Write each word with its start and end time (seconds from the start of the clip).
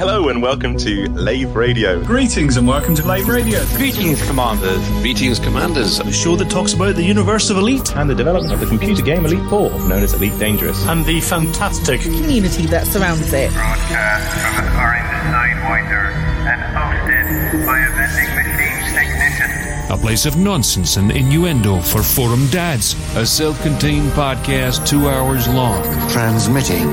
Hello 0.00 0.30
and 0.30 0.40
welcome 0.40 0.78
to 0.78 1.10
Lave 1.10 1.54
Radio. 1.54 2.02
Greetings 2.02 2.56
and 2.56 2.66
welcome 2.66 2.94
to 2.94 3.06
Lave 3.06 3.28
Radio. 3.28 3.62
Greetings, 3.76 4.26
Commanders. 4.26 4.88
Greetings, 5.02 5.38
Commanders. 5.38 5.98
The 5.98 6.10
show 6.10 6.36
that 6.36 6.48
talks 6.48 6.72
about 6.72 6.94
the 6.96 7.02
universe 7.02 7.50
of 7.50 7.58
Elite 7.58 7.94
and 7.96 8.08
the 8.08 8.14
development 8.14 8.54
of 8.54 8.60
the 8.60 8.66
computer 8.66 9.02
game 9.02 9.26
Elite 9.26 9.46
4, 9.50 9.70
known 9.88 10.02
as 10.02 10.14
Elite 10.14 10.38
Dangerous. 10.38 10.86
and 10.86 11.04
the 11.04 11.20
fantastic 11.20 12.00
community 12.00 12.64
that 12.68 12.86
surrounds 12.86 13.30
it. 13.34 13.52
broadcast 13.52 14.24
from 14.40 14.64
an 14.64 14.72
orange 14.80 15.10
sidewinder 15.36 16.12
and 16.48 16.62
hosted 16.72 17.66
by 17.66 17.80
a 17.80 17.90
vending 17.92 18.34
machine 18.36 18.94
technician. 18.96 19.92
A 19.92 19.98
place 19.98 20.24
of 20.24 20.38
nonsense 20.38 20.96
and 20.96 21.12
innuendo 21.12 21.78
for 21.78 22.02
forum 22.02 22.46
dads. 22.46 22.94
A 23.16 23.26
self 23.26 23.60
contained 23.62 24.10
podcast 24.12 24.86
two 24.88 25.10
hours 25.10 25.46
long. 25.48 25.82
transmitting 26.08 26.88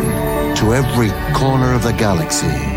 to 0.57 0.73
every 0.73 1.09
corner 1.33 1.73
of 1.73 1.83
the 1.83 1.93
galaxy. 1.93 2.76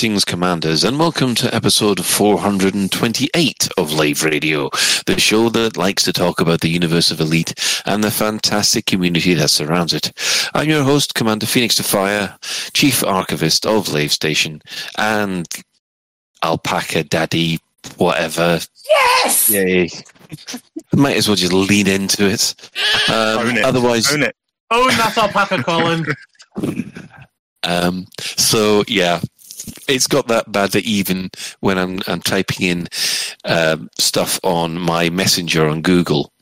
Greetings, 0.00 0.24
Commanders, 0.24 0.82
and 0.82 0.98
welcome 0.98 1.34
to 1.34 1.54
episode 1.54 2.02
428 2.06 3.68
of 3.76 3.92
Lave 3.92 4.24
Radio, 4.24 4.70
the 5.04 5.20
show 5.20 5.50
that 5.50 5.76
likes 5.76 6.04
to 6.04 6.12
talk 6.14 6.40
about 6.40 6.62
the 6.62 6.70
universe 6.70 7.10
of 7.10 7.20
Elite 7.20 7.52
and 7.84 8.02
the 8.02 8.10
fantastic 8.10 8.86
community 8.86 9.34
that 9.34 9.50
surrounds 9.50 9.92
it. 9.92 10.10
I'm 10.54 10.70
your 10.70 10.84
host, 10.84 11.14
Commander 11.14 11.44
Phoenix 11.44 11.74
to 11.74 11.82
Fire, 11.82 12.34
Chief 12.72 13.04
Archivist 13.04 13.66
of 13.66 13.92
Lave 13.92 14.10
Station, 14.10 14.62
and 14.96 15.46
Alpaca 16.42 17.04
Daddy, 17.04 17.60
whatever. 17.98 18.58
Yes! 18.88 19.50
Yay. 19.50 19.90
Might 20.94 21.18
as 21.18 21.28
well 21.28 21.36
just 21.36 21.52
lean 21.52 21.86
into 21.86 22.24
it. 22.24 22.54
Um, 23.10 23.48
Own 23.48 23.58
it. 23.58 23.64
Otherwise, 23.66 24.10
Own 24.10 24.22
it. 24.22 24.34
Oh, 24.70 24.88
that's 24.96 25.18
alpaca, 25.18 25.62
Colin. 25.62 26.06
Um, 27.62 28.06
so 28.18 28.84
yeah, 28.88 29.20
it's 29.88 30.06
got 30.06 30.28
that 30.28 30.50
bad 30.50 30.72
that 30.72 30.84
even 30.84 31.30
when 31.60 31.78
I'm 31.78 32.00
I'm 32.06 32.20
typing 32.20 32.66
in 32.66 32.88
um, 33.44 33.90
stuff 33.98 34.40
on 34.42 34.78
my 34.78 35.10
messenger 35.10 35.66
on 35.66 35.82
Google, 35.82 36.32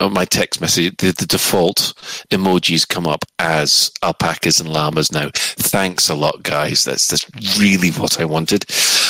on 0.00 0.12
my 0.12 0.24
text 0.24 0.60
message, 0.60 0.96
the, 0.98 1.12
the 1.12 1.26
default 1.26 1.92
emojis 2.30 2.88
come 2.88 3.06
up 3.06 3.24
as 3.38 3.92
alpacas 4.02 4.58
and 4.58 4.68
llamas 4.68 5.12
now. 5.12 5.30
Thanks 5.34 6.08
a 6.08 6.14
lot, 6.14 6.42
guys. 6.42 6.84
That's 6.84 7.06
that's 7.06 7.26
really 7.58 7.90
what 7.90 8.20
I 8.20 8.24
wanted. 8.24 8.64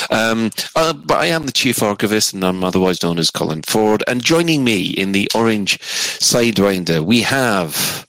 Um, 0.09 0.51
uh, 0.75 0.93
but 0.93 1.17
I 1.17 1.27
am 1.27 1.45
the 1.45 1.51
chief 1.51 1.81
archivist, 1.81 2.33
and 2.33 2.43
I'm 2.43 2.63
otherwise 2.63 3.01
known 3.01 3.17
as 3.17 3.31
Colin 3.31 3.63
Ford. 3.63 4.03
And 4.07 4.23
joining 4.23 4.63
me 4.63 4.89
in 4.89 5.13
the 5.13 5.29
orange 5.33 5.79
sidewinder, 5.79 7.03
we 7.03 7.21
have 7.21 8.07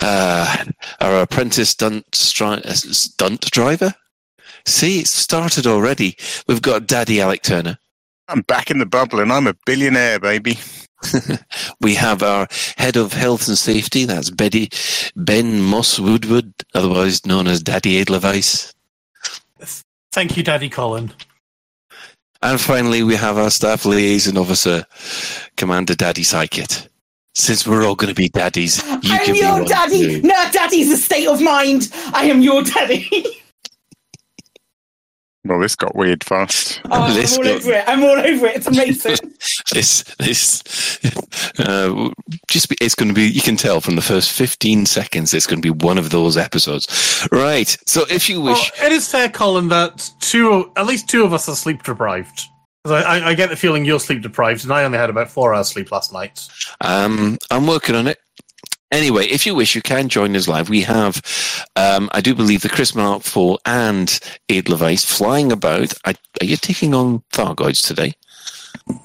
uh, 0.00 0.64
our 1.00 1.22
apprentice 1.22 1.70
stunt, 1.70 2.10
stri- 2.10 2.64
uh, 2.64 2.74
stunt 2.74 3.50
driver. 3.50 3.94
See, 4.66 5.00
it's 5.00 5.10
started 5.10 5.66
already. 5.66 6.16
We've 6.46 6.62
got 6.62 6.86
Daddy 6.86 7.20
Alec 7.20 7.42
Turner. 7.42 7.78
I'm 8.28 8.42
back 8.42 8.70
in 8.70 8.78
the 8.78 8.86
bubble 8.86 9.20
and 9.20 9.32
I'm 9.32 9.46
a 9.46 9.54
billionaire, 9.66 10.18
baby. 10.20 10.58
We 11.80 11.94
have 11.96 12.22
our 12.22 12.46
head 12.76 12.96
of 12.96 13.12
health 13.12 13.48
and 13.48 13.58
safety. 13.58 14.04
That's 14.04 14.30
Betty 14.30 14.68
Ben 15.16 15.60
Moss 15.60 15.98
Woodward, 15.98 16.52
otherwise 16.74 17.26
known 17.26 17.48
as 17.48 17.60
Daddy 17.62 17.98
Edelweiss. 18.00 18.72
Thank 20.12 20.36
you, 20.36 20.42
Daddy 20.42 20.68
Colin. 20.68 21.12
And 22.42 22.60
finally, 22.60 23.02
we 23.02 23.16
have 23.16 23.38
our 23.38 23.50
staff 23.50 23.84
liaison 23.84 24.36
officer, 24.36 24.84
Commander 25.56 25.94
Daddy 25.94 26.22
Psychit. 26.22 26.88
Since 27.34 27.66
we're 27.66 27.84
all 27.84 27.94
going 27.94 28.14
to 28.14 28.14
be 28.14 28.28
daddies, 28.28 28.86
you 29.02 29.14
I'm 29.14 29.24
can 29.24 29.32
be 29.32 29.38
your 29.38 29.52
one 29.52 29.64
daddy. 29.64 30.20
too. 30.20 30.26
No, 30.26 30.34
daddy's 30.52 30.92
a 30.92 30.96
state 30.98 31.26
of 31.26 31.40
mind. 31.40 31.88
I 32.12 32.26
am 32.26 32.42
your 32.42 32.62
daddy. 32.62 33.08
Well, 35.44 35.58
this 35.58 35.74
got 35.74 35.96
weird 35.96 36.22
fast. 36.22 36.80
Oh, 36.86 37.02
I'm 37.02 37.16
all 37.38 37.42
go. 37.42 37.54
over 37.54 37.72
it. 37.72 37.84
I'm 37.88 38.02
all 38.04 38.10
over 38.10 38.46
it. 38.46 38.56
It's 38.56 38.66
amazing. 38.68 39.16
this 39.72 40.04
this 40.18 40.62
uh, 41.58 42.10
just 42.48 42.68
be, 42.68 42.76
it's 42.80 42.94
going 42.94 43.08
to 43.08 43.14
be 43.14 43.24
you 43.28 43.40
can 43.40 43.56
tell 43.56 43.80
from 43.80 43.96
the 43.96 44.02
first 44.02 44.30
15 44.32 44.86
seconds 44.86 45.34
it's 45.34 45.46
going 45.46 45.60
to 45.60 45.72
be 45.74 45.84
one 45.84 45.98
of 45.98 46.10
those 46.10 46.36
episodes 46.36 47.26
right 47.32 47.76
so 47.86 48.04
if 48.08 48.28
you 48.30 48.40
Well, 48.40 48.52
wish 48.52 48.72
it 48.82 48.92
is 48.92 49.08
fair, 49.08 49.28
Colin, 49.28 49.68
that 49.68 50.08
two, 50.20 50.70
at 50.76 50.86
least 50.86 51.08
two 51.08 51.24
of 51.24 51.32
us 51.32 51.48
are 51.48 51.56
sleep 51.56 51.82
deprived. 51.82 52.44
I, 52.84 52.90
I, 53.02 53.28
I 53.28 53.34
get 53.34 53.48
the 53.50 53.56
feeling 53.56 53.84
you're 53.84 54.00
sleep 54.00 54.22
deprived, 54.22 54.64
and 54.64 54.72
I 54.72 54.84
only 54.84 54.98
had 54.98 55.10
about 55.10 55.30
four 55.30 55.54
hours 55.54 55.68
sleep 55.68 55.90
last 55.92 56.12
night. 56.12 56.40
um 56.80 57.36
i'm 57.50 57.66
working 57.66 57.94
on 57.94 58.06
it 58.06 58.18
anyway 58.92 59.24
if 59.26 59.44
you 59.44 59.54
wish 59.54 59.74
you 59.74 59.82
can 59.82 60.08
join 60.08 60.36
us 60.36 60.46
live 60.46 60.68
we 60.68 60.82
have 60.82 61.20
um 61.76 62.08
i 62.12 62.20
do 62.20 62.34
believe 62.34 62.62
the 62.62 62.68
chris 62.68 62.94
mark 62.94 63.22
4 63.22 63.58
and 63.66 64.20
edelweiss 64.48 65.04
flying 65.04 65.50
about 65.50 65.92
I, 66.04 66.14
are 66.40 66.46
you 66.46 66.56
taking 66.56 66.94
on 66.94 67.24
thargoids 67.32 67.84
today 67.84 68.14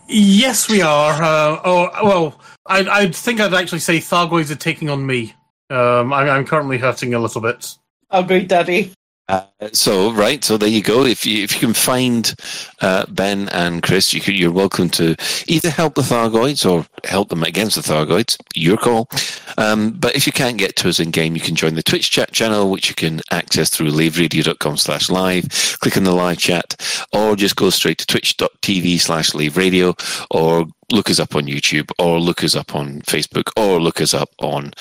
Yes, 0.07 0.69
we 0.69 0.81
are. 0.81 1.21
Uh, 1.21 1.61
oh, 1.63 1.89
well, 2.03 2.41
I, 2.65 3.03
I 3.03 3.11
think 3.11 3.39
I'd 3.39 3.53
actually 3.53 3.79
say 3.79 3.97
Thargoids 3.97 4.51
are 4.51 4.55
taking 4.55 4.89
on 4.89 5.05
me. 5.05 5.33
Um, 5.69 6.13
I, 6.13 6.29
I'm 6.29 6.45
currently 6.45 6.77
hurting 6.77 7.13
a 7.13 7.19
little 7.19 7.41
bit. 7.41 7.75
Agreed, 8.09 8.47
daddy. 8.47 8.93
Uh, 9.29 9.43
so 9.73 10.13
right, 10.13 10.43
so 10.43 10.57
there 10.57 10.69
you 10.69 10.81
go. 10.81 11.03
If 11.03 11.25
you 11.25 11.43
if 11.43 11.53
you 11.53 11.59
can 11.59 11.73
find 11.73 12.33
uh, 12.81 13.05
Ben 13.09 13.49
and 13.49 13.83
Chris, 13.83 14.13
you 14.13 14.21
you're 14.33 14.51
welcome 14.51 14.89
to 14.91 15.15
either 15.47 15.69
help 15.69 15.95
the 15.95 16.01
Thargoids 16.01 16.69
or 16.69 16.85
help 17.03 17.29
them 17.29 17.43
against 17.43 17.75
the 17.75 17.81
Thargoids. 17.81 18.37
Your 18.55 18.77
call. 18.77 19.09
Um, 19.57 19.91
but 19.91 20.15
if 20.15 20.27
you 20.27 20.31
can't 20.31 20.57
get 20.57 20.77
to 20.77 20.89
us 20.89 20.99
in 20.99 21.11
game, 21.11 21.35
you 21.35 21.41
can 21.41 21.55
join 21.55 21.75
the 21.75 21.83
Twitch 21.83 22.09
chat 22.09 22.31
channel, 22.31 22.71
which 22.71 22.87
you 22.87 22.95
can 22.95 23.19
access 23.31 23.69
through 23.69 23.91
laveradio.com 23.91 24.77
slash 24.77 25.09
live. 25.09 25.49
Click 25.81 25.97
on 25.97 26.03
the 26.03 26.13
live 26.13 26.37
chat, 26.37 26.75
or 27.11 27.35
just 27.35 27.57
go 27.57 27.69
straight 27.69 27.97
to 27.97 28.05
twitch.tv 28.05 28.99
slash 28.99 29.31
laveradio, 29.31 29.93
or 30.31 30.67
look 30.91 31.09
us 31.09 31.19
up 31.19 31.35
on 31.35 31.45
YouTube, 31.45 31.91
or 31.99 32.19
look 32.19 32.43
us 32.43 32.55
up 32.55 32.75
on 32.75 33.01
Facebook, 33.01 33.49
or 33.57 33.79
look 33.79 34.01
us 34.01 34.13
up 34.13 34.29
on 34.39 34.71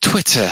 Twitter. 0.00 0.50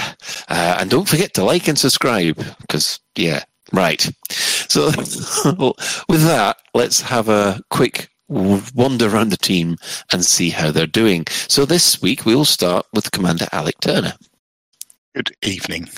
Uh, 0.49 0.77
and 0.81 0.91
don't 0.91 1.09
forget 1.09 1.35
to 1.35 1.45
like 1.45 1.69
and 1.69 1.79
subscribe, 1.79 2.37
because, 2.61 3.01
yeah, 3.17 3.45
right. 3.73 4.09
So, 4.31 4.87
with 6.09 6.23
that, 6.23 6.57
let's 6.75 7.01
have 7.01 7.29
a 7.29 7.61
quick 7.71 8.11
wander 8.29 9.09
around 9.09 9.31
the 9.31 9.39
team 9.39 9.77
and 10.13 10.25
see 10.25 10.51
how 10.51 10.71
they're 10.71 10.87
doing. 10.87 11.27
So, 11.49 11.65
this 11.65 12.03
week 12.03 12.27
we'll 12.27 12.45
start 12.45 12.87
with 12.93 13.13
Commander 13.13 13.47
Alec 13.53 13.77
Turner. 13.81 14.15
Good 15.15 15.35
evening. 15.43 15.89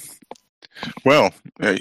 Well, 1.05 1.35
uh, 1.61 1.77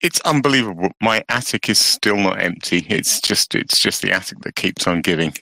it's 0.00 0.20
unbelievable. 0.20 0.90
My 1.00 1.24
attic 1.28 1.68
is 1.68 1.78
still 1.78 2.16
not 2.16 2.40
empty. 2.40 2.86
It's 2.88 3.20
just 3.20 3.54
it's 3.54 3.78
just 3.78 4.02
the 4.02 4.12
attic 4.12 4.38
that 4.40 4.54
keeps 4.54 4.86
on 4.86 5.00
giving. 5.00 5.34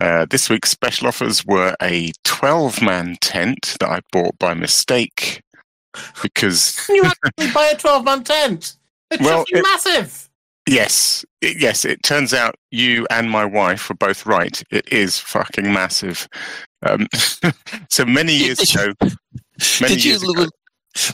Uh, 0.00 0.26
this 0.28 0.50
week's 0.50 0.70
special 0.70 1.08
offers 1.08 1.44
were 1.46 1.74
a 1.82 2.12
12 2.24 2.82
man 2.82 3.16
tent 3.20 3.76
that 3.80 3.88
I 3.88 4.00
bought 4.12 4.38
by 4.38 4.52
mistake 4.54 5.40
because 6.22 6.86
You 6.88 7.04
actually 7.04 7.52
buy 7.52 7.66
a 7.72 7.76
12 7.76 8.04
man 8.04 8.24
tent. 8.24 8.76
It's 9.10 9.22
Well, 9.22 9.44
it- 9.48 9.62
massive. 9.62 10.28
Yes, 10.68 11.24
it, 11.40 11.58
yes. 11.60 11.84
It 11.84 12.02
turns 12.02 12.34
out 12.34 12.56
you 12.72 13.06
and 13.08 13.30
my 13.30 13.44
wife 13.44 13.88
were 13.88 13.94
both 13.94 14.26
right. 14.26 14.60
It 14.72 14.92
is 14.92 15.16
fucking 15.16 15.72
massive. 15.72 16.26
Um, 16.84 17.06
so 17.88 18.04
many 18.04 18.34
years 18.36 18.58
Did 18.58 18.74
ago, 18.74 18.92
many 19.80 19.94
Did 19.94 20.04
you 20.04 20.10
years 20.10 20.24
look? 20.24 20.36
ago, 20.38 20.48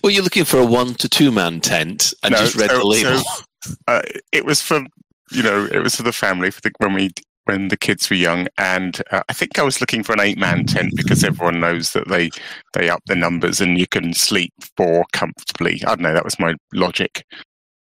Were 0.02 0.08
you 0.10 0.22
looking 0.22 0.46
for 0.46 0.58
a 0.58 0.64
one 0.64 0.94
to 0.94 1.08
two 1.08 1.30
man 1.30 1.60
tent 1.60 2.14
and 2.22 2.32
No, 2.32 2.38
just 2.38 2.56
read 2.56 2.70
so- 2.70 2.78
the 2.78 2.84
label? 2.86 3.18
so- 3.18 3.74
uh, 3.88 4.02
it 4.32 4.44
was 4.46 4.60
for 4.62 4.80
you 5.30 5.42
know 5.42 5.66
it 5.70 5.78
was 5.80 5.94
for 5.94 6.02
the 6.02 6.12
family 6.12 6.50
for 6.50 6.60
the 6.62 6.72
when 6.78 6.94
we 6.94 7.10
when 7.44 7.68
the 7.68 7.76
kids 7.76 8.08
were 8.08 8.16
young 8.16 8.46
and 8.58 9.02
uh, 9.10 9.22
i 9.28 9.32
think 9.32 9.58
i 9.58 9.62
was 9.62 9.80
looking 9.80 10.02
for 10.02 10.12
an 10.12 10.20
eight 10.20 10.38
man 10.38 10.64
tent 10.64 10.92
because 10.96 11.24
everyone 11.24 11.60
knows 11.60 11.92
that 11.92 12.08
they 12.08 12.30
they 12.72 12.88
up 12.88 13.02
the 13.06 13.14
numbers 13.14 13.60
and 13.60 13.78
you 13.78 13.86
can 13.86 14.14
sleep 14.14 14.52
four 14.76 15.04
comfortably. 15.12 15.82
I 15.84 15.90
don't 15.90 16.00
know 16.00 16.14
that 16.14 16.24
was 16.24 16.38
my 16.38 16.54
logic. 16.72 17.24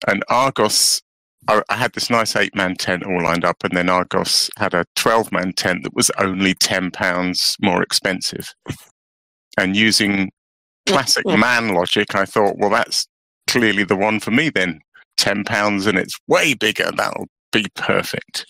And 0.08 0.24
argos 0.30 1.02
I, 1.48 1.62
I 1.70 1.76
had 1.76 1.94
this 1.94 2.10
nice 2.10 2.36
eight 2.36 2.56
man 2.56 2.76
tent 2.76 3.04
all 3.04 3.22
lined 3.22 3.46
up 3.46 3.64
and 3.64 3.76
then 3.76 3.90
argos 3.90 4.50
had 4.58 4.74
a 4.74 4.86
12 4.96 5.32
man 5.32 5.54
tent 5.54 5.84
that 5.84 5.96
was 5.96 6.12
only 6.18 6.54
10 6.56 6.92
pounds 6.92 7.56
more 7.62 7.84
expensive. 7.84 8.54
And 9.58 9.76
using 9.76 10.32
classic 10.88 11.26
man 11.26 11.70
logic 11.70 12.14
i 12.14 12.26
thought 12.26 12.60
well 12.60 12.70
that's 12.70 13.08
clearly 13.48 13.84
the 13.84 13.96
one 13.96 14.20
for 14.20 14.32
me 14.32 14.50
then. 14.50 14.80
10 15.18 15.46
pounds 15.46 15.88
and 15.88 15.98
it's 15.98 16.20
way 16.28 16.54
bigger 16.54 16.92
that'll 16.92 17.28
be 17.64 17.70
perfect. 17.76 18.46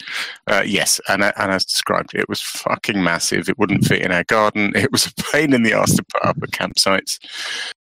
Uh, 0.48 0.64
yes 0.66 1.00
and, 1.08 1.24
I- 1.24 1.34
and 1.38 1.52
as 1.52 1.66
described 1.66 2.14
it 2.16 2.28
was 2.30 2.42
fucking 2.42 3.02
massive. 3.04 3.50
It 3.50 3.58
wouldn't 3.60 3.86
fit 3.86 4.02
in 4.02 4.12
our 4.12 4.24
garden. 4.24 4.72
It 4.76 4.92
was 4.92 5.06
a 5.08 5.14
pain 5.32 5.54
in 5.54 5.64
the 5.64 5.74
ass 5.74 5.96
to 5.96 6.04
put 6.14 6.26
up 6.26 6.38
at 6.42 6.52
campsites. 6.52 7.20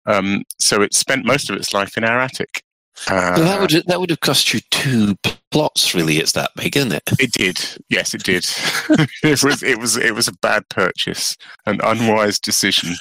Um, 0.06 0.44
so 0.60 0.82
it 0.82 0.94
spent 0.94 1.26
most 1.26 1.50
of 1.50 1.56
its 1.56 1.74
life 1.74 1.98
in 1.98 2.04
our 2.04 2.20
attic. 2.20 2.64
Uh, 3.08 3.34
Well, 3.38 3.46
that 3.46 3.62
would 3.62 3.84
that 3.88 4.00
would 4.00 4.10
have 4.10 4.20
cost 4.20 4.54
you 4.54 4.60
two 4.70 5.16
plots. 5.52 5.94
Really, 5.96 6.18
it's 6.18 6.34
that 6.34 6.52
big, 6.56 6.76
isn't 6.76 6.92
it? 6.92 7.04
it 7.20 7.32
did. 7.32 7.60
Yes 7.90 8.14
it 8.14 8.24
did. 8.24 8.46
It 9.24 9.44
was 9.44 9.64
it 9.64 9.80
was 9.80 9.96
it 9.98 10.14
was 10.16 10.28
a 10.28 10.34
bad 10.42 10.68
purchase 10.70 11.38
an 11.66 11.80
unwise 11.84 12.40
decision 12.40 12.96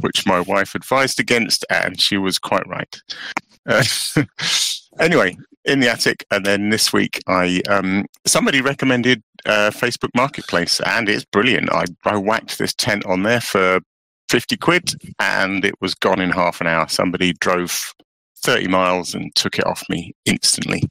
which 0.00 0.26
my 0.26 0.40
wife 0.40 0.74
advised 0.74 1.18
against 1.20 1.64
and 1.70 2.00
she 2.00 2.16
was 2.18 2.38
quite 2.38 2.66
right. 2.68 3.00
Uh, 3.66 3.84
anyway 5.00 5.36
in 5.64 5.80
the 5.80 5.88
attic 5.88 6.24
and 6.30 6.44
then 6.46 6.70
this 6.70 6.92
week 6.92 7.20
i 7.26 7.60
um 7.68 8.06
somebody 8.26 8.60
recommended 8.60 9.22
uh, 9.46 9.70
facebook 9.70 10.10
marketplace 10.14 10.80
and 10.86 11.08
it's 11.08 11.24
brilliant 11.24 11.70
i 11.72 11.84
i 12.04 12.16
whacked 12.16 12.58
this 12.58 12.74
tent 12.74 13.04
on 13.06 13.22
there 13.22 13.40
for 13.40 13.80
50 14.28 14.56
quid 14.56 14.92
and 15.18 15.64
it 15.64 15.74
was 15.80 15.94
gone 15.94 16.20
in 16.20 16.30
half 16.30 16.60
an 16.60 16.66
hour 16.66 16.88
somebody 16.88 17.32
drove 17.40 17.92
30 18.42 18.68
miles 18.68 19.14
and 19.14 19.34
took 19.34 19.58
it 19.58 19.66
off 19.66 19.82
me 19.88 20.14
instantly 20.24 20.82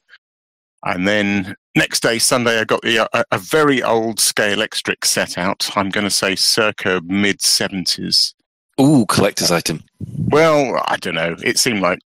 and 0.85 1.07
then 1.07 1.55
next 1.75 2.01
day, 2.01 2.19
Sunday, 2.19 2.59
I 2.59 2.63
got 2.63 2.81
the, 2.81 3.09
a, 3.13 3.23
a 3.31 3.37
very 3.37 3.83
old 3.83 4.19
scale 4.19 4.53
electric 4.53 5.05
set 5.05 5.37
out. 5.37 5.69
I'm 5.75 5.89
going 5.89 6.05
to 6.05 6.11
say 6.11 6.35
circa 6.35 7.01
mid 7.05 7.39
70s. 7.39 8.33
Ooh, 8.79 9.05
collector's 9.07 9.51
item. 9.51 9.83
Well, 9.99 10.81
I 10.87 10.97
don't 10.97 11.15
know. 11.15 11.35
It 11.43 11.57
seemed 11.57 11.81
like 11.81 11.99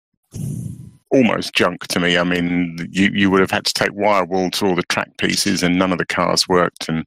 almost 1.13 1.53
junk 1.53 1.87
to 1.87 1.99
me. 1.99 2.17
I 2.17 2.23
mean, 2.23 2.77
you, 2.91 3.09
you 3.13 3.31
would 3.31 3.41
have 3.41 3.51
had 3.51 3.65
to 3.65 3.73
take 3.73 3.93
wire 3.93 4.25
wool 4.25 4.49
to 4.51 4.65
all 4.65 4.75
the 4.75 4.83
track 4.83 5.17
pieces, 5.17 5.63
and 5.63 5.77
none 5.77 5.91
of 5.91 5.99
the 5.99 6.05
cars 6.05 6.47
worked. 6.47 6.89
And 6.89 7.05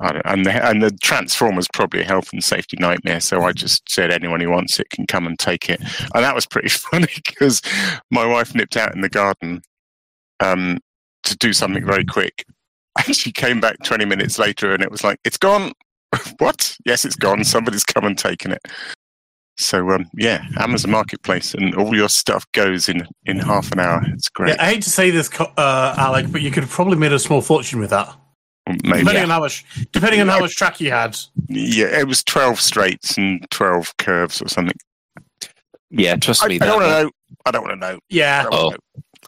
and 0.00 0.44
the 0.44 0.68
and 0.68 0.82
the 0.82 0.90
transformer's 1.02 1.68
probably 1.72 2.00
a 2.00 2.04
health 2.04 2.32
and 2.32 2.42
safety 2.42 2.76
nightmare. 2.80 3.20
So 3.20 3.42
I 3.42 3.52
just 3.52 3.88
said 3.88 4.10
anyone 4.10 4.40
who 4.40 4.50
wants 4.50 4.78
it 4.78 4.90
can 4.90 5.06
come 5.06 5.26
and 5.26 5.38
take 5.38 5.70
it. 5.70 5.80
And 6.14 6.24
that 6.24 6.34
was 6.34 6.46
pretty 6.46 6.68
funny 6.70 7.08
because 7.24 7.62
my 8.10 8.26
wife 8.26 8.54
nipped 8.54 8.76
out 8.76 8.94
in 8.94 9.00
the 9.00 9.08
garden 9.08 9.62
um, 10.40 10.78
to 11.22 11.36
do 11.36 11.52
something 11.52 11.84
very 11.84 12.04
quick. 12.04 12.44
And 13.04 13.16
she 13.16 13.32
came 13.32 13.58
back 13.58 13.82
20 13.82 14.04
minutes 14.04 14.38
later 14.38 14.72
and 14.72 14.80
it 14.80 14.88
was 14.88 15.02
like, 15.02 15.18
it's 15.24 15.36
gone. 15.36 15.72
what? 16.38 16.76
Yes, 16.86 17.04
it's 17.04 17.16
gone. 17.16 17.42
Somebody's 17.42 17.82
come 17.82 18.04
and 18.04 18.16
taken 18.16 18.52
it. 18.52 18.62
So, 19.56 19.90
um, 19.90 20.06
yeah, 20.14 20.44
Amazon 20.58 20.90
Marketplace 20.90 21.54
and 21.54 21.74
all 21.76 21.94
your 21.94 22.08
stuff 22.08 22.44
goes 22.52 22.88
in, 22.88 23.06
in 23.26 23.38
half 23.38 23.70
an 23.72 23.78
hour. 23.78 24.02
It's 24.08 24.28
great. 24.28 24.56
Yeah, 24.56 24.62
I 24.62 24.66
hate 24.66 24.82
to 24.82 24.90
say 24.90 25.10
this, 25.10 25.30
uh, 25.40 25.94
Alec, 25.96 26.26
but 26.32 26.42
you 26.42 26.50
could 26.50 26.64
have 26.64 26.72
probably 26.72 26.96
made 26.96 27.12
a 27.12 27.18
small 27.20 27.40
fortune 27.40 27.78
with 27.78 27.90
that. 27.90 28.12
Maybe. 28.66 29.00
Depending 29.00 29.22
on 29.24 29.30
how 29.30 29.40
much, 29.40 29.64
depending 29.92 30.20
on 30.20 30.28
how 30.28 30.40
much 30.40 30.56
track 30.56 30.80
you 30.80 30.90
had. 30.90 31.16
Yeah, 31.48 31.86
it 32.00 32.08
was 32.08 32.24
12 32.24 32.60
straights 32.60 33.16
and 33.18 33.46
12 33.50 33.96
curves 33.98 34.40
or 34.42 34.48
something. 34.48 34.76
Yeah, 35.90 36.16
trust 36.16 36.42
I, 36.44 36.48
me. 36.48 36.58
I 36.60 36.66
don't 36.66 36.80
want 36.80 36.84
to 36.86 37.02
know. 37.04 37.10
I 37.46 37.50
don't 37.50 37.62
want 37.62 37.80
to 37.80 37.86
know. 37.92 37.98
Yeah, 38.08 38.46
Oh. 38.50 38.70
know. 38.70 38.76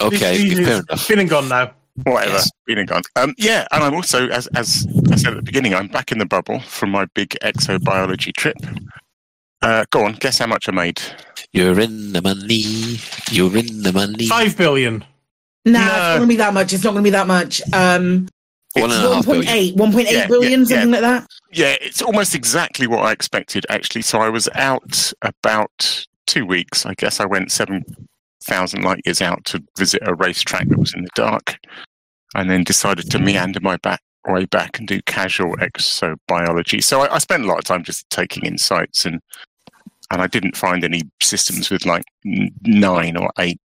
Okay, 0.00 0.16
It's- 0.46 0.58
fair 0.66 0.78
it's 0.78 0.88
enough. 0.88 1.08
been 1.08 1.18
and 1.20 1.28
gone 1.28 1.48
now. 1.48 1.72
Whatever. 2.04 2.32
Yes. 2.32 2.50
Been 2.66 2.78
and 2.78 2.88
gone. 2.88 3.02
Um, 3.14 3.34
yeah, 3.38 3.66
and 3.72 3.82
I'm 3.82 3.94
also, 3.94 4.28
as, 4.28 4.46
as 4.48 4.86
I 5.10 5.16
said 5.16 5.32
at 5.32 5.36
the 5.36 5.42
beginning, 5.42 5.74
I'm 5.74 5.86
back 5.88 6.12
in 6.12 6.18
the 6.18 6.26
bubble 6.26 6.60
from 6.60 6.90
my 6.90 7.06
big 7.14 7.30
exobiology 7.42 8.34
trip. 8.36 8.56
Uh, 9.66 9.84
go 9.90 10.04
on, 10.04 10.12
guess 10.12 10.38
how 10.38 10.46
much 10.46 10.68
I 10.68 10.72
made. 10.72 11.02
You're 11.52 11.80
in 11.80 12.12
the 12.12 12.22
money. 12.22 12.98
You're 13.32 13.56
in 13.56 13.82
the 13.82 13.92
money. 13.92 14.28
Five 14.28 14.56
billion. 14.56 15.04
Nah, 15.64 15.80
No. 15.80 15.84
it's 15.86 15.90
not 15.90 16.08
going 16.10 16.20
to 16.20 16.26
be 16.28 16.36
that 16.36 16.54
much. 16.54 16.72
It's 16.72 16.84
not 16.84 16.92
going 16.92 17.02
to 17.02 17.06
be 17.08 17.10
that 17.10 17.26
much. 17.26 17.60
Um, 17.72 18.28
One 18.74 18.92
and 18.92 19.04
a 19.04 19.14
half 19.14 19.24
billion. 19.26 19.44
1.8, 19.44 19.74
1.8 19.76 20.12
Yeah, 20.12 20.26
billion, 20.28 20.60
yeah, 20.60 20.66
something 20.66 20.90
like 20.92 21.00
that. 21.00 21.26
Yeah, 21.50 21.74
it's 21.80 22.00
almost 22.00 22.32
exactly 22.36 22.86
what 22.86 23.00
I 23.00 23.10
expected, 23.10 23.66
actually. 23.68 24.02
So 24.02 24.20
I 24.20 24.28
was 24.28 24.48
out 24.54 25.12
about 25.22 26.06
two 26.28 26.46
weeks. 26.46 26.86
I 26.86 26.94
guess 26.94 27.18
I 27.18 27.24
went 27.24 27.50
7,000 27.50 28.82
light 28.82 29.00
years 29.04 29.20
out 29.20 29.44
to 29.46 29.64
visit 29.76 30.00
a 30.06 30.14
racetrack 30.14 30.68
that 30.68 30.78
was 30.78 30.94
in 30.94 31.02
the 31.02 31.10
dark 31.16 31.56
and 32.36 32.48
then 32.48 32.62
decided 32.62 33.10
to 33.10 33.18
meander 33.18 33.58
my 33.60 33.78
back 33.78 34.00
way 34.28 34.44
back 34.44 34.78
and 34.78 34.86
do 34.86 35.00
casual 35.02 35.56
exobiology. 35.56 36.82
So 36.82 37.00
I, 37.02 37.14
I 37.14 37.18
spent 37.18 37.44
a 37.44 37.46
lot 37.46 37.58
of 37.58 37.64
time 37.64 37.82
just 37.82 38.08
taking 38.10 38.44
in 38.44 38.58
sights 38.58 39.04
and 39.04 39.20
and 40.10 40.22
I 40.22 40.26
didn't 40.26 40.56
find 40.56 40.84
any 40.84 41.02
systems 41.20 41.70
with 41.70 41.86
like 41.86 42.04
nine 42.24 43.16
or 43.16 43.30
eight 43.38 43.60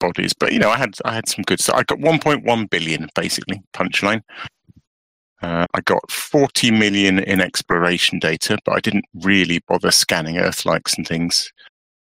bodies. 0.00 0.32
But 0.32 0.52
you 0.52 0.58
know, 0.58 0.70
I 0.70 0.76
had 0.76 0.94
I 1.04 1.14
had 1.14 1.28
some 1.28 1.44
good 1.44 1.60
stuff. 1.60 1.76
I 1.76 1.82
got 1.84 1.98
1.1 1.98 2.70
billion 2.70 3.08
basically 3.14 3.62
punchline. 3.74 4.22
Uh, 5.42 5.66
I 5.72 5.80
got 5.82 6.10
40 6.10 6.70
million 6.70 7.18
in 7.20 7.40
exploration 7.40 8.18
data, 8.18 8.58
but 8.64 8.76
I 8.76 8.80
didn't 8.80 9.06
really 9.14 9.60
bother 9.66 9.90
scanning 9.90 10.36
Earth 10.36 10.66
likes 10.66 10.94
and 10.98 11.06
things. 11.06 11.50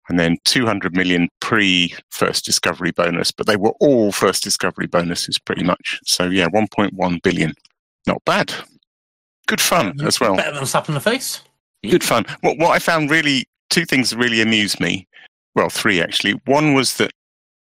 And 0.09 0.19
then 0.19 0.37
200 0.45 0.95
million 0.95 1.29
pre 1.39 1.93
first 2.09 2.45
discovery 2.45 2.91
bonus, 2.91 3.31
but 3.31 3.45
they 3.45 3.57
were 3.57 3.73
all 3.79 4.11
first 4.11 4.43
discovery 4.43 4.87
bonuses 4.87 5.37
pretty 5.37 5.63
much. 5.63 5.99
So 6.03 6.25
yeah, 6.25 6.47
1.1 6.47 7.21
billion. 7.21 7.53
Not 8.07 8.23
bad. 8.25 8.53
Good 9.47 9.61
fun 9.61 10.01
as 10.01 10.19
well. 10.19 10.35
Better 10.35 10.53
than 10.53 10.63
a 10.63 10.65
slap 10.65 10.87
in 10.87 10.95
the 10.95 11.01
face. 11.01 11.41
Good 11.89 12.03
fun. 12.03 12.25
What, 12.41 12.57
what 12.57 12.71
I 12.71 12.79
found 12.79 13.09
really, 13.09 13.45
two 13.69 13.85
things 13.85 14.15
really 14.15 14.41
amused 14.41 14.79
me. 14.79 15.07
Well, 15.55 15.69
three 15.69 16.01
actually. 16.01 16.39
One 16.45 16.73
was 16.73 16.95
that 16.97 17.11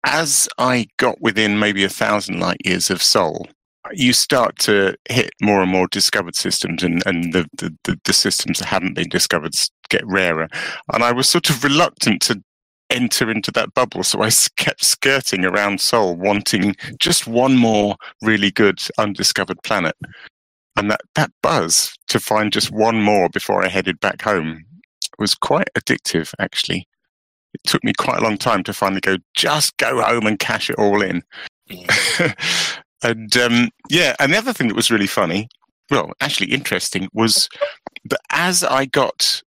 as 0.06 0.50
I 0.58 0.88
got 0.98 1.22
within 1.22 1.60
maybe 1.60 1.84
a 1.84 1.90
thousand 1.90 2.40
light 2.40 2.58
years 2.66 2.90
of 2.90 3.04
Sol, 3.04 3.48
you 3.94 4.14
start 4.14 4.58
to 4.60 4.96
hit 5.10 5.32
more 5.42 5.62
and 5.62 5.72
more 5.72 5.88
discovered 5.88 6.36
systems, 6.36 6.84
and, 6.84 7.06
and 7.06 7.34
the, 7.34 7.48
the, 7.58 8.00
the, 8.06 8.14
systems 8.14 8.60
that 8.60 8.68
haven't 8.68 8.94
been 8.94 9.10
discovered 9.10 9.54
get 9.90 10.06
rarer. 10.06 10.48
And 10.94 11.04
I 11.04 11.12
was 11.12 11.28
sort 11.28 11.50
of 11.50 11.64
reluctant 11.64 12.22
to 12.24 12.42
enter 12.90 13.32
into 13.32 13.52
that 13.52 13.74
bubble, 13.74 14.04
so 14.04 14.22
I 14.22 14.30
kept 14.58 14.84
skirting 14.84 15.46
around 15.46 15.82
Sol, 15.82 16.16
wanting 16.16 16.76
just 17.00 17.28
one 17.28 17.56
more 17.56 17.96
really 18.22 18.52
good 18.52 18.80
undiscovered 18.98 19.62
planet. 19.64 19.96
And 20.78 20.90
that, 20.92 21.02
that 21.16 21.32
buzz 21.44 21.94
to 22.08 22.20
find 22.20 22.52
just 22.54 22.72
one 22.72 23.02
more 23.02 23.30
before 23.30 23.64
I 23.64 23.68
headed 23.68 24.00
back 24.00 24.22
home 24.22 24.66
was 25.20 25.36
quite 25.36 25.70
addictive, 25.78 26.34
actually. 26.40 26.88
It 27.54 27.62
took 27.66 27.84
me 27.84 27.94
quite 27.98 28.20
a 28.20 28.24
long 28.24 28.38
time 28.38 28.64
to 28.64 28.74
finally 28.74 29.02
go, 29.02 29.18
just 29.36 29.76
go 29.78 30.02
home 30.02 30.26
and 30.26 30.40
cash 30.40 30.70
it 30.70 30.78
all 30.78 31.02
in. 31.02 31.22
and 33.04 33.38
um, 33.38 33.70
yeah, 33.90 34.16
and 34.20 34.34
the 34.34 34.38
other 34.38 34.54
thing 34.54 34.70
that 34.70 34.76
was 34.76 34.92
really 34.92 35.08
funny, 35.08 35.50
well, 35.90 36.12
actually 36.22 36.52
interesting, 36.52 37.10
was 37.14 37.50
that 38.06 38.20
as 38.32 38.64
I 38.64 38.86
got 38.86 39.42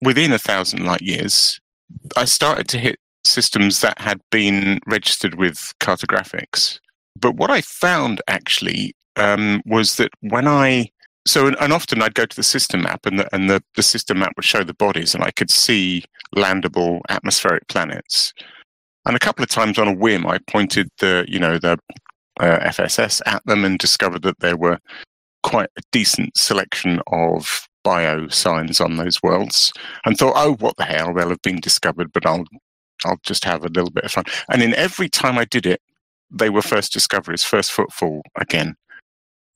within 0.00 0.32
a 0.32 0.38
thousand 0.38 0.84
light 0.84 1.02
years, 1.02 1.60
I 2.16 2.24
started 2.24 2.68
to 2.68 2.78
hit 2.78 2.98
systems 3.24 3.80
that 3.80 4.00
had 4.00 4.20
been 4.30 4.80
registered 4.86 5.34
with 5.34 5.74
cartographics. 5.80 6.78
But 7.18 7.36
what 7.36 7.50
I 7.50 7.60
found 7.60 8.20
actually 8.28 8.94
um, 9.16 9.62
was 9.66 9.96
that 9.96 10.10
when 10.20 10.46
I 10.46 10.90
so 11.26 11.46
and, 11.46 11.56
and 11.60 11.72
often 11.72 12.02
I'd 12.02 12.14
go 12.14 12.26
to 12.26 12.36
the 12.36 12.42
system 12.42 12.82
map 12.82 13.06
and 13.06 13.18
the 13.18 13.34
and 13.34 13.50
the, 13.50 13.62
the 13.74 13.82
system 13.82 14.20
map 14.20 14.32
would 14.36 14.44
show 14.44 14.62
the 14.62 14.74
bodies 14.74 15.14
and 15.14 15.24
I 15.24 15.30
could 15.30 15.50
see 15.50 16.04
landable 16.34 17.00
atmospheric 17.08 17.66
planets. 17.68 18.32
And 19.04 19.16
a 19.16 19.20
couple 19.20 19.42
of 19.42 19.48
times 19.48 19.78
on 19.78 19.88
a 19.88 19.94
whim, 19.94 20.26
I 20.26 20.38
pointed 20.48 20.88
the 20.98 21.24
you 21.28 21.38
know 21.38 21.58
the 21.58 21.78
uh, 22.40 22.58
FSS 22.58 23.22
at 23.26 23.44
them 23.46 23.64
and 23.64 23.78
discovered 23.78 24.22
that 24.22 24.40
there 24.40 24.56
were 24.56 24.78
quite 25.42 25.70
a 25.78 25.82
decent 25.92 26.36
selection 26.36 27.00
of 27.12 27.68
bio 27.84 28.26
signs 28.28 28.80
on 28.80 28.96
those 28.96 29.22
worlds, 29.22 29.72
and 30.04 30.18
thought, 30.18 30.32
oh, 30.34 30.56
what 30.56 30.76
the 30.76 30.84
hell, 30.84 31.14
they'll 31.14 31.28
have 31.28 31.42
been 31.42 31.60
discovered, 31.60 32.12
but 32.12 32.26
I'll 32.26 32.44
I'll 33.04 33.20
just 33.22 33.44
have 33.44 33.64
a 33.64 33.68
little 33.68 33.90
bit 33.90 34.04
of 34.04 34.12
fun. 34.12 34.24
And 34.50 34.62
in 34.62 34.74
every 34.74 35.08
time 35.08 35.38
I 35.38 35.44
did 35.44 35.66
it, 35.66 35.80
they 36.30 36.50
were 36.50 36.62
first 36.62 36.92
discoveries, 36.92 37.44
first 37.44 37.70
footfall 37.72 38.22
again. 38.36 38.74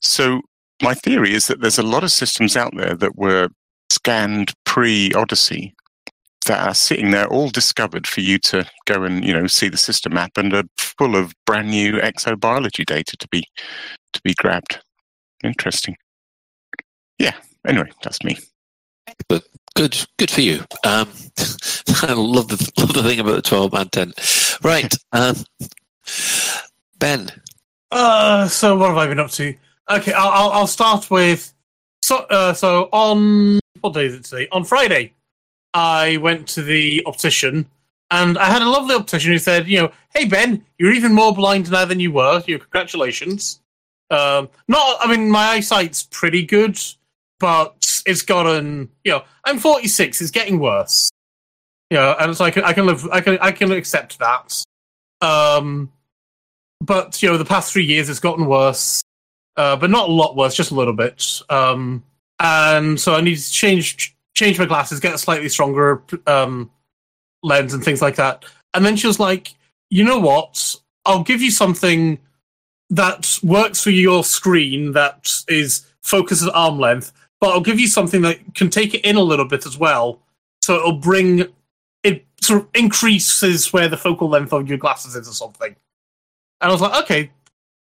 So 0.01 0.41
my 0.83 0.95
theory 0.95 1.35
is 1.35 1.47
that 1.47 1.61
there's 1.61 1.79
a 1.79 1.83
lot 1.83 2.05
of 2.05 2.13
systems 2.13 2.57
out 2.57 2.75
there 2.77 2.95
that 2.95 3.17
were 3.17 3.49
scanned 3.91 4.53
pre 4.65 5.13
Odyssey 5.13 5.75
that 6.47 6.67
are 6.67 6.75
sitting 6.75 7.11
there 7.11 7.29
all 7.29 7.51
discovered 7.51 8.07
for 8.07 8.23
you 8.23 8.39
to 8.39 8.67
go 8.87 9.05
and 9.05 9.25
you 9.25 9.33
know 9.33 9.47
see 9.47 9.69
the 9.69 9.77
system 9.77 10.15
map 10.15 10.33
and 10.37 10.55
are 10.55 10.65
full 10.79 11.17
of 11.17 11.35
brand 11.45 11.71
new 11.71 11.95
exobiology 11.95 12.85
data 12.85 13.17
to 13.17 13.29
be 13.29 13.45
to 14.13 14.21
be 14.23 14.35
grabbed. 14.35 14.81
Interesting. 15.45 15.97
Yeah. 17.19 17.35
Anyway, 17.67 17.91
that's 18.03 18.23
me. 18.25 18.39
But 19.29 19.45
good, 19.75 19.97
good 20.19 20.31
for 20.31 20.41
you. 20.41 20.61
Um, 20.85 21.09
I 22.03 22.15
love 22.15 22.49
the 22.49 22.73
love 22.79 22.95
the 22.95 23.03
thing 23.03 23.21
about 23.21 23.37
the 23.37 23.43
twelve 23.43 23.75
and 23.75 23.93
ten. 23.93 24.13
Right, 24.63 24.95
um, 25.13 25.37
Ben. 26.99 27.31
Uh, 27.91 28.47
so 28.49 28.77
what 28.77 28.89
have 28.89 28.97
I 28.97 29.09
been 29.09 29.19
up 29.19 29.31
to? 29.33 29.55
Okay, 29.91 30.13
I'll 30.13 30.51
I'll, 30.51 30.67
start 30.69 31.11
with 31.11 31.53
so 32.01 32.19
uh, 32.31 32.53
so 32.53 32.89
on 32.93 33.59
what 33.81 33.93
day 33.93 34.07
is 34.07 34.15
it 34.15 34.25
today? 34.25 34.47
On 34.53 34.63
Friday, 34.63 35.15
I 35.75 36.19
went 36.19 36.47
to 36.51 36.63
the 36.63 37.03
optician 37.07 37.69
and 38.13 38.39
I 38.39 38.45
had 38.45 38.63
a 38.63 38.69
lovely 38.69 38.95
optician 38.95 39.33
who 39.33 39.39
said, 39.39 39.67
you 39.67 39.83
know, 39.83 39.93
hey 40.15 40.27
Ben, 40.27 40.65
you're 40.79 40.93
even 40.93 41.13
more 41.13 41.35
blind 41.35 41.73
now 41.73 41.85
than 41.87 41.99
you 41.99 42.13
were. 42.13 42.41
You 42.47 42.55
know, 42.55 42.61
congratulations. 42.61 43.61
Um, 44.11 44.49
not, 44.69 44.99
I 45.01 45.11
mean, 45.11 45.29
my 45.29 45.45
eyesight's 45.47 46.05
pretty 46.05 46.45
good, 46.45 46.79
but 47.41 48.03
it's 48.07 48.23
gotten, 48.23 48.91
you 49.05 49.13
know, 49.13 49.25
I'm 49.45 49.59
46. 49.59 50.21
It's 50.21 50.31
getting 50.31 50.61
worse. 50.61 51.11
You 51.91 51.97
know, 51.97 52.15
and 52.21 52.31
it's 52.31 52.39
like 52.39 52.57
I 52.59 52.73
can 52.73 52.87
live, 52.87 53.09
I 53.11 53.21
can, 53.21 53.39
I 53.41 53.51
can 53.51 53.73
accept 53.73 54.21
that. 54.21 54.63
Um, 55.21 55.91
but 56.81 57.21
you 57.23 57.29
know, 57.29 57.39
the 57.39 57.45
past 57.45 57.73
three 57.73 57.85
years 57.85 58.09
it's 58.09 58.21
gotten 58.21 58.47
worse, 58.47 59.03
uh, 59.61 59.77
but 59.77 59.91
not 59.91 60.09
a 60.09 60.13
lot 60.13 60.37
worse, 60.37 60.55
just 60.55 60.71
a 60.71 60.75
little 60.75 60.95
bit. 60.95 61.43
Um, 61.51 62.03
and 62.39 62.99
so 62.99 63.15
I 63.15 63.21
need 63.21 63.37
to 63.37 63.51
change 63.53 64.17
change 64.33 64.59
my 64.59 64.65
glasses, 64.65 65.01
get 65.01 65.15
a 65.15 65.19
slightly 65.19 65.51
stronger 65.51 66.03
um, 66.27 66.71
lens, 67.43 67.75
and 67.75 67.85
things 67.85 68.01
like 68.01 68.17
that. 68.17 68.47
And 68.73 68.87
then 68.87 68.97
she 68.97 69.07
was 69.07 69.21
like, 69.21 69.55
"You 69.91 70.03
know 70.03 70.19
what? 70.19 70.77
I'll 71.05 71.23
give 71.23 71.43
you 71.43 71.51
something 71.51 72.19
that 72.89 73.39
works 73.43 73.83
for 73.83 73.91
your 73.91 74.25
screen 74.25 74.93
that 74.93 75.31
is 75.47 75.87
focused 76.03 76.43
at 76.43 76.55
arm 76.55 76.79
length, 76.79 77.13
but 77.39 77.51
I'll 77.51 77.61
give 77.61 77.79
you 77.79 77.87
something 77.87 78.23
that 78.23 78.39
can 78.55 78.71
take 78.71 78.95
it 78.95 79.05
in 79.05 79.17
a 79.17 79.23
little 79.23 79.45
bit 79.45 79.67
as 79.67 79.77
well, 79.77 80.23
so 80.63 80.77
it'll 80.77 80.93
bring 80.93 81.45
it 82.03 82.25
sort 82.41 82.63
of 82.63 82.69
increases 82.73 83.75
where 83.75 83.89
the 83.89 83.99
focal 83.99 84.31
length 84.31 84.55
of 84.55 84.71
your 84.71 84.79
glasses 84.79 85.15
is 85.15 85.29
or 85.29 85.35
something." 85.35 85.77
And 86.63 86.71
I 86.71 86.73
was 86.73 86.81
like, 86.81 87.03
"Okay, 87.03 87.31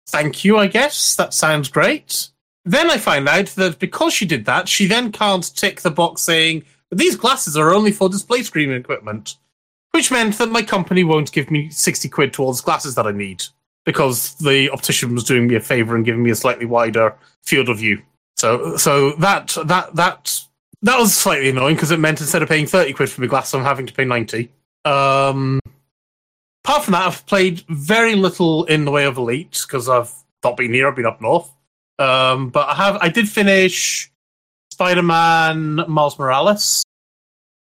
thank 0.08 0.44
you. 0.44 0.58
I 0.58 0.68
guess 0.68 1.16
that 1.16 1.34
sounds 1.34 1.70
great." 1.70 2.30
Then 2.64 2.92
I 2.92 2.98
find 2.98 3.28
out 3.28 3.48
that 3.48 3.80
because 3.80 4.14
she 4.14 4.26
did 4.26 4.46
that, 4.46 4.70
she 4.70 4.86
then 4.86 5.12
can't 5.12 5.56
tick 5.56 5.82
the 5.82 5.90
box 5.90 6.22
saying 6.22 6.64
these 6.92 7.16
glasses 7.16 7.58
are 7.58 7.74
only 7.74 7.92
for 7.92 8.10
display 8.10 8.44
screen 8.44 8.72
equipment, 8.72 9.38
which 9.92 10.12
meant 10.12 10.38
that 10.38 10.52
my 10.52 10.62
company 10.62 11.04
won't 11.04 11.32
give 11.32 11.50
me 11.50 11.70
60 11.70 12.10
quid 12.10 12.34
towards 12.34 12.62
glasses 12.62 12.96
that 12.96 13.08
I 13.08 13.12
need 13.12 13.44
because 13.86 14.36
the 14.36 14.70
optician 14.70 15.16
was 15.16 15.24
doing 15.24 15.48
me 15.48 15.56
a 15.56 15.60
favor 15.60 15.96
and 15.96 16.06
giving 16.06 16.22
me 16.22 16.30
a 16.30 16.36
slightly 16.36 16.66
wider 16.66 17.16
field 17.44 17.70
of 17.70 17.80
view. 17.80 18.02
So, 18.38 18.78
so 18.78 19.14
that 19.14 19.56
that 19.66 19.96
that 19.96 20.42
that 20.82 21.00
was 21.00 21.16
slightly 21.16 21.50
annoying 21.50 21.76
because 21.76 21.92
it 21.92 22.00
meant 22.00 22.22
instead 22.22 22.42
of 22.42 22.50
paying 22.50 22.66
30 22.66 22.94
quid 22.94 23.10
for 23.10 23.22
my 23.22 23.28
glasses, 23.28 23.54
I'm 23.54 23.64
having 23.64 23.86
to 23.88 23.94
pay 23.94 24.06
90. 24.06 24.52
Um, 24.86 25.60
apart 26.64 26.84
from 26.84 26.94
that, 26.94 27.08
I've 27.08 27.26
played 27.26 27.64
very 27.70 28.16
little 28.16 28.66
in 28.66 28.86
the 28.86 28.92
way 28.92 29.06
of 29.06 29.18
Elite 29.18 29.64
because 29.66 29.90
I've 29.90 30.14
not 30.44 30.58
been 30.58 30.74
here. 30.74 30.88
I've 30.88 30.96
been 30.96 31.06
up 31.06 31.22
north. 31.22 31.52
Um, 32.00 32.50
but 32.50 32.68
I 32.68 32.76
have 32.76 32.98
I 32.98 33.10
did 33.10 33.30
finish 33.30 34.12
Spider-Man 34.72 35.84
Miles 35.88 36.18
Morales, 36.18 36.84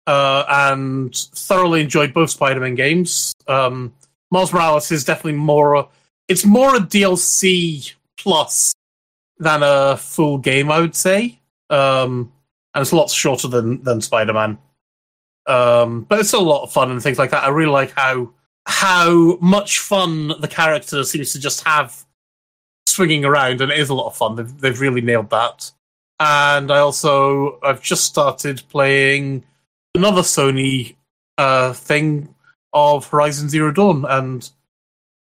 uh, 0.06 0.44
and 0.48 1.16
thoroughly 1.16 1.82
enjoyed 1.82 2.14
both 2.14 2.30
Spider-Man 2.30 2.76
games. 2.76 3.34
Um, 3.48 3.94
Miles 4.30 4.54
Morales 4.54 4.92
is 4.92 5.04
definitely 5.04 5.34
more 5.34 5.90
it's 6.28 6.46
more 6.46 6.76
a 6.76 6.80
DLC 6.80 7.94
plus 8.18 8.74
than 9.40 9.62
a 9.64 9.98
full 9.98 10.38
game, 10.38 10.70
I 10.70 10.82
would 10.82 10.96
say. 10.96 11.40
Um, 11.70 12.32
and 12.74 12.82
it's 12.82 12.92
a 12.92 12.96
lot 12.96 13.10
shorter 13.10 13.48
than 13.48 13.84
than 13.84 14.02
Spider-Man. 14.02 14.58
Um, 15.48 16.02
but 16.04 16.20
it's 16.20 16.34
a 16.34 16.40
lot 16.40 16.64
of 16.64 16.74
fun 16.74 16.92
and 16.92 17.02
things 17.02 17.18
like 17.18 17.32
that. 17.32 17.44
I 17.44 17.48
really 17.48 17.72
like 17.72 17.92
how 17.92 18.34
how 18.68 19.38
much 19.38 19.80
fun 19.80 20.34
the 20.40 20.48
character 20.48 21.04
seems 21.04 21.32
to 21.32 21.40
just 21.40 21.64
have 21.64 22.06
swinging 22.86 23.26
around, 23.26 23.62
and 23.62 23.72
it 23.72 23.80
is 23.80 23.90
a 23.90 23.94
lot 23.94 24.08
of 24.08 24.18
fun. 24.18 24.36
They've, 24.36 24.60
they've 24.60 24.82
really 24.82 25.02
nailed 25.02 25.30
that. 25.30 25.72
And 26.20 26.72
I 26.72 26.80
also 26.80 27.60
I've 27.64 27.82
just 27.82 28.04
started 28.04 28.64
playing 28.70 29.44
another 29.96 30.22
Sony 30.22 30.96
uh, 31.38 31.74
thing 31.74 32.34
of 32.74 33.08
Horizon 33.08 33.50
Zero 33.50 33.72
Dawn, 33.72 34.06
and 34.06 34.50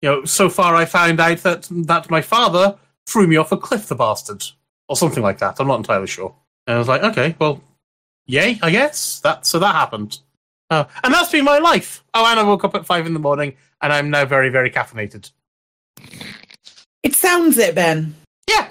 you 0.02 0.10
know, 0.10 0.26
so 0.26 0.50
far 0.50 0.76
I 0.76 0.86
found 0.86 1.20
out 1.20 1.40
that 1.40 1.68
that 1.72 2.10
my 2.10 2.22
father 2.22 2.78
threw 3.06 3.28
me 3.28 3.36
off 3.36 3.52
a 3.52 3.58
cliff, 3.58 3.88
the 3.88 3.96
bastard, 3.96 4.44
or 4.88 4.96
something 4.96 5.24
like 5.24 5.40
that. 5.40 5.60
I'm 5.60 5.68
not 5.68 5.78
entirely 5.78 6.08
sure. 6.08 6.34
And 6.66 6.76
I 6.76 6.80
was 6.80 6.88
like, 6.88 7.04
okay, 7.04 7.36
well, 7.38 7.62
yay, 8.26 8.58
I 8.62 8.72
guess 8.72 9.20
that. 9.20 9.46
So 9.46 9.60
that 9.60 9.76
happened, 9.76 10.20
uh, 10.70 10.86
and 11.04 11.14
that's 11.14 11.32
been 11.32 11.46
my 11.46 11.60
life. 11.60 12.04
Oh, 12.14 12.26
and 12.26 12.40
I 12.40 12.44
woke 12.44 12.64
up 12.64 12.76
at 12.76 12.86
five 12.86 13.06
in 13.06 13.14
the 13.14 13.20
morning, 13.20 13.56
and 13.82 13.94
I'm 13.94 14.10
now 14.10 14.26
very, 14.26 14.50
very 14.50 14.70
caffeinated. 14.70 15.32
It 17.04 17.16
sounds 17.16 17.58
it, 17.58 17.76
Ben. 17.76 18.16
Yeah. 18.50 18.70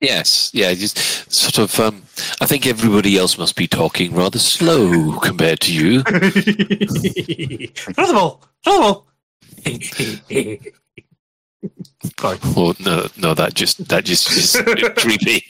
Yes, 0.00 0.50
yeah, 0.54 0.72
just 0.74 0.98
sort 1.32 1.58
of. 1.58 1.78
Um, 1.80 2.02
I 2.40 2.46
think 2.46 2.66
everybody 2.66 3.18
else 3.18 3.36
must 3.36 3.56
be 3.56 3.66
talking 3.66 4.14
rather 4.14 4.38
slow 4.38 5.18
compared 5.18 5.58
to 5.60 5.74
you. 5.74 6.02
Trouble, 7.74 8.40
trouble. 8.62 9.06
Sorry. 12.20 12.38
Oh 12.56 12.74
no, 12.78 13.08
no, 13.16 13.34
that 13.34 13.54
just 13.54 13.88
that 13.88 14.04
just 14.04 14.30
is 14.30 14.56
creepy. 14.96 15.44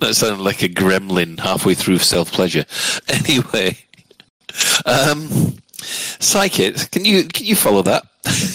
That 0.00 0.14
sounded 0.14 0.42
like 0.42 0.62
a 0.62 0.68
gremlin 0.68 1.40
halfway 1.40 1.74
through 1.74 1.98
self 1.98 2.30
pleasure. 2.30 2.66
Anyway, 3.08 3.78
um, 4.86 5.58
Psychic, 5.80 6.90
can 6.90 7.04
you 7.04 7.24
can 7.24 7.46
you 7.46 7.54
follow 7.54 7.82
that? 7.82 8.04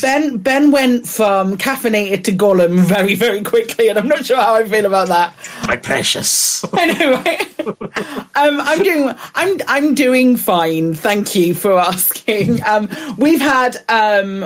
Ben 0.02 0.38
Ben 0.38 0.72
went 0.72 1.08
from 1.08 1.58
caffeinated 1.58 2.24
to 2.26 2.32
Gollum 2.32 2.80
very 2.80 3.16
very 3.16 3.42
quickly, 3.42 3.88
and 3.88 3.98
I'm 3.98 4.08
not 4.08 4.26
sure 4.26 4.38
how 4.38 4.56
I 4.56 4.68
feel 4.68 4.86
about 4.86 5.08
that. 5.08 5.34
My 5.68 5.78
precious. 5.78 6.64
Anyway, 6.84 7.38
um, 8.36 8.60
I'm 8.62 8.84
doing 8.84 9.16
I'm 9.36 9.58
I'm 9.68 9.96
doing 9.96 10.36
fine. 10.36 10.94
Thank 10.94 11.34
you 11.34 11.54
for 11.56 11.80
asking. 11.80 12.62
Um, 12.66 12.90
we've 13.18 13.42
had 13.42 13.78
um, 13.90 14.46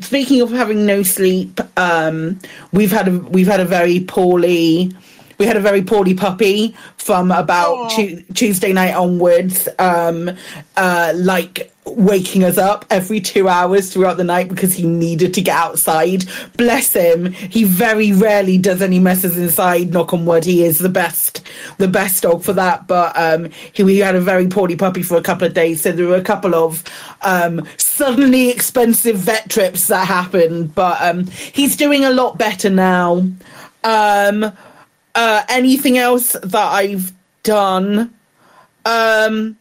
speaking 0.00 0.40
of 0.40 0.50
having 0.50 0.84
no 0.84 1.02
sleep, 1.02 1.60
um, 1.78 2.38
we've 2.72 2.90
had 2.90 3.08
a 3.08 3.18
we've 3.18 3.46
had 3.46 3.60
a 3.60 3.64
very 3.64 4.00
poorly 4.00 4.92
we 5.38 5.46
had 5.46 5.56
a 5.56 5.60
very 5.60 5.82
poorly 5.82 6.14
puppy 6.14 6.76
from 6.96 7.30
about 7.30 7.90
tu- 7.90 8.22
Tuesday 8.34 8.72
night 8.72 8.94
onwards, 8.94 9.68
um, 9.78 10.30
uh, 10.76 11.12
like 11.16 11.72
waking 11.86 12.44
us 12.44 12.58
up 12.58 12.84
every 12.90 13.20
two 13.20 13.48
hours 13.48 13.92
throughout 13.92 14.16
the 14.16 14.24
night 14.24 14.48
because 14.48 14.74
he 14.74 14.86
needed 14.86 15.32
to 15.34 15.40
get 15.40 15.56
outside. 15.56 16.24
Bless 16.56 16.92
him. 16.92 17.32
He 17.32 17.64
very 17.64 18.12
rarely 18.12 18.58
does 18.58 18.82
any 18.82 18.98
messes 18.98 19.38
inside. 19.38 19.92
Knock 19.92 20.12
on 20.12 20.26
wood. 20.26 20.44
He 20.44 20.64
is 20.64 20.78
the 20.78 20.88
best, 20.88 21.42
the 21.78 21.88
best 21.88 22.22
dog 22.24 22.42
for 22.42 22.52
that. 22.54 22.86
But 22.86 23.16
um, 23.16 23.48
he 23.72 23.84
we 23.84 23.98
had 23.98 24.16
a 24.16 24.20
very 24.20 24.48
poorly 24.48 24.76
puppy 24.76 25.02
for 25.02 25.16
a 25.16 25.22
couple 25.22 25.46
of 25.46 25.54
days, 25.54 25.80
so 25.80 25.92
there 25.92 26.06
were 26.06 26.16
a 26.16 26.22
couple 26.22 26.54
of 26.54 26.84
um, 27.22 27.66
suddenly 27.76 28.50
expensive 28.50 29.16
vet 29.16 29.48
trips 29.48 29.86
that 29.86 30.06
happened. 30.06 30.74
But 30.74 31.00
um, 31.00 31.26
he's 31.26 31.76
doing 31.76 32.04
a 32.04 32.10
lot 32.10 32.38
better 32.38 32.70
now. 32.70 33.26
Um, 33.84 34.52
uh, 35.18 35.42
anything 35.48 35.98
else 35.98 36.36
that 36.44 36.54
I've 36.54 37.12
done? 37.42 38.14
Um, 38.84 39.58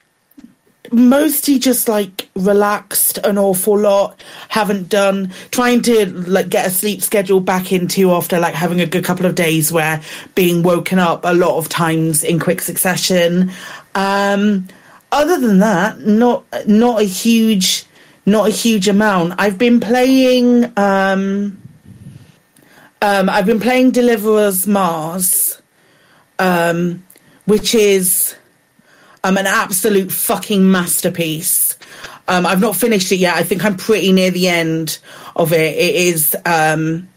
mostly 0.92 1.58
just 1.58 1.90
like 1.90 2.30
relaxed 2.36 3.18
an 3.24 3.40
awful 3.40 3.78
lot. 3.78 4.24
Haven't 4.50 4.88
done 4.88 5.34
trying 5.50 5.82
to 5.82 6.06
like 6.06 6.50
get 6.50 6.68
a 6.68 6.70
sleep 6.70 7.02
schedule 7.02 7.40
back 7.40 7.72
into 7.72 8.12
after 8.12 8.40
like 8.40 8.54
having 8.54 8.82
a 8.82 8.86
good 8.86 9.04
couple 9.04 9.26
of 9.26 9.34
days 9.34 9.72
where 9.72 10.00
being 10.36 10.62
woken 10.62 11.00
up 11.00 11.26
a 11.26 11.34
lot 11.34 11.58
of 11.58 11.70
times 11.70 12.24
in 12.24 12.40
quick 12.40 12.62
succession. 12.62 13.52
Um 13.96 14.68
other 15.12 15.40
than 15.40 15.58
that 15.60 16.02
not 16.02 16.46
not 16.68 17.02
a 17.02 17.06
huge 17.06 17.84
not 18.28 18.48
a 18.48 18.52
huge 18.52 18.88
amount. 18.88 19.34
I've 19.40 19.58
been 19.58 19.80
playing 19.80 20.72
um 20.78 21.58
um 23.02 23.30
i've 23.30 23.46
been 23.46 23.60
playing 23.60 23.92
Deliver 23.92 24.38
Us 24.40 24.68
Mars 24.68 25.62
um 26.40 27.04
which 27.46 27.74
is 27.74 28.36
um, 29.24 29.38
an 29.38 29.48
absolute 29.48 30.12
fucking 30.12 30.70
masterpiece. 30.70 31.78
Um, 32.28 32.46
I've 32.46 32.62
not 32.62 32.76
finished 32.76 33.12
it 33.12 33.18
yet. 33.18 33.36
I 33.36 33.44
think 33.44 33.64
I'm 33.66 33.76
pretty 33.76 34.12
near 34.12 34.32
the 34.32 34.48
end 34.48 35.00
of 35.36 35.54
it. 35.54 35.76
It 35.76 35.96
is. 35.96 36.36
Um, 36.46 37.10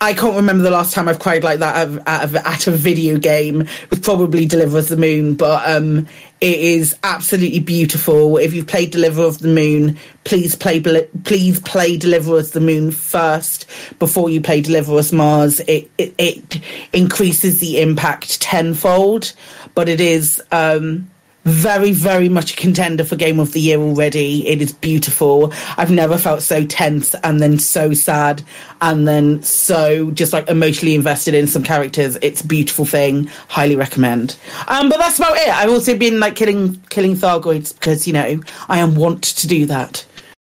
I 0.00 0.12
can't 0.12 0.36
remember 0.36 0.62
the 0.62 0.70
last 0.70 0.92
time 0.92 1.08
I've 1.08 1.18
cried 1.18 1.42
like 1.42 1.58
that 1.60 1.88
at, 1.88 2.34
at, 2.34 2.46
at 2.46 2.66
a 2.66 2.70
video 2.70 3.18
game. 3.18 3.62
It 3.62 3.90
was 3.90 4.00
probably 4.00 4.44
Deliver 4.44 4.78
Us 4.78 4.88
the 4.88 4.96
Moon, 4.96 5.34
but 5.34 5.68
um, 5.68 6.06
it 6.40 6.58
is 6.58 6.96
absolutely 7.02 7.60
beautiful. 7.60 8.36
If 8.36 8.52
you've 8.52 8.66
played 8.66 8.90
Deliver 8.90 9.22
Us 9.22 9.38
the 9.38 9.48
Moon, 9.48 9.98
please 10.24 10.54
play 10.54 10.80
please 11.24 11.60
play 11.60 11.96
Deliver 11.96 12.36
Us 12.36 12.50
the 12.50 12.60
Moon 12.60 12.90
first 12.90 13.66
before 13.98 14.28
you 14.28 14.40
play 14.40 14.60
Deliver 14.60 14.96
Us 14.96 15.12
Mars. 15.12 15.60
It, 15.60 15.90
it 15.96 16.14
it 16.18 16.60
increases 16.92 17.60
the 17.60 17.80
impact 17.80 18.40
tenfold, 18.40 19.32
but 19.74 19.88
it 19.88 20.00
is. 20.00 20.42
Um, 20.52 21.10
very, 21.46 21.92
very 21.92 22.28
much 22.28 22.52
a 22.52 22.56
contender 22.56 23.04
for 23.04 23.14
Game 23.14 23.38
of 23.38 23.52
the 23.52 23.60
Year 23.60 23.78
already. 23.78 24.46
It 24.48 24.60
is 24.60 24.72
beautiful. 24.72 25.52
I've 25.76 25.92
never 25.92 26.18
felt 26.18 26.42
so 26.42 26.66
tense 26.66 27.14
and 27.22 27.40
then 27.40 27.58
so 27.60 27.94
sad 27.94 28.42
and 28.80 29.06
then 29.06 29.42
so 29.42 30.10
just 30.10 30.32
like 30.32 30.48
emotionally 30.48 30.96
invested 30.96 31.34
in 31.34 31.46
some 31.46 31.62
characters. 31.62 32.18
It's 32.20 32.40
a 32.40 32.46
beautiful 32.46 32.84
thing. 32.84 33.26
Highly 33.48 33.76
recommend. 33.76 34.36
Um, 34.66 34.88
but 34.88 34.98
that's 34.98 35.18
about 35.18 35.36
it. 35.36 35.48
I've 35.48 35.70
also 35.70 35.96
been 35.96 36.18
like 36.18 36.34
killing 36.34 36.82
killing 36.90 37.14
Thargoids 37.14 37.72
because, 37.72 38.08
you 38.08 38.12
know, 38.12 38.40
I 38.68 38.80
am 38.80 38.96
wont 38.96 39.22
to 39.22 39.46
do 39.46 39.66
that. 39.66 40.04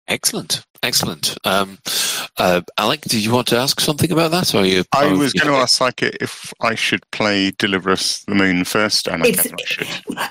Excellent. 0.07 0.63
Excellent. 0.85 1.35
Um, 1.45 1.79
uh, 2.37 2.61
Alec, 2.77 3.01
did 3.01 3.23
you 3.25 3.31
want 3.33 3.47
to 3.47 3.57
ask 3.57 3.79
something 3.79 4.11
about 4.11 4.29
that? 4.31 4.53
Or 4.53 4.63
you? 4.63 4.83
I 4.93 5.11
was 5.11 5.33
going 5.33 5.51
to 5.51 5.57
ask 5.59 5.81
like 5.81 6.03
if 6.03 6.53
I 6.61 6.75
should 6.75 7.09
play 7.09 7.51
Deliver 7.51 7.89
Us 7.89 8.23
the 8.25 8.35
Moon 8.35 8.63
first, 8.65 9.07
and 9.07 9.23
I 9.23 9.27
It's- 9.27 9.47
I 9.47 9.65
should. 9.65 9.87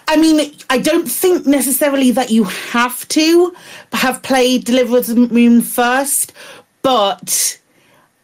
I 0.07 0.17
mean, 0.17 0.55
I 0.71 0.79
don't 0.79 1.11
think 1.11 1.45
necessarily 1.45 2.13
that 2.13 2.31
you 2.31 2.45
have 2.45 3.07
to 3.09 3.53
have 3.93 4.23
played 4.23 4.65
Deliver 4.65 4.99
Us 4.99 5.09
the 5.09 5.17
Moon 5.17 5.61
first, 5.61 6.33
but 6.83 7.59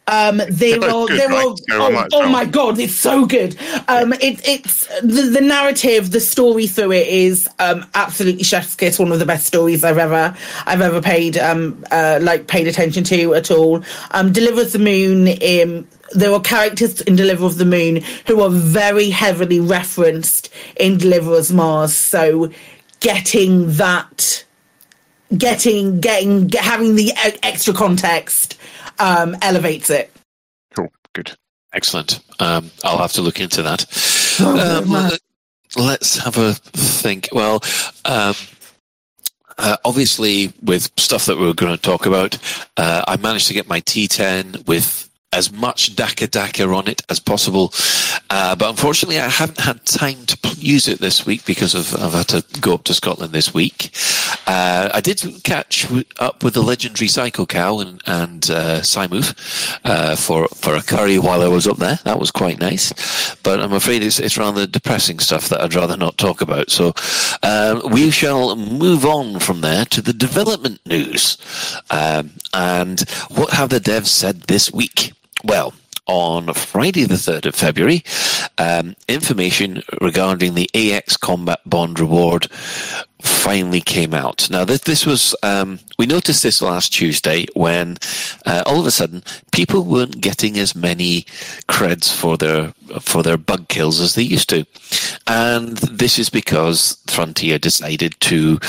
um, 0.07 0.41
there 0.49 0.79
both 0.79 0.93
are 0.93 1.07
good, 1.07 1.19
there 1.19 1.29
right? 1.29 1.45
are 1.45 1.57
So 1.57 1.65
oh, 1.71 2.07
oh 2.13 2.29
my 2.29 2.45
god, 2.45 2.79
it's 2.79 2.95
so 2.95 3.25
good. 3.25 3.55
Um, 3.87 4.13
it, 4.13 4.45
it's 4.47 4.87
the, 5.01 5.29
the 5.33 5.41
narrative, 5.41 6.11
the 6.11 6.19
story 6.19 6.67
through 6.67 6.93
it 6.93 7.07
is 7.07 7.47
um, 7.59 7.85
absolutely 7.93 8.43
chef's 8.43 8.75
kiss. 8.75 8.97
One 8.99 9.11
of 9.11 9.19
the 9.19 9.25
best 9.25 9.45
stories 9.45 9.83
I've 9.83 9.99
ever 9.99 10.35
I've 10.65 10.81
ever 10.81 11.01
paid 11.01 11.37
um, 11.37 11.83
uh, 11.91 12.19
like 12.21 12.47
paid 12.47 12.67
attention 12.67 13.03
to 13.05 13.35
at 13.35 13.51
all. 13.51 13.83
Um, 14.11 14.33
Deliver 14.33 14.61
Us 14.61 14.73
the 14.73 14.79
Moon. 14.79 15.27
Um, 15.27 15.87
there 16.13 16.33
are 16.33 16.41
characters 16.41 16.99
in 17.01 17.15
Deliver 17.15 17.45
Us 17.45 17.55
the 17.55 17.65
Moon 17.65 18.01
who 18.27 18.41
are 18.41 18.49
very 18.49 19.11
heavily 19.11 19.59
referenced 19.59 20.51
in 20.77 20.97
Deliver 20.97 21.35
Us 21.35 21.51
Mars. 21.51 21.95
So 21.95 22.51
getting 23.01 23.71
that, 23.73 24.43
getting 25.37 26.01
getting 26.01 26.47
get, 26.47 26.65
having 26.65 26.95
the 26.95 27.13
extra 27.43 27.73
context 27.73 28.57
um, 29.01 29.35
elevates 29.41 29.89
it. 29.89 30.11
Cool, 30.75 30.91
good. 31.13 31.35
Excellent. 31.73 32.19
Um, 32.39 32.69
I'll 32.83 32.97
have 32.97 33.13
to 33.13 33.21
look 33.21 33.39
into 33.39 33.63
that. 33.63 33.85
Oh, 34.39 34.83
Um, 34.83 35.17
let's 35.77 36.17
have 36.17 36.37
a 36.37 36.53
think. 36.53 37.29
Well, 37.31 37.61
um, 38.05 38.35
uh, 39.57 39.77
obviously, 39.85 40.53
with 40.61 40.89
stuff 40.97 41.25
that 41.25 41.37
we 41.37 41.47
are 41.49 41.53
going 41.53 41.75
to 41.75 41.81
talk 41.81 42.05
about, 42.05 42.37
uh, 42.77 43.03
I 43.07 43.15
managed 43.17 43.47
to 43.47 43.53
get 43.53 43.67
my 43.67 43.79
T10 43.81 44.67
with 44.67 45.09
as 45.33 45.51
much 45.51 45.95
Daka 45.95 46.27
Daka 46.27 46.67
on 46.67 46.87
it 46.87 47.01
as 47.09 47.19
possible. 47.19 47.73
Uh, 48.29 48.55
but 48.55 48.69
unfortunately, 48.69 49.19
I 49.19 49.29
haven't 49.29 49.59
had 49.61 49.85
time 49.85 50.25
to 50.25 50.37
use 50.57 50.87
it 50.87 50.99
this 50.99 51.25
week 51.25 51.45
because 51.45 51.73
of 51.73 51.95
I've 51.95 52.13
had 52.13 52.27
to 52.29 52.59
go 52.59 52.73
up 52.73 52.83
to 52.85 52.93
Scotland 52.93 53.31
this 53.31 53.53
week. 53.53 53.95
Uh, 54.45 54.89
I 54.93 54.99
did 54.99 55.21
catch 55.43 55.83
w- 55.83 56.03
up 56.19 56.43
with 56.43 56.53
the 56.53 56.61
legendary 56.61 57.07
Psycho 57.07 57.45
Cow 57.45 57.79
and, 57.79 58.01
and 58.05 58.49
uh, 58.49 58.81
Simoof 58.81 59.79
uh, 59.85 60.15
for 60.15 60.47
for 60.49 60.75
a 60.75 60.81
curry 60.81 61.17
while 61.17 61.41
I 61.41 61.47
was 61.47 61.67
up 61.67 61.77
there. 61.77 61.99
That 62.03 62.19
was 62.19 62.31
quite 62.31 62.59
nice. 62.59 62.91
But 63.43 63.61
I'm 63.61 63.73
afraid 63.73 64.03
it's 64.03 64.19
it's 64.19 64.37
rather 64.37 64.67
depressing 64.67 65.19
stuff 65.19 65.47
that 65.49 65.61
I'd 65.61 65.75
rather 65.75 65.95
not 65.95 66.17
talk 66.17 66.41
about. 66.41 66.69
So 66.69 66.93
um, 67.43 67.81
we 67.89 68.11
shall 68.11 68.55
move 68.55 69.05
on 69.05 69.39
from 69.39 69.61
there 69.61 69.85
to 69.85 70.01
the 70.01 70.13
development 70.13 70.81
news. 70.85 71.37
Um, 71.89 72.31
and 72.53 73.01
what 73.29 73.51
have 73.51 73.69
the 73.69 73.79
devs 73.79 74.07
said 74.07 74.41
this 74.43 74.71
week? 74.71 75.13
Well, 75.43 75.73
on 76.07 76.53
Friday, 76.53 77.05
the 77.05 77.15
3rd 77.15 77.45
of 77.47 77.55
February, 77.55 78.03
um, 78.57 78.95
information 79.07 79.81
regarding 80.01 80.55
the 80.55 80.69
AX 80.73 81.15
Combat 81.15 81.59
Bond 81.65 81.99
reward 81.99 82.51
finally 83.21 83.81
came 83.81 84.13
out. 84.13 84.49
Now, 84.49 84.65
this, 84.65 84.81
this 84.81 85.05
was, 85.05 85.35
um, 85.43 85.79
we 85.97 86.05
noticed 86.05 86.43
this 86.43 86.61
last 86.61 86.93
Tuesday 86.93 87.45
when 87.53 87.97
uh, 88.45 88.63
all 88.65 88.79
of 88.79 88.85
a 88.85 88.91
sudden 88.91 89.23
people 89.51 89.83
weren't 89.83 90.19
getting 90.19 90.57
as 90.57 90.75
many 90.75 91.21
creds 91.69 92.13
for 92.13 92.35
their, 92.35 92.73
for 92.99 93.23
their 93.23 93.37
bug 93.37 93.67
kills 93.67 94.01
as 94.01 94.15
they 94.15 94.23
used 94.23 94.49
to. 94.49 94.65
And 95.27 95.77
this 95.77 96.19
is 96.19 96.29
because 96.29 97.01
Frontier 97.07 97.57
decided 97.57 98.19
to 98.21 98.59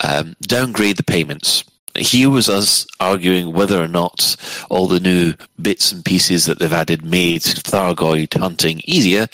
um, 0.00 0.36
downgrade 0.42 0.96
the 0.96 1.04
payments 1.04 1.64
here 1.96 2.30
was 2.30 2.48
us 2.48 2.86
arguing 3.00 3.52
whether 3.52 3.82
or 3.82 3.88
not 3.88 4.36
all 4.70 4.86
the 4.86 5.00
new 5.00 5.34
bits 5.60 5.92
and 5.92 6.04
pieces 6.04 6.46
that 6.46 6.58
they've 6.58 6.72
added 6.72 7.04
made 7.04 7.42
Thargoid 7.42 8.38
hunting 8.38 8.80
easier, 8.84 9.26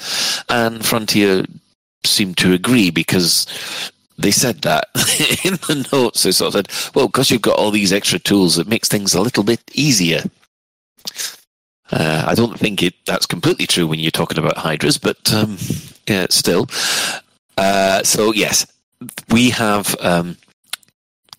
and 0.49 0.85
Frontier 0.85 1.45
seemed 2.05 2.37
to 2.39 2.53
agree 2.53 2.91
because 2.91 3.47
they 4.19 4.31
said 4.31 4.63
that 4.63 4.89
in 5.45 5.55
the 5.55 5.89
notes. 5.93 6.23
They 6.23 6.33
sort 6.33 6.55
of 6.55 6.59
said, 6.59 6.93
"Well, 6.95 7.07
because 7.07 7.31
you've 7.31 7.43
got 7.43 7.59
all 7.59 7.71
these 7.71 7.93
extra 7.93 8.19
tools, 8.19 8.59
it 8.59 8.69
makes 8.69 8.89
things 8.89 9.15
a 9.15 9.21
little 9.21 9.45
bit 9.45 9.63
easier." 9.73 10.25
Uh, 11.91 12.25
I 12.27 12.35
don't 12.35 12.59
think 12.59 12.83
it 12.83 12.95
that's 13.07 13.27
completely 13.27 13.67
true 13.67 13.87
when 13.87 13.99
you're 13.99 14.11
talking 14.11 14.39
about 14.39 14.59
hydras, 14.59 14.99
but 14.99 15.33
um, 15.33 15.57
yeah, 16.07 16.27
still. 16.31 16.69
Uh, 17.57 18.03
so 18.03 18.33
yes, 18.33 18.67
we 19.31 19.51
have. 19.51 19.97
Um, 20.01 20.37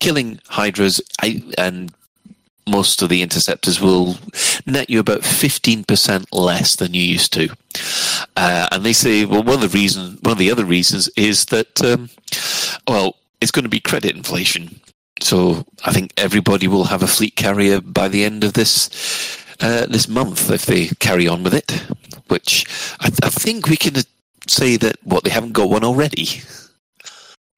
killing 0.00 0.40
hydras 0.48 1.00
I, 1.22 1.42
and 1.56 1.92
most 2.68 3.02
of 3.02 3.08
the 3.08 3.22
interceptors 3.22 3.80
will 3.80 4.16
net 4.66 4.90
you 4.90 5.00
about 5.00 5.20
15% 5.20 6.26
less 6.32 6.76
than 6.76 6.94
you 6.94 7.02
used 7.02 7.32
to. 7.32 7.48
Uh, 8.36 8.68
and 8.72 8.84
they 8.84 8.92
say, 8.92 9.24
well, 9.24 9.42
one 9.42 9.56
of 9.56 9.72
the 9.72 9.78
reasons, 9.78 10.20
one 10.22 10.32
of 10.32 10.38
the 10.38 10.50
other 10.50 10.64
reasons 10.64 11.08
is 11.16 11.46
that, 11.46 11.82
um, 11.82 12.10
well, 12.88 13.16
it's 13.40 13.50
going 13.50 13.64
to 13.64 13.68
be 13.68 13.80
credit 13.80 14.16
inflation. 14.16 14.80
So 15.20 15.64
I 15.84 15.92
think 15.92 16.12
everybody 16.16 16.68
will 16.68 16.84
have 16.84 17.02
a 17.02 17.06
fleet 17.06 17.36
carrier 17.36 17.80
by 17.80 18.08
the 18.08 18.24
end 18.24 18.44
of 18.44 18.54
this 18.54 18.88
uh, 19.60 19.84
this 19.86 20.08
month 20.08 20.50
if 20.50 20.64
they 20.64 20.88
carry 21.00 21.28
on 21.28 21.42
with 21.42 21.54
it. 21.54 21.70
Which 22.28 22.64
I, 23.00 23.10
I 23.22 23.28
think 23.28 23.68
we 23.68 23.76
can 23.76 23.96
say 24.48 24.76
that 24.78 24.96
what 25.04 25.24
they 25.24 25.30
haven't 25.30 25.52
got 25.52 25.68
one 25.68 25.84
already. 25.84 26.42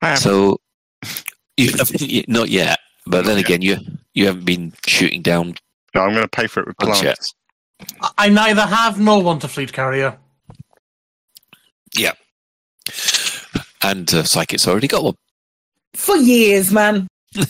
I 0.01 0.15
So 0.15 0.61
you 1.57 1.71
haven't, 1.73 2.01
yet, 2.51 2.79
but 3.07 3.25
then 3.25 3.37
yet. 3.37 3.45
again, 3.47 3.63
you 3.63 3.77
you 4.15 4.27
haven't 4.27 4.45
been 4.45 4.73
shooting 4.87 5.23
down. 5.23 5.55
no, 5.95 6.03
I'm 6.03 6.11
going 6.11 6.23
to 6.23 6.29
pay 6.29 6.47
for 6.47 6.61
it 6.61 6.67
with 6.67 6.77
Not 6.81 7.03
yet. 7.03 7.17
plants. 7.17 7.35
I 8.19 8.29
neither 8.29 8.63
have 8.63 9.01
nor 9.01 9.23
want 9.23 9.45
a 9.45 9.49
fleet 9.49 9.73
carrier. 9.73 10.17
Yeah, 11.97 12.13
and 13.83 14.13
uh, 14.15 14.23
Psychic's 14.25 14.67
already 14.67 14.89
got 14.89 15.05
one. 15.05 15.15
For 15.95 16.17
years, 16.17 16.73
man. 16.73 17.09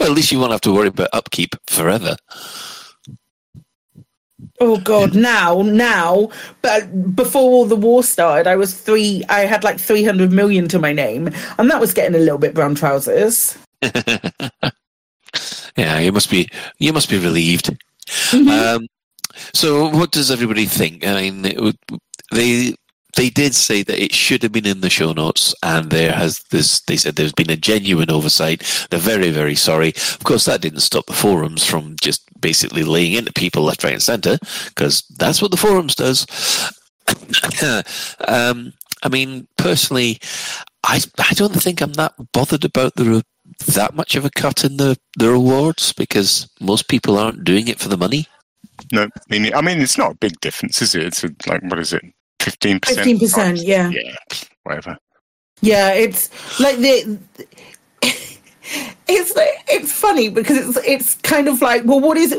Well, 0.00 0.10
at 0.10 0.16
least 0.16 0.32
you 0.32 0.40
won't 0.40 0.50
have 0.50 0.60
to 0.62 0.72
worry 0.74 0.88
about 0.88 1.10
upkeep 1.12 1.54
forever. 1.68 2.16
Oh 4.62 4.76
god, 4.78 5.14
now, 5.14 5.62
now, 5.62 6.28
but 6.60 7.16
before 7.16 7.50
all 7.50 7.64
the 7.64 7.76
war 7.76 8.02
started, 8.04 8.46
I 8.46 8.56
was 8.56 8.74
three. 8.74 9.24
I 9.30 9.40
had 9.40 9.64
like 9.64 9.80
three 9.80 10.04
hundred 10.04 10.32
million 10.32 10.68
to 10.68 10.78
my 10.78 10.92
name, 10.92 11.30
and 11.58 11.70
that 11.70 11.80
was 11.80 11.94
getting 11.94 12.14
a 12.14 12.18
little 12.18 12.38
bit 12.38 12.52
brown 12.52 12.74
trousers. 12.74 13.56
yeah, 15.76 15.98
you 15.98 16.12
must 16.12 16.30
be 16.30 16.46
you 16.78 16.92
must 16.92 17.08
be 17.08 17.18
relieved. 17.18 17.74
Mhm. 18.06 18.50
Um, 18.50 18.86
so, 19.54 19.88
what 19.88 20.10
does 20.10 20.30
everybody 20.30 20.66
think? 20.66 21.06
I 21.06 21.30
mean, 21.30 21.72
they 22.32 22.74
they 23.16 23.30
did 23.30 23.54
say 23.54 23.82
that 23.82 24.02
it 24.02 24.14
should 24.14 24.42
have 24.42 24.52
been 24.52 24.66
in 24.66 24.80
the 24.80 24.90
show 24.90 25.12
notes, 25.12 25.54
and 25.62 25.90
there 25.90 26.12
has 26.12 26.40
this. 26.50 26.80
They 26.80 26.96
said 26.96 27.16
there's 27.16 27.32
been 27.32 27.50
a 27.50 27.56
genuine 27.56 28.10
oversight. 28.10 28.62
They're 28.90 29.00
very 29.00 29.30
very 29.30 29.54
sorry. 29.54 29.88
Of 29.88 30.24
course, 30.24 30.44
that 30.44 30.60
didn't 30.60 30.80
stop 30.80 31.06
the 31.06 31.12
forums 31.12 31.64
from 31.64 31.96
just 32.00 32.22
basically 32.40 32.84
laying 32.84 33.12
into 33.12 33.32
people 33.32 33.62
left, 33.62 33.84
right, 33.84 33.94
and 33.94 34.02
centre, 34.02 34.38
because 34.66 35.02
that's 35.16 35.42
what 35.42 35.50
the 35.50 35.56
forums 35.56 35.94
does. 35.94 36.26
um, 38.28 38.72
I 39.02 39.08
mean, 39.08 39.46
personally, 39.56 40.18
I 40.84 41.00
I 41.18 41.34
don't 41.34 41.60
think 41.60 41.80
I'm 41.80 41.94
that 41.94 42.14
bothered 42.32 42.64
about 42.64 42.94
the 42.96 43.24
that 43.66 43.94
much 43.94 44.14
of 44.14 44.24
a 44.24 44.30
cut 44.30 44.64
in 44.64 44.76
the 44.76 44.98
the 45.18 45.30
rewards 45.30 45.92
because 45.92 46.48
most 46.60 46.88
people 46.88 47.18
aren't 47.18 47.44
doing 47.44 47.68
it 47.68 47.78
for 47.78 47.88
the 47.88 47.96
money. 47.96 48.26
No, 48.92 49.04
I 49.04 49.08
mean, 49.28 49.54
I 49.54 49.60
mean, 49.60 49.80
it's 49.80 49.98
not 49.98 50.12
a 50.12 50.18
big 50.18 50.40
difference, 50.40 50.80
is 50.80 50.94
it? 50.94 51.02
It's 51.02 51.22
like, 51.46 51.62
what 51.64 51.78
is 51.78 51.92
it? 51.92 52.02
15%? 52.40 52.80
15%, 52.80 53.60
yeah. 53.62 53.90
Yeah, 53.90 54.14
whatever. 54.64 54.96
Yeah, 55.60 55.92
it's 55.92 56.30
like 56.58 56.78
the 56.78 57.18
it's 58.02 59.32
it's 59.68 59.92
funny 59.92 60.30
because 60.30 60.56
it's 60.56 60.86
it's 60.86 61.14
kind 61.16 61.48
of 61.48 61.60
like 61.60 61.84
well 61.84 62.00
what 62.00 62.16
is 62.16 62.34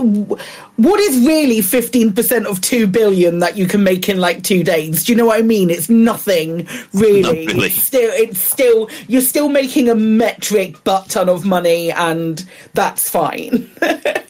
what 0.77 0.99
is 0.99 1.27
really 1.27 1.59
15% 1.59 2.45
of 2.45 2.61
2 2.61 2.87
billion 2.87 3.39
that 3.39 3.57
you 3.57 3.67
can 3.67 3.83
make 3.83 4.09
in 4.09 4.17
like 4.17 4.41
2 4.41 4.63
days 4.63 5.03
do 5.03 5.11
you 5.11 5.17
know 5.17 5.25
what 5.25 5.37
i 5.37 5.41
mean 5.41 5.69
it's 5.69 5.89
nothing 5.89 6.65
really, 6.93 7.21
Not 7.21 7.33
really. 7.33 7.67
It's 7.67 7.83
still 7.83 8.11
it's 8.13 8.39
still 8.39 8.89
you're 9.07 9.21
still 9.21 9.49
making 9.49 9.89
a 9.89 9.95
metric 9.95 10.81
butt 10.83 11.09
ton 11.09 11.27
of 11.27 11.45
money 11.45 11.91
and 11.91 12.43
that's 12.73 13.09
fine 13.09 13.69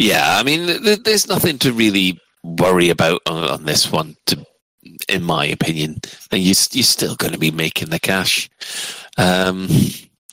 Yeah, 0.00 0.38
I 0.38 0.42
mean, 0.42 0.66
th- 0.66 0.82
th- 0.82 1.02
there's 1.02 1.28
nothing 1.28 1.58
to 1.58 1.74
really 1.74 2.18
worry 2.42 2.90
about 2.90 3.22
on, 3.26 3.44
on 3.44 3.64
this 3.64 3.90
one, 3.90 4.16
to, 4.26 4.44
in 5.08 5.22
my 5.22 5.44
opinion. 5.46 6.00
And 6.30 6.40
you, 6.40 6.54
you're 6.72 6.84
still 6.84 7.16
going 7.16 7.32
to 7.32 7.38
be 7.38 7.50
making 7.50 7.90
the 7.90 8.00
cash. 8.00 8.48
Um, 9.16 9.68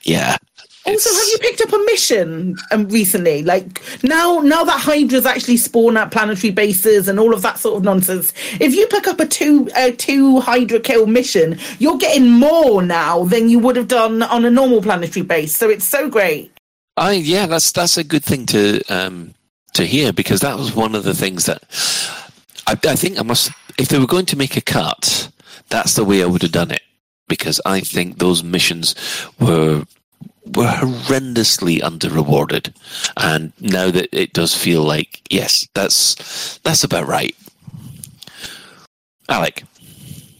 yeah. 0.03 0.37
Also, 0.85 1.09
have 1.09 1.27
you 1.27 1.37
picked 1.39 1.61
up 1.61 1.73
a 1.73 1.83
mission 1.85 2.55
um, 2.71 2.87
recently? 2.87 3.43
Like 3.43 3.83
now, 4.03 4.39
now 4.39 4.63
that 4.63 4.79
Hydra's 4.79 5.25
actually 5.25 5.57
spawn 5.57 5.97
at 5.97 6.11
planetary 6.11 6.51
bases 6.51 7.09
and 7.09 7.19
all 7.19 7.33
of 7.33 7.41
that 7.41 7.59
sort 7.59 7.75
of 7.75 7.83
nonsense. 7.83 8.31
If 8.61 8.73
you 8.73 8.87
pick 8.87 9.05
up 9.05 9.19
a 9.19 9.25
two 9.25 9.69
a 9.75 9.91
two 9.91 10.39
Hydra 10.39 10.79
kill 10.79 11.05
mission, 11.05 11.59
you're 11.79 11.97
getting 11.97 12.31
more 12.31 12.81
now 12.81 13.25
than 13.25 13.49
you 13.49 13.59
would 13.59 13.75
have 13.75 13.89
done 13.89 14.23
on 14.23 14.45
a 14.45 14.49
normal 14.49 14.81
planetary 14.81 15.25
base. 15.25 15.53
So 15.53 15.69
it's 15.69 15.83
so 15.83 16.09
great. 16.09 16.53
I 16.95 17.11
yeah, 17.11 17.47
that's 17.47 17.73
that's 17.73 17.97
a 17.97 18.03
good 18.05 18.23
thing 18.23 18.45
to 18.45 18.81
um, 18.85 19.33
to 19.77 19.85
hear 19.85 20.11
because 20.11 20.41
that 20.41 20.57
was 20.57 20.75
one 20.75 20.95
of 20.95 21.03
the 21.03 21.13
things 21.13 21.45
that 21.45 21.63
I, 22.67 22.73
I 22.91 22.95
think 22.95 23.19
I 23.19 23.23
must. 23.23 23.51
If 23.77 23.89
they 23.89 23.99
were 23.99 24.07
going 24.07 24.25
to 24.27 24.37
make 24.37 24.57
a 24.57 24.61
cut, 24.61 25.29
that's 25.69 25.93
the 25.95 26.03
way 26.03 26.21
I 26.21 26.25
would 26.25 26.41
have 26.41 26.51
done 26.51 26.71
it 26.71 26.81
because 27.27 27.61
I 27.65 27.81
think 27.81 28.17
those 28.17 28.43
missions 28.43 28.95
were 29.39 29.83
were 30.45 30.67
horrendously 30.67 31.83
under 31.83 32.09
rewarded, 32.09 32.73
and 33.17 33.53
now 33.59 33.91
that 33.91 34.09
it 34.11 34.33
does 34.33 34.53
feel 34.55 34.83
like 34.83 35.21
yes, 35.29 35.67
that's 35.73 36.59
that's 36.59 36.83
about 36.83 37.07
right. 37.07 37.35
Alec, 39.29 39.63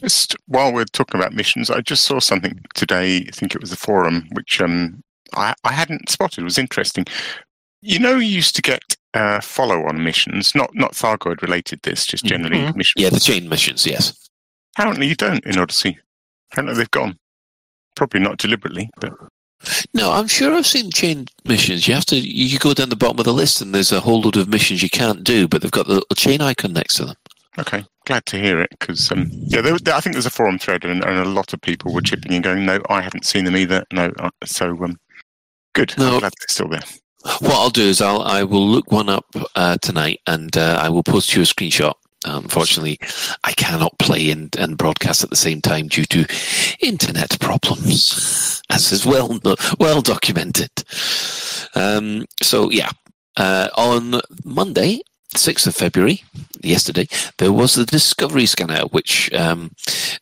Just 0.01 0.35
while 0.47 0.73
we're 0.73 0.85
talking 0.85 1.19
about 1.19 1.33
missions, 1.33 1.69
I 1.69 1.81
just 1.81 2.05
saw 2.05 2.19
something 2.19 2.59
today. 2.73 3.25
I 3.27 3.31
think 3.31 3.53
it 3.53 3.61
was 3.61 3.69
the 3.69 3.75
forum, 3.75 4.29
which 4.31 4.61
um, 4.61 5.03
I, 5.35 5.53
I 5.65 5.73
hadn't 5.73 6.09
spotted. 6.09 6.41
It 6.41 6.45
was 6.45 6.57
interesting. 6.57 7.05
You 7.81 7.99
know, 7.99 8.15
you 8.15 8.27
used 8.27 8.55
to 8.55 8.61
get 8.61 8.81
uh, 9.13 9.39
follow-on 9.41 10.03
missions, 10.03 10.53
not 10.55 10.69
not 10.73 10.93
Thargoid 10.93 11.41
related. 11.41 11.79
This 11.83 12.05
just 12.05 12.25
generally 12.25 12.57
Mhm. 12.59 12.75
missions. 12.75 13.03
yeah, 13.03 13.09
the 13.09 13.19
chain 13.19 13.47
missions, 13.49 13.85
yes. 13.85 14.13
Apparently, 14.75 15.07
you 15.07 15.15
don't 15.15 15.43
in 15.45 15.57
Odyssey. 15.57 15.97
Apparently, 16.51 16.77
they've 16.77 16.91
gone. 16.91 17.17
Probably 17.95 18.19
not 18.19 18.37
deliberately, 18.37 18.89
but 18.99 19.13
No, 19.93 20.11
I'm 20.11 20.27
sure 20.27 20.53
I've 20.53 20.67
seen 20.67 20.91
chain 20.91 21.25
missions. 21.45 21.87
You 21.87 21.95
have 21.95 22.05
to 22.07 22.15
you 22.15 22.59
go 22.59 22.73
down 22.75 22.89
the 22.89 22.95
bottom 22.95 23.17
of 23.19 23.25
the 23.25 23.33
list, 23.33 23.59
and 23.61 23.73
there's 23.73 23.91
a 23.91 23.99
whole 24.01 24.21
load 24.21 24.37
of 24.37 24.47
missions 24.47 24.83
you 24.83 24.89
can't 24.89 25.23
do, 25.23 25.47
but 25.47 25.61
they've 25.61 25.71
got 25.71 25.87
the 25.87 25.93
little 25.95 26.15
chain 26.15 26.41
icon 26.41 26.73
next 26.73 26.95
to 26.95 27.05
them. 27.05 27.15
okay. 27.59 27.83
Glad 28.05 28.25
to 28.27 28.39
hear 28.39 28.61
it 28.61 28.69
because 28.79 29.11
um, 29.11 29.29
yeah, 29.47 29.59
there, 29.61 29.77
there- 29.79 29.95
I 29.95 29.99
think 29.99 30.13
there's 30.13 30.25
a 30.27 30.29
forum 30.29 30.57
thread 30.59 30.85
and, 30.85 31.03
and 31.03 31.17
a 31.19 31.25
lot 31.25 31.51
of 31.53 31.59
people 31.61 31.91
were 31.91 32.01
chipping 32.01 32.31
in, 32.33 32.41
going, 32.41 32.65
"No, 32.65 32.79
I 32.89 33.01
haven't 33.01 33.25
seen 33.25 33.43
them 33.45 33.57
either." 33.57 33.83
No, 33.91 34.11
uh, 34.19 34.29
so 34.45 34.69
um, 34.83 34.97
good. 35.73 35.93
No. 35.97 36.13
I'm 36.13 36.19
glad 36.19 36.33
they're 36.39 36.47
still 36.49 36.69
there. 36.69 36.83
What 37.23 37.53
I'll 37.53 37.69
do 37.69 37.83
is 37.83 38.01
I'll 38.01 38.21
I 38.21 38.43
will 38.43 38.67
look 38.67 38.91
one 38.91 39.09
up 39.09 39.25
uh, 39.55 39.77
tonight, 39.81 40.21
and 40.27 40.55
uh, 40.55 40.79
I 40.81 40.89
will 40.89 41.03
post 41.03 41.35
you 41.35 41.41
a 41.41 41.45
screenshot. 41.45 41.93
Unfortunately, 42.25 42.99
I 43.43 43.53
cannot 43.53 43.97
play 43.99 44.31
and, 44.31 44.53
and 44.57 44.77
broadcast 44.77 45.23
at 45.23 45.29
the 45.29 45.35
same 45.35 45.61
time 45.61 45.87
due 45.87 46.05
to 46.05 46.25
internet 46.79 47.39
problems, 47.39 48.61
as 48.69 48.91
is 48.91 49.05
well 49.05 49.39
well 49.79 50.01
documented. 50.01 50.71
Um, 51.75 52.25
so 52.41 52.69
yeah, 52.71 52.89
uh, 53.37 53.69
on 53.75 54.21
Monday, 54.43 55.01
sixth 55.35 55.67
of 55.67 55.75
February, 55.75 56.23
yesterday, 56.61 57.07
there 57.37 57.53
was 57.53 57.75
the 57.75 57.85
Discovery 57.85 58.45
Scanner, 58.45 58.85
which 58.91 59.31
um, 59.33 59.71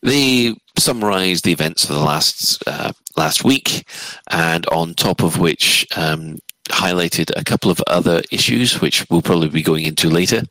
they 0.01 0.55
summarised 0.77 1.45
the 1.45 1.51
events 1.51 1.85
for 1.85 1.93
the 1.93 1.99
last 1.99 2.63
uh, 2.67 2.91
last 3.15 3.43
week, 3.43 3.87
and 4.29 4.65
on 4.67 4.93
top 4.93 5.21
of 5.21 5.39
which 5.39 5.87
um, 5.95 6.39
highlighted 6.69 7.31
a 7.35 7.43
couple 7.43 7.71
of 7.71 7.81
other 7.87 8.21
issues, 8.31 8.81
which 8.81 9.05
we'll 9.09 9.21
probably 9.21 9.49
be 9.49 9.61
going 9.61 9.85
into 9.85 10.09
later. 10.09 10.43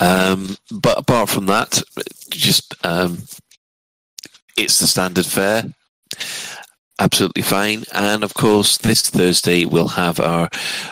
Um, 0.00 0.56
but 0.70 0.98
apart 0.98 1.28
from 1.28 1.46
that, 1.46 1.82
just 2.30 2.74
um, 2.84 3.22
it's 4.56 4.78
the 4.78 4.86
standard 4.86 5.26
fare. 5.26 5.64
Absolutely 7.00 7.42
fine. 7.42 7.84
And 7.92 8.22
of 8.22 8.34
course, 8.34 8.78
this 8.78 9.10
Thursday 9.10 9.64
we'll 9.64 9.88
have 9.88 10.20
our 10.20 10.48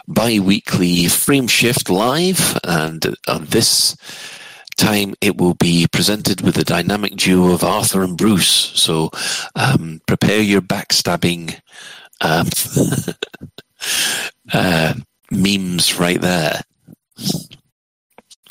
bi 0.09 0.41
weekly 0.41 1.07
frame 1.07 1.47
shift 1.47 1.89
live. 1.89 2.59
And 2.65 3.17
on 3.29 3.47
this 3.47 3.97
time, 4.77 5.15
it 5.21 5.37
will 5.37 5.55
be 5.55 5.87
presented 5.93 6.41
with 6.41 6.57
the 6.57 6.65
dynamic 6.65 7.15
duo 7.15 7.53
of 7.53 7.63
Arthur 7.63 8.03
and 8.03 8.19
Bruce. 8.19 8.73
So 8.75 9.11
um, 9.55 10.01
prepare 10.09 10.41
your 10.41 10.61
backstabbing 10.61 11.61
um, 12.21 12.49
uh, 14.53 14.95
memes 15.31 15.99
right 15.99 16.21
there. 16.21 16.61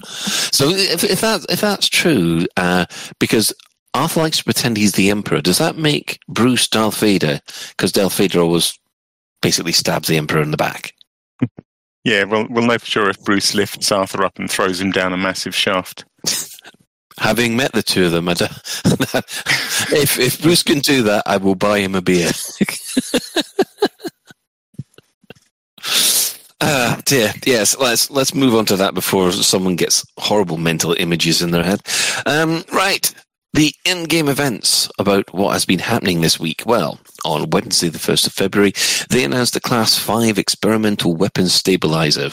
So 0.04 0.70
if, 0.70 1.04
if 1.04 1.22
that 1.22 1.46
if 1.50 1.62
that's 1.62 1.88
true, 1.88 2.48
uh, 2.58 2.86
because 3.20 3.54
Arthur 3.94 4.22
likes 4.22 4.38
to 4.38 4.44
pretend 4.44 4.78
he's 4.78 4.94
the 4.94 5.10
emperor, 5.10 5.41
does 5.41 5.58
that 5.58 5.78
make 5.78 6.20
Bruce 6.28 6.67
Darth 6.67 7.00
Vader? 7.00 7.39
Because 7.70 7.91
Darth 7.91 8.15
Vader 8.15 8.39
always 8.39 8.78
basically 9.41 9.74
stabs 9.74 10.08
the 10.08 10.17
emperor 10.17 10.41
in 10.41 10.52
the 10.52 10.58
back. 10.58 10.94
Yeah, 12.04 12.24
well, 12.24 12.48
we'll 12.50 12.65
know 12.65 12.80
for 12.80 12.86
sure 12.88 13.10
if 13.10 13.24
Bruce 13.24 13.54
lifts 13.54 13.91
Arthur 13.91 14.24
up 14.24 14.39
and 14.39 14.50
throws 14.50 14.82
him 14.82 14.89
down 14.89 15.13
a 15.13 15.17
massive 15.17 15.54
shaft. 15.54 16.04
Having 17.20 17.56
met 17.56 17.74
the 17.74 17.84
two 17.84 18.06
of 18.06 18.12
them, 18.12 18.28
if 18.30 20.17
if 20.17 20.41
Bruce 20.41 20.63
can 20.63 20.80
do 20.80 21.04
that, 21.04 21.22
I 21.28 21.38
will 21.38 21.54
buy 21.54 21.78
him 21.78 21.94
a 21.94 22.02
beer. 22.02 22.32
Ah, 26.63 27.01
dear. 27.06 27.34
Yes, 27.45 27.75
let's 27.77 28.12
let's 28.12 28.36
move 28.36 28.54
on 28.54 28.65
to 28.65 28.75
that 28.75 28.93
before 28.93 29.32
someone 29.32 29.75
gets 29.75 30.06
horrible 30.19 30.58
mental 30.58 30.93
images 30.93 31.41
in 31.41 31.51
their 31.51 31.63
head. 31.63 31.82
Um, 32.27 32.63
right, 32.71 33.12
the 33.54 33.73
in-game 33.84 34.30
events 34.30 34.89
about 34.99 35.34
what 35.34 35.54
has 35.54 35.65
been 35.65 35.80
happening 35.80 36.21
this 36.21 36.39
week. 36.39 36.63
Well, 36.65 36.99
on 37.25 37.49
Wednesday, 37.49 37.89
the 37.89 37.99
first 37.99 38.27
of 38.27 38.34
February, 38.34 38.73
they 39.10 39.23
announced 39.23 39.56
the 39.56 39.60
Class 39.60 39.97
Five 39.97 40.38
experimental 40.38 41.15
weapons 41.15 41.54
stabilizer 41.54 42.30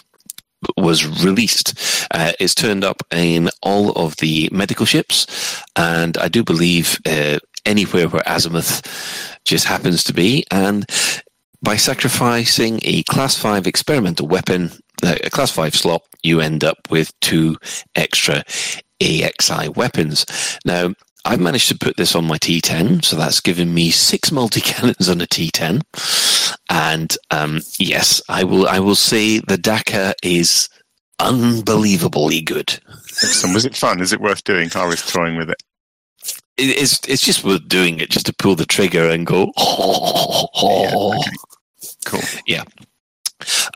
was 0.77 1.07
released. 1.25 2.07
Uh, 2.11 2.33
it's 2.38 2.55
turned 2.55 2.85
up 2.85 3.03
in 3.11 3.49
all 3.62 3.92
of 3.92 4.16
the 4.16 4.49
medical 4.53 4.87
ships, 4.87 5.62
and 5.77 6.18
I 6.18 6.29
do 6.29 6.44
believe 6.44 7.01
uh, 7.07 7.38
anywhere 7.64 8.09
where 8.09 8.23
Azimuth 8.27 9.38
just 9.44 9.66
happens 9.66 10.05
to 10.05 10.12
be. 10.12 10.44
And 10.51 10.85
by 11.62 11.77
sacrificing 11.77 12.81
a 12.83 13.03
class 13.05 13.37
5 13.37 13.66
experimental 13.66 14.27
weapon, 14.29 14.71
uh, 15.03 15.16
a 15.25 15.31
class 15.31 15.51
5 15.51 15.75
slot, 15.75 16.03
you 16.23 16.40
end 16.40 16.64
up 16.64 16.77
with 16.90 17.18
two 17.21 17.57
extra 17.94 18.44
AXI 19.01 19.75
weapons. 19.77 20.27
Now, 20.64 20.94
I've 21.25 21.40
managed 21.40 21.68
to 21.68 21.79
put 21.79 21.97
this 21.97 22.14
on 22.14 22.27
my 22.27 22.38
T10, 22.38 23.05
so 23.05 23.16
that's 23.16 23.40
given 23.40 23.75
me 23.75 23.90
six 23.90 24.33
multi 24.33 24.61
cannons 24.61 25.09
on 25.09 25.21
a 25.21 25.27
T10. 25.27 25.83
And 26.71 27.16
um, 27.31 27.61
yes, 27.79 28.23
I 28.29 28.44
will. 28.44 28.68
I 28.68 28.79
will 28.79 28.94
say 28.94 29.40
the 29.40 29.57
DACA 29.57 30.14
is 30.23 30.68
unbelievably 31.18 32.42
good. 32.42 32.81
Excellent. 32.88 33.55
Was 33.55 33.64
it 33.64 33.77
fun? 33.77 34.01
Is 34.01 34.12
it 34.12 34.21
worth 34.21 34.44
doing? 34.44 34.71
I 34.75 34.87
was 34.87 35.05
toying 35.05 35.37
with 35.37 35.51
it. 35.51 35.62
It- 36.59 36.77
It's 36.79 37.01
it's 37.09 37.23
just 37.23 37.44
worth 37.44 37.66
doing 37.68 38.01
it 38.01 38.11
just 38.11 38.27
to 38.27 38.33
pull 38.35 38.55
the 38.57 38.66
trigger 38.66 39.09
and 39.09 39.27
go. 39.27 39.53
Yeah, 40.62 40.94
okay. 40.94 41.31
Cool. 42.05 42.21
Yeah. 42.47 42.64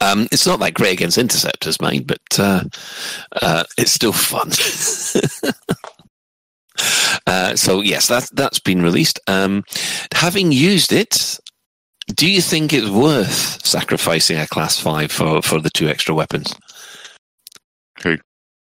Um, 0.00 0.26
it's 0.32 0.46
not 0.46 0.58
that 0.60 0.74
great 0.74 0.92
against 0.92 1.18
interceptors, 1.18 1.80
mate, 1.80 2.06
but 2.06 2.20
uh, 2.38 2.64
uh, 3.40 3.62
it's 3.78 3.92
still 3.92 4.12
fun. 4.12 4.50
uh, 7.26 7.54
so 7.56 7.80
yes, 7.80 8.08
that 8.08 8.28
that's 8.32 8.58
been 8.58 8.82
released. 8.82 9.20
Um, 9.28 9.62
having 10.14 10.50
used 10.52 10.92
it, 10.92 11.38
do 12.14 12.28
you 12.28 12.40
think 12.42 12.72
it's 12.72 12.88
worth 12.90 13.64
sacrificing 13.64 14.38
a 14.38 14.46
class 14.48 14.78
five 14.78 15.12
for, 15.12 15.40
for 15.42 15.60
the 15.60 15.70
two 15.70 15.88
extra 15.88 16.14
weapons? 16.14 16.54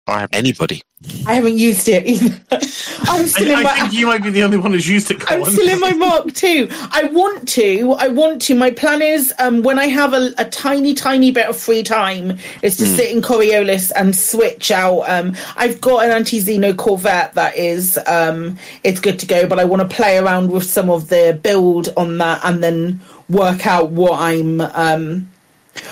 I 0.08 0.20
have 0.20 0.30
Anybody? 0.32 0.82
I 1.26 1.34
haven't 1.34 1.58
used 1.58 1.88
it 1.88 2.06
either. 2.06 2.40
I 2.50 2.56
I'm 3.08 3.26
still 3.26 3.48
I, 3.48 3.52
in 3.52 3.56
I 3.58 3.62
my. 3.62 3.80
think 3.80 3.92
you 3.92 4.06
might 4.06 4.22
be 4.22 4.30
the 4.30 4.42
only 4.44 4.56
one 4.56 4.72
who's 4.72 4.88
used 4.88 5.10
it, 5.10 5.22
I'm 5.30 5.44
still 5.44 5.68
in 5.68 5.80
my 5.80 5.92
Mark 5.92 6.32
too. 6.32 6.68
I 6.70 7.04
want 7.12 7.48
to. 7.50 7.92
I 7.98 8.08
want 8.08 8.40
to. 8.42 8.54
My 8.54 8.70
plan 8.70 9.02
is 9.02 9.34
um, 9.38 9.62
when 9.62 9.78
I 9.78 9.86
have 9.86 10.14
a, 10.14 10.32
a 10.38 10.44
tiny, 10.44 10.94
tiny 10.94 11.32
bit 11.32 11.46
of 11.46 11.56
free 11.56 11.82
time, 11.82 12.38
is 12.62 12.76
to 12.78 12.86
sit 12.86 13.10
in 13.10 13.20
Coriolis 13.20 13.90
and 13.96 14.14
switch 14.14 14.70
out. 14.70 15.02
Um, 15.02 15.34
I've 15.56 15.80
got 15.80 16.04
an 16.04 16.12
anti 16.12 16.40
Xeno 16.40 16.76
Corvette 16.76 17.34
that 17.34 17.56
is 17.56 17.98
um, 18.06 18.56
it's 18.84 19.00
good 19.00 19.18
to 19.18 19.26
go, 19.26 19.46
but 19.46 19.58
I 19.58 19.64
want 19.64 19.88
to 19.88 19.96
play 19.96 20.18
around 20.18 20.50
with 20.50 20.64
some 20.64 20.88
of 20.88 21.08
the 21.08 21.38
build 21.42 21.92
on 21.96 22.18
that 22.18 22.40
and 22.44 22.62
then 22.62 23.00
work 23.28 23.66
out 23.66 23.90
what 23.90 24.20
I'm 24.20 24.60
um, 24.60 25.30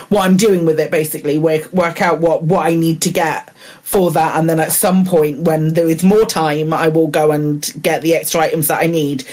what 0.09 0.25
I'm 0.25 0.37
doing 0.37 0.65
with 0.65 0.81
it. 0.81 0.91
Basically, 0.91 1.39
work 1.39 1.71
work 1.73 2.01
out 2.01 2.21
what 2.21 2.45
what 2.45 2.65
I 2.65 2.75
need 2.75 3.03
to 3.03 3.11
get 3.11 3.51
for 3.95 4.11
that, 4.11 4.37
and 4.37 4.51
then 4.51 4.59
at 4.59 4.73
some 4.73 5.05
point 5.05 5.43
when 5.43 5.75
there 5.75 5.89
is 5.89 6.03
more 6.03 6.27
time, 6.27 6.73
I 6.75 6.89
will 6.89 7.07
go 7.07 7.31
and 7.31 7.73
get 7.81 8.03
the 8.03 8.17
extra 8.17 8.41
items 8.41 8.67
that 8.67 8.83
I 8.83 8.89
need. 8.89 9.25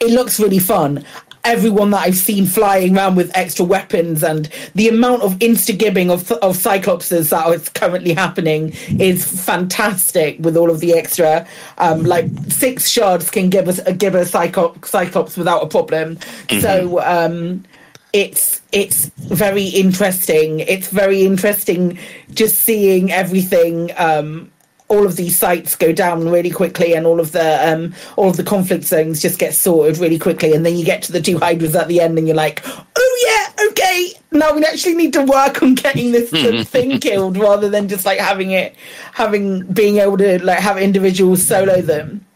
It 0.00 0.10
looks 0.10 0.38
really 0.38 0.58
fun. 0.58 1.02
Everyone 1.44 1.90
that 1.92 2.02
I've 2.06 2.22
seen 2.30 2.44
flying 2.44 2.94
around 2.94 3.16
with 3.16 3.34
extra 3.34 3.64
weapons 3.64 4.22
and 4.22 4.50
the 4.74 4.88
amount 4.88 5.22
of 5.22 5.38
insta 5.38 5.76
gibbing 5.76 6.10
of 6.10 6.30
of 6.30 6.58
cyclopses 6.58 7.30
that 7.30 7.48
is 7.54 7.70
currently 7.70 8.12
happening 8.12 8.74
is 9.00 9.24
fantastic. 9.46 10.38
With 10.40 10.58
all 10.58 10.70
of 10.70 10.80
the 10.80 10.92
extra, 10.92 11.46
um, 11.78 12.02
like 12.02 12.26
six 12.48 12.90
shards 12.90 13.30
can 13.30 13.48
give 13.48 13.66
us 13.66 13.80
a, 13.86 13.94
give 13.94 14.14
a 14.14 14.26
cyclops 14.26 14.90
cyclops 14.90 15.38
without 15.38 15.62
a 15.62 15.68
problem. 15.68 16.18
So. 16.60 17.00
Um, 17.00 17.64
it's 18.12 18.60
it's 18.72 19.06
very 19.16 19.64
interesting. 19.64 20.60
It's 20.60 20.88
very 20.88 21.24
interesting 21.24 21.98
just 22.32 22.60
seeing 22.60 23.10
everything. 23.10 23.90
Um, 23.96 24.50
all 24.88 25.06
of 25.06 25.16
these 25.16 25.38
sites 25.38 25.74
go 25.74 25.90
down 25.92 26.28
really 26.28 26.50
quickly, 26.50 26.92
and 26.92 27.06
all 27.06 27.20
of 27.20 27.32
the 27.32 27.72
um, 27.72 27.94
all 28.16 28.28
of 28.28 28.36
the 28.36 28.44
conflict 28.44 28.84
zones 28.84 29.22
just 29.22 29.38
get 29.38 29.54
sorted 29.54 29.96
really 29.96 30.18
quickly. 30.18 30.52
And 30.52 30.66
then 30.66 30.76
you 30.76 30.84
get 30.84 31.02
to 31.04 31.12
the 31.12 31.20
two 31.22 31.38
hydras 31.38 31.74
at 31.74 31.88
the 31.88 32.00
end, 32.00 32.18
and 32.18 32.28
you're 32.28 32.36
like, 32.36 32.62
"Oh 32.66 33.48
yeah, 33.56 33.66
okay." 33.68 34.12
Now 34.30 34.54
we 34.54 34.62
actually 34.64 34.94
need 34.94 35.14
to 35.14 35.24
work 35.24 35.62
on 35.62 35.74
getting 35.74 36.12
this 36.12 36.30
thing 36.68 37.00
killed, 37.00 37.38
rather 37.38 37.70
than 37.70 37.88
just 37.88 38.04
like 38.04 38.18
having 38.18 38.50
it, 38.50 38.76
having 39.14 39.64
being 39.72 39.96
able 39.98 40.18
to 40.18 40.44
like 40.44 40.58
have 40.58 40.76
individuals 40.76 41.42
solo 41.42 41.80
them. 41.80 42.26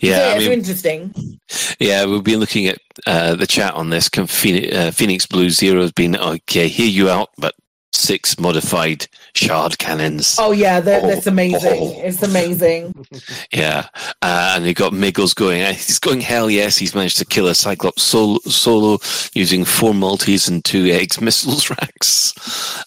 Yeah, 0.00 0.16
so, 0.18 0.30
I 0.30 0.38
mean, 0.38 0.52
interesting. 0.52 1.38
yeah, 1.78 2.04
we've 2.06 2.24
been 2.24 2.40
looking 2.40 2.66
at 2.66 2.78
uh, 3.06 3.34
the 3.36 3.46
chat 3.46 3.74
on 3.74 3.90
this. 3.90 4.08
Can 4.08 4.26
Phoenix, 4.26 4.74
uh, 4.74 4.90
Phoenix 4.90 5.26
Blue 5.26 5.50
Zero 5.50 5.82
has 5.82 5.92
been 5.92 6.16
okay. 6.16 6.68
Hear 6.68 6.88
you 6.88 7.08
out, 7.10 7.30
but 7.38 7.54
six 7.94 8.38
modified 8.38 9.06
shard 9.34 9.78
cannons. 9.78 10.36
Oh 10.38 10.50
yeah, 10.52 10.80
that, 10.80 11.04
Oh, 11.04 11.08
that's 11.08 11.26
amazing. 11.26 11.60
oh. 11.78 12.00
It's 12.02 12.22
amazing. 12.22 12.94
Yeah, 13.52 13.86
uh, 14.22 14.54
and 14.56 14.64
you 14.66 14.72
got 14.72 14.94
Miggles 14.94 15.34
going. 15.34 15.60
uh, 15.62 15.72
He's 15.74 15.98
going 15.98 16.22
hell 16.22 16.48
yes. 16.50 16.78
He's 16.78 16.94
managed 16.94 17.18
to 17.18 17.26
kill 17.26 17.46
a 17.48 17.54
Cyclops 17.54 18.02
solo, 18.02 18.38
solo 18.46 18.98
using 19.34 19.64
four 19.66 19.92
multis 19.92 20.48
and 20.48 20.64
two 20.64 20.86
eggs 20.86 21.20
missiles 21.20 21.68
racks. 21.68 22.32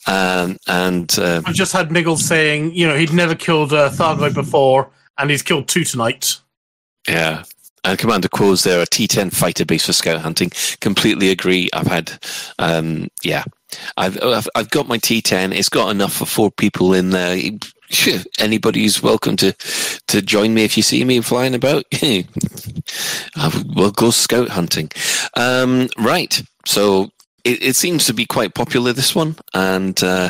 Um, 0.07 0.57
and 0.67 1.17
uh, 1.19 1.43
I've 1.45 1.53
just 1.53 1.71
had 1.71 1.91
Miggles 1.91 2.25
saying, 2.25 2.73
you 2.73 2.87
know, 2.87 2.97
he'd 2.97 3.13
never 3.13 3.35
killed 3.35 3.73
a 3.73 3.89
Thargoid 3.89 4.33
before, 4.33 4.89
and 5.19 5.29
he's 5.29 5.43
killed 5.43 5.67
two 5.67 5.83
tonight. 5.83 6.37
Yeah, 7.07 7.43
and 7.85 7.99
Commander 7.99 8.27
Quo's 8.27 8.63
there 8.63 8.81
a 8.81 8.85
T10 8.85 9.33
fighter 9.33 9.65
base 9.65 9.85
for 9.85 9.93
scout 9.93 10.21
hunting. 10.21 10.51
Completely 10.81 11.29
agree. 11.29 11.69
I've 11.73 11.87
had, 11.87 12.19
um, 12.57 13.09
yeah, 13.23 13.43
I've, 13.97 14.21
I've 14.23 14.49
I've 14.55 14.69
got 14.69 14.87
my 14.87 14.97
T10. 14.97 15.53
It's 15.53 15.69
got 15.69 15.89
enough 15.89 16.13
for 16.13 16.25
four 16.25 16.51
people 16.51 16.93
in 16.93 17.11
there. 17.11 17.37
Anybody's 18.39 19.03
welcome 19.03 19.35
to 19.37 19.53
to 20.07 20.21
join 20.21 20.53
me 20.53 20.63
if 20.63 20.77
you 20.77 20.83
see 20.83 21.03
me 21.03 21.21
flying 21.21 21.55
about. 21.55 21.85
We'll 23.75 23.91
go 23.91 24.11
scout 24.11 24.49
hunting. 24.49 24.89
Um, 25.35 25.89
right. 25.97 26.41
So 26.65 27.09
it, 27.43 27.61
it 27.61 27.75
seems 27.75 28.05
to 28.05 28.13
be 28.13 28.25
quite 28.25 28.53
popular 28.53 28.93
this 28.93 29.13
one, 29.13 29.35
and 29.53 30.01
uh, 30.03 30.29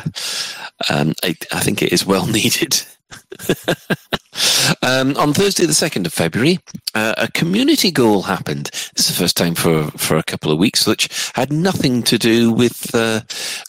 um, 0.89 1.13
I, 1.23 1.35
I 1.51 1.59
think 1.59 1.81
it 1.81 1.93
is 1.93 2.05
well 2.05 2.25
needed. 2.31 2.81
um, 4.81 5.15
on 5.17 5.33
Thursday, 5.33 5.65
the 5.65 5.73
second 5.73 6.05
of 6.05 6.13
February, 6.13 6.59
uh, 6.93 7.13
a 7.17 7.31
community 7.31 7.91
goal 7.91 8.23
happened. 8.23 8.69
This 8.95 9.09
is 9.09 9.15
the 9.15 9.23
first 9.23 9.37
time 9.37 9.55
for 9.55 9.91
for 9.91 10.17
a 10.17 10.23
couple 10.23 10.51
of 10.51 10.57
weeks, 10.57 10.87
which 10.87 11.31
had 11.35 11.51
nothing 11.51 12.03
to 12.03 12.17
do 12.17 12.51
with 12.51 12.93
uh, 12.95 13.21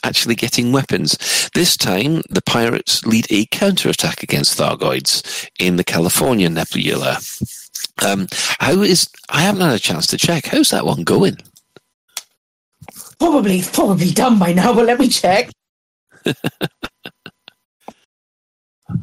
actually 0.04 0.34
getting 0.34 0.72
weapons. 0.72 1.50
This 1.54 1.76
time, 1.76 2.22
the 2.30 2.42
pirates 2.42 3.04
lead 3.04 3.26
a 3.30 3.46
counterattack 3.46 4.22
against 4.22 4.58
Thargoids 4.58 5.48
in 5.58 5.76
the 5.76 5.84
California 5.84 6.48
Nebula. 6.48 7.18
Um, 8.04 8.26
how 8.58 8.82
is? 8.82 9.08
I 9.28 9.42
haven't 9.42 9.62
had 9.62 9.74
a 9.74 9.78
chance 9.78 10.06
to 10.08 10.18
check. 10.18 10.46
How's 10.46 10.70
that 10.70 10.86
one 10.86 11.04
going? 11.04 11.36
Probably, 13.18 13.58
it's 13.58 13.70
probably 13.70 14.10
done 14.10 14.38
by 14.38 14.52
now, 14.52 14.74
but 14.74 14.86
let 14.86 14.98
me 14.98 15.08
check. 15.08 15.50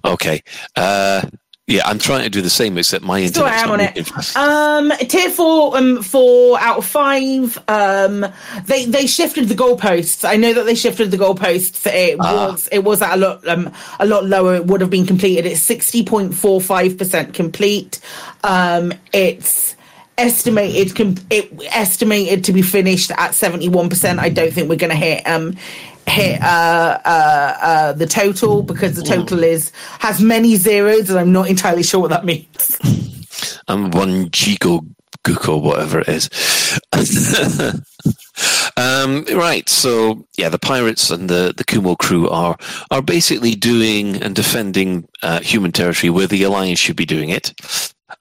Okay. 0.05 0.41
Uh, 0.75 1.21
yeah, 1.65 1.81
I'm 1.85 1.97
trying 1.97 2.23
to 2.23 2.29
do 2.29 2.41
the 2.41 2.49
same, 2.49 2.77
except 2.77 3.05
my 3.05 3.25
Still 3.25 3.45
internet's 3.45 3.69
on 3.69 3.79
it. 3.79 4.07
fast. 4.07 4.35
Um, 4.35 4.91
tier 5.07 5.29
four, 5.29 5.77
um, 5.77 6.03
four 6.03 6.59
out 6.59 6.79
of 6.79 6.85
five. 6.85 7.57
Um, 7.69 8.25
they 8.65 8.83
they 8.85 9.07
shifted 9.07 9.47
the 9.47 9.55
goalposts. 9.55 10.27
I 10.27 10.35
know 10.35 10.53
that 10.53 10.65
they 10.65 10.75
shifted 10.75 11.09
the 11.11 11.17
goalposts. 11.17 11.87
It 11.87 12.17
Ah. 12.19 12.49
was 12.51 12.67
it 12.73 12.83
was 12.83 13.01
at 13.01 13.13
a 13.13 13.17
lot 13.17 13.47
um 13.47 13.71
a 14.01 14.05
lot 14.05 14.25
lower. 14.25 14.55
It 14.55 14.65
would 14.65 14.81
have 14.81 14.89
been 14.89 15.05
completed. 15.07 15.45
It's 15.45 15.61
sixty 15.61 16.03
point 16.03 16.35
four 16.35 16.59
five 16.59 16.97
percent 16.97 17.33
complete. 17.33 18.01
Um, 18.43 18.93
it's 19.13 19.77
estimated 20.17 20.95
com- 20.95 21.15
it 21.29 21.49
estimated 21.71 22.43
to 22.43 22.53
be 22.53 22.61
finished 22.61 23.09
at 23.09 23.31
71% 23.31 24.19
i 24.19 24.29
don't 24.29 24.53
think 24.53 24.69
we're 24.69 24.75
going 24.75 24.91
to 24.91 24.95
hit 24.95 25.27
um 25.27 25.55
hit 26.07 26.41
uh, 26.41 26.99
uh 27.05 27.57
uh 27.61 27.93
the 27.93 28.05
total 28.05 28.61
because 28.63 28.95
the 28.95 29.03
total 29.03 29.43
is 29.43 29.71
has 29.99 30.21
many 30.21 30.55
zeros 30.55 31.09
and 31.09 31.19
i'm 31.19 31.31
not 31.31 31.49
entirely 31.49 31.83
sure 31.83 31.99
what 32.01 32.09
that 32.09 32.25
means 32.25 32.79
I'm 33.67 33.91
one 33.91 34.29
gigo 34.29 34.85
gook 35.23 35.47
or 35.47 35.61
whatever 35.61 36.01
it 36.01 36.09
is. 36.09 36.29
um, 38.77 39.25
right, 39.35 39.67
so 39.69 40.25
yeah, 40.37 40.49
the 40.49 40.59
pirates 40.59 41.09
and 41.09 41.29
the 41.29 41.53
the 41.55 41.63
Kumo 41.63 41.95
crew 41.95 42.29
are 42.29 42.57
are 42.91 43.01
basically 43.01 43.55
doing 43.55 44.21
and 44.21 44.35
defending 44.35 45.07
uh, 45.21 45.39
human 45.39 45.71
territory 45.71 46.09
where 46.09 46.27
the 46.27 46.43
alliance 46.43 46.79
should 46.79 46.95
be 46.95 47.05
doing 47.05 47.29
it. 47.29 47.53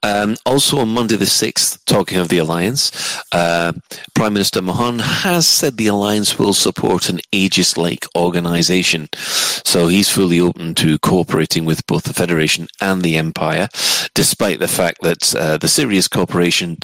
Um, 0.03 0.35
also 0.45 0.79
on 0.79 0.89
Monday 0.89 1.15
the 1.15 1.25
6th, 1.25 1.83
talking 1.85 2.17
of 2.17 2.27
the 2.27 2.37
alliance, 2.37 2.91
uh, 3.31 3.71
Prime 4.13 4.33
Minister 4.33 4.61
Mahon 4.61 4.99
has 4.99 5.47
said 5.47 5.77
the 5.77 5.87
alliance 5.87 6.37
will 6.37 6.53
support 6.53 7.07
an 7.07 7.21
Aegis-like 7.31 8.05
organization. 8.15 9.07
So 9.13 9.87
he's 9.87 10.09
fully 10.09 10.41
open 10.41 10.75
to 10.75 10.99
cooperating 10.99 11.63
with 11.63 11.87
both 11.87 12.03
the 12.03 12.13
Federation 12.13 12.67
and 12.81 13.01
the 13.01 13.15
Empire, 13.15 13.69
despite 14.13 14.59
the 14.59 14.67
fact 14.67 15.01
that 15.01 15.33
uh, 15.35 15.57
the 15.57 15.69
Sirius 15.69 16.09
Corporation 16.09 16.77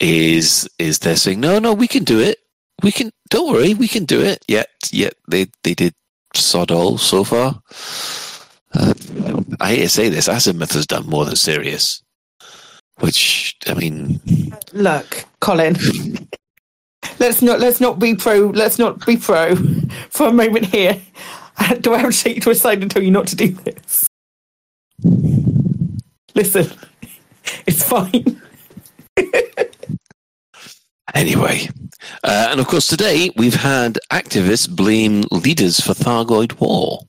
is 0.00 0.68
is 0.78 1.00
there 1.00 1.16
saying, 1.16 1.40
no, 1.40 1.58
no, 1.58 1.74
we 1.74 1.86
can 1.86 2.04
do 2.04 2.20
it. 2.20 2.38
We 2.82 2.90
can, 2.90 3.12
don't 3.28 3.52
worry, 3.52 3.74
we 3.74 3.86
can 3.86 4.06
do 4.06 4.22
it. 4.22 4.44
Yet, 4.48 4.68
yet 4.90 5.14
they, 5.28 5.46
they 5.62 5.74
did 5.74 5.94
sod 6.34 6.70
all 6.70 6.98
so 6.98 7.22
far. 7.22 7.62
Uh, 8.74 8.94
I 9.60 9.68
hate 9.74 9.82
to 9.82 9.88
say 9.88 10.08
this, 10.08 10.28
Azimuth 10.28 10.72
has 10.72 10.86
done 10.86 11.06
more 11.06 11.26
than 11.26 11.36
Sirius. 11.36 12.02
Which, 13.02 13.56
I 13.66 13.74
mean, 13.74 14.20
look 14.72 15.24
colin 15.40 15.76
let's 17.18 17.42
not 17.42 17.60
let's 17.60 17.80
not 17.80 17.98
be 17.98 18.14
pro 18.14 18.48
let's 18.48 18.78
not 18.78 19.04
be 19.06 19.16
pro 19.16 19.56
for 20.10 20.28
a 20.28 20.32
moment 20.32 20.66
here. 20.66 21.00
Do 21.80 21.94
i 21.94 21.98
have 21.98 22.12
to 22.12 22.22
take 22.22 22.36
you 22.36 22.42
to 22.42 22.50
a 22.50 22.54
side 22.54 22.80
and 22.82 22.90
tell 22.90 23.02
you 23.02 23.10
not 23.10 23.26
to 23.28 23.36
do 23.36 23.48
this? 23.48 24.08
Listen 26.34 26.70
it's 27.66 27.82
fine. 27.82 28.40
Anyway, 31.14 31.68
uh, 32.24 32.48
and 32.50 32.58
of 32.58 32.66
course, 32.66 32.86
today 32.86 33.30
we've 33.36 33.54
had 33.54 33.98
activists 34.10 34.68
blame 34.68 35.24
leaders 35.30 35.78
for 35.78 35.92
Thargoid 35.92 36.58
War, 36.58 37.00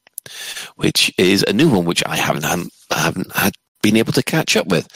which 0.75 1.13
is 1.17 1.43
a 1.47 1.53
new 1.53 1.69
one 1.69 1.85
which 1.85 2.03
I 2.05 2.17
haven't 2.17 2.43
I 2.43 2.99
haven't 2.99 3.33
had 3.33 3.53
been 3.83 3.97
able 3.97 4.13
to 4.13 4.23
catch 4.23 4.57
up 4.57 4.67
with. 4.67 4.87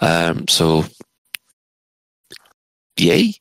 Um, 0.00 0.46
so, 0.46 0.84
yay! 2.96 3.32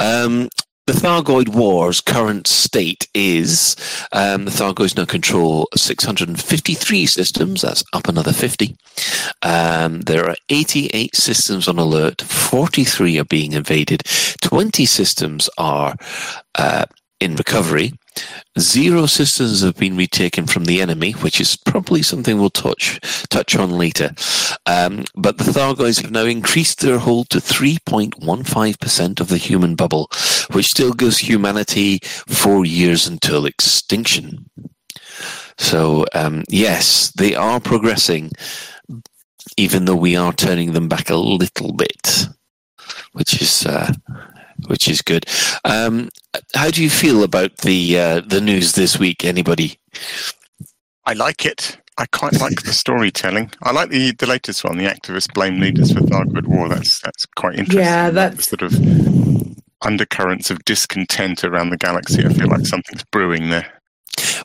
Um, 0.00 0.48
the 0.90 0.98
Thargoid 0.98 1.50
War's 1.50 2.00
current 2.00 2.48
state 2.48 3.06
is 3.14 3.76
um, 4.10 4.46
the 4.46 4.50
Thargoids 4.50 4.96
now 4.96 5.04
control 5.04 5.68
653 5.76 7.06
systems. 7.06 7.62
That's 7.62 7.84
up 7.92 8.08
another 8.08 8.32
50. 8.32 8.76
Um, 9.42 10.00
there 10.00 10.28
are 10.28 10.34
88 10.48 11.14
systems 11.14 11.68
on 11.68 11.78
alert. 11.78 12.20
43 12.22 13.20
are 13.20 13.24
being 13.24 13.52
invaded. 13.52 14.02
20 14.42 14.84
systems 14.84 15.48
are 15.58 15.94
uh, 16.56 16.86
in 17.20 17.36
recovery. 17.36 17.92
Zero 18.58 19.06
systems 19.06 19.62
have 19.62 19.76
been 19.76 19.96
retaken 19.96 20.46
from 20.46 20.64
the 20.64 20.80
enemy, 20.80 21.12
which 21.12 21.40
is 21.40 21.56
probably 21.56 22.02
something 22.02 22.38
we'll 22.38 22.50
touch 22.50 23.00
touch 23.28 23.56
on 23.56 23.70
later. 23.70 24.10
Um, 24.66 25.04
but 25.14 25.38
the 25.38 25.44
Thargoids 25.44 26.02
have 26.02 26.10
now 26.10 26.24
increased 26.24 26.80
their 26.80 26.98
hold 26.98 27.30
to 27.30 27.38
3.15% 27.38 29.20
of 29.20 29.28
the 29.28 29.38
human 29.38 29.74
bubble, 29.74 30.10
which 30.52 30.70
still 30.70 30.92
gives 30.92 31.18
humanity 31.18 32.00
four 32.02 32.64
years 32.64 33.06
until 33.06 33.46
extinction. 33.46 34.50
So, 35.58 36.06
um, 36.14 36.44
yes, 36.48 37.12
they 37.12 37.34
are 37.34 37.60
progressing, 37.60 38.30
even 39.56 39.84
though 39.84 39.96
we 39.96 40.16
are 40.16 40.32
turning 40.32 40.72
them 40.72 40.88
back 40.88 41.10
a 41.10 41.16
little 41.16 41.74
bit, 41.74 42.26
which 43.12 43.42
is 43.42 43.66
uh, 43.66 43.92
which 44.66 44.88
is 44.88 45.02
good. 45.02 45.26
Um, 45.64 46.08
how 46.54 46.70
do 46.70 46.82
you 46.82 46.90
feel 46.90 47.22
about 47.22 47.58
the 47.58 47.98
uh, 47.98 48.20
the 48.20 48.40
news 48.40 48.72
this 48.72 48.98
week? 48.98 49.24
Anybody? 49.24 49.78
I 51.06 51.14
like 51.14 51.44
it. 51.44 51.78
I 51.98 52.06
quite 52.06 52.40
like 52.40 52.62
the 52.62 52.72
storytelling. 52.72 53.50
I 53.62 53.72
like 53.72 53.90
the 53.90 54.12
the 54.12 54.26
latest 54.26 54.64
one, 54.64 54.78
the 54.78 54.86
activists 54.86 55.32
blame 55.32 55.60
leaders 55.60 55.92
for 55.92 56.00
Thargoid 56.00 56.46
War. 56.46 56.68
That's 56.68 57.00
that's 57.00 57.26
quite 57.36 57.56
interesting. 57.58 57.82
Yeah, 57.82 58.08
The 58.08 58.14
that's 58.14 58.48
sort 58.48 58.62
of 58.62 58.72
undercurrents 59.82 60.50
of 60.50 60.64
discontent 60.64 61.44
around 61.44 61.70
the 61.70 61.76
galaxy. 61.76 62.24
I 62.24 62.32
feel 62.32 62.48
like 62.48 62.66
something's 62.66 63.04
brewing 63.04 63.50
there. 63.50 63.66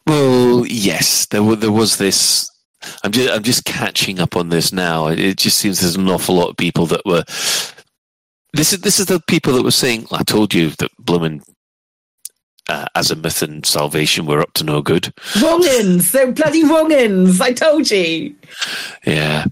Well, 0.08 0.65
yes, 0.67 1.28
there 1.28 1.43
was 1.43 1.60
there 1.60 1.71
was 1.71 1.97
this. 1.97 2.49
I'm 3.04 3.12
just 3.12 3.34
I'm 3.34 3.43
just 3.43 3.65
catching 3.65 4.19
up 4.19 4.36
on 4.36 4.49
this 4.49 4.73
now. 4.73 5.08
It, 5.08 5.19
it 5.19 5.38
just 5.38 5.58
seems 5.58 5.80
there's 5.80 5.95
an 5.95 6.10
awful 6.10 6.36
lot 6.36 6.49
of 6.49 6.58
people 6.58 6.86
that 6.88 7.06
were. 7.06 7.23
This 8.55 8.71
is 8.73 8.79
this 8.79 8.99
is 8.99 9.07
the 9.07 9.19
people 9.27 9.53
that 9.53 9.63
were 9.63 9.71
saying. 9.71 10.07
I 10.11 10.23
told 10.23 10.53
you 10.53 10.69
that 10.79 10.89
Bloomin' 10.97 11.41
uh, 12.69 12.85
Azimuth 12.95 13.41
and 13.41 13.65
Salvation 13.65 14.25
were 14.25 14.39
up 14.41 14.53
to 14.53 14.63
no 14.63 14.81
good. 14.81 15.13
wrongins. 15.41 16.11
They're 16.11 16.31
bloody 16.31 16.63
wrongins. 16.63 17.41
I 17.41 17.51
told 17.51 17.91
you. 17.91 18.33
Yeah, 19.05 19.45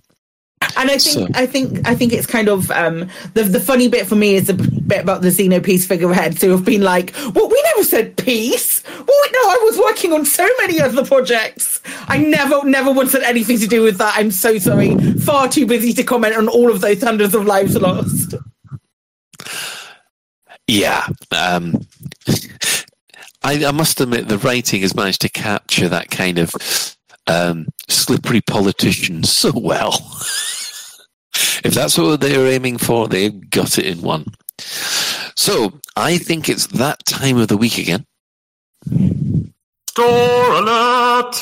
And 0.77 0.89
I 0.89 0.97
think 0.97 1.01
So- 1.01 1.27
I 1.35 1.45
think 1.45 1.85
I 1.85 1.95
think 1.95 2.13
it's 2.13 2.25
kind 2.25 2.47
of 2.47 2.71
um, 2.71 3.09
the 3.33 3.43
the 3.43 3.59
funny 3.59 3.89
bit 3.89 4.07
for 4.07 4.15
me 4.15 4.35
is 4.35 4.47
the 4.47 4.53
bit 4.53 5.01
about 5.01 5.21
the 5.21 5.29
Xeno 5.29 5.61
peace 5.61 5.85
figureheads 5.85 6.41
who 6.41 6.51
have 6.51 6.63
been 6.63 6.81
like, 6.81 7.13
"Well, 7.35 7.49
we 7.49 7.61
never 7.75 7.83
said 7.83 8.15
peace. 8.15 8.81
Well, 8.87 9.25
no, 9.33 9.41
I 9.49 9.59
was 9.65 9.77
working 9.79 10.13
on 10.13 10.23
so 10.25 10.47
many 10.61 10.79
other 10.79 11.03
projects. 11.05 11.81
I 12.07 12.17
never 12.19 12.63
never 12.63 12.91
once 12.91 13.11
had 13.11 13.23
anything 13.23 13.59
to 13.59 13.67
do 13.67 13.81
with 13.83 13.97
that. 13.97 14.13
I'm 14.15 14.31
so 14.31 14.57
sorry. 14.59 14.95
Far 15.19 15.49
too 15.49 15.65
busy 15.65 15.91
to 15.93 16.03
comment 16.03 16.35
on 16.37 16.47
all 16.47 16.71
of 16.71 16.79
those 16.79 17.03
hundreds 17.03 17.35
of 17.35 17.45
lives 17.45 17.75
lost. 17.75 18.35
Yeah. 20.67 21.07
Um, 21.31 21.85
I, 23.43 23.65
I 23.65 23.71
must 23.71 23.99
admit, 23.99 24.27
the 24.27 24.37
writing 24.37 24.81
has 24.81 24.95
managed 24.95 25.21
to 25.21 25.29
capture 25.29 25.89
that 25.89 26.09
kind 26.09 26.39
of 26.39 26.53
um, 27.27 27.67
slippery 27.89 28.41
politician 28.41 29.23
so 29.25 29.51
well. 29.53 29.93
if 31.63 31.73
that's 31.73 31.97
what 31.97 32.21
they 32.21 32.37
were 32.37 32.47
aiming 32.47 32.77
for, 32.77 33.07
they've 33.07 33.49
got 33.49 33.77
it 33.77 33.85
in 33.85 34.01
one. 34.01 34.25
So 35.35 35.79
I 35.95 36.17
think 36.17 36.47
it's 36.47 36.67
that 36.67 37.05
time 37.05 37.37
of 37.37 37.47
the 37.47 37.57
week 37.57 37.77
again. 37.77 38.05
Store 39.89 40.53
alert! 40.55 41.41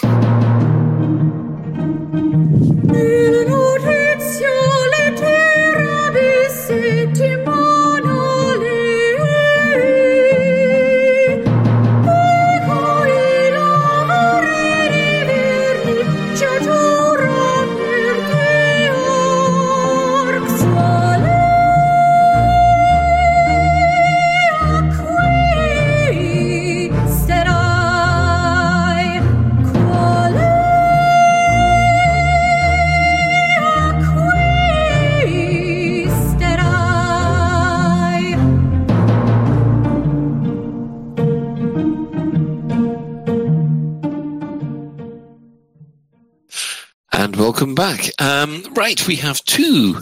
Welcome 47.52 47.76
back. 47.76 48.10
Um, 48.18 48.64
right, 48.76 49.06
we 49.10 49.18
have 49.18 49.44
two 49.44 49.98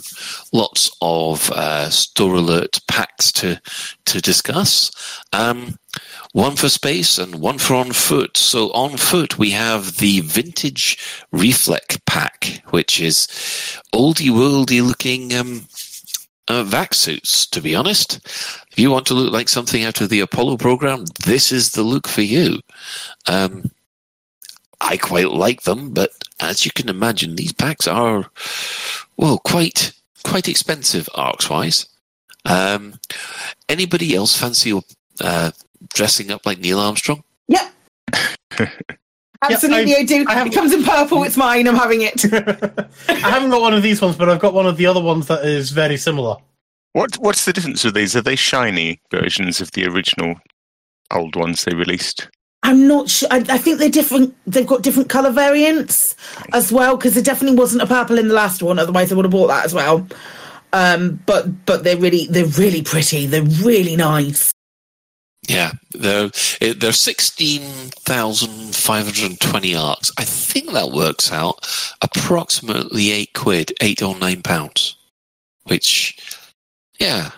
lots 0.54 0.96
of 1.02 1.50
uh, 1.50 1.90
store 1.90 2.36
alert 2.36 2.80
packs 2.88 3.32
to 3.32 3.60
to 4.06 4.22
discuss. 4.22 4.92
Um, 5.34 5.80
one 6.34 6.56
for 6.56 6.70
space 6.70 7.18
and 7.18 7.42
one 7.42 7.58
for 7.58 7.74
on 7.74 7.92
foot. 7.92 8.38
So 8.38 8.72
on 8.74 8.98
foot, 8.98 9.40
we 9.40 9.50
have 9.50 9.98
the 9.98 10.20
vintage 10.20 11.00
Reflect 11.32 12.06
pack, 12.06 12.62
which 12.70 13.02
is 13.02 13.26
oldie 13.96 14.30
worldy 14.30 14.86
looking 14.86 15.34
um, 15.34 15.66
uh, 16.48 16.64
vac 16.64 16.94
suits. 16.94 17.48
To 17.48 17.62
be 17.62 17.74
honest, 17.74 18.20
if 18.72 18.78
you 18.78 18.92
want 18.92 19.08
to 19.08 19.16
look 19.16 19.34
like 19.34 19.50
something 19.50 19.84
out 19.84 20.02
of 20.02 20.10
the 20.10 20.20
Apollo 20.20 20.58
program, 20.58 21.06
this 21.26 21.52
is 21.52 21.72
the 21.72 21.82
look 21.82 22.08
for 22.08 22.22
you. 22.22 22.60
Um, 23.28 23.72
I 24.82 24.98
quite 24.98 25.32
like 25.32 25.64
them, 25.64 25.94
but 25.96 26.12
as 26.40 26.66
you 26.66 26.72
can 26.72 26.90
imagine, 26.90 27.36
these 27.36 27.54
packs 27.54 27.88
are 27.88 28.30
well 29.18 29.38
quite 29.40 29.94
quite 30.24 30.48
expensive 30.48 31.10
ARX 31.16 31.50
wise. 31.50 31.88
Um, 32.46 33.00
anybody 33.68 34.16
else 34.16 34.38
fancy 34.38 34.80
uh, 35.22 35.52
dressing 35.94 36.32
up 36.32 36.46
like 36.46 36.60
Neil 36.60 36.80
Armstrong? 36.80 37.24
Yep. 37.48 37.74
Absolutely, 39.42 39.96
I, 39.96 40.04
do. 40.04 40.26
I 40.28 40.46
it 40.46 40.54
comes 40.54 40.74
in 40.74 40.84
purple. 40.84 41.24
It's 41.24 41.38
mine. 41.38 41.68
I'm 41.68 41.76
having 41.76 42.02
it. 42.02 42.26
I 43.08 43.14
haven't 43.30 43.52
got 43.52 43.62
one 43.62 43.74
of 43.74 43.82
these 43.82 44.02
ones, 44.02 44.18
but 44.18 44.30
I've 44.30 44.40
got 44.40 44.54
one 44.54 44.66
of 44.66 44.76
the 44.76 44.86
other 44.86 45.02
ones 45.02 45.28
that 45.28 45.46
is 45.46 45.72
very 45.72 45.96
similar. 45.96 46.36
What 46.94 47.16
what's 47.20 47.46
the 47.46 47.54
difference 47.54 47.84
with 47.84 47.94
these? 47.94 48.16
Are 48.16 48.22
they 48.22 48.36
shiny 48.36 49.00
versions 49.12 49.62
of 49.62 49.72
the 49.72 49.86
original 49.86 50.36
old 51.12 51.36
ones 51.38 51.64
they 51.64 51.76
released? 51.76 52.28
I'm 52.64 52.88
not 52.88 53.10
sure. 53.10 53.30
I, 53.32 53.38
I 53.38 53.58
think 53.58 53.80
they're 53.80 53.90
different. 53.90 54.36
They've 54.46 54.68
got 54.68 54.84
different 54.84 55.10
color 55.10 55.32
variants 55.32 56.16
as 56.54 56.72
well 56.72 56.98
because 56.98 57.14
there 57.14 57.24
definitely 57.24 57.58
wasn't 57.58 57.84
a 57.84 57.88
purple 57.88 58.18
in 58.18 58.28
the 58.28 58.34
last 58.34 58.62
one. 58.62 58.80
Otherwise, 58.80 59.12
I 59.12 59.16
would 59.16 59.26
have 59.26 59.32
bought 59.32 59.48
that 59.48 59.66
as 59.66 59.74
well. 59.74 60.08
Um, 60.74 61.20
but 61.26 61.66
but 61.66 61.84
they're 61.84 61.98
really 61.98 62.28
they're 62.28 62.46
really 62.46 62.82
pretty. 62.82 63.26
They're 63.26 63.44
really 63.44 63.96
nice. 63.96 64.52
Yeah, 65.48 65.72
they're 65.92 66.30
they're 66.60 66.92
sixteen 66.92 67.62
thousand 67.62 68.76
five 68.76 69.06
hundred 69.06 69.40
twenty 69.40 69.76
ARX. 69.76 70.12
I 70.18 70.24
think 70.24 70.72
that 70.74 70.92
works 70.92 71.32
out 71.32 71.66
approximately 72.02 73.12
eight 73.12 73.34
quid, 73.34 73.74
eight 73.82 74.04
or 74.04 74.18
nine 74.20 74.44
pounds. 74.44 74.96
Which, 75.64 76.18
yeah, 77.00 77.32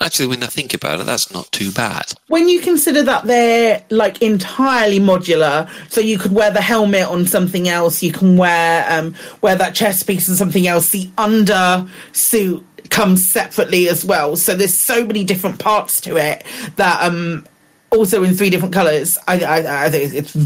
actually, 0.00 0.28
when 0.28 0.42
I 0.42 0.46
think 0.46 0.74
about 0.74 1.00
it, 1.00 1.06
that's 1.06 1.32
not 1.32 1.50
too 1.52 1.70
bad. 1.70 2.12
When 2.28 2.48
you 2.48 2.60
consider 2.60 3.02
that 3.02 3.24
they're 3.24 3.84
like 3.90 4.22
entirely 4.22 4.98
modular, 4.98 5.68
so 5.90 6.00
you 6.00 6.18
could 6.18 6.32
wear 6.32 6.50
the 6.50 6.60
helmet 6.60 7.06
on 7.06 7.26
something 7.26 7.68
else, 7.68 8.02
you 8.02 8.12
can 8.12 8.36
wear 8.36 8.86
um, 8.90 9.14
wear 9.42 9.56
that 9.56 9.74
chest 9.74 10.06
piece 10.06 10.28
on 10.28 10.36
something 10.36 10.66
else. 10.66 10.90
The 10.90 11.10
under 11.18 11.86
suit 12.12 12.64
comes 12.90 13.26
separately 13.26 13.88
as 13.88 14.04
well. 14.04 14.36
So 14.36 14.54
there's 14.54 14.76
so 14.76 15.04
many 15.04 15.24
different 15.24 15.58
parts 15.58 16.00
to 16.02 16.16
it 16.16 16.44
that 16.76 17.02
um 17.02 17.46
also 17.90 18.22
in 18.24 18.34
three 18.34 18.50
different 18.50 18.74
colors. 18.74 19.18
I 19.28 19.40
I, 19.40 19.86
I 19.86 19.90
think 19.90 20.14
it's 20.14 20.36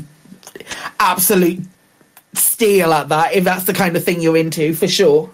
absolute 1.00 1.60
steal 2.34 2.92
at 2.92 3.08
that 3.08 3.34
if 3.34 3.44
that's 3.44 3.64
the 3.64 3.72
kind 3.72 3.96
of 3.96 4.04
thing 4.04 4.20
you're 4.20 4.36
into 4.36 4.74
for 4.74 4.88
sure. 4.88 5.30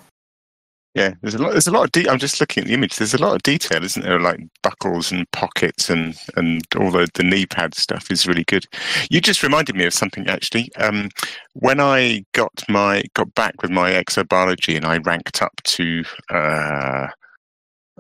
Yeah, 0.95 1.15
there's 1.23 1.37
a 1.37 1.39
lot. 1.39 1.53
There's 1.53 1.69
a 1.69 1.71
lot 1.73 1.85
of. 1.85 1.93
De- 1.93 2.09
I'm 2.09 2.19
just 2.19 2.41
looking 2.41 2.63
at 2.63 2.67
the 2.67 2.75
image. 2.75 2.97
There's 2.97 3.15
a 3.15 3.23
lot 3.23 3.37
of 3.37 3.43
detail, 3.45 3.85
isn't 3.85 4.03
there? 4.03 4.19
Like 4.19 4.41
buckles 4.63 5.13
and 5.13 5.31
pockets 5.31 5.89
and 5.89 6.17
and 6.37 6.63
all 6.77 6.91
the 6.91 7.09
the 7.15 7.23
knee 7.23 7.47
pad 7.47 7.75
stuff 7.75 8.11
is 8.11 8.27
really 8.27 8.43
good. 8.45 8.65
You 9.09 9.21
just 9.21 9.45
reminded 9.45 9.77
me 9.77 9.85
of 9.87 9.95
something 9.95 10.29
actually. 10.29 10.69
Um, 10.77 11.11
when 11.55 11.79
I 11.81 12.25
got 12.35 12.51
my 12.69 13.05
got 13.15 13.33
back 13.35 13.63
with 13.63 13.71
my 13.71 13.93
exobiology 13.93 14.77
and 14.77 14.85
I 14.85 14.99
ranked 14.99 15.41
up 15.43 15.53
to 15.65 16.03
uh, 16.29 17.07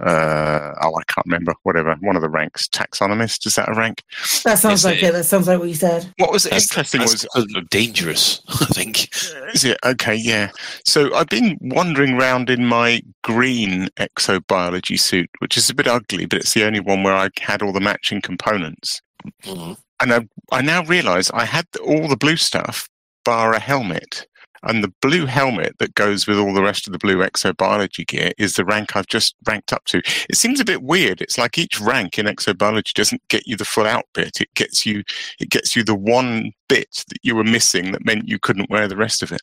uh, 0.01 0.75
oh 0.83 0.95
I 0.97 1.03
can't 1.13 1.27
remember 1.27 1.55
whatever 1.63 1.95
one 2.01 2.17
of 2.17 2.23
the 2.23 2.29
ranks 2.29 2.69
taxonomist 2.69 3.47
is 3.47 3.55
that 3.55 3.69
a 3.69 3.75
rank? 3.75 4.03
That 4.45 4.59
sounds 4.59 4.83
Yes, 4.83 4.85
like 4.85 4.97
it- 5.03 5.07
it. 5.09 5.13
That 5.13 5.25
sounds 5.25 5.47
like 5.49 5.59
what 5.59 5.69
you 5.69 5.75
said. 5.75 6.13
What 6.19 6.33
was 6.33 6.45
That's- 6.45 6.65
interesting 6.65 7.01
that's 7.01 7.13
was 7.13 7.27
sort 7.33 7.57
of 7.57 7.69
dangerous. 7.71 8.41
I 8.49 8.65
think. 8.67 9.09
Is 9.55 9.65
it? 9.65 9.79
Okay, 9.85 10.15
yeah. 10.15 10.51
So 10.85 11.15
I've 11.15 11.29
been 11.29 11.59
wandering 11.61 12.15
around 12.15 12.51
in 12.51 12.67
my 12.67 13.03
green 13.23 13.89
exobiology 13.99 14.99
suit, 14.99 15.31
which 15.41 15.57
is 15.57 15.69
a 15.71 15.75
bit 15.75 15.87
ugly, 15.89 16.27
but 16.27 16.41
it's 16.41 16.55
the 16.55 16.65
only 16.65 16.81
one 16.81 17.03
where 17.03 17.15
I 17.15 17.29
had 17.41 17.63
all 17.63 17.73
the 17.73 17.81
matching 17.81 18.21
components. 18.21 19.01
Mhm. 19.45 19.77
and 20.01 20.15
I, 20.15 20.27
I 20.51 20.63
now 20.63 20.83
realise 20.85 21.31
I 21.33 21.45
had 21.45 21.67
all 21.85 22.09
the 22.09 22.17
blue 22.17 22.37
stuff 22.37 22.89
bar 23.23 23.53
a 23.53 23.59
helmet. 23.61 24.27
And 24.63 24.85
the 24.85 24.93
blue 25.01 25.27
helmet 25.27 25.77
that 25.79 25.95
goes 25.95 26.27
with 26.27 26.39
all 26.39 26.53
the 26.53 26.63
rest 26.63 26.87
of 26.87 26.93
the 26.93 26.99
blue 26.99 27.17
exobiology 27.19 28.07
gear 28.07 28.33
is 28.39 28.55
the 28.55 28.65
rank 28.65 28.95
I've 28.95 29.07
just 29.07 29.35
ranked 29.47 29.73
up 29.73 29.85
to. 29.87 30.03
It 30.29 30.37
seems 30.37 30.61
a 30.61 30.65
bit 30.65 30.83
weird. 30.83 31.21
It's 31.23 31.39
like 31.39 31.57
each 31.57 31.81
rank 31.81 32.19
in 32.19 32.27
exobiology 32.27 32.93
doesn't 32.93 33.23
get 33.29 33.47
you 33.47 33.57
the 33.57 33.65
full 33.65 33.87
outfit. 33.87 34.41
It 34.41 34.53
gets 34.55 34.85
you 34.85 35.03
it 35.39 35.49
gets 35.51 35.75
you 35.75 35.83
the 35.83 35.95
one 35.95 36.53
bit 36.69 37.05
that 37.09 37.19
you 37.23 37.35
were 37.35 37.43
missing 37.45 37.93
that 37.93 38.05
meant 38.05 38.29
you 38.29 38.39
couldn't 38.39 38.71
wear 38.71 38.87
the 38.87 38.97
rest 38.97 39.23
of 39.23 39.33
it. 39.33 39.41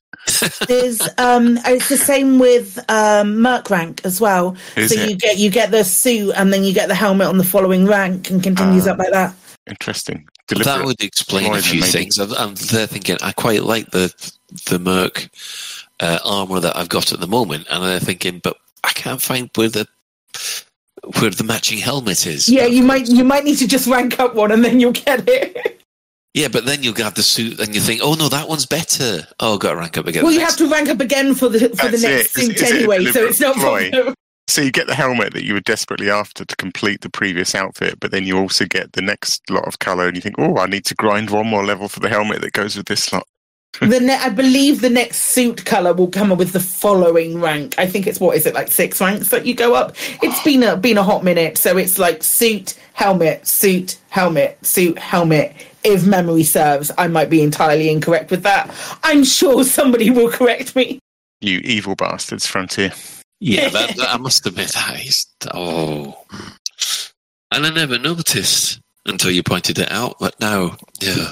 There's 0.68 1.02
um 1.18 1.58
it's 1.66 1.90
the 1.90 1.98
same 1.98 2.38
with 2.40 2.80
um 2.90 3.42
Merc 3.42 3.70
rank 3.70 4.02
as 4.06 4.22
well. 4.22 4.56
Is 4.76 4.94
so 4.94 5.02
it? 5.02 5.10
you 5.10 5.16
get 5.18 5.38
you 5.38 5.50
get 5.50 5.72
the 5.72 5.84
suit 5.84 6.34
and 6.38 6.54
then 6.54 6.64
you 6.64 6.74
get 6.74 6.88
the 6.90 6.96
helmet 6.96 7.28
on 7.28 7.38
the 7.38 7.44
following 7.44 7.86
rank 7.88 8.30
and 8.30 8.44
continues 8.44 8.88
Ah. 8.88 8.92
up 8.92 9.00
like 9.00 9.12
that. 9.12 9.34
Interesting. 9.68 10.28
That 10.50 10.86
would 10.86 11.04
explain 11.04 11.54
a 11.54 11.62
few 11.62 11.82
maybe. 11.82 11.92
things. 11.92 12.18
I'm, 12.20 12.32
I'm 12.36 12.54
there 12.56 12.88
thinking 12.88 13.18
I 13.22 13.34
quite 13.34 13.64
like 13.64 13.92
the 13.92 14.14
the 14.66 14.80
Merc 14.80 15.30
uh, 16.00 16.20
armor 16.24 16.60
that 16.60 16.78
I've 16.78 16.90
got 16.90 17.12
at 17.12 17.20
the 17.20 17.28
moment, 17.28 17.68
and 17.70 17.84
I'm 17.84 18.00
thinking, 18.00 18.40
but 18.40 18.58
I 18.84 18.90
can't 18.90 19.22
find 19.22 19.50
where 19.56 19.70
the 19.70 19.88
where 21.20 21.30
the 21.30 21.44
matching 21.44 21.78
helmet 21.78 22.26
is. 22.26 22.50
Yeah, 22.50 22.66
you 22.66 22.84
might 22.84 23.08
you 23.08 23.24
might 23.24 23.44
need 23.44 23.58
to 23.58 23.68
just 23.68 23.88
rank 23.88 24.20
up 24.20 24.36
one 24.36 24.52
and 24.52 24.64
then 24.64 24.80
you'll 24.80 24.92
get 24.92 25.24
it. 25.28 25.82
Yeah, 26.34 26.50
but 26.50 26.66
then 26.66 26.84
you'll 26.84 26.94
have 26.96 27.16
the 27.16 27.24
suit, 27.24 27.60
and 27.60 27.74
you 27.74 27.82
think, 27.82 28.02
oh 28.04 28.14
no, 28.14 28.30
that 28.30 28.48
one's 28.48 28.68
better. 28.68 29.28
Oh, 29.40 29.58
got 29.58 29.72
to 29.72 29.78
rank 29.78 29.98
up 29.98 30.06
again. 30.06 30.24
well, 30.24 30.32
you 30.32 30.40
have 30.42 30.58
to 30.58 30.68
rank 30.70 30.88
up 30.88 31.00
again 31.00 31.34
for 31.34 31.50
the 31.50 31.70
for 31.70 31.88
the 31.88 31.98
next 31.98 32.04
it. 32.04 32.10
Is- 32.10 32.32
suit 32.32 32.56
is 32.58 32.62
it 32.62 32.76
anyway, 32.76 33.06
so 33.06 33.26
it's 33.26 33.40
not 33.40 33.56
ploy? 33.56 33.90
problem. 33.92 34.14
So 34.50 34.62
you 34.62 34.72
get 34.72 34.88
the 34.88 34.96
helmet 34.96 35.34
that 35.34 35.44
you 35.44 35.56
were 35.56 35.62
desperately 35.62 36.10
after 36.10 36.46
to 36.46 36.56
complete 36.56 37.02
the 37.02 37.10
previous 37.10 37.54
outfit, 37.54 38.00
but 38.00 38.12
then 38.12 38.26
you 38.26 38.38
also 38.38 38.66
get 38.66 38.94
the 38.94 39.02
next 39.02 39.50
lot 39.50 39.68
of 39.68 39.80
color, 39.80 40.08
and 40.08 40.16
you 40.16 40.22
think, 40.22 40.36
"Oh, 40.38 40.58
I 40.58 40.68
need 40.68 40.86
to 40.86 40.96
grind 40.96 41.32
one 41.32 41.48
more 41.48 41.66
level 41.66 41.90
for 41.90 42.00
the 42.02 42.10
helmet 42.10 42.42
that 42.42 42.54
goes 42.54 42.78
with 42.78 42.86
this 42.86 43.04
slot." 43.04 43.28
the 43.82 44.00
ne- 44.00 44.16
I 44.16 44.30
believe 44.30 44.82
the 44.82 44.90
next 44.90 45.18
suit 45.18 45.66
color 45.66 45.94
will 45.94 46.08
come 46.08 46.36
with 46.36 46.52
the 46.54 46.60
following 46.60 47.40
rank. 47.40 47.76
I 47.78 47.86
think 47.88 48.08
it's 48.08 48.20
what 48.20 48.36
is 48.36 48.46
it 48.46 48.54
like 48.54 48.70
six 48.70 49.00
ranks 49.00 49.30
that 49.30 49.46
you 49.46 49.54
go 49.54 49.76
up. 49.76 49.96
It's 50.24 50.42
been 50.44 50.64
a 50.64 50.76
been 50.78 50.98
a 50.98 51.04
hot 51.04 51.24
minute, 51.24 51.58
so 51.58 51.78
it's 51.78 52.00
like 52.00 52.24
suit, 52.24 52.78
helmet, 52.94 53.46
suit, 53.48 53.98
helmet, 54.10 54.58
suit, 54.66 54.98
helmet. 54.98 55.54
If 55.84 56.06
memory 56.06 56.44
serves, 56.44 56.92
I 56.98 57.08
might 57.08 57.30
be 57.30 57.42
entirely 57.42 57.90
incorrect 57.90 58.32
with 58.32 58.44
that. 58.44 58.74
I'm 59.04 59.24
sure 59.24 59.64
somebody 59.64 60.10
will 60.10 60.30
correct 60.30 60.76
me. 60.76 61.00
You 61.40 61.60
evil 61.60 61.96
bastards, 61.96 62.46
Frontier. 62.48 62.92
Yeah, 63.40 63.70
that, 63.70 63.96
that- 63.96 64.10
I 64.14 64.18
must 64.18 64.46
admit 64.46 64.70
that 64.70 65.06
is 65.06 65.26
oh, 65.54 66.18
and 67.52 67.66
I 67.66 67.70
never 67.70 67.98
noticed 67.98 68.80
until 69.06 69.32
you 69.32 69.44
pointed 69.44 69.80
it 69.80 69.92
out. 69.92 70.16
But 70.20 70.40
now, 70.40 70.78
yeah. 71.00 71.32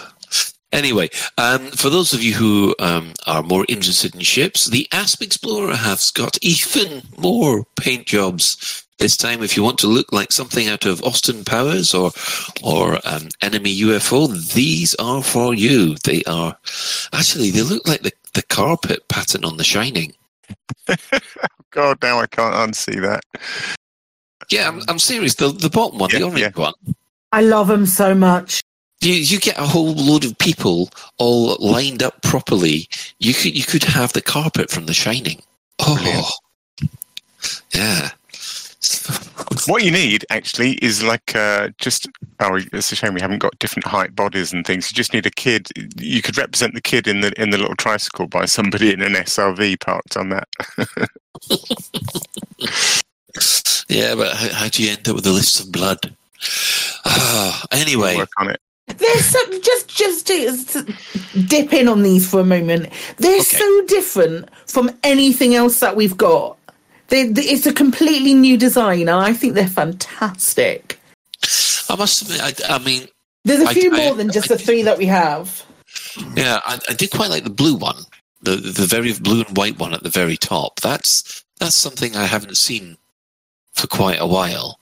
Anyway, 0.76 1.10
um, 1.38 1.68
for 1.72 1.90
those 1.90 2.12
of 2.12 2.22
you 2.22 2.34
who 2.34 2.76
um, 2.80 3.14
are 3.28 3.42
more 3.42 3.66
interested 3.70 4.14
in 4.14 4.20
ships, 4.20 4.66
the 4.66 4.88
Asp 4.92 5.22
Explorer 5.22 5.74
has 5.74 6.12
got 6.12 6.38
even 6.42 7.02
more 7.18 7.64
paint 7.80 8.06
jobs. 8.06 8.86
This 8.98 9.16
time, 9.16 9.42
if 9.42 9.56
you 9.56 9.64
want 9.64 9.78
to 9.80 9.88
look 9.88 10.12
like 10.12 10.34
something 10.34 10.68
out 10.68 10.86
of 10.86 11.02
Austin 11.04 11.46
Powers 11.46 11.94
or 11.94 12.12
or 12.62 13.00
um, 13.06 13.30
Enemy 13.42 13.78
UFO, 13.80 14.28
these 14.54 14.96
are 14.96 15.24
for 15.24 15.54
you. 15.54 15.96
They 16.04 16.24
are 16.28 16.58
actually 17.14 17.52
they 17.52 17.62
look 17.62 17.88
like 17.88 18.02
the, 18.02 18.12
the 18.34 18.44
carpet 18.44 19.08
pattern 19.08 19.46
on 19.46 19.56
The 19.56 19.64
Shining. 19.64 20.14
God, 21.72 21.98
now 22.02 22.20
I 22.20 22.28
can't 22.28 22.56
unsee 22.56 23.02
that. 23.02 23.24
Yeah, 24.50 24.68
I'm, 24.68 24.82
I'm 24.90 25.00
serious. 25.00 25.36
The 25.36 25.50
the 25.50 25.70
bottom 25.70 26.00
one, 26.00 26.10
Yeah, 26.12 26.20
the 26.20 26.26
orange 26.26 26.40
yeah. 26.42 26.52
one. 26.54 26.74
I 27.32 27.42
love 27.42 27.68
them 27.68 27.86
so 27.86 28.14
much. 28.14 28.62
You 29.06 29.14
you 29.14 29.40
get 29.40 29.60
a 29.60 29.66
whole 29.66 29.94
load 29.94 30.26
of 30.26 30.36
people 30.40 30.90
all 31.20 31.56
lined 31.60 32.02
up 32.02 32.24
properly. 32.24 32.90
You 33.20 33.36
could 33.36 33.56
you 33.56 33.64
could 33.64 33.84
have 33.84 34.14
the 34.14 34.22
carpet 34.22 34.72
from 34.72 34.88
The 34.88 34.96
Shining. 34.96 35.44
Oh, 35.80 36.32
yeah. 37.72 38.10
What 39.68 39.84
you 39.84 39.92
need 39.92 40.26
actually 40.32 40.74
is 40.84 41.04
like 41.04 41.36
uh, 41.36 41.70
just. 41.78 42.10
Oh, 42.40 42.60
it's 42.74 42.92
a 42.92 42.96
shame 42.96 43.14
we 43.14 43.22
haven't 43.22 43.40
got 43.40 43.58
different 43.60 43.86
height 43.86 44.16
bodies 44.16 44.52
and 44.52 44.66
things. 44.66 44.90
You 44.90 44.96
just 44.96 45.14
need 45.14 45.28
a 45.28 45.32
kid. 45.32 45.68
You 45.98 46.24
could 46.24 46.38
represent 46.38 46.74
the 46.74 46.82
kid 46.82 47.08
in 47.08 47.22
the 47.22 47.32
in 47.40 47.52
the 47.52 47.60
little 47.60 47.76
tricycle 47.76 48.28
by 48.28 48.46
somebody 48.46 48.92
in 48.92 49.04
an 49.04 49.14
SRV 49.14 49.80
parked 49.82 50.18
on 50.18 50.30
that. 50.30 50.48
Yeah, 53.88 54.16
but 54.16 54.36
how, 54.36 54.50
how 54.50 54.68
do 54.68 54.84
you 54.84 54.92
end 54.92 55.08
up 55.08 55.16
with 55.16 55.28
a 55.28 55.32
list 55.32 55.60
of 55.60 55.72
blood? 55.72 56.16
Ah, 57.06 57.66
anyway, 57.72 58.16
Work 58.16 58.32
on 58.38 58.50
it. 58.50 58.60
They're 58.88 59.18
so 59.20 59.40
just 59.60 59.88
just 59.90 60.28
to, 60.28 60.94
dip 61.48 61.74
in 61.74 61.88
on 61.88 62.04
these 62.04 62.30
for 62.30 62.40
a 62.40 62.44
moment. 62.46 62.90
They're 63.18 63.34
Okay. 63.42 63.44
so 63.44 63.86
different 63.88 64.50
from 64.68 64.92
anything 65.04 65.56
else 65.56 65.80
that 65.80 65.96
we've 65.96 66.16
got. 66.18 66.58
They, 67.08 67.28
they- 67.28 67.44
it's 67.44 67.66
a 67.66 67.74
completely 67.74 68.34
new 68.34 68.58
design, 68.58 69.02
and 69.02 69.12
I 69.12 69.34
think 69.34 69.54
they're 69.56 69.68
fantastic. 69.68 71.00
I 71.90 71.96
must 71.96 72.22
admit, 72.24 72.42
I, 72.42 72.76
I 72.76 72.80
mean, 72.80 73.08
There's 73.44 73.62
a 73.62 73.74
few 73.74 73.92
I- 73.94 73.98
more 73.98 74.16
than 74.16 74.32
just 74.32 74.50
the 74.50 74.58
three 74.58 74.82
that 74.84 74.98
we 74.98 75.06
have. 75.08 75.64
yeah, 76.36 76.60
I, 76.66 76.80
I 76.90 76.94
did 76.94 77.12
quite 77.12 77.30
like 77.30 77.44
the 77.44 77.50
blue 77.50 77.76
one, 77.76 77.98
the 78.42 78.56
the 78.56 78.86
very 78.86 79.14
blue 79.14 79.44
and 79.44 79.58
white 79.58 79.80
one 79.80 79.94
at 79.94 80.04
the 80.04 80.10
very 80.10 80.38
top. 80.38 80.80
That's 80.82 81.44
that's 81.60 81.76
something 81.76 82.16
I 82.16 82.26
haven't 82.26 82.58
seen 82.58 82.98
for 83.74 83.88
quite 83.88 84.20
a 84.20 84.28
while. 84.28 84.80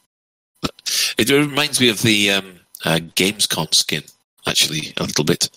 But 0.62 0.74
It 1.18 1.30
reminds 1.30 1.80
me 1.82 1.90
of 1.90 2.02
the 2.02 2.32
um, 2.32 2.60
uh, 2.86 3.00
Gamescom 3.16 3.74
skin, 3.74 4.04
actually, 4.48 4.94
a 4.98 5.04
little 5.04 5.24
bit. 5.26 5.50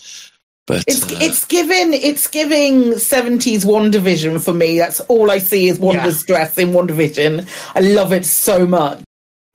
But 0.66 0.84
It's 0.88 1.04
uh, 1.04 1.18
it's 1.20 1.44
giving 1.44 1.92
it's 1.92 2.26
giving 2.26 2.98
seventies 2.98 3.64
WandaVision 3.64 4.44
for 4.44 4.52
me. 4.52 4.78
That's 4.78 4.98
all 5.00 5.30
I 5.30 5.38
see 5.38 5.68
is 5.68 5.78
Wanda's 5.78 6.24
dress 6.24 6.58
in 6.58 6.70
WandaVision. 6.72 7.48
I 7.76 7.80
love 7.80 8.12
it 8.12 8.24
so 8.24 8.66
much. 8.66 9.00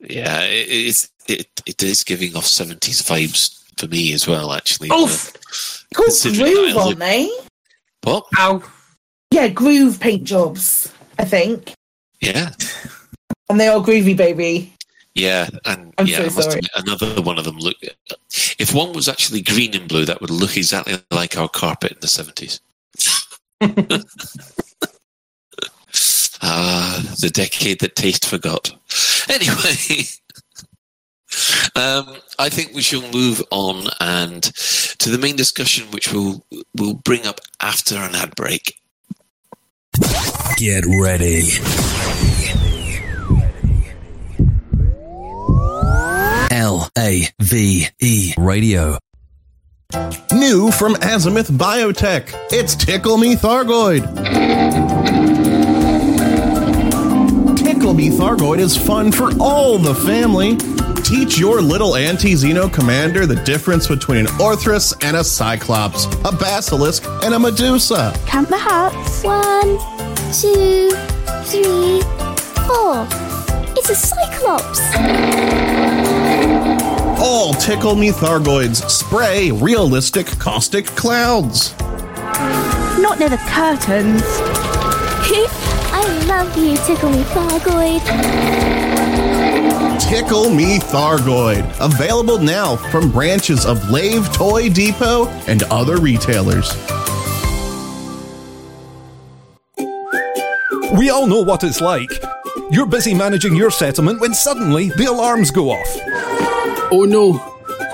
yeah, 0.00 0.40
it, 0.44 0.66
it's 0.68 1.10
it, 1.28 1.46
it 1.66 1.82
is 1.82 2.02
giving 2.02 2.34
off 2.34 2.46
seventies 2.46 3.02
vibes 3.02 3.62
for 3.78 3.88
me 3.88 4.14
as 4.14 4.26
well. 4.26 4.52
Actually, 4.52 4.88
Oof. 4.90 5.32
Called 5.94 6.12
Groove, 6.22 6.76
I 6.76 6.80
aren't 6.80 6.88
live- 6.90 6.98
they? 6.98 7.30
What? 8.04 8.24
Ow. 8.38 8.62
Yeah, 9.30 9.48
Groove 9.48 10.00
paint 10.00 10.24
jobs. 10.24 10.90
I 11.18 11.26
think, 11.26 11.74
Yeah, 12.22 12.50
and 13.50 13.60
they 13.60 13.68
are 13.68 13.80
groovy, 13.80 14.16
baby. 14.16 14.72
Yeah, 15.14 15.48
and 15.64 15.92
I'm 15.98 16.06
yeah, 16.06 16.16
so 16.18 16.22
I 16.22 16.24
must 16.26 16.42
sorry. 16.42 16.58
admit, 16.58 16.70
another 16.74 17.22
one 17.22 17.38
of 17.38 17.44
them 17.44 17.58
look. 17.58 17.76
If 18.58 18.74
one 18.74 18.92
was 18.92 19.08
actually 19.08 19.42
green 19.42 19.74
and 19.74 19.88
blue, 19.88 20.04
that 20.04 20.20
would 20.20 20.30
look 20.30 20.56
exactly 20.56 20.98
like 21.10 21.36
our 21.36 21.48
carpet 21.48 21.92
in 21.92 21.98
the 22.00 22.08
seventies. 22.08 22.60
Ah, 26.44 27.00
the 27.20 27.30
decade 27.30 27.78
that 27.80 27.94
taste 27.94 28.26
forgot. 28.26 28.72
Anyway, 29.28 30.04
um, 31.76 32.16
I 32.38 32.48
think 32.48 32.74
we 32.74 32.82
shall 32.82 33.08
move 33.12 33.40
on 33.52 33.84
and 34.00 34.42
to 34.42 35.08
the 35.08 35.18
main 35.18 35.36
discussion, 35.36 35.88
which 35.92 36.12
we'll 36.12 36.44
we'll 36.74 36.94
bring 36.94 37.26
up 37.26 37.40
after 37.60 37.96
an 37.96 38.16
ad 38.16 38.34
break. 38.34 38.74
Get 40.56 40.84
ready. 40.86 41.50
A 46.98 47.26
V 47.40 47.86
E 48.00 48.34
Radio. 48.36 48.98
New 50.30 50.70
from 50.70 50.94
Azimuth 50.96 51.50
Biotech, 51.50 52.28
it's 52.52 52.74
Tickle 52.74 53.16
Me 53.16 53.34
Thargoid. 53.34 54.02
Tickle 57.56 57.94
Me 57.94 58.10
Thargoid 58.10 58.58
is 58.58 58.76
fun 58.76 59.10
for 59.10 59.30
all 59.40 59.78
the 59.78 59.94
family. 59.94 60.58
Teach 61.02 61.38
your 61.38 61.62
little 61.62 61.96
anti-Xeno 61.96 62.70
commander 62.70 63.24
the 63.24 63.36
difference 63.36 63.88
between 63.88 64.18
an 64.18 64.26
Orthrus 64.26 64.94
and 65.02 65.16
a 65.16 65.24
Cyclops, 65.24 66.04
a 66.26 66.32
Basilisk 66.36 67.06
and 67.24 67.32
a 67.32 67.38
Medusa. 67.38 68.14
Count 68.26 68.50
the 68.50 68.58
hearts. 68.58 69.24
One, 69.24 69.78
two, 70.30 70.90
three, 71.44 72.02
four. 72.66 73.06
It's 73.78 73.88
a 73.88 73.96
cyclops. 73.96 74.80
All 77.24 77.54
Tickle 77.54 77.94
Me 77.94 78.10
Thargoids 78.10 78.90
spray 78.90 79.52
realistic 79.52 80.26
caustic 80.26 80.86
clouds. 80.86 81.72
Not 82.98 83.20
near 83.20 83.28
the 83.28 83.36
curtains. 83.46 84.22
I 85.94 86.24
love 86.26 86.58
you, 86.58 86.76
Tickle 86.78 87.10
Me 87.10 87.22
Thargoid. 87.22 88.00
Tickle 90.00 90.50
Me 90.50 90.80
Thargoid. 90.80 91.62
Available 91.80 92.38
now 92.38 92.74
from 92.74 93.12
branches 93.12 93.64
of 93.66 93.88
Lave 93.88 94.32
Toy 94.32 94.68
Depot 94.68 95.28
and 95.46 95.62
other 95.70 95.98
retailers. 95.98 96.74
We 100.98 101.10
all 101.10 101.28
know 101.28 101.42
what 101.42 101.62
it's 101.62 101.80
like. 101.80 102.10
You're 102.72 102.86
busy 102.86 103.14
managing 103.14 103.54
your 103.54 103.70
settlement 103.70 104.20
when 104.20 104.34
suddenly 104.34 104.88
the 104.88 105.04
alarms 105.04 105.52
go 105.52 105.70
off. 105.70 106.51
Oh 106.94 107.06
no, 107.06 107.32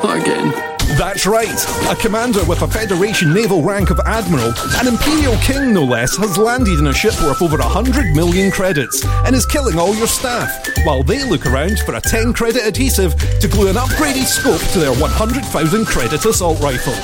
not 0.02 0.18
again. 0.18 0.50
That's 0.98 1.24
right. 1.24 1.54
A 1.88 1.94
commander 1.94 2.44
with 2.46 2.62
a 2.62 2.66
Federation 2.66 3.32
naval 3.32 3.62
rank 3.62 3.90
of 3.90 4.00
Admiral, 4.04 4.52
an 4.74 4.88
Imperial 4.88 5.36
King 5.36 5.72
no 5.72 5.84
less, 5.84 6.16
has 6.16 6.36
landed 6.36 6.80
in 6.80 6.88
a 6.88 6.92
ship 6.92 7.14
worth 7.22 7.40
over 7.40 7.58
100 7.58 8.16
million 8.16 8.50
credits 8.50 9.04
and 9.24 9.36
is 9.36 9.46
killing 9.46 9.78
all 9.78 9.94
your 9.94 10.08
staff, 10.08 10.50
while 10.84 11.04
they 11.04 11.22
look 11.22 11.46
around 11.46 11.78
for 11.86 11.94
a 11.94 12.00
10 12.00 12.32
credit 12.32 12.66
adhesive 12.66 13.14
to 13.38 13.46
glue 13.46 13.68
an 13.68 13.76
upgraded 13.76 14.24
scope 14.24 14.60
to 14.72 14.80
their 14.80 14.92
100,000 14.94 15.86
credit 15.86 16.24
assault 16.24 16.58
rifle. 16.60 16.94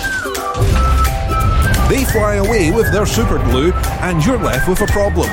They 1.88 2.04
fly 2.06 2.42
away 2.42 2.72
with 2.72 2.90
their 2.90 3.06
super 3.06 3.38
glue, 3.38 3.72
and 4.02 4.24
you're 4.26 4.36
left 4.36 4.68
with 4.68 4.80
a 4.80 4.86
problem. 4.86 5.30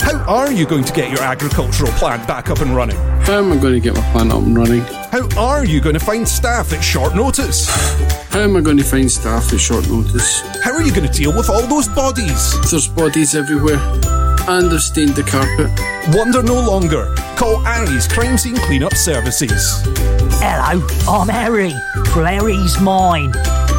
How 0.00 0.24
are 0.26 0.52
you 0.52 0.66
going 0.66 0.84
to 0.84 0.92
get 0.92 1.10
your 1.10 1.22
agricultural 1.22 1.90
plant 1.92 2.26
back 2.26 2.50
up 2.50 2.60
and 2.60 2.74
running? 2.74 2.96
How 3.22 3.38
am 3.38 3.52
I 3.52 3.56
going 3.56 3.74
to 3.74 3.80
get 3.80 3.94
my 3.94 4.12
plant 4.12 4.32
up 4.32 4.42
and 4.42 4.56
running? 4.56 4.80
How 4.80 5.28
are 5.38 5.64
you 5.64 5.80
going 5.80 5.94
to 5.94 6.00
find 6.00 6.26
staff 6.26 6.72
at 6.72 6.80
short 6.80 7.14
notice? 7.14 7.68
How 8.30 8.40
am 8.40 8.56
I 8.56 8.60
going 8.60 8.76
to 8.78 8.84
find 8.84 9.10
staff 9.10 9.52
at 9.52 9.60
short 9.60 9.88
notice? 9.88 10.40
How 10.62 10.72
are 10.72 10.82
you 10.82 10.92
going 10.94 11.06
to 11.06 11.12
deal 11.12 11.36
with 11.36 11.50
all 11.50 11.66
those 11.66 11.88
bodies? 11.88 12.70
There's 12.70 12.88
bodies 12.88 13.34
everywhere, 13.34 13.78
and 14.48 14.70
they've 14.70 14.80
stained 14.80 15.14
the 15.14 15.22
carpet. 15.24 15.70
Wonder 16.16 16.42
no 16.42 16.60
longer. 16.60 17.14
Call 17.36 17.66
Aries 17.66 18.06
Crime 18.08 18.38
Scene 18.38 18.56
Cleanup 18.56 18.94
Services. 18.94 19.82
Hello, 20.40 20.86
I'm 21.08 21.28
Harry 21.28 21.72
from 22.12 22.24
Harry's 22.24 22.80
Mine. 22.80 23.32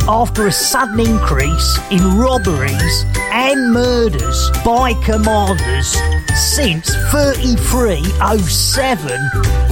After 0.08 0.48
a 0.48 0.52
sudden 0.52 1.00
increase 1.00 1.80
in 1.92 2.18
robberies 2.18 3.06
and 3.32 3.72
murders 3.72 4.50
by 4.66 4.94
commanders 5.04 5.96
since 6.40 6.90
3307, 7.12 9.12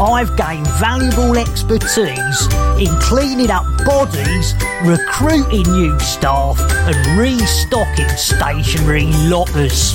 I've 0.02 0.36
gained 0.36 0.68
valuable 0.80 1.38
expertise 1.38 2.48
in 2.78 2.88
cleaning 3.00 3.50
up 3.50 3.64
bodies, 3.86 4.54
recruiting 4.84 5.64
new 5.72 5.98
staff, 6.00 6.60
and 6.60 7.18
restocking 7.18 8.10
stationary 8.10 9.06
lockers. 9.30 9.94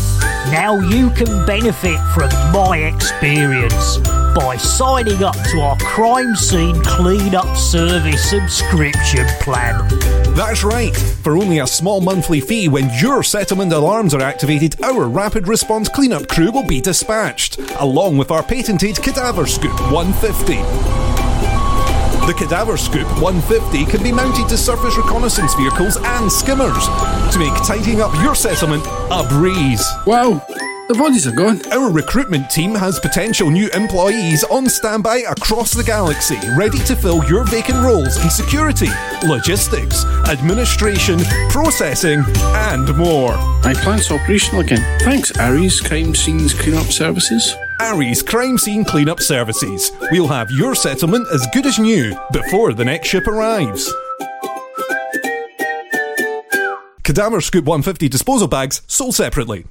Now 0.50 0.80
you 0.80 1.10
can 1.10 1.46
benefit 1.46 2.00
from 2.14 2.30
my 2.52 2.78
experience 2.78 3.98
by 4.34 4.56
signing 4.56 5.22
up 5.22 5.36
to 5.50 5.60
our 5.60 5.76
crime 5.78 6.34
scene 6.34 6.82
cleanup 6.82 7.56
service 7.56 8.30
subscription 8.30 9.26
plan. 9.40 9.86
That's 10.34 10.64
right. 10.64 10.96
For 10.96 11.36
only 11.36 11.58
a 11.58 11.66
small 11.66 12.00
monthly 12.00 12.40
fee, 12.40 12.68
when 12.68 12.90
your 12.98 13.22
settlement 13.22 13.72
alarms 13.72 14.14
are 14.14 14.22
activated, 14.22 14.82
our 14.82 15.06
rapid 15.06 15.46
response 15.46 15.88
cleanup 15.88 16.28
crew 16.28 16.50
will 16.50 16.61
be 16.66 16.80
dispatched, 16.80 17.58
along 17.80 18.16
with 18.16 18.30
our 18.30 18.42
patented 18.42 18.96
Cadaver 19.02 19.46
Scoop 19.46 19.78
150. 19.92 20.54
The 22.26 22.34
Cadaver 22.34 22.76
Scoop 22.76 23.06
150 23.20 23.84
can 23.86 24.02
be 24.02 24.12
mounted 24.12 24.48
to 24.48 24.56
surface 24.56 24.96
reconnaissance 24.96 25.54
vehicles 25.54 25.96
and 26.00 26.30
skimmers 26.30 26.86
to 27.32 27.38
make 27.38 27.54
tidying 27.66 28.00
up 28.00 28.14
your 28.22 28.34
settlement 28.34 28.84
a 29.10 29.26
breeze. 29.28 29.84
Wow, 30.06 30.44
the 30.88 30.94
bodies 30.94 31.26
are 31.26 31.32
gone. 31.32 31.60
Our 31.72 31.90
recruitment 31.90 32.50
team 32.50 32.74
has 32.74 32.98
potential 32.98 33.50
new 33.50 33.68
employees 33.70 34.44
on 34.44 34.68
standby 34.68 35.24
across 35.28 35.72
the 35.72 35.84
galaxy, 35.84 36.38
ready 36.56 36.78
to 36.80 36.96
fill 36.96 37.24
your 37.24 37.44
vacant 37.44 37.82
roles 37.82 38.22
in 38.22 38.30
security, 38.30 38.88
logistics, 39.26 40.04
administration, 40.28 41.18
processing, 41.50 42.24
and 42.54 42.96
more. 42.96 43.36
My 43.62 43.74
plant's 43.74 44.10
operational 44.10 44.60
again. 44.60 45.00
Thanks, 45.00 45.36
Aries 45.38 45.80
Crime 45.80 46.14
Scenes 46.14 46.54
Cleanup 46.54 46.86
Services. 46.86 47.54
Aries 47.80 48.22
Crime 48.22 48.58
Scene 48.58 48.84
Cleanup 48.84 49.20
Services. 49.20 49.92
We'll 50.10 50.28
have 50.28 50.50
your 50.50 50.74
settlement 50.74 51.26
as 51.32 51.46
good 51.52 51.66
as 51.66 51.78
new 51.78 52.16
before 52.32 52.72
the 52.72 52.84
next 52.84 53.08
ship 53.08 53.26
arrives. 53.26 53.92
Cadaver 57.02 57.40
Scoop 57.40 57.64
150 57.64 58.08
disposal 58.08 58.48
bags 58.48 58.82
sold 58.86 59.14
separately. 59.14 59.66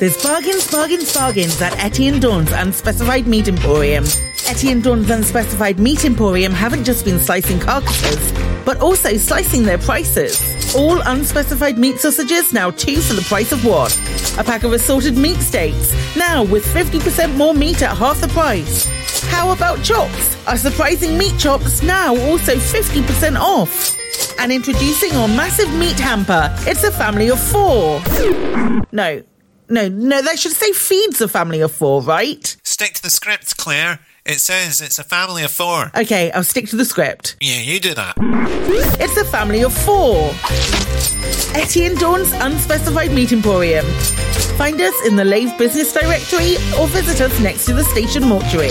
There's 0.00 0.20
bargains, 0.20 0.68
bargains, 0.70 1.14
bargains 1.14 1.62
at 1.62 1.72
Etienne 1.78 2.18
Dawn's 2.18 2.50
Unspecified 2.50 3.28
Meat 3.28 3.46
Emporium. 3.46 4.04
Etienne 4.48 4.80
Dawn's 4.80 5.08
Unspecified 5.08 5.78
Meat 5.78 6.04
Emporium 6.04 6.52
haven't 6.52 6.82
just 6.82 7.04
been 7.04 7.20
slicing 7.20 7.60
carcasses, 7.60 8.32
but 8.64 8.80
also 8.80 9.16
slicing 9.16 9.62
their 9.62 9.78
prices. 9.78 10.74
All 10.74 11.00
unspecified 11.02 11.78
meat 11.78 11.98
sausages 11.98 12.52
now 12.52 12.72
two 12.72 12.96
for 12.96 13.14
the 13.14 13.22
price 13.22 13.52
of 13.52 13.64
one. 13.64 13.90
A 14.36 14.42
pack 14.42 14.64
of 14.64 14.72
assorted 14.72 15.16
meat 15.16 15.36
steaks 15.36 15.94
now 16.16 16.42
with 16.42 16.66
50% 16.66 17.36
more 17.36 17.54
meat 17.54 17.80
at 17.82 17.96
half 17.96 18.20
the 18.20 18.28
price. 18.28 18.86
How 19.30 19.52
about 19.52 19.82
chops? 19.84 20.36
Our 20.48 20.56
surprising 20.56 21.16
meat 21.16 21.38
chops 21.38 21.84
now 21.84 22.16
also 22.16 22.56
50% 22.56 23.38
off. 23.38 23.96
And 24.40 24.50
introducing 24.50 25.12
our 25.12 25.28
massive 25.28 25.72
meat 25.74 25.98
hamper. 25.98 26.52
It's 26.66 26.82
a 26.82 26.90
family 26.90 27.30
of 27.30 27.38
four. 27.40 28.02
No, 28.92 29.22
no, 29.74 29.88
no, 29.88 30.22
they 30.22 30.36
should 30.36 30.52
say 30.52 30.72
feeds 30.72 31.20
a 31.20 31.26
family 31.28 31.60
of 31.60 31.72
four, 31.72 32.00
right? 32.00 32.56
Stick 32.62 32.94
to 32.94 33.02
the 33.02 33.10
script, 33.10 33.56
Claire. 33.56 33.98
It 34.24 34.40
says 34.40 34.80
it's 34.80 34.98
a 34.98 35.04
family 35.04 35.42
of 35.42 35.50
four. 35.50 35.90
Okay, 35.96 36.30
I'll 36.30 36.44
stick 36.44 36.68
to 36.68 36.76
the 36.76 36.84
script. 36.84 37.36
Yeah, 37.40 37.60
you 37.60 37.80
do 37.80 37.92
that. 37.94 38.14
It's 39.00 39.16
a 39.16 39.24
family 39.24 39.62
of 39.62 39.74
four. 39.74 40.32
Etienne 41.60 41.96
Dawn's 41.96 42.32
Unspecified 42.32 43.12
Meat 43.12 43.32
Emporium. 43.32 43.84
Find 44.56 44.80
us 44.80 44.94
in 45.06 45.16
the 45.16 45.24
Lave 45.24 45.56
Business 45.58 45.92
Directory 45.92 46.54
or 46.78 46.86
visit 46.86 47.20
us 47.20 47.38
next 47.40 47.66
to 47.66 47.74
the 47.74 47.84
station 47.84 48.22
mortuary. 48.22 48.70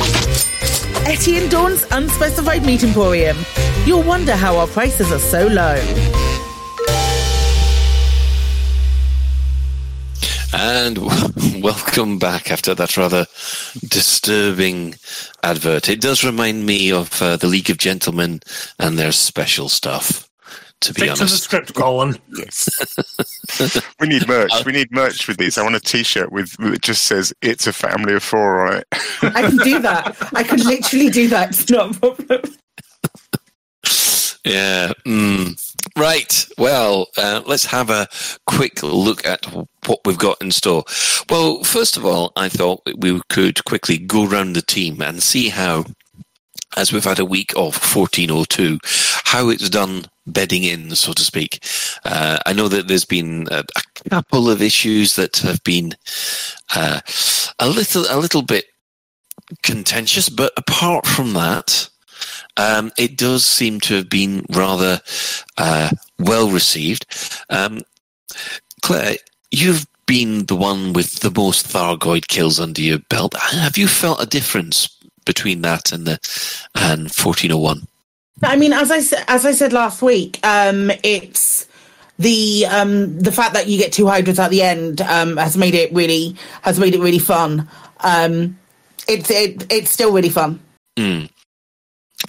Etienne 1.06 1.50
Dawn's 1.50 1.86
Unspecified 1.92 2.66
Meat 2.66 2.84
Emporium. 2.84 3.38
You'll 3.86 4.04
wonder 4.04 4.36
how 4.36 4.58
our 4.58 4.68
prices 4.68 5.12
are 5.12 5.20
so 5.20 5.48
low. 5.48 6.33
And 10.54 10.96
w- 10.96 11.62
welcome 11.64 12.20
back 12.20 12.52
after 12.52 12.76
that 12.76 12.96
rather 12.96 13.26
disturbing 13.88 14.96
advert. 15.42 15.90
It 15.90 16.00
does 16.00 16.24
remind 16.24 16.66
me 16.66 16.92
of 16.92 17.22
uh, 17.22 17.38
the 17.38 17.48
League 17.48 17.70
of 17.70 17.78
Gentlemen 17.78 18.42
and 18.80 18.98
their 18.98 19.12
special 19.12 19.68
stuff. 19.68 20.30
To 20.82 20.94
be 20.94 21.02
Stick 21.02 21.10
to 21.12 21.16
the 21.16 21.22
honest, 21.24 21.44
script, 21.44 21.74
Colin. 21.74 22.18
Yes. 22.38 23.82
we 24.02 24.08
need 24.08 24.28
merch. 24.28 24.66
We 24.66 24.74
need 24.74 24.92
merch 24.92 25.28
with 25.28 25.38
these. 25.38 25.58
I 25.58 25.64
want 25.64 25.76
a 25.76 25.80
T-shirt 25.80 26.32
with 26.32 26.52
that 26.58 26.82
just 26.82 27.04
says 27.04 27.34
"It's 27.42 27.68
a 27.68 27.74
family 27.74 28.16
of 28.16 28.22
four 28.22 28.68
on 28.68 28.78
it. 28.80 28.88
I 29.22 29.44
can 29.44 29.58
do 29.58 29.80
that. 29.80 30.18
I 30.34 30.44
can 30.44 30.60
literally 30.60 31.10
do 31.10 31.30
that. 31.30 31.50
It's 31.50 31.70
not 31.70 31.96
a 31.96 32.00
problem. 32.00 32.42
Yeah. 34.46 34.92
Mm. 35.06 35.74
Right. 35.98 36.46
Well, 36.58 37.08
uh, 37.18 37.44
let's 37.46 37.66
have 37.66 37.90
a 37.90 38.10
quick 38.46 38.84
look 38.84 39.26
at 39.26 39.46
what 39.88 40.00
we've 40.06 40.18
got 40.18 40.42
in 40.42 40.52
store. 40.52 40.84
Well, 41.30 41.64
first 41.64 41.98
of 41.98 42.06
all, 42.06 42.32
I 42.36 42.50
thought 42.50 42.82
we 42.98 43.22
could 43.30 43.64
quickly 43.66 43.98
go 43.98 44.26
round 44.26 44.56
the 44.56 44.62
team 44.62 45.02
and 45.02 45.22
see 45.22 45.50
how, 45.50 45.86
as 46.76 46.92
we've 46.92 47.04
had 47.04 47.20
a 47.20 47.26
week 47.26 47.52
of 47.52 47.76
1402, 47.76 48.80
how 49.26 49.50
it's 49.50 49.70
done 49.70 50.06
bedding 50.26 50.64
in, 50.64 50.96
so 50.96 51.14
to 51.14 51.24
speak. 51.24 51.66
Uh, 52.06 52.40
I 52.46 52.54
know 52.54 52.68
that 52.68 52.88
there's 52.88 53.06
been 53.06 53.48
a, 53.52 53.64
a 53.76 54.10
couple 54.10 54.50
of 54.50 54.62
issues 54.62 55.16
that 55.16 55.38
have 55.38 55.64
been 55.64 55.94
uh, 56.76 57.02
a 57.60 57.68
little, 57.68 58.06
a 58.10 58.18
little 58.20 58.42
bit 58.42 58.66
contentious, 59.62 60.30
but 60.30 60.54
apart 60.58 61.06
from 61.06 61.34
that, 61.34 61.90
um, 62.58 62.92
it 62.98 63.18
does 63.18 63.46
seem 63.46 63.80
to 63.82 63.96
have 63.96 64.10
been 64.10 64.46
rather 64.50 65.02
uh, 65.58 65.90
well 66.20 66.50
received. 66.50 67.06
Um, 67.50 67.82
Claire, 68.82 69.18
you've 69.54 69.86
been 70.06 70.46
the 70.48 70.56
one 70.56 70.94
with 70.94 71.20
the 71.20 71.32
most 71.32 71.68
Thargoid 71.68 72.28
kills 72.28 72.60
under 72.60 72.82
your 72.82 73.00
belt. 73.00 73.36
Have 73.38 73.78
you 73.78 73.88
felt 73.88 74.22
a 74.22 74.26
difference 74.26 74.90
between 75.26 75.62
that 75.62 75.92
and 75.92 76.06
the 76.06 76.20
and 76.76 77.04
1401? 77.04 77.88
I 78.44 78.58
mean, 78.58 78.74
as 78.74 78.92
I 78.92 79.00
said, 79.00 79.24
as 79.28 79.46
I 79.46 79.54
said 79.54 79.72
last 79.72 80.02
week, 80.02 80.40
um, 80.44 80.92
it's 81.04 81.68
the 82.20 82.66
um, 82.70 83.18
the 83.20 83.32
fact 83.32 83.54
that 83.54 83.68
you 83.68 83.78
get 83.78 83.94
two 83.94 84.08
hydras 84.08 84.40
at 84.40 84.52
the 84.52 84.62
end 84.62 85.02
um, 85.02 85.38
has 85.38 85.56
made 85.56 85.76
it 85.76 85.94
really 85.94 86.36
has 86.64 86.80
made 86.80 86.96
it 86.96 87.00
really 87.00 87.20
fun. 87.20 87.70
Um, 88.02 88.58
it's 89.08 89.30
it, 89.30 89.72
it's 89.72 89.92
still 89.92 90.12
really 90.12 90.30
fun. 90.30 90.60
Mm. 90.98 91.30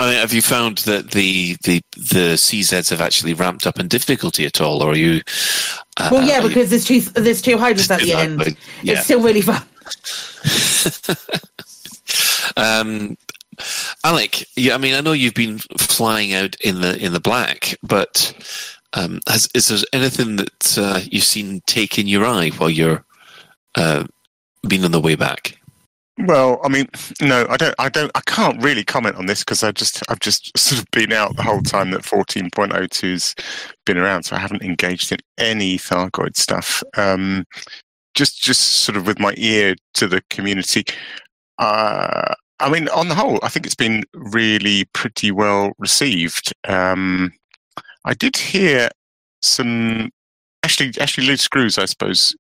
I 0.01 0.11
mean, 0.11 0.21
have 0.21 0.33
you 0.33 0.43
found 0.43 0.79
that 0.79 1.13
the, 1.13 1.57
the 1.63 1.81
the 1.97 2.35
CZs 2.35 2.91
have 2.91 3.01
actually 3.01 3.35
ramped 3.35 3.67
up 3.67 3.79
in 3.79 3.87
difficulty 3.89 4.45
at 4.45 4.61
all, 4.61 4.83
or 4.83 4.93
are 4.93 4.97
you? 4.97 5.23
Uh, 5.97 6.09
well, 6.13 6.27
yeah, 6.27 6.41
because 6.41 6.71
there's 6.71 6.85
two 6.85 7.01
there's 7.01 7.41
two 7.41 7.59
hydras 7.59 7.91
at 7.91 8.01
the 8.01 8.13
end. 8.13 8.57
yeah. 8.83 8.95
It's 8.95 9.05
still 9.05 9.21
really 9.21 9.41
fun. 9.41 9.63
um, 12.57 13.17
Alec, 14.03 14.45
yeah, 14.57 14.75
I 14.75 14.79
mean, 14.79 14.95
I 14.95 15.01
know 15.01 15.13
you've 15.13 15.35
been 15.35 15.59
flying 15.59 16.35
out 16.35 16.57
in 16.57 16.81
the 16.81 16.97
in 16.99 17.13
the 17.13 17.21
black, 17.21 17.77
but 17.83 18.35
um, 18.95 19.21
has, 19.29 19.49
is 19.55 19.69
there 19.69 19.79
anything 19.93 20.37
that 20.37 20.79
uh, 20.79 21.01
you've 21.05 21.25
seen 21.25 21.63
taking 21.67 22.07
your 22.09 22.25
eye 22.25 22.51
while 22.51 22.71
you're 22.71 23.05
uh, 23.75 24.05
been 24.67 24.85
on 24.85 24.93
the 24.93 25.01
way 25.01 25.15
back? 25.15 25.59
Well, 26.19 26.61
I 26.63 26.69
mean, 26.69 26.87
no, 27.21 27.45
I 27.51 27.57
don't, 27.57 27.75
I 27.79 27.89
don't, 27.89 28.11
I 28.15 28.21
can't 28.21 28.63
really 28.63 28.85
comment 28.85 29.17
on 29.17 29.27
this 29.27 29.41
because 29.41 29.65
I 29.65 29.73
just, 29.73 30.03
I've 30.09 30.21
just 30.21 30.57
sort 30.59 30.81
of 30.81 30.91
been 30.93 31.13
out 31.13 31.37
the 31.37 31.43
whole 31.43 31.63
time 31.63 31.91
that 31.91 32.03
14.02's 32.03 33.35
been 33.85 33.99
around, 33.99 34.23
so 34.23 34.37
I 34.37 34.39
haven't 34.39 34.63
engaged 34.63 35.11
in 35.11 35.19
any 35.39 35.77
Thargoid 35.77 36.37
stuff. 36.37 36.83
Um, 36.97 37.45
just, 38.15 38.41
just 38.41 38.85
sort 38.85 38.97
of 38.97 39.09
with 39.09 39.19
my 39.19 39.35
ear 39.37 39.75
to 39.95 40.07
the 40.07 40.23
community. 40.31 40.85
Uh, 41.59 42.33
I 42.61 42.71
mean, 42.71 42.89
on 42.91 43.09
the 43.09 43.17
whole, 43.17 43.41
I 43.43 43.49
think 43.49 43.67
it's 43.67 43.75
been 43.75 44.05
really 44.15 44.85
pretty 44.93 45.33
well 45.33 45.73
received. 45.79 46.53
Um, 46.69 47.33
I 48.05 48.15
did 48.15 48.37
hear 48.37 48.89
some 49.43 50.11
actually, 50.63 50.93
actually, 51.01 51.27
Loose 51.27 51.43
Screws, 51.43 51.77
I 51.79 51.87
suppose, 51.87 52.37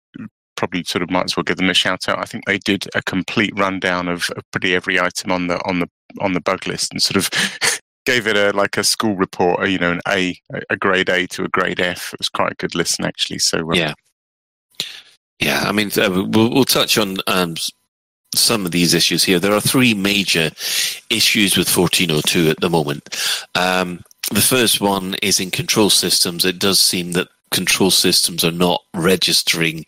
probably 0.56 0.84
sort 0.84 1.02
of 1.02 1.10
might 1.10 1.24
as 1.24 1.36
well 1.36 1.44
give 1.44 1.56
them 1.56 1.70
a 1.70 1.74
shout 1.74 2.08
out. 2.08 2.18
I 2.18 2.24
think 2.24 2.44
they 2.44 2.58
did 2.58 2.86
a 2.94 3.02
complete 3.02 3.52
rundown 3.56 4.08
of, 4.08 4.28
pretty 4.50 4.74
every 4.74 5.00
item 5.00 5.32
on 5.32 5.48
the 5.48 5.56
on 5.64 5.80
the 5.80 5.88
on 6.20 6.32
the 6.32 6.40
bug 6.40 6.66
list 6.66 6.92
and 6.92 7.02
sort 7.02 7.16
of 7.16 7.80
gave 8.04 8.26
it 8.26 8.36
a 8.36 8.56
like 8.56 8.76
a 8.76 8.84
school 8.84 9.16
report, 9.16 9.68
you 9.68 9.78
know, 9.78 9.92
an 9.92 10.00
A, 10.08 10.38
a 10.70 10.76
grade 10.76 11.08
A 11.08 11.26
to 11.28 11.44
a 11.44 11.48
grade 11.48 11.80
F. 11.80 12.12
It 12.12 12.20
was 12.20 12.28
quite 12.28 12.52
a 12.52 12.56
good 12.56 12.74
listen 12.74 13.04
actually. 13.04 13.38
So 13.38 13.70
uh, 13.70 13.74
Yeah. 13.74 13.94
Yeah, 15.40 15.64
I 15.66 15.72
mean, 15.72 15.90
uh, 15.96 16.24
we'll, 16.28 16.50
we'll 16.50 16.64
touch 16.64 16.96
on 16.96 17.18
um, 17.26 17.56
some 18.34 18.64
of 18.64 18.70
these 18.70 18.94
issues 18.94 19.24
here. 19.24 19.38
There 19.38 19.52
are 19.52 19.60
three 19.60 19.92
major 19.92 20.50
issues 21.10 21.56
with 21.56 21.76
1402 21.76 22.50
at 22.50 22.60
the 22.60 22.70
moment. 22.70 23.16
Um, 23.54 24.02
the 24.30 24.40
first 24.40 24.80
one 24.80 25.16
is 25.22 25.40
in 25.40 25.50
control 25.50 25.90
systems. 25.90 26.44
It 26.44 26.58
does 26.58 26.78
seem 26.80 27.12
that 27.12 27.28
control 27.54 27.90
systems 27.90 28.44
are 28.44 28.50
not 28.50 28.82
registering 28.94 29.84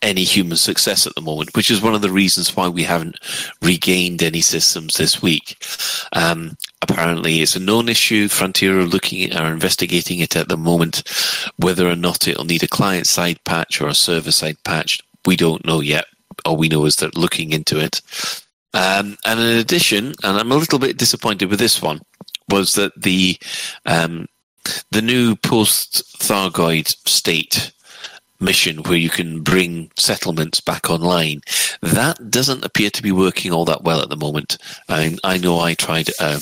any 0.00 0.22
human 0.22 0.56
success 0.56 1.06
at 1.06 1.14
the 1.14 1.20
moment, 1.20 1.54
which 1.56 1.70
is 1.70 1.82
one 1.82 1.94
of 1.94 2.02
the 2.02 2.10
reasons 2.10 2.56
why 2.56 2.68
we 2.68 2.84
haven't 2.84 3.18
regained 3.60 4.22
any 4.22 4.40
systems 4.40 4.94
this 4.94 5.20
week. 5.20 5.62
Um, 6.12 6.56
apparently, 6.82 7.40
it's 7.40 7.56
a 7.56 7.60
known 7.60 7.88
issue. 7.88 8.28
Frontier 8.28 8.78
are 8.78 8.84
looking 8.84 9.34
are 9.34 9.52
investigating 9.52 10.20
it 10.20 10.36
at 10.36 10.48
the 10.48 10.56
moment. 10.56 11.02
Whether 11.56 11.88
or 11.88 11.96
not 11.96 12.28
it'll 12.28 12.44
need 12.44 12.62
a 12.62 12.68
client 12.68 13.06
side 13.06 13.42
patch 13.44 13.80
or 13.80 13.88
a 13.88 13.94
server 13.94 14.32
side 14.32 14.62
patch, 14.64 15.00
we 15.26 15.36
don't 15.36 15.66
know 15.66 15.80
yet. 15.80 16.06
All 16.44 16.56
we 16.56 16.68
know 16.68 16.86
is 16.86 16.96
they're 16.96 17.10
looking 17.16 17.52
into 17.52 17.80
it. 17.80 18.00
Um, 18.72 19.16
and 19.26 19.40
in 19.40 19.58
addition, 19.58 20.14
and 20.22 20.38
I'm 20.38 20.52
a 20.52 20.56
little 20.56 20.78
bit 20.78 20.96
disappointed 20.96 21.50
with 21.50 21.58
this 21.58 21.82
one, 21.82 22.00
was 22.48 22.74
that 22.74 22.92
the 23.00 23.36
um, 23.86 24.26
the 24.90 25.02
new 25.02 25.36
post 25.36 26.04
Thargoid 26.18 26.88
state 27.08 27.72
mission 28.40 28.82
where 28.84 28.96
you 28.96 29.10
can 29.10 29.42
bring 29.42 29.90
settlements 29.98 30.60
back 30.60 30.88
online 30.88 31.42
that 31.82 32.30
doesn't 32.30 32.64
appear 32.64 32.90
to 32.90 33.02
be 33.02 33.12
working 33.12 33.52
all 33.52 33.64
that 33.66 33.84
well 33.84 34.00
at 34.00 34.08
the 34.08 34.16
moment. 34.16 34.56
I, 34.88 35.16
I 35.24 35.38
know 35.38 35.60
I 35.60 35.74
tried 35.74 36.10
um, 36.20 36.40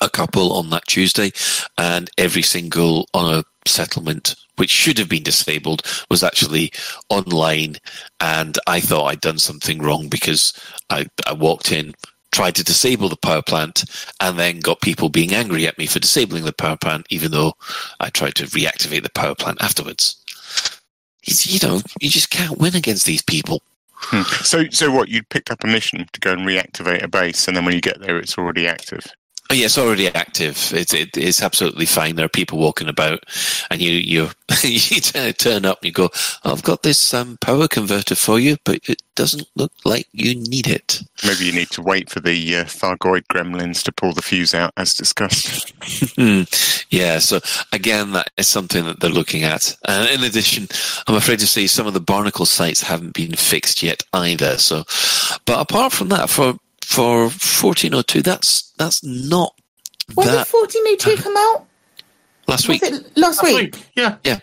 a 0.00 0.08
couple 0.08 0.52
on 0.54 0.70
that 0.70 0.86
Tuesday, 0.86 1.32
and 1.76 2.10
every 2.16 2.42
single 2.42 3.08
on 3.12 3.34
a 3.34 3.44
settlement 3.68 4.34
which 4.56 4.70
should 4.70 4.98
have 4.98 5.08
been 5.08 5.22
disabled 5.22 5.82
was 6.10 6.22
actually 6.22 6.72
online, 7.08 7.76
and 8.20 8.58
I 8.66 8.80
thought 8.80 9.06
I'd 9.06 9.20
done 9.20 9.38
something 9.38 9.80
wrong 9.80 10.08
because 10.08 10.52
I, 10.88 11.06
I 11.26 11.32
walked 11.32 11.72
in. 11.72 11.94
Tried 12.32 12.54
to 12.56 12.64
disable 12.64 13.08
the 13.08 13.16
power 13.16 13.42
plant 13.42 13.84
and 14.20 14.38
then 14.38 14.60
got 14.60 14.80
people 14.80 15.08
being 15.08 15.34
angry 15.34 15.66
at 15.66 15.78
me 15.78 15.86
for 15.86 15.98
disabling 15.98 16.44
the 16.44 16.52
power 16.52 16.76
plant, 16.76 17.06
even 17.10 17.32
though 17.32 17.54
I 17.98 18.10
tried 18.10 18.36
to 18.36 18.44
reactivate 18.44 19.02
the 19.02 19.10
power 19.10 19.34
plant 19.34 19.60
afterwards. 19.60 20.16
It's, 21.24 21.46
you 21.46 21.66
know, 21.66 21.80
you 22.00 22.08
just 22.08 22.30
can't 22.30 22.58
win 22.58 22.76
against 22.76 23.04
these 23.04 23.22
people. 23.22 23.62
Hmm. 23.94 24.22
So, 24.44 24.64
so 24.70 24.90
what? 24.90 25.08
You 25.08 25.22
picked 25.24 25.50
up 25.50 25.62
a 25.64 25.66
mission 25.66 26.06
to 26.12 26.20
go 26.20 26.32
and 26.32 26.46
reactivate 26.46 27.02
a 27.02 27.08
base, 27.08 27.46
and 27.46 27.56
then 27.56 27.64
when 27.64 27.74
you 27.74 27.80
get 27.80 28.00
there, 28.00 28.18
it's 28.18 28.38
already 28.38 28.66
active. 28.66 29.06
Oh, 29.50 29.52
yeah, 29.52 29.64
it's 29.64 29.78
already 29.78 30.06
active. 30.06 30.72
It's 30.72 30.94
it, 30.94 31.16
it's 31.16 31.42
absolutely 31.42 31.84
fine. 31.84 32.14
There 32.14 32.24
are 32.24 32.28
people 32.28 32.56
walking 32.56 32.88
about, 32.88 33.24
and 33.68 33.82
you 33.82 33.90
you 33.90 34.30
you 34.62 35.00
turn- 35.00 35.64
up 35.64 35.78
and 35.82 35.86
you 35.86 35.92
go, 35.92 36.08
"I've 36.44 36.62
got 36.62 36.84
this 36.84 37.12
um, 37.12 37.36
power 37.40 37.66
converter 37.66 38.14
for 38.14 38.38
you, 38.38 38.58
but 38.64 38.78
it 38.88 39.02
doesn't 39.16 39.48
look 39.56 39.72
like 39.84 40.06
you 40.12 40.36
need 40.36 40.68
it." 40.68 41.00
Maybe 41.24 41.46
you 41.46 41.52
need 41.52 41.70
to 41.70 41.82
wait 41.82 42.10
for 42.10 42.20
the 42.20 42.58
uh, 42.58 42.64
Thargoid 42.64 43.24
gremlins 43.26 43.82
to 43.82 43.92
pull 43.92 44.12
the 44.12 44.22
fuse 44.22 44.54
out, 44.54 44.72
as 44.76 44.94
discussed. 44.94 45.74
Hmm. 46.14 46.42
yeah, 46.90 47.18
so 47.18 47.40
again, 47.72 48.12
that 48.12 48.30
is 48.36 48.46
something 48.46 48.84
that 48.84 49.00
they're 49.00 49.10
looking 49.10 49.42
at. 49.42 49.76
And 49.88 50.08
in 50.10 50.22
addition, 50.22 50.68
I'm 51.08 51.16
afraid 51.16 51.40
to 51.40 51.46
say 51.48 51.66
some 51.66 51.88
of 51.88 51.94
the 51.94 52.00
barnacle 52.00 52.46
sites 52.46 52.82
haven't 52.82 53.14
been 53.14 53.34
fixed 53.34 53.82
yet 53.82 54.04
either. 54.12 54.58
So, 54.58 54.84
but 55.44 55.60
apart 55.60 55.92
from 55.92 56.08
that, 56.10 56.30
for 56.30 56.54
for 56.90 57.22
1402, 57.30 58.20
that's 58.22 58.72
that's 58.76 59.02
not 59.04 59.54
When 60.14 60.26
that 60.26 60.46
did 60.46 60.52
1402 60.52 61.22
come 61.22 61.36
out? 61.36 61.66
last 62.48 62.68
week. 62.68 62.82
Was 62.82 62.90
it 62.98 63.16
last 63.16 63.42
week? 63.44 63.76
Yeah. 63.94 64.16
Yeah. 64.24 64.40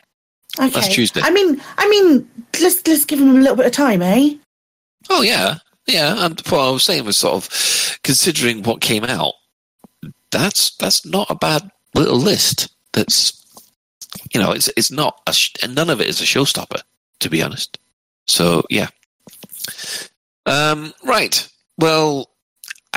Okay. 0.58 0.70
Last 0.74 0.94
Tuesday. 0.94 1.20
I 1.22 1.30
mean, 1.30 1.62
I 1.78 1.90
mean, 1.90 2.28
let's 2.62 2.88
let's 2.88 3.04
give 3.06 3.20
them 3.20 3.32
a 3.32 3.40
little 3.40 3.58
bit 3.58 3.66
of 3.66 3.74
time, 3.74 4.02
eh? 4.02 4.36
Oh 5.10 5.22
yeah, 5.22 5.58
yeah. 5.88 6.26
And 6.26 6.40
what 6.48 6.60
I 6.68 6.72
was 6.72 6.84
saying 6.84 7.04
was 7.06 7.18
sort 7.18 7.36
of 7.36 8.00
considering 8.04 8.64
what 8.64 8.80
came 8.82 9.04
out. 9.04 9.34
That's 10.32 10.76
that's 10.78 11.06
not 11.06 11.30
a 11.30 11.36
bad 11.36 11.70
little 11.96 12.18
list. 12.18 12.70
That's 12.94 13.34
you 14.34 14.40
know, 14.40 14.52
it's 14.52 14.70
it's 14.78 14.90
not 14.92 15.20
a 15.28 15.34
sh- 15.34 15.54
and 15.62 15.76
none 15.76 15.90
of 15.90 16.00
it 16.00 16.08
is 16.08 16.22
a 16.22 16.26
showstopper, 16.26 16.82
to 17.20 17.30
be 17.30 17.44
honest. 17.44 17.78
So 18.26 18.64
yeah. 18.70 18.88
Um, 20.46 20.94
right. 21.04 21.48
Well, 21.78 22.30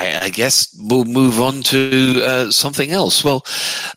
I, 0.01 0.25
I 0.25 0.29
guess 0.31 0.75
we'll 0.81 1.05
move 1.05 1.41
on 1.41 1.63
to 1.65 2.23
uh, 2.25 2.51
something 2.51 2.91
else. 2.91 3.23
Well, 3.23 3.45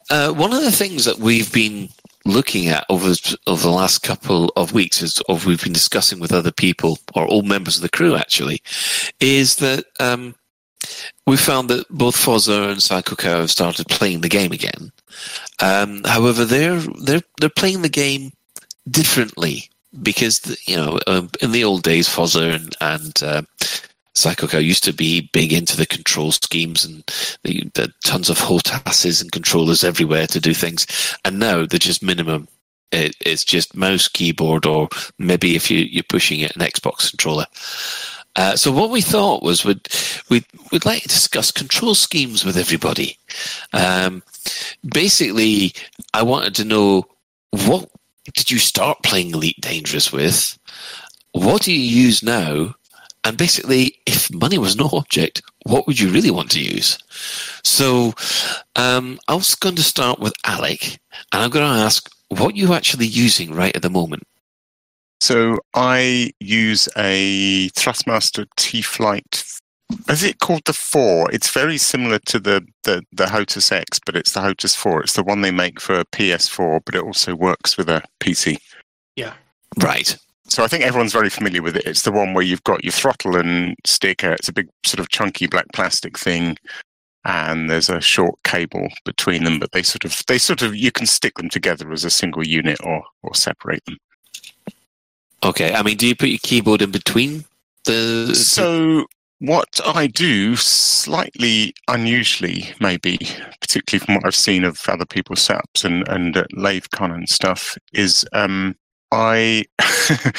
uh, 0.10 0.34
one 0.34 0.54
of 0.54 0.62
the 0.62 0.72
things 0.72 1.06
that 1.06 1.18
we've 1.18 1.52
been 1.52 1.90
looking 2.26 2.68
at 2.68 2.86
over 2.90 3.14
over 3.48 3.62
the 3.62 3.70
last 3.70 4.04
couple 4.04 4.52
of 4.56 4.74
weeks 4.74 5.02
is, 5.02 5.22
or 5.30 5.40
we've 5.46 5.64
been 5.64 5.74
discussing 5.74 6.20
with 6.20 6.34
other 6.34 6.52
people 6.52 7.00
or 7.16 7.26
all 7.26 7.42
members 7.42 7.78
of 7.78 7.82
the 7.82 7.90
crew 7.90 8.16
actually, 8.16 8.62
is 9.20 9.58
that 9.58 9.86
um, 10.00 10.36
we 11.26 11.38
found 11.38 11.70
that 11.70 11.88
both 11.90 12.16
Fozzer 12.16 12.70
and 12.70 12.84
Psycho 12.84 13.16
have 13.22 13.52
started 13.52 13.88
playing 13.88 14.22
the 14.22 14.30
game 14.30 14.52
again. 14.52 14.92
Um, 15.62 16.04
however, 16.04 16.44
they're 16.44 16.82
they're 17.02 17.24
they're 17.40 17.50
playing 17.50 17.82
the 17.82 17.90
game 17.90 18.32
differently 18.90 19.70
because 20.02 20.40
the, 20.40 20.58
you 20.66 20.76
know 20.76 21.00
um, 21.08 21.30
in 21.42 21.54
the 21.54 21.64
old 21.64 21.84
days, 21.84 22.10
Fozzer 22.10 22.56
and 22.56 22.76
and 22.82 23.24
uh, 23.24 23.42
Psycho 24.16 24.48
Cow 24.48 24.60
used 24.60 24.84
to 24.84 24.94
be 24.94 25.30
big 25.34 25.52
into 25.52 25.76
the 25.76 25.86
control 25.86 26.32
schemes 26.32 26.86
and 26.86 27.04
the, 27.44 27.70
the 27.74 27.92
tons 28.06 28.30
of 28.30 28.38
HOTASes 28.38 29.22
and 29.22 29.32
controllers 29.32 29.84
everywhere 29.84 30.28
to 30.28 30.40
do 30.40 30.54
things, 30.54 30.86
and 31.26 31.40
now 31.40 31.66
they're 31.66 31.80
just 31.80 32.04
minimum. 32.04 32.48
It, 32.92 33.16
it's 33.22 33.44
just 33.44 33.76
mouse, 33.76 34.08
keyboard, 34.08 34.68
or 34.68 34.88
maybe 35.18 35.56
if 35.56 35.72
you, 35.72 35.80
you're 35.80 36.04
pushing 36.04 36.42
it, 36.42 36.56
an 36.56 36.62
Xbox 36.62 37.10
controller. 37.10 37.48
Uh, 38.36 38.56
so 38.56 38.72
what 38.72 38.90
we 38.90 39.02
thought 39.02 39.44
was 39.44 39.66
we'd, 39.66 39.88
we'd, 40.30 40.46
we'd 40.72 40.86
like 40.86 41.04
to 41.04 41.08
discuss 41.08 41.52
control 41.52 41.96
schemes 41.96 42.46
with 42.46 42.58
everybody. 42.58 43.18
Um, 43.74 44.24
basically, 44.84 45.74
I 46.14 46.24
wanted 46.24 46.56
to 46.56 46.66
know 46.66 47.06
what 47.52 47.90
did 48.34 48.50
you 48.50 48.58
start 48.58 49.04
playing 49.04 49.32
Elite 49.32 49.60
Dangerous 49.60 50.12
with? 50.12 50.58
What 51.34 51.64
do 51.64 51.74
you 51.74 51.80
use 51.80 52.24
now? 52.24 52.76
And 53.26 53.38
basically, 53.38 53.96
if 54.06 54.34
money 54.34 54.58
was 54.58 54.76
no 54.76 54.90
object, 54.94 55.42
what 55.66 55.88
would 55.88 56.00
you 56.00 56.10
really 56.10 56.32
want 56.32 56.52
to 56.52 56.64
use? 56.64 56.98
So 57.64 58.14
um, 58.76 59.20
I 59.28 59.36
was 59.36 59.56
going 59.56 59.76
to 59.76 59.84
start 59.84 60.20
with 60.20 60.34
Alec, 60.46 61.00
and 61.32 61.42
I'm 61.42 61.50
going 61.50 61.66
to 61.66 61.82
ask 61.84 62.10
what 62.30 62.56
you're 62.56 62.76
actually 62.76 63.08
using 63.08 63.54
right 63.54 63.76
at 63.76 63.82
the 63.82 63.90
moment. 63.90 64.24
So 65.22 65.60
I 65.74 66.34
use 66.42 66.90
a 66.98 67.70
Thrustmaster 67.70 68.46
T-Flight. 68.58 69.46
Is 70.10 70.24
it 70.24 70.40
called 70.40 70.64
the 70.66 70.74
Four? 70.74 71.32
It's 71.32 71.50
very 71.50 71.78
similar 71.78 72.20
to 72.26 72.40
the 72.40 72.66
the 72.84 73.04
the 73.14 73.26
HOTAS 73.26 73.72
X, 73.72 74.00
but 74.06 74.18
it's 74.18 74.34
the 74.34 74.42
HOTAS 74.42 74.76
Four. 74.76 75.02
It's 75.02 75.14
the 75.14 75.24
one 75.24 75.42
they 75.42 75.52
make 75.52 75.80
for 75.80 76.04
PS4, 76.06 76.82
but 76.84 76.96
it 76.96 77.04
also 77.04 77.36
works 77.36 77.78
with 77.78 77.90
a 77.90 78.02
PC. 78.20 78.58
Yeah. 79.16 79.34
Right. 79.82 80.18
So 80.54 80.64
I 80.64 80.68
think 80.68 80.84
everyone's 80.84 81.14
very 81.14 81.32
familiar 81.32 81.64
with 81.64 81.76
it. 81.76 81.88
It's 81.88 82.04
the 82.04 82.12
one 82.12 82.36
where 82.36 82.44
you've 82.44 82.64
got 82.64 82.84
your 82.84 82.92
throttle 82.92 83.36
and 83.36 83.76
sticker. 83.88 84.34
It's 84.34 84.50
a 84.50 84.54
big 84.54 84.70
sort 84.86 85.00
of 85.00 85.10
chunky 85.10 85.48
black 85.48 85.66
plastic 85.74 86.16
thing, 86.16 86.58
and 87.26 87.72
there's 87.72 87.90
a 87.90 88.00
short 88.00 88.36
cable 88.44 88.88
between 89.04 89.46
them. 89.46 89.58
But 89.58 89.72
they 89.72 89.82
sort 89.82 90.06
of 90.06 90.22
they 90.28 90.38
sort 90.38 90.62
of 90.62 90.76
you 90.76 90.92
can 90.92 91.08
stick 91.08 91.34
them 91.40 91.50
together 91.50 91.92
as 91.92 92.04
a 92.04 92.12
single 92.12 92.46
unit 92.46 92.78
or 92.84 93.02
or 93.24 93.34
separate 93.34 93.84
them. 93.86 93.98
Okay. 95.44 95.74
I 95.74 95.82
mean, 95.82 95.98
do 95.98 96.06
you 96.06 96.16
put 96.16 96.30
your 96.30 96.38
keyboard 96.44 96.84
in 96.84 96.92
between 96.92 97.46
the? 97.86 98.36
So 98.36 99.08
what 99.40 99.82
I 99.84 100.06
do, 100.06 100.56
slightly 100.56 101.74
unusually, 101.88 102.70
maybe, 102.80 103.18
particularly 103.60 104.06
from 104.06 104.16
what 104.16 104.26
I've 104.28 104.36
seen 104.36 104.66
of 104.66 104.80
other 104.88 105.08
people's 105.08 105.48
setups 105.48 105.84
and 105.84 106.08
and 106.08 106.38
at 106.38 106.52
LaveCon 106.52 107.12
and 107.12 107.28
stuff, 107.28 107.76
is 107.92 108.24
um, 108.34 108.76
I. 109.14 109.66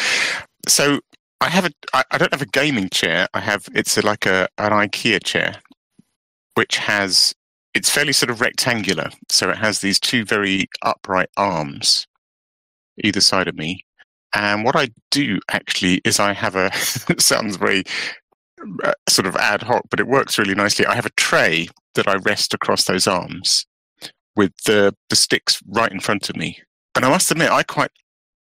so 0.68 1.00
I 1.40 1.48
have 1.48 1.64
a. 1.64 1.70
I, 1.92 2.04
I 2.10 2.18
don't 2.18 2.32
have 2.32 2.42
a 2.42 2.46
gaming 2.46 2.90
chair. 2.90 3.28
I 3.32 3.40
have. 3.40 3.68
It's 3.74 3.96
a, 3.96 4.04
like 4.04 4.26
a 4.26 4.48
an 4.58 4.72
IKEA 4.72 5.22
chair, 5.24 5.56
which 6.54 6.76
has. 6.76 7.34
It's 7.72 7.90
fairly 7.90 8.12
sort 8.12 8.30
of 8.30 8.40
rectangular, 8.40 9.10
so 9.30 9.50
it 9.50 9.56
has 9.56 9.80
these 9.80 9.98
two 9.98 10.24
very 10.24 10.66
upright 10.82 11.28
arms, 11.36 12.06
either 13.02 13.20
side 13.20 13.48
of 13.48 13.56
me. 13.56 13.84
And 14.32 14.64
what 14.64 14.76
I 14.76 14.88
do 15.10 15.40
actually 15.50 16.00
is 16.04 16.20
I 16.20 16.32
have 16.32 16.56
a. 16.56 16.70
sounds 17.18 17.56
very 17.56 17.84
uh, 18.82 18.92
sort 19.08 19.26
of 19.26 19.36
ad 19.36 19.62
hoc, 19.62 19.82
but 19.90 20.00
it 20.00 20.06
works 20.06 20.38
really 20.38 20.54
nicely. 20.54 20.86
I 20.86 20.94
have 20.94 21.06
a 21.06 21.10
tray 21.10 21.68
that 21.94 22.08
I 22.08 22.16
rest 22.16 22.54
across 22.54 22.84
those 22.84 23.06
arms, 23.06 23.66
with 24.36 24.52
the 24.66 24.94
the 25.10 25.16
sticks 25.16 25.62
right 25.68 25.92
in 25.92 26.00
front 26.00 26.28
of 26.28 26.36
me. 26.36 26.58
And 26.96 27.04
I 27.04 27.10
must 27.10 27.30
admit, 27.30 27.50
I 27.50 27.64
quite 27.64 27.90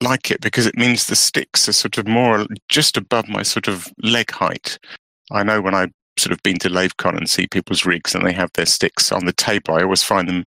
like 0.01 0.31
it 0.31 0.41
because 0.41 0.65
it 0.65 0.77
means 0.77 1.07
the 1.07 1.15
sticks 1.15 1.67
are 1.69 1.73
sort 1.73 1.97
of 1.97 2.07
more 2.07 2.45
just 2.69 2.97
above 2.97 3.27
my 3.29 3.43
sort 3.43 3.67
of 3.67 3.87
leg 4.01 4.31
height. 4.31 4.77
I 5.31 5.43
know 5.43 5.61
when 5.61 5.75
I 5.75 5.87
sort 6.17 6.31
of 6.31 6.43
been 6.43 6.59
to 6.59 6.69
LaveCon 6.69 7.17
and 7.17 7.29
see 7.29 7.47
people's 7.47 7.85
rigs 7.85 8.13
and 8.13 8.25
they 8.25 8.33
have 8.33 8.51
their 8.53 8.65
sticks 8.65 9.11
on 9.11 9.25
the 9.25 9.33
table, 9.33 9.75
I 9.75 9.83
always 9.83 10.03
find 10.03 10.27
them, 10.27 10.43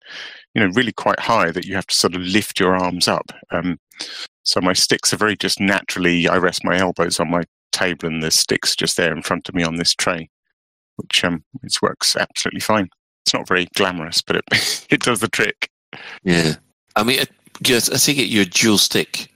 you 0.53 0.61
know, 0.61 0.71
really 0.73 0.91
quite 0.91 1.19
high 1.19 1.51
that 1.51 1.65
you 1.65 1.75
have 1.75 1.87
to 1.87 1.95
sort 1.95 2.15
of 2.15 2.21
lift 2.21 2.59
your 2.59 2.75
arms 2.75 3.07
up. 3.07 3.31
Um, 3.51 3.79
so 4.43 4.61
my 4.61 4.73
sticks 4.73 5.13
are 5.13 5.17
very 5.17 5.35
just 5.35 5.59
naturally. 5.59 6.27
I 6.27 6.37
rest 6.37 6.63
my 6.63 6.77
elbows 6.77 7.19
on 7.19 7.31
my 7.31 7.43
table 7.71 8.07
and 8.07 8.21
the 8.21 8.31
sticks 8.31 8.75
just 8.75 8.95
there 8.97 9.13
in 9.13 9.21
front 9.21 9.49
of 9.49 9.55
me 9.55 9.63
on 9.63 9.75
this 9.75 9.93
tray, 9.93 10.29
which 10.97 11.23
um, 11.23 11.43
it 11.63 11.75
works 11.81 12.15
absolutely 12.15 12.61
fine. 12.61 12.89
It's 13.25 13.33
not 13.33 13.47
very 13.47 13.67
glamorous, 13.75 14.21
but 14.21 14.35
it 14.37 14.85
it 14.91 15.01
does 15.01 15.19
the 15.19 15.27
trick. 15.27 15.69
Yeah. 16.23 16.55
I 16.95 17.03
mean, 17.03 17.21
uh, 17.21 17.25
just, 17.61 17.91
I 17.91 17.97
think 17.97 18.19
it 18.19 18.25
your 18.25 18.45
dual 18.45 18.77
stick. 18.77 19.31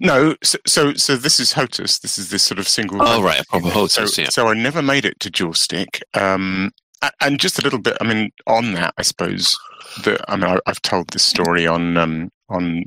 No, 0.00 0.34
so, 0.42 0.58
so 0.66 0.94
so 0.94 1.16
this 1.16 1.40
is 1.40 1.52
HOTAS. 1.52 2.00
This 2.00 2.18
is 2.18 2.30
this 2.30 2.42
sort 2.42 2.58
of 2.58 2.68
single. 2.68 2.98
Oh, 3.02 3.22
right, 3.22 3.40
a 3.40 3.44
proper 3.44 3.68
HOTAS, 3.68 4.08
So, 4.08 4.22
yeah. 4.22 4.28
so 4.30 4.48
I 4.48 4.54
never 4.54 4.82
made 4.82 5.04
it 5.04 5.18
to 5.20 5.30
dual 5.30 5.54
stick. 5.54 6.02
Um, 6.14 6.72
and 7.20 7.38
just 7.38 7.58
a 7.58 7.62
little 7.62 7.78
bit. 7.78 7.96
I 8.00 8.04
mean, 8.04 8.30
on 8.46 8.72
that, 8.72 8.94
I 8.98 9.02
suppose 9.02 9.56
that 10.04 10.20
I 10.28 10.36
mean 10.36 10.50
I, 10.50 10.58
I've 10.66 10.82
told 10.82 11.08
this 11.08 11.22
story 11.24 11.66
on 11.66 11.96
um, 11.96 12.30
on 12.48 12.84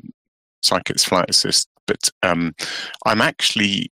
Psychic's 0.62 1.04
Flight 1.04 1.30
Assist, 1.30 1.68
but 1.88 2.10
um, 2.24 2.54
I'm 3.06 3.22
actually 3.22 3.92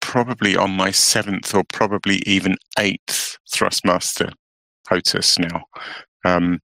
probably 0.00 0.56
on 0.56 0.70
my 0.70 0.90
seventh 0.90 1.54
or 1.54 1.64
probably 1.72 2.22
even 2.26 2.56
eighth 2.78 3.38
Thrustmaster 3.54 4.32
HOTAS 4.88 5.38
now. 5.38 5.62
Um, 6.24 6.60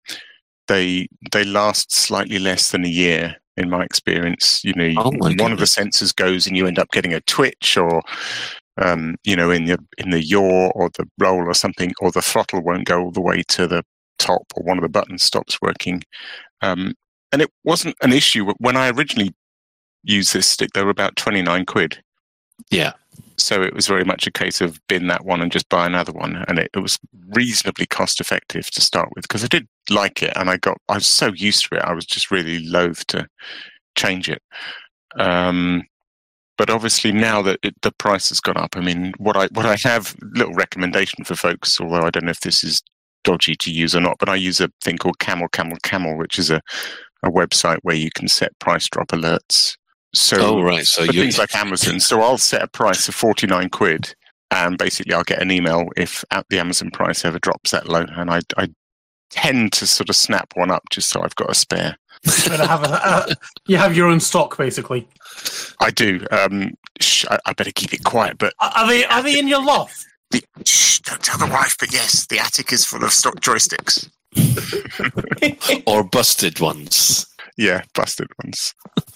they 0.68 1.08
they 1.32 1.44
last 1.44 1.92
slightly 1.92 2.38
less 2.38 2.70
than 2.70 2.84
a 2.84 2.88
year 2.88 3.36
in 3.56 3.70
my 3.70 3.84
experience. 3.84 4.62
You 4.64 4.74
know, 4.74 4.92
Oh 4.96 5.10
one 5.10 5.52
of 5.52 5.58
the 5.58 5.64
sensors 5.64 6.14
goes 6.14 6.46
and 6.46 6.56
you 6.56 6.66
end 6.66 6.78
up 6.78 6.90
getting 6.90 7.14
a 7.14 7.20
twitch 7.22 7.76
or 7.76 8.02
um, 8.78 9.16
you 9.24 9.36
know, 9.36 9.50
in 9.50 9.66
the 9.66 9.78
in 9.98 10.10
the 10.10 10.22
yaw 10.22 10.70
or 10.70 10.90
the 10.90 11.06
roll 11.18 11.46
or 11.46 11.54
something, 11.54 11.92
or 12.00 12.10
the 12.10 12.22
throttle 12.22 12.62
won't 12.62 12.86
go 12.86 13.02
all 13.02 13.10
the 13.10 13.20
way 13.20 13.42
to 13.48 13.66
the 13.66 13.84
top, 14.18 14.42
or 14.56 14.62
one 14.62 14.78
of 14.78 14.82
the 14.82 14.88
buttons 14.88 15.22
stops 15.22 15.60
working. 15.60 16.02
Um, 16.62 16.94
and 17.32 17.42
it 17.42 17.50
wasn't 17.64 17.96
an 18.02 18.12
issue 18.12 18.50
when 18.58 18.76
I 18.76 18.90
originally 18.90 19.34
used 20.02 20.32
this 20.32 20.46
stick. 20.46 20.70
They 20.72 20.82
were 20.84 20.90
about 20.90 21.16
twenty 21.16 21.42
nine 21.42 21.66
quid. 21.66 22.02
Yeah. 22.70 22.92
So 23.42 23.62
it 23.62 23.74
was 23.74 23.86
very 23.86 24.04
much 24.04 24.26
a 24.26 24.30
case 24.30 24.60
of 24.60 24.80
bin 24.88 25.08
that 25.08 25.24
one 25.24 25.40
and 25.40 25.52
just 25.52 25.68
buy 25.68 25.86
another 25.86 26.12
one, 26.12 26.44
and 26.48 26.58
it, 26.58 26.70
it 26.74 26.78
was 26.78 26.98
reasonably 27.30 27.86
cost 27.86 28.20
effective 28.20 28.70
to 28.70 28.80
start 28.80 29.08
with 29.14 29.22
because 29.22 29.44
I 29.44 29.48
did 29.48 29.66
like 29.90 30.22
it, 30.22 30.32
and 30.36 30.50
I 30.50 30.56
got 30.58 30.78
I 30.88 30.94
was 30.94 31.06
so 31.06 31.28
used 31.32 31.68
to 31.68 31.76
it. 31.76 31.82
I 31.82 31.92
was 31.92 32.06
just 32.06 32.30
really 32.30 32.64
loath 32.66 33.06
to 33.08 33.26
change 33.96 34.28
it. 34.28 34.42
Um, 35.16 35.84
but 36.58 36.70
obviously 36.70 37.12
now 37.12 37.42
that 37.42 37.58
it, 37.62 37.74
the 37.82 37.92
price 37.92 38.28
has 38.28 38.40
gone 38.40 38.56
up, 38.56 38.76
I 38.76 38.80
mean, 38.80 39.12
what 39.18 39.36
I 39.36 39.48
what 39.52 39.66
I 39.66 39.76
have 39.76 40.14
little 40.34 40.54
recommendation 40.54 41.24
for 41.24 41.34
folks, 41.34 41.80
although 41.80 42.06
I 42.06 42.10
don't 42.10 42.24
know 42.24 42.30
if 42.30 42.40
this 42.40 42.62
is 42.64 42.82
dodgy 43.24 43.54
to 43.56 43.70
use 43.72 43.94
or 43.94 44.00
not, 44.00 44.18
but 44.18 44.28
I 44.28 44.34
use 44.36 44.60
a 44.60 44.70
thing 44.82 44.98
called 44.98 45.18
Camel 45.18 45.48
Camel 45.48 45.78
Camel, 45.82 46.16
which 46.16 46.38
is 46.38 46.50
a 46.50 46.60
a 47.22 47.30
website 47.30 47.78
where 47.82 47.96
you 47.96 48.10
can 48.14 48.28
set 48.28 48.58
price 48.58 48.88
drop 48.88 49.08
alerts. 49.08 49.76
So, 50.14 50.36
Oh, 50.58 50.62
right, 50.62 50.84
so 50.84 51.06
for 51.06 51.12
things 51.12 51.38
like 51.38 51.54
Amazon. 51.54 51.98
So 52.00 52.20
I'll 52.20 52.38
set 52.38 52.62
a 52.62 52.68
price 52.68 53.08
of 53.08 53.14
forty 53.14 53.46
nine 53.46 53.70
quid, 53.70 54.14
and 54.50 54.76
basically 54.76 55.14
I'll 55.14 55.24
get 55.24 55.40
an 55.40 55.50
email 55.50 55.88
if 55.96 56.24
at 56.30 56.46
the 56.50 56.58
Amazon 56.58 56.90
price 56.90 57.24
ever 57.24 57.38
drops 57.38 57.70
that 57.70 57.88
low, 57.88 58.04
and 58.16 58.30
I 58.30 58.40
I 58.56 58.68
tend 59.30 59.72
to 59.72 59.86
sort 59.86 60.10
of 60.10 60.16
snap 60.16 60.52
one 60.54 60.70
up 60.70 60.82
just 60.90 61.08
so 61.08 61.22
I've 61.22 61.34
got 61.36 61.50
a 61.50 61.54
spare. 61.54 61.96
You 62.44 62.52
have 62.52 62.84
a, 62.84 63.06
uh, 63.06 63.34
you 63.66 63.78
have 63.78 63.96
your 63.96 64.06
own 64.08 64.20
stock, 64.20 64.56
basically. 64.56 65.08
I 65.80 65.90
do. 65.90 66.24
Um, 66.30 66.74
sh- 67.00 67.24
I, 67.30 67.38
I 67.46 67.52
better 67.54 67.72
keep 67.72 67.92
it 67.94 68.04
quiet, 68.04 68.36
but 68.38 68.52
Are 68.60 68.70
are 68.76 68.86
they 68.86 69.04
are 69.06 69.22
they 69.22 69.38
in 69.38 69.48
your 69.48 69.64
loft? 69.64 70.04
the, 70.30 70.44
shh, 70.64 71.00
don't 71.00 71.22
tell 71.22 71.38
the 71.38 71.46
wife. 71.52 71.76
But 71.80 71.92
yes, 71.92 72.26
the 72.26 72.38
attic 72.38 72.72
is 72.72 72.84
full 72.84 73.02
of 73.02 73.12
stock 73.12 73.40
joysticks. 73.40 74.08
or 75.86 76.04
busted 76.04 76.60
ones. 76.60 77.26
Yeah, 77.56 77.82
busted 77.94 78.28
ones. 78.44 78.74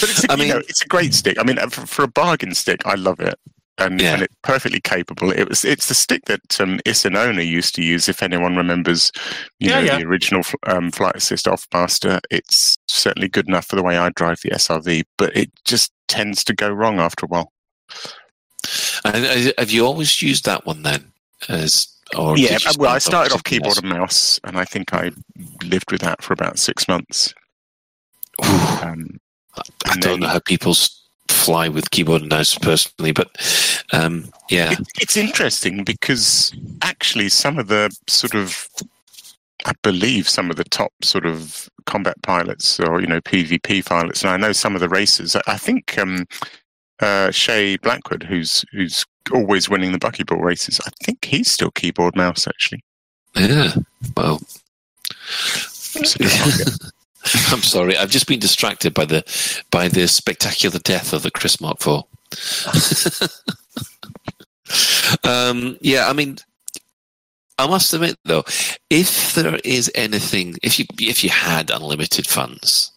But 0.00 0.10
it's 0.10 0.28
I 0.28 0.34
you 0.34 0.38
mean- 0.38 0.48
know, 0.48 0.58
it's 0.58 0.82
a 0.82 0.88
great 0.88 1.14
stick. 1.14 1.38
I 1.38 1.44
mean, 1.44 1.58
uh, 1.58 1.68
for, 1.68 1.86
for 1.86 2.02
a 2.04 2.08
bargain 2.08 2.54
stick, 2.54 2.80
I 2.86 2.94
love 2.94 3.20
it, 3.20 3.34
and, 3.78 4.00
Yeah. 4.00 4.14
and 4.14 4.22
it's 4.22 4.34
perfectly 4.42 4.80
capable. 4.80 5.30
It 5.32 5.48
was 5.48 5.64
it's 5.64 5.88
the 5.88 5.94
stick 5.94 6.24
that 6.26 6.60
um, 6.60 6.78
Isinona 6.86 7.46
used 7.46 7.74
to 7.76 7.82
use. 7.82 8.08
If 8.08 8.22
anyone 8.22 8.56
remembers, 8.56 9.10
you 9.58 9.70
Yeah, 9.70 9.80
know, 9.80 9.86
yeah. 9.86 9.98
the 9.98 10.06
original 10.06 10.42
um, 10.66 10.90
Flight 10.92 11.16
Assist 11.16 11.48
off 11.48 11.66
master. 11.74 12.20
It's 12.30 12.76
certainly 12.88 13.28
good 13.28 13.48
enough 13.48 13.66
for 13.66 13.76
the 13.76 13.82
way 13.82 13.98
I 13.98 14.10
drive 14.10 14.40
the 14.42 14.50
SRV, 14.50 15.02
but 15.18 15.36
it 15.36 15.50
just 15.64 15.92
tends 16.08 16.44
to 16.44 16.54
go 16.54 16.70
wrong 16.70 17.00
after 17.00 17.26
a 17.26 17.28
while. 17.28 17.52
And 19.04 19.24
uh, 19.26 19.52
have 19.58 19.70
you 19.70 19.84
always 19.84 20.22
used 20.22 20.44
that 20.44 20.64
one 20.66 20.82
then? 20.82 21.12
As 21.48 21.88
or 22.16 22.36
yeah, 22.38 22.58
well, 22.78 22.92
I 22.94 22.98
started 22.98 23.32
off 23.32 23.42
keyboard 23.42 23.68
else? 23.70 23.78
and 23.78 23.88
mouse, 23.88 24.40
and 24.44 24.56
I 24.58 24.64
think 24.64 24.92
I 24.94 25.10
lived 25.64 25.90
with 25.90 26.02
that 26.02 26.22
for 26.22 26.32
about 26.34 26.58
six 26.58 26.86
months. 26.86 27.34
Um, 28.82 29.18
I 29.86 29.96
don't 29.96 30.20
know 30.20 30.28
how 30.28 30.40
people 30.40 30.74
fly 31.28 31.68
with 31.68 31.90
keyboard 31.90 32.22
and 32.22 32.30
mouse 32.30 32.56
personally, 32.56 33.12
but 33.12 33.28
um, 33.92 34.30
yeah, 34.48 34.72
it, 34.72 34.86
it's 35.00 35.16
interesting 35.16 35.84
because 35.84 36.52
actually 36.82 37.28
some 37.28 37.58
of 37.58 37.68
the 37.68 37.94
sort 38.06 38.34
of 38.34 38.68
I 39.64 39.72
believe 39.82 40.28
some 40.28 40.50
of 40.50 40.56
the 40.56 40.64
top 40.64 40.92
sort 41.02 41.26
of 41.26 41.68
combat 41.86 42.20
pilots 42.22 42.80
or 42.80 43.00
you 43.00 43.06
know 43.06 43.20
PvP 43.20 43.84
pilots, 43.84 44.22
and 44.22 44.30
I 44.30 44.36
know 44.36 44.52
some 44.52 44.74
of 44.74 44.80
the 44.80 44.88
racers. 44.88 45.36
I, 45.46 45.56
think 45.56 45.98
um, 45.98 46.26
uh, 47.00 47.30
Shay 47.30 47.76
Blackwood, 47.76 48.24
who's 48.24 48.64
who's 48.72 49.04
always 49.32 49.68
winning 49.68 49.92
the 49.92 49.98
buckyball 49.98 50.42
races, 50.42 50.80
I 50.86 50.90
think 51.04 51.24
he's 51.24 51.50
still 51.50 51.70
keyboard 51.70 52.16
mouse 52.16 52.46
actually. 52.46 52.82
yeah. 53.36 53.74
Well, 54.16 54.40
I'm 57.52 57.62
sorry, 57.62 57.96
I've 57.96 58.10
just 58.10 58.26
been 58.26 58.40
distracted 58.40 58.94
by 58.94 59.04
the 59.04 59.22
by 59.70 59.88
the 59.88 60.08
spectacular 60.08 60.78
death 60.80 61.12
of 61.12 61.22
the 61.22 61.30
Chris 61.30 61.60
Mark 61.60 61.78
Four. 61.80 62.04
um, 65.24 65.76
yeah, 65.80 66.08
I 66.08 66.12
mean, 66.12 66.38
I 67.58 67.66
must 67.68 67.92
admit 67.92 68.16
though, 68.24 68.44
if 68.90 69.34
there 69.34 69.58
is 69.64 69.90
anything, 69.94 70.56
if 70.62 70.78
you 70.78 70.86
if 70.98 71.22
you 71.22 71.30
had 71.30 71.70
unlimited 71.70 72.26
funds, 72.26 72.90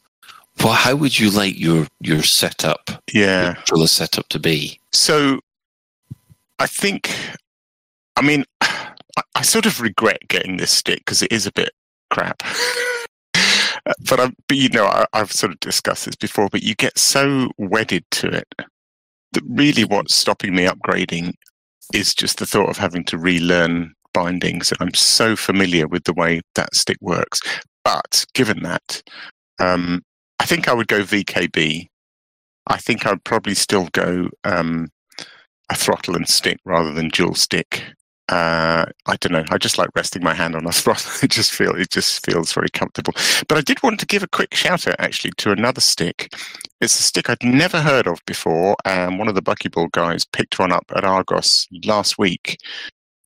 well, 0.63 0.73
how 0.73 0.95
would 0.95 1.19
you 1.19 1.29
like 1.29 1.59
your 1.59 1.87
your 1.99 2.23
setup, 2.23 2.89
Yeah. 3.13 3.55
your 3.75 3.87
setup 3.87 4.29
to 4.29 4.39
be? 4.39 4.79
So 4.91 5.39
I 6.59 6.67
think, 6.67 7.11
I 8.15 8.21
mean, 8.21 8.45
I, 8.61 9.21
I 9.35 9.41
sort 9.43 9.65
of 9.65 9.81
regret 9.81 10.27
getting 10.29 10.57
this 10.57 10.71
stick 10.71 10.99
because 10.99 11.21
it 11.21 11.31
is 11.31 11.45
a 11.45 11.51
bit 11.51 11.71
crap. 12.09 12.41
But 14.09 14.19
I, 14.19 14.31
but 14.47 14.57
you 14.57 14.69
know, 14.69 14.85
I, 14.85 15.05
I've 15.13 15.31
sort 15.31 15.51
of 15.51 15.59
discussed 15.59 16.05
this 16.05 16.15
before. 16.15 16.49
But 16.49 16.63
you 16.63 16.75
get 16.75 16.97
so 16.97 17.49
wedded 17.57 18.03
to 18.11 18.27
it 18.27 18.47
that 18.57 19.43
really 19.47 19.83
what's 19.83 20.15
stopping 20.15 20.55
me 20.55 20.65
upgrading 20.65 21.33
is 21.93 22.15
just 22.15 22.39
the 22.39 22.45
thought 22.45 22.69
of 22.69 22.77
having 22.77 23.03
to 23.05 23.17
relearn 23.17 23.93
bindings. 24.13 24.71
And 24.71 24.81
I'm 24.81 24.93
so 24.93 25.35
familiar 25.35 25.87
with 25.87 26.05
the 26.05 26.13
way 26.13 26.41
that 26.55 26.73
stick 26.73 26.97
works. 27.01 27.41
But 27.83 28.25
given 28.33 28.63
that, 28.63 29.03
um, 29.59 30.01
I 30.39 30.45
think 30.45 30.67
I 30.67 30.73
would 30.73 30.87
go 30.87 31.01
VKB. 31.03 31.87
I 32.67 32.77
think 32.77 33.05
I'd 33.05 33.23
probably 33.23 33.53
still 33.53 33.89
go 33.91 34.29
um, 34.43 34.87
a 35.69 35.75
throttle 35.75 36.15
and 36.15 36.27
stick 36.27 36.57
rather 36.65 36.91
than 36.91 37.09
dual 37.09 37.35
stick. 37.35 37.83
Uh, 38.27 38.85
I 39.05 39.15
don't 39.17 39.33
know. 39.33 39.45
I 39.51 39.57
just 39.59 39.77
like 39.77 39.89
resting 39.95 40.23
my 40.23 40.33
hand 40.33 40.55
on 40.55 40.65
a 40.65 40.71
throttle. 40.71 41.11
It 41.23 41.31
just 41.31 41.51
feel 41.51 41.75
it 41.75 41.91
just 41.91 42.25
feels 42.25 42.53
very 42.53 42.69
comfortable. 42.69 43.13
But 43.47 43.57
I 43.57 43.61
did 43.61 43.81
want 43.83 43.99
to 43.99 44.05
give 44.05 44.23
a 44.23 44.27
quick 44.27 44.53
shout 44.55 44.87
out 44.87 44.95
actually 44.99 45.31
to 45.37 45.51
another 45.51 45.81
stick. 45.81 46.33
It's 46.81 46.99
a 46.99 47.03
stick 47.03 47.29
I'd 47.29 47.43
never 47.43 47.81
heard 47.81 48.07
of 48.07 48.19
before, 48.25 48.75
and 48.83 49.19
one 49.19 49.27
of 49.27 49.35
the 49.35 49.41
buckyball 49.41 49.91
guys 49.91 50.25
picked 50.25 50.59
one 50.59 50.71
up 50.71 50.85
at 50.95 51.05
Argos 51.05 51.67
last 51.83 52.17
week 52.17 52.57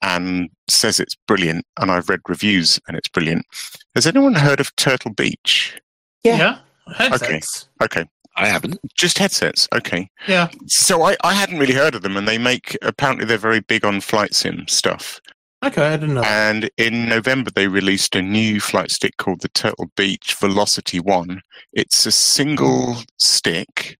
and 0.03 0.49
says 0.69 1.01
it's 1.01 1.17
brilliant. 1.27 1.65
And 1.81 1.91
I've 1.91 2.09
read 2.09 2.21
reviews 2.29 2.81
and 2.89 2.97
it's 2.97 3.09
brilliant. 3.09 3.47
Has 3.95 4.07
anyone 4.07 4.35
heard 4.35 4.61
of 4.61 4.75
Turtle 4.77 5.13
Beach? 5.13 5.81
Yeah. 6.25 6.59
Okay. 6.91 7.09
Headsets. 7.09 7.69
Okay. 7.83 8.05
I 8.39 8.47
haven't. 8.47 8.79
Just 8.95 9.19
headsets. 9.19 9.69
Okay. 9.75 10.09
Yeah. 10.27 10.49
So 10.67 11.03
I, 11.03 11.17
I 11.25 11.35
hadn't 11.35 11.59
really 11.59 11.75
heard 11.75 11.95
of 11.95 12.03
them, 12.03 12.17
and 12.17 12.27
they 12.27 12.39
make 12.39 12.77
apparently 12.83 13.27
they're 13.27 13.39
very 13.39 13.61
big 13.61 13.85
on 13.85 14.01
flight 14.01 14.35
sim 14.35 14.67
stuff. 14.69 15.21
Okay, 15.65 15.89
I 15.89 15.97
didn't 15.97 16.15
know. 16.15 16.23
And 16.23 16.71
in 16.77 17.09
November, 17.09 17.51
they 17.51 17.67
released 17.67 18.15
a 18.15 18.23
new 18.23 18.61
flight 18.61 18.93
stick 18.93 19.17
called 19.17 19.41
the 19.41 19.49
Turtle 19.49 19.91
Beach 19.97 20.37
Velocity 20.39 21.01
One. 21.01 21.41
It's 21.73 22.07
a 22.07 22.13
single 22.13 22.99
stick 23.19 23.99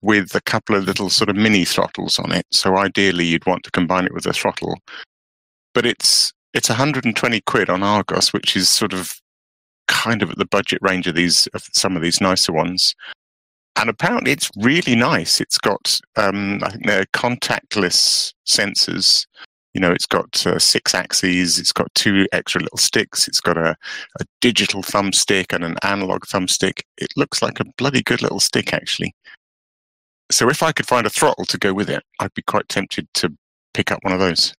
with 0.00 0.36
a 0.36 0.40
couple 0.40 0.76
of 0.76 0.84
little 0.84 1.10
sort 1.10 1.28
of 1.28 1.34
mini 1.34 1.64
throttles 1.64 2.20
on 2.20 2.30
it. 2.30 2.46
So 2.52 2.76
ideally, 2.76 3.24
you'd 3.24 3.46
want 3.46 3.64
to 3.64 3.72
combine 3.72 4.06
it 4.06 4.14
with 4.14 4.26
a 4.26 4.32
throttle. 4.32 4.78
But 5.74 5.86
it's 5.86 6.32
it's 6.54 6.68
120 6.68 7.40
quid 7.42 7.68
on 7.68 7.82
Argos, 7.82 8.32
which 8.32 8.56
is 8.56 8.68
sort 8.68 8.92
of 8.92 9.20
kind 9.88 10.22
of 10.22 10.30
at 10.30 10.38
the 10.38 10.46
budget 10.46 10.78
range 10.82 11.08
of 11.08 11.16
these 11.16 11.48
of 11.48 11.64
some 11.72 11.96
of 11.96 12.02
these 12.02 12.20
nicer 12.20 12.52
ones. 12.52 12.94
And 13.76 13.90
apparently, 13.90 14.32
it's 14.32 14.50
really 14.56 14.96
nice. 14.96 15.40
It's 15.40 15.58
got 15.58 16.00
um, 16.16 16.60
I 16.64 16.70
think 16.70 16.86
they're 16.86 17.04
contactless 17.06 18.32
sensors 18.46 19.26
you 19.74 19.80
know 19.80 19.92
it's 19.92 20.06
got 20.06 20.46
uh, 20.46 20.58
six 20.58 20.94
axes 20.94 21.58
it's 21.58 21.72
got 21.72 21.94
two 21.94 22.26
extra 22.32 22.62
little 22.62 22.78
sticks 22.78 23.28
it's 23.28 23.42
got 23.42 23.58
a, 23.58 23.76
a 24.20 24.24
digital 24.40 24.82
thumbstick 24.82 25.52
and 25.52 25.62
an 25.62 25.76
analog 25.82 26.24
thumbstick 26.24 26.80
it 26.96 27.12
looks 27.14 27.42
like 27.42 27.60
a 27.60 27.64
bloody 27.76 28.02
good 28.02 28.22
little 28.22 28.40
stick 28.40 28.72
actually 28.72 29.14
so 30.30 30.48
if 30.48 30.62
i 30.62 30.72
could 30.72 30.86
find 30.86 31.06
a 31.06 31.10
throttle 31.10 31.44
to 31.44 31.58
go 31.58 31.74
with 31.74 31.90
it 31.90 32.02
i'd 32.20 32.32
be 32.32 32.40
quite 32.40 32.66
tempted 32.70 33.06
to 33.12 33.30
pick 33.74 33.92
up 33.92 33.98
one 34.02 34.14
of 34.14 34.18
those 34.20 34.54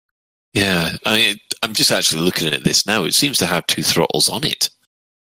Yeah, 0.52 0.96
I 1.06 1.16
mean, 1.16 1.36
I'm 1.62 1.72
just 1.72 1.90
actually 1.92 2.20
looking 2.20 2.52
at 2.52 2.64
this 2.64 2.86
now. 2.86 3.04
It 3.04 3.14
seems 3.14 3.38
to 3.38 3.46
have 3.46 3.66
two 3.66 3.82
throttles 3.82 4.28
on 4.28 4.44
it. 4.44 4.68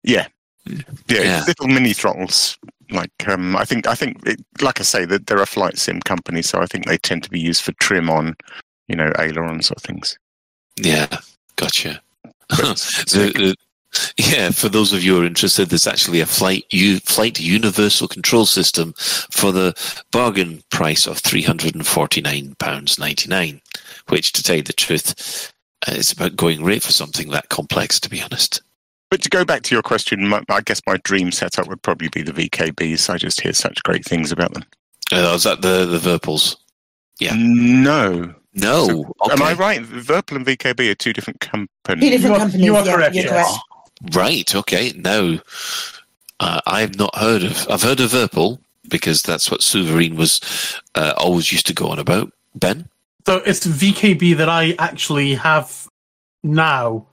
yeah 0.03 0.29
yeah, 0.67 0.79
Yeah. 1.09 1.45
little 1.47 1.69
mini 1.69 1.93
throttles 1.93 2.57
like 2.91 3.11
um 3.29 3.57
i 3.57 3.65
think 3.65 3.87
i 3.87 3.95
think 3.95 4.19
it, 4.27 4.41
like 4.61 4.81
i 4.81 4.83
say 4.83 5.05
that 5.05 5.27
they're 5.27 5.43
a 5.43 5.47
flight 5.47 5.79
sim 5.79 6.01
company 6.01 6.43
so 6.43 6.61
i 6.61 6.67
think 6.67 6.87
they 6.87 6.99
tend 6.99 7.23
to 7.23 7.31
be 7.31 7.41
used 7.41 7.63
for 7.63 7.73
trim 7.73 8.09
on 8.11 8.35
you 8.89 8.97
know 8.97 9.11
ailerons 9.19 9.71
or 9.71 9.77
things 9.77 10.19
Yeah, 10.77 11.07
gotcha. 11.57 12.01
The- 12.51 13.33
the- 13.35 13.57
yeah, 14.19 14.51
for 14.51 14.69
those 14.69 14.93
of 14.93 15.05
you 15.05 15.15
who 15.15 15.23
are 15.23 15.27
interested, 15.27 15.69
there's 15.69 15.87
actually 15.87 16.19
a 16.21 16.27
flight 16.27 16.65
u- 16.71 16.99
flight 16.99 17.39
universal 17.39 18.09
control 18.09 18.45
system 18.45 18.93
for 19.31 19.53
the 19.53 19.73
bargain 20.11 20.65
price 20.73 21.07
of 21.07 21.19
three 21.19 21.43
hundred 21.43 21.77
and 21.77 21.87
forty 21.87 22.21
nine 22.21 22.57
pounds 22.59 22.99
ninety 22.99 23.29
nine, 23.29 23.61
which, 24.09 24.33
to 24.33 24.43
tell 24.43 24.57
you 24.57 24.63
the 24.65 24.73
truth, 24.73 25.53
uh, 25.87 25.93
is 25.93 26.11
about 26.11 26.35
going 26.35 26.65
rate 26.65 26.83
for 26.83 26.91
something 26.91 27.31
that 27.31 27.51
complex. 27.51 28.01
To 28.01 28.11
be 28.11 28.21
honest. 28.21 28.63
But 29.15 29.23
to 29.23 29.31
go 29.31 29.45
back 29.45 29.63
to 29.63 29.75
your 29.77 29.83
question, 29.83 30.27
my, 30.27 30.43
I 30.49 30.61
guess 30.61 30.83
my 30.89 30.97
dream 31.05 31.31
setup 31.31 31.69
would 31.69 31.81
probably 31.83 32.09
be 32.09 32.23
the 32.23 32.33
VKBs. 32.33 33.09
I 33.09 33.17
just 33.17 33.41
hear 33.41 33.53
such 33.53 33.81
great 33.85 34.05
things 34.05 34.33
about 34.33 34.53
them. 34.55 34.65
Uh, 35.13 35.31
was 35.33 35.45
that 35.45 35.63
the 35.63 35.85
the 35.87 36.01
Virpils? 36.01 36.57
Yeah. 37.21 37.33
No. 37.37 38.35
No. 38.55 38.87
So, 38.89 39.31
Am. 39.31 39.41
I 39.41 39.53
right? 39.53 39.83
Virpil 39.83 40.39
and 40.39 40.45
VKB 40.45 40.91
are 40.91 40.97
two 40.97 41.13
different 41.13 41.39
companies. 41.39 41.69
Two 41.87 42.11
different 42.11 42.23
You 42.25 42.33
are- 42.35 42.39
companies. 42.39 42.67
you 42.67 42.75
are 42.75 42.85
yeah, 42.85 42.93
correct, 42.93 43.15
You're 43.15 43.25
yes. 43.27 43.57
correct. 44.03 44.17
Right. 44.17 44.53
Okay. 44.57 44.93
Now, 44.97 45.39
uh, 46.41 46.61
I've 46.67 46.99
not 46.99 47.15
heard 47.17 47.45
of. 47.45 47.69
I've 47.71 47.83
heard 47.85 48.01
of 48.01 48.11
Virpil 48.11 48.59
because 48.89 49.23
that's 49.23 49.49
what 49.49 49.61
Souverine 49.61 50.17
was 50.17 50.41
uh, 50.97 51.15
always 51.19 51.53
used 51.53 51.69
to 51.69 51.73
go 51.73 51.87
on 51.87 52.01
about. 52.01 52.33
Ben. 52.57 52.89
So 53.27 53.37
it's 53.47 53.65
VKB 53.65 54.37
that 54.39 54.49
I 54.49 54.75
actually 54.81 55.35
have 55.35 55.87
now. 56.43 57.07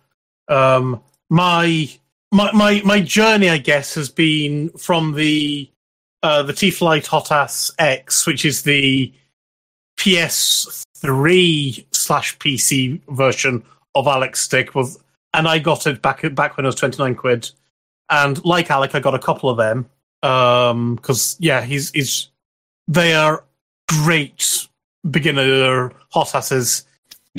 Um, 0.47 0.99
my 1.31 1.89
my 2.31 2.51
my 2.51 2.81
my 2.83 2.99
journey, 2.99 3.49
I 3.49 3.57
guess, 3.57 3.95
has 3.95 4.09
been 4.09 4.69
from 4.71 5.13
the 5.13 5.71
uh, 6.21 6.43
the 6.43 6.53
T 6.53 6.69
Flight 6.69 7.05
HOTAS 7.05 7.71
X, 7.79 8.27
which 8.27 8.45
is 8.45 8.61
the 8.61 9.11
PS3 9.97 11.85
slash 11.91 12.37
PC 12.37 13.01
version 13.09 13.63
of 13.95 14.07
Alex 14.07 14.41
Stick, 14.41 14.75
was, 14.75 14.99
and 15.33 15.47
I 15.47 15.57
got 15.57 15.87
it 15.87 16.01
back 16.01 16.21
back 16.35 16.57
when 16.57 16.65
it 16.65 16.67
was 16.67 16.75
twenty 16.75 17.01
nine 17.01 17.15
quid. 17.15 17.49
And 18.09 18.43
like 18.43 18.69
Alec, 18.69 18.93
I 18.93 18.99
got 18.99 19.15
a 19.15 19.19
couple 19.19 19.49
of 19.49 19.57
them 19.57 19.89
because 20.95 21.37
yeah, 21.39 21.61
he's 21.61 21.91
he's 21.91 22.29
they 22.89 23.13
are 23.13 23.45
great 23.87 24.67
beginner 25.09 25.93
hot 26.09 26.35
asses. 26.35 26.85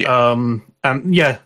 Um, 0.07 0.63
and 0.83 1.15
yeah, 1.15 1.39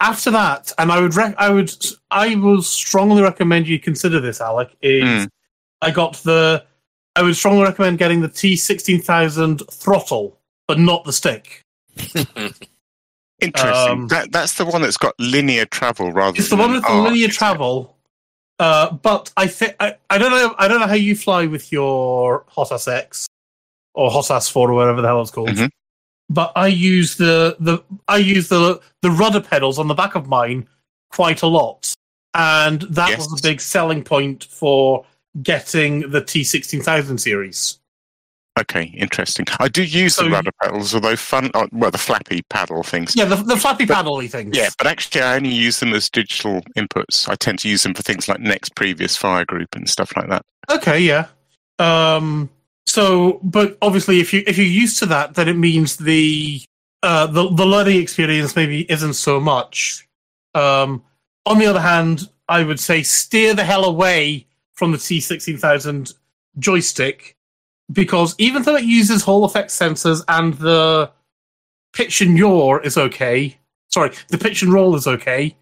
after 0.00 0.30
that, 0.30 0.72
and 0.78 0.90
I 0.90 1.00
would 1.00 1.14
rec- 1.14 1.34
I 1.38 1.50
would 1.50 1.72
I 2.10 2.34
will 2.34 2.62
strongly 2.62 3.22
recommend 3.22 3.68
you 3.68 3.78
consider 3.78 4.20
this, 4.20 4.40
Alec. 4.40 4.76
Is 4.80 5.04
Mm. 5.26 5.28
I 5.82 5.90
got 5.90 6.14
the 6.24 6.64
I 7.16 7.22
would 7.22 7.36
strongly 7.36 7.62
recommend 7.64 7.98
getting 7.98 8.20
the 8.20 8.28
T 8.28 8.56
sixteen 8.56 9.00
thousand 9.00 9.62
throttle, 9.70 10.38
but 10.66 10.78
not 10.78 11.04
the 11.04 11.12
stick. 11.12 11.62
Interesting. 13.40 13.92
Um, 13.92 14.08
that, 14.08 14.32
that's 14.32 14.54
the 14.54 14.66
one 14.66 14.82
that's 14.82 14.98
got 14.98 15.14
linear 15.18 15.64
travel 15.64 16.12
rather 16.12 16.38
It's 16.38 16.50
the 16.50 16.56
one 16.56 16.72
with 16.72 16.84
the 16.84 16.92
linear 16.92 17.28
travel. 17.28 17.96
Uh, 18.58 18.92
but 18.92 19.32
I 19.38 19.46
think 19.46 19.74
I, 19.80 19.94
don't 20.18 20.30
know 20.30 20.54
I 20.58 20.68
don't 20.68 20.80
know 20.80 20.86
how 20.86 20.92
you 20.92 21.16
fly 21.16 21.46
with 21.46 21.72
your 21.72 22.44
HOTAS 22.54 22.86
X 22.86 23.26
or 23.94 24.10
HOTAS 24.10 24.50
Four 24.52 24.70
or 24.70 24.74
whatever 24.74 25.00
the 25.00 25.08
hell 25.08 25.22
it's 25.22 25.30
called. 25.30 25.48
Mhm. 25.48 25.70
But 26.30 26.52
I 26.54 26.68
use 26.68 27.16
the 27.16 27.56
the 27.58 27.82
I 28.08 28.18
use 28.18 28.48
the 28.48 28.80
the 29.02 29.10
rudder 29.10 29.40
pedals 29.40 29.78
on 29.78 29.88
the 29.88 29.94
back 29.94 30.14
of 30.14 30.28
mine 30.28 30.68
quite 31.10 31.42
a 31.42 31.48
lot, 31.48 31.92
and 32.34 32.82
that 32.82 33.18
was 33.18 33.38
a 33.38 33.42
big 33.42 33.60
selling 33.60 34.04
point 34.04 34.44
for 34.44 35.04
getting 35.42 36.08
the 36.10 36.24
T 36.24 36.44
sixteen 36.44 36.82
thousand 36.82 37.18
series. 37.18 37.80
Okay, 38.58 38.84
interesting. 38.96 39.46
I 39.58 39.68
do 39.68 39.82
use 39.82 40.16
So 40.16 40.24
the 40.24 40.30
rudder 40.30 40.52
pedals, 40.62 40.94
although 40.94 41.16
fun. 41.16 41.50
Uh, 41.54 41.66
well, 41.72 41.90
the 41.90 41.98
flappy 41.98 42.42
paddle 42.50 42.82
things. 42.82 43.16
Yeah, 43.16 43.24
the, 43.24 43.36
the 43.36 43.56
flappy 43.56 43.86
paddle 43.86 44.20
things. 44.28 44.56
Yeah, 44.56 44.68
but 44.76 44.86
actually, 44.86 45.22
I 45.22 45.36
only 45.36 45.50
use 45.50 45.80
them 45.80 45.94
as 45.94 46.10
digital 46.10 46.60
inputs. 46.76 47.28
I 47.28 47.36
tend 47.36 47.58
to 47.60 47.68
use 47.68 47.82
them 47.82 47.94
for 47.94 48.02
things 48.02 48.28
like 48.28 48.40
next 48.40 48.74
previous 48.74 49.16
fire 49.16 49.44
group 49.44 49.74
and 49.74 49.88
stuff 49.88 50.12
like 50.16 50.28
that. 50.28 50.42
Okay, 50.70 51.00
yeah. 51.00 51.26
Um 51.78 52.50
so 52.86 53.40
but 53.42 53.76
obviously 53.82 54.20
if 54.20 54.32
you 54.32 54.42
if 54.46 54.56
you're 54.58 54.66
used 54.66 54.98
to 54.98 55.06
that 55.06 55.34
then 55.34 55.48
it 55.48 55.56
means 55.56 55.96
the 55.96 56.60
uh 57.02 57.26
the 57.26 57.48
the 57.50 57.66
learning 57.66 58.00
experience 58.00 58.56
maybe 58.56 58.90
isn't 58.90 59.14
so 59.14 59.40
much. 59.40 60.08
Um 60.54 61.02
on 61.46 61.58
the 61.58 61.66
other 61.66 61.80
hand, 61.80 62.28
I 62.48 62.62
would 62.62 62.78
say 62.80 63.02
steer 63.02 63.54
the 63.54 63.64
hell 63.64 63.84
away 63.84 64.46
from 64.74 64.92
the 64.92 64.98
T16000 64.98 66.14
joystick 66.58 67.36
because 67.92 68.34
even 68.38 68.62
though 68.62 68.76
it 68.76 68.84
uses 68.84 69.22
Hall 69.22 69.44
effect 69.44 69.70
sensors 69.70 70.22
and 70.28 70.54
the 70.54 71.10
pitch 71.92 72.20
and 72.20 72.36
yaw 72.36 72.78
is 72.78 72.96
okay, 72.96 73.58
sorry, 73.88 74.12
the 74.28 74.38
pitch 74.38 74.62
and 74.62 74.72
roll 74.72 74.94
is 74.94 75.06
okay, 75.06 75.56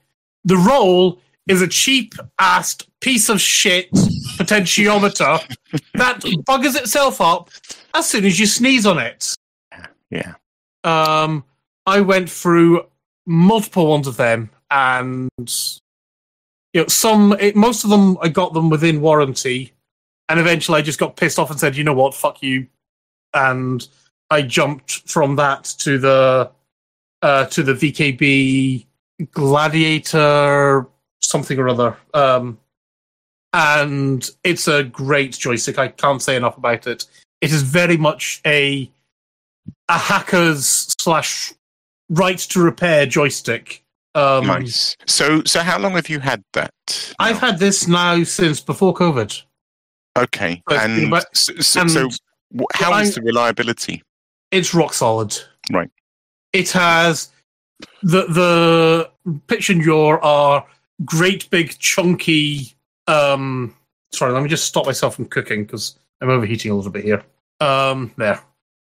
the 0.44 0.56
roll 0.56 1.20
is 1.46 1.62
a 1.62 1.68
cheap 1.68 2.14
ass 2.38 2.76
piece 3.00 3.28
of 3.28 3.40
shit 3.40 3.88
potentiometer 4.49 5.57
that 5.94 6.20
buggers 6.46 6.76
itself 6.76 7.20
up 7.20 7.51
as 7.94 8.09
soon 8.09 8.24
as 8.24 8.38
you 8.38 8.46
sneeze 8.46 8.86
on 8.86 8.99
it. 8.99 9.34
Yeah. 10.11 10.34
Um, 10.84 11.44
I 11.86 12.01
went 12.01 12.30
through 12.30 12.86
multiple 13.26 13.88
ones 13.88 14.07
of 14.07 14.16
them, 14.16 14.51
and 14.70 15.28
you 16.72 16.82
know, 16.82 16.86
some, 16.86 17.36
it, 17.40 17.57
most 17.57 17.84
of 17.84 17.90
them, 17.90 18.18
I 18.22 18.28
got 18.28 18.55
them 18.55 18.70
within 18.70 19.01
warranty, 19.01 19.72
and 20.28 20.38
eventually 20.40 20.78
I 20.78 20.82
just 20.82 20.99
got 20.99 21.16
pissed 21.16 21.38
off 21.38 21.51
and 21.51 21.59
said, 21.59 21.76
"You 21.76 21.84
know 21.84 21.94
what? 21.94 22.14
Fuck 22.14 22.42
you," 22.42 22.66
and 23.34 23.86
I 24.30 24.42
jumped 24.42 25.09
from 25.09 25.36
that 25.36 25.64
to 25.78 25.99
the 25.99 26.51
uh, 27.22 27.46
to 27.46 27.62
the 27.62 27.74
VKB 27.74 28.86
Gladiator 29.32 30.86
something 31.20 31.59
or 31.59 31.68
other. 31.68 31.96
Um, 32.14 32.59
and 33.53 34.28
it's 34.44 34.68
a 34.68 34.84
great 34.84 35.32
joystick. 35.36 35.78
I 35.78 35.88
can't 35.88 36.22
say 36.22 36.36
enough 36.36 36.57
about 36.57 36.86
it. 36.86 37.05
It 37.40 37.53
is 37.53 37.62
very 37.62 37.96
much 37.96 38.40
a 38.46 38.90
a 39.88 39.99
hacker's 39.99 40.94
slash 41.01 41.53
right 42.11 42.38
to 42.38 42.61
repair 42.61 43.07
joystick. 43.07 43.82
Um, 44.14 44.46
nice. 44.46 44.96
So, 45.07 45.42
so 45.44 45.61
how 45.61 45.78
long 45.78 45.92
have 45.92 46.09
you 46.09 46.18
had 46.18 46.42
that? 46.55 46.72
I've 47.18 47.38
had 47.38 47.59
this 47.59 47.86
now 47.86 48.24
since 48.24 48.61
before 48.61 48.92
COVID. 48.94 49.42
Okay, 50.18 50.62
and 50.68 51.14
so, 51.34 51.55
so, 51.61 51.80
and- 51.82 51.90
so 51.90 52.09
how 52.74 52.92
I- 52.92 53.03
is 53.03 53.14
the 53.14 53.22
reliability? 53.22 54.03
It's 54.51 54.74
rock 54.74 54.94
solid. 54.94 55.36
Right. 55.70 55.90
It 56.55 56.70
has 56.72 57.30
the 58.03 58.24
the 58.26 59.11
pitch 59.46 59.68
and 59.70 59.84
yaw 59.84 60.16
are 60.22 60.66
great 61.05 61.49
big 61.51 61.78
chunky. 61.78 62.74
Um, 63.09 63.74
sorry, 64.12 64.32
let 64.32 64.42
me 64.42 64.48
just 64.48 64.66
stop 64.66 64.86
myself 64.86 65.16
from 65.16 65.24
cooking 65.24 65.64
because 65.64 65.98
I'm 66.20 66.30
overheating 66.30 66.70
a 66.70 66.74
little 66.76 66.92
bit 66.92 67.04
here. 67.04 67.24
Um, 67.61 68.12
there. 68.16 68.40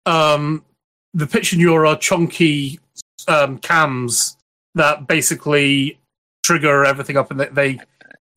Um, 0.05 0.65
the 1.13 1.27
pitch 1.27 1.53
and 1.53 1.61
your 1.61 1.85
are 1.85 1.97
chunky 1.97 2.79
um, 3.27 3.57
cams 3.59 4.35
that 4.75 5.07
basically 5.07 5.99
trigger 6.43 6.83
everything 6.83 7.15
up, 7.15 7.31
and 7.31 7.39
they 7.39 7.47
they, 7.47 7.79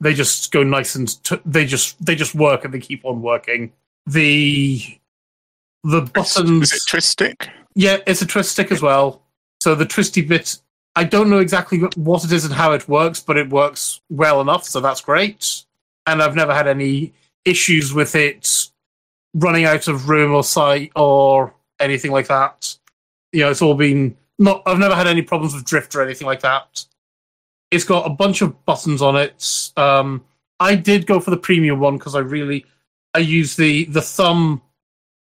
they 0.00 0.14
just 0.14 0.52
go 0.52 0.62
nice 0.62 0.94
and 0.94 1.22
t- 1.24 1.40
they 1.44 1.66
just 1.66 2.04
they 2.04 2.14
just 2.14 2.34
work 2.34 2.64
and 2.64 2.72
they 2.72 2.80
keep 2.80 3.04
on 3.04 3.22
working. 3.22 3.72
the 4.06 4.82
the 5.84 6.02
buttons. 6.02 6.72
Is 6.72 6.82
it 6.82 6.88
twist 6.88 7.08
stick? 7.08 7.48
Yeah, 7.74 7.98
it's 8.06 8.22
a 8.22 8.26
twist 8.26 8.52
stick 8.52 8.70
as 8.70 8.82
well. 8.82 9.22
So 9.60 9.74
the 9.74 9.86
twisty 9.86 10.22
bit, 10.22 10.58
I 10.94 11.04
don't 11.04 11.30
know 11.30 11.38
exactly 11.38 11.78
what 11.96 12.24
it 12.24 12.32
is 12.32 12.44
and 12.44 12.52
how 12.52 12.72
it 12.72 12.88
works, 12.88 13.20
but 13.20 13.38
it 13.38 13.48
works 13.48 14.00
well 14.10 14.40
enough, 14.40 14.64
so 14.64 14.80
that's 14.80 15.00
great. 15.00 15.64
And 16.06 16.22
I've 16.22 16.36
never 16.36 16.52
had 16.52 16.68
any 16.68 17.14
issues 17.44 17.94
with 17.94 18.14
it 18.14 18.68
running 19.34 19.64
out 19.64 19.88
of 19.88 20.08
room 20.08 20.34
or 20.34 20.44
sight 20.44 20.92
or 20.94 21.54
anything 21.80 22.10
like 22.10 22.28
that. 22.28 22.76
You 23.32 23.42
know, 23.42 23.50
it's 23.50 23.62
all 23.62 23.74
been 23.74 24.16
not. 24.38 24.62
I've 24.66 24.78
never 24.78 24.94
had 24.94 25.06
any 25.06 25.22
problems 25.22 25.54
with 25.54 25.64
drift 25.64 25.94
or 25.94 26.02
anything 26.02 26.26
like 26.26 26.40
that. 26.40 26.84
It's 27.70 27.84
got 27.84 28.06
a 28.06 28.10
bunch 28.10 28.42
of 28.42 28.64
buttons 28.66 29.00
on 29.00 29.16
it. 29.16 29.70
Um, 29.76 30.22
I 30.60 30.74
did 30.74 31.06
go 31.06 31.20
for 31.20 31.30
the 31.30 31.38
premium 31.38 31.80
one 31.80 31.96
because 31.96 32.14
I 32.14 32.20
really 32.20 32.66
I 33.14 33.18
use 33.20 33.56
the 33.56 33.84
the 33.86 34.02
thumb 34.02 34.60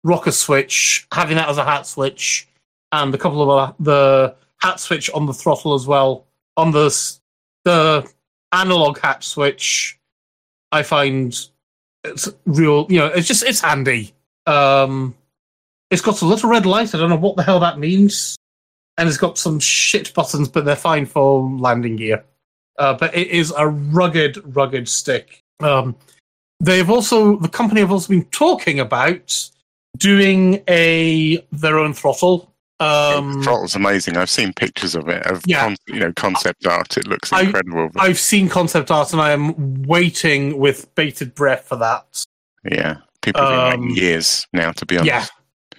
rocker 0.04 0.32
switch, 0.32 1.06
having 1.12 1.36
that 1.36 1.48
as 1.48 1.58
a 1.58 1.64
hat 1.64 1.86
switch, 1.86 2.48
and 2.92 3.14
a 3.14 3.18
couple 3.18 3.50
of 3.50 3.74
the 3.78 4.34
hat 4.62 4.78
switch 4.78 5.10
on 5.10 5.26
the 5.26 5.34
throttle 5.34 5.74
as 5.74 5.86
well. 5.86 6.26
On 6.56 6.70
the 6.70 7.18
the 7.64 8.08
analog 8.52 8.98
hat 8.98 9.24
switch, 9.24 9.98
I 10.70 10.82
find 10.82 11.38
it's 12.04 12.28
real. 12.46 12.86
You 12.88 12.98
know, 13.00 13.06
it's 13.06 13.28
just 13.28 13.42
it's 13.42 13.60
handy. 13.60 14.14
Um, 14.46 15.14
it's 15.90 16.02
got 16.02 16.22
a 16.22 16.26
little 16.26 16.48
red 16.48 16.64
light. 16.64 16.94
I 16.94 16.98
don't 16.98 17.10
know 17.10 17.16
what 17.16 17.36
the 17.36 17.42
hell 17.42 17.60
that 17.60 17.78
means, 17.78 18.36
and 18.96 19.08
it's 19.08 19.18
got 19.18 19.36
some 19.36 19.58
shit 19.58 20.14
buttons, 20.14 20.48
but 20.48 20.64
they're 20.64 20.76
fine 20.76 21.06
for 21.06 21.42
landing 21.58 21.96
gear. 21.96 22.24
Uh, 22.78 22.94
but 22.94 23.14
it 23.14 23.28
is 23.28 23.52
a 23.56 23.68
rugged, 23.68 24.38
rugged 24.56 24.88
stick. 24.88 25.42
Um, 25.60 25.94
they've 26.60 26.88
also 26.88 27.36
the 27.36 27.48
company 27.48 27.80
have 27.80 27.92
also 27.92 28.08
been 28.08 28.24
talking 28.26 28.80
about 28.80 29.50
doing 29.96 30.62
a 30.68 31.44
their 31.52 31.78
own 31.78 31.92
throttle. 31.94 32.51
Um, 32.82 33.32
the 33.34 33.42
throttle's 33.44 33.74
amazing. 33.74 34.16
I've 34.16 34.30
seen 34.30 34.52
pictures 34.52 34.94
of 34.94 35.08
it, 35.08 35.24
of 35.26 35.42
Yeah. 35.46 35.60
con- 35.64 35.76
you 35.86 36.00
know 36.00 36.12
concept 36.12 36.66
art. 36.66 36.96
It 36.96 37.06
looks 37.06 37.32
I- 37.32 37.42
incredible. 37.42 37.90
but- 37.92 38.02
I've 38.02 38.18
seen 38.18 38.48
concept 38.48 38.90
art, 38.90 39.12
and 39.12 39.20
I 39.22 39.30
am 39.32 39.82
waiting 39.84 40.58
with 40.58 40.92
bated 40.94 41.34
breath 41.34 41.64
for 41.68 41.76
that. 41.76 42.24
yeah, 42.70 42.96
people 43.22 43.40
have 43.42 43.50
been 43.50 43.58
Um, 43.60 43.80
waiting 43.88 43.96
years 43.96 44.46
now. 44.52 44.72
To 44.72 44.86
be 44.86 44.96
honest, 44.98 45.06
Yeah, 45.08 45.26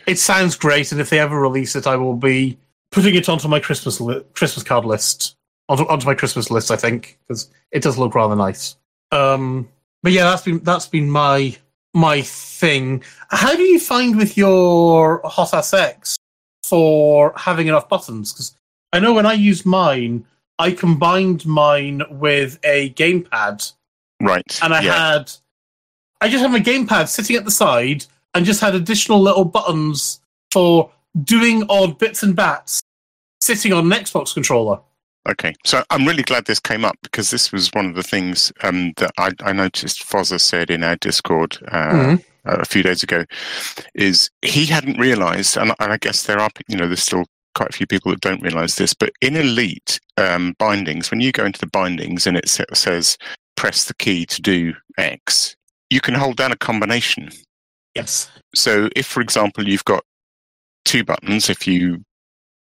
it 0.06 0.20
sounds 0.20 0.56
great, 0.56 0.92
and 0.92 1.00
if 1.02 1.10
they 1.10 1.20
ever 1.20 1.40
release 1.40 1.76
it, 1.76 1.88
I 1.88 1.96
will 1.96 2.16
be 2.16 2.58
putting 2.92 3.16
it 3.16 3.28
onto 3.30 3.48
my 3.48 3.60
Christmas 3.60 4.00
li- 4.02 4.22
Christmas 4.34 4.64
card 4.64 4.86
list, 4.86 5.36
onto, 5.70 5.86
onto 5.88 6.06
my 6.06 6.14
Christmas 6.14 6.52
list. 6.52 6.72
I 6.72 6.76
think 6.76 7.18
because 7.28 7.50
it 7.72 7.82
does 7.84 7.98
look 7.98 8.14
rather 8.16 8.36
nice. 8.36 8.76
Um, 9.12 9.68
but 10.04 10.12
yeah, 10.12 10.24
that's 10.26 10.44
been 10.44 10.60
that's 10.60 10.88
been 10.88 11.10
my 11.10 11.56
my 11.94 12.22
thing. 12.22 13.04
How 13.30 13.56
do 13.56 13.62
you 13.64 13.80
find 13.80 14.16
with 14.18 14.36
your 14.38 15.22
HOTAS 15.24 15.74
X 15.74 16.18
for 16.74 17.34
having 17.38 17.68
enough 17.68 17.88
buttons? 17.88 18.34
Because 18.34 18.58
I 18.94 19.00
know 19.00 19.14
when 19.14 19.28
I 19.28 19.34
used 19.34 19.64
mine, 19.64 20.26
I 20.58 20.72
combined 20.72 21.46
mine 21.46 22.02
with 22.10 22.58
a 22.64 22.90
gamepad 22.94 23.72
right. 24.20 24.60
and 24.64 24.74
I 24.74 24.82
yeah. 24.82 25.14
had 25.14 25.32
I 26.20 26.30
just 26.30 26.42
had 26.42 26.52
my 26.52 26.60
gamepad 26.60 27.10
sitting 27.10 27.36
at 27.36 27.46
the 27.46 27.52
side 27.52 28.08
and 28.34 28.44
just 28.44 28.60
had 28.60 28.74
additional 28.74 29.22
little 29.22 29.46
buttons 29.46 30.20
for 30.52 30.90
doing 31.24 31.64
odd 31.70 32.00
bits 32.00 32.24
and 32.24 32.36
bats 32.36 32.82
sitting 33.40 33.72
on 33.72 33.86
an 33.86 34.00
Xbox 34.00 34.34
controller. 34.34 34.80
Okay, 35.30 35.54
so 35.64 35.84
I'm 35.92 36.08
really 36.08 36.24
glad 36.24 36.46
this 36.46 36.60
came 36.60 36.84
up 36.84 36.98
because 37.04 37.30
this 37.30 37.52
was 37.52 37.70
one 37.74 37.86
of 37.86 37.94
the 37.94 38.02
things 38.02 38.52
um, 38.64 38.94
that 38.98 39.12
I, 39.20 39.30
I 39.44 39.54
noticed 39.54 40.10
Fozza 40.10 40.42
said 40.42 40.72
in 40.72 40.84
our 40.84 40.96
Discord 40.96 41.60
uh, 41.68 41.92
Mhm. 41.92 42.26
A 42.46 42.66
few 42.66 42.84
days 42.84 43.04
ago. 43.04 43.26
Is 43.96 44.30
he 44.42 44.66
hadn't 44.66 45.00
realised, 45.00 45.58
and, 45.58 45.74
and 45.80 45.94
I 45.94 45.98
guess 45.98 46.24
there 46.24 46.40
are 46.40 46.50
you 46.68 46.78
know 46.78 46.88
there's 46.88 47.04
still 47.04 47.26
quite 47.56 47.70
a 47.70 47.78
few 47.78 47.88
people 47.88 48.12
that 48.12 48.22
don't 48.22 48.42
realise 48.42 48.76
this, 48.76 48.94
but 48.94 49.12
in 49.22 49.36
Elite 49.36 50.00
um, 50.18 50.56
bindings, 50.58 51.12
when 51.12 51.22
you 51.22 51.32
go 51.32 51.46
into 51.46 51.60
the 51.60 51.68
bindings 51.68 52.26
and 52.26 52.38
it 52.38 52.50
says 52.50 53.18
press 53.56 53.86
the 53.86 53.94
key 53.94 54.26
to 54.26 54.42
do 54.42 54.74
X, 54.98 55.56
you 55.90 56.02
can 56.02 56.16
hold 56.16 56.38
down 56.38 56.52
a 56.52 56.58
combination. 56.58 57.30
Yes. 57.96 58.30
So 58.56 58.90
if, 58.96 59.06
for 59.06 59.22
example, 59.22 59.68
you've 59.68 59.86
got 59.86 60.04
two 60.86 61.04
buttons, 61.04 61.50
if 61.50 61.68
you 61.68 62.04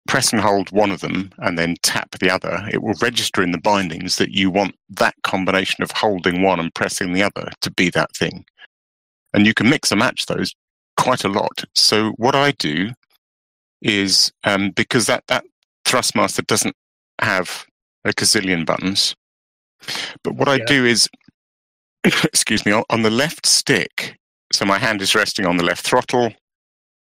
press 0.07 0.33
and 0.33 0.41
hold 0.41 0.69
one 0.71 0.91
of 0.91 0.99
them 0.99 1.31
and 1.37 1.57
then 1.57 1.75
tap 1.81 2.11
the 2.19 2.29
other, 2.29 2.67
it 2.71 2.83
will 2.83 2.95
register 3.01 3.41
in 3.41 3.51
the 3.51 3.57
bindings 3.57 4.17
that 4.17 4.31
you 4.31 4.49
want 4.49 4.75
that 4.89 5.15
combination 5.23 5.81
of 5.81 5.91
holding 5.91 6.41
one 6.41 6.59
and 6.59 6.73
pressing 6.73 7.13
the 7.13 7.23
other 7.23 7.49
to 7.61 7.71
be 7.71 7.89
that 7.89 8.13
thing. 8.15 8.45
And 9.33 9.45
you 9.45 9.53
can 9.53 9.69
mix 9.69 9.91
and 9.91 9.99
match 9.99 10.25
those 10.27 10.53
quite 10.97 11.23
a 11.23 11.29
lot. 11.29 11.63
So 11.73 12.11
what 12.17 12.35
I 12.35 12.51
do 12.51 12.91
is 13.81 14.31
um, 14.43 14.71
because 14.71 15.07
that, 15.07 15.23
that 15.27 15.43
Thrustmaster 15.85 16.45
doesn't 16.45 16.75
have 17.21 17.65
a 18.05 18.11
gazillion 18.13 18.65
buttons, 18.65 19.15
but 20.23 20.35
what 20.35 20.47
I 20.47 20.55
Yeah. 20.55 20.65
do 20.65 20.85
is, 20.85 21.09
excuse 22.03 22.65
me, 22.65 22.71
on, 22.71 22.83
on 22.89 23.01
the 23.01 23.09
left 23.09 23.45
stick, 23.45 24.17
so 24.51 24.65
my 24.65 24.77
hand 24.79 25.01
is 25.01 25.15
resting 25.15 25.45
on 25.45 25.57
the 25.57 25.63
left 25.63 25.85
throttle, 25.85 26.33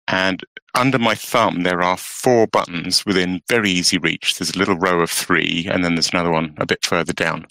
and 0.09 0.43
under 0.75 0.99
my 0.99 1.14
thumb, 1.14 1.62
there 1.62 1.83
are 1.83 1.97
four 1.97 2.47
buttons 2.47 3.05
within 3.05 3.41
very 3.49 3.70
easy 3.70 3.99
reach. 3.99 4.39
There's 4.39 4.55
a 4.55 4.59
little 4.59 4.77
row 4.77 5.01
of 5.01 5.11
three, 5.11 5.66
and 5.70 5.85
then 5.85 5.95
there's 5.95 6.11
another 6.11 6.31
one 6.31 6.55
a 6.59 6.66
bit 6.66 6.85
further 6.85 7.12
down. 7.12 7.47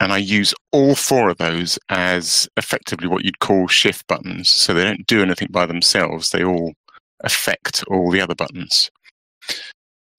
And 0.00 0.12
I 0.12 0.18
use 0.18 0.54
all 0.70 0.94
four 0.94 1.28
of 1.28 1.38
those 1.38 1.78
as 1.88 2.48
effectively 2.56 3.08
what 3.08 3.24
you'd 3.24 3.40
call 3.40 3.66
shift 3.66 4.06
buttons. 4.06 4.48
So 4.48 4.72
they 4.72 4.84
don't 4.84 5.06
do 5.06 5.22
anything 5.22 5.48
by 5.50 5.66
themselves, 5.66 6.30
they 6.30 6.44
all 6.44 6.72
affect 7.24 7.82
all 7.88 8.10
the 8.10 8.20
other 8.20 8.34
buttons. 8.34 8.90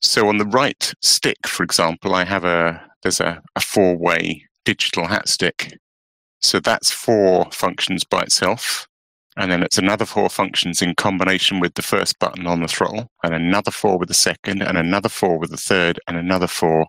So 0.02 0.28
on 0.28 0.38
the 0.38 0.46
right 0.46 0.94
stick, 1.02 1.48
for 1.48 1.64
example, 1.64 2.16
I 2.16 2.24
have 2.24 2.44
a 2.46 2.82
there's 3.04 3.22
a, 3.22 3.42
a 3.56 3.62
four 3.62 3.98
way 3.98 4.46
digital 4.66 5.08
hat 5.08 5.28
stick. 5.30 5.78
So 6.42 6.60
that's 6.60 6.92
four 6.92 7.50
functions 7.52 8.04
by 8.04 8.22
itself. 8.22 8.88
And 9.38 9.52
then 9.52 9.64
it's 9.64 9.78
another 9.78 10.06
four 10.06 10.30
functions 10.30 10.82
in 10.82 10.96
combination 10.96 11.60
with 11.60 11.74
the 11.76 11.82
first 11.82 12.20
button 12.20 12.46
on 12.46 12.62
the 12.62 12.68
throttle, 12.68 13.10
and 13.24 13.34
another 13.34 13.72
four 13.72 13.98
with 13.98 14.10
the 14.10 14.14
second, 14.14 14.62
and 14.62 14.78
another 14.78 15.08
four 15.08 15.38
with 15.38 15.52
the 15.52 15.58
third, 15.58 15.98
and 16.08 16.18
another 16.18 16.48
four 16.48 16.88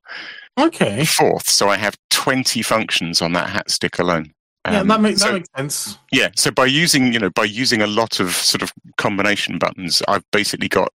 Okay. 0.58 1.04
fourth. 1.04 1.48
So 1.48 1.68
I 1.68 1.76
have 1.76 1.96
20 2.10 2.62
functions 2.62 3.22
on 3.22 3.32
that 3.34 3.48
hat 3.50 3.70
stick 3.70 3.98
alone. 3.98 4.32
yeah, 4.66 4.80
Um, 4.80 4.88
that 4.88 5.00
makes 5.00 5.20
so- 5.20 5.28
that 5.28 5.34
makes 5.34 5.48
sense. 5.56 5.98
yeah, 6.12 6.28
so 6.36 6.50
by 6.50 6.66
using, 6.66 7.12
you 7.12 7.18
know, 7.18 7.30
by 7.30 7.44
using 7.44 7.80
a 7.82 7.86
lot 7.86 8.20
of 8.20 8.34
sort 8.34 8.62
of 8.62 8.72
combination 8.98 9.58
buttons, 9.58 10.02
I've 10.08 10.24
basically 10.32 10.68
got 10.68 10.92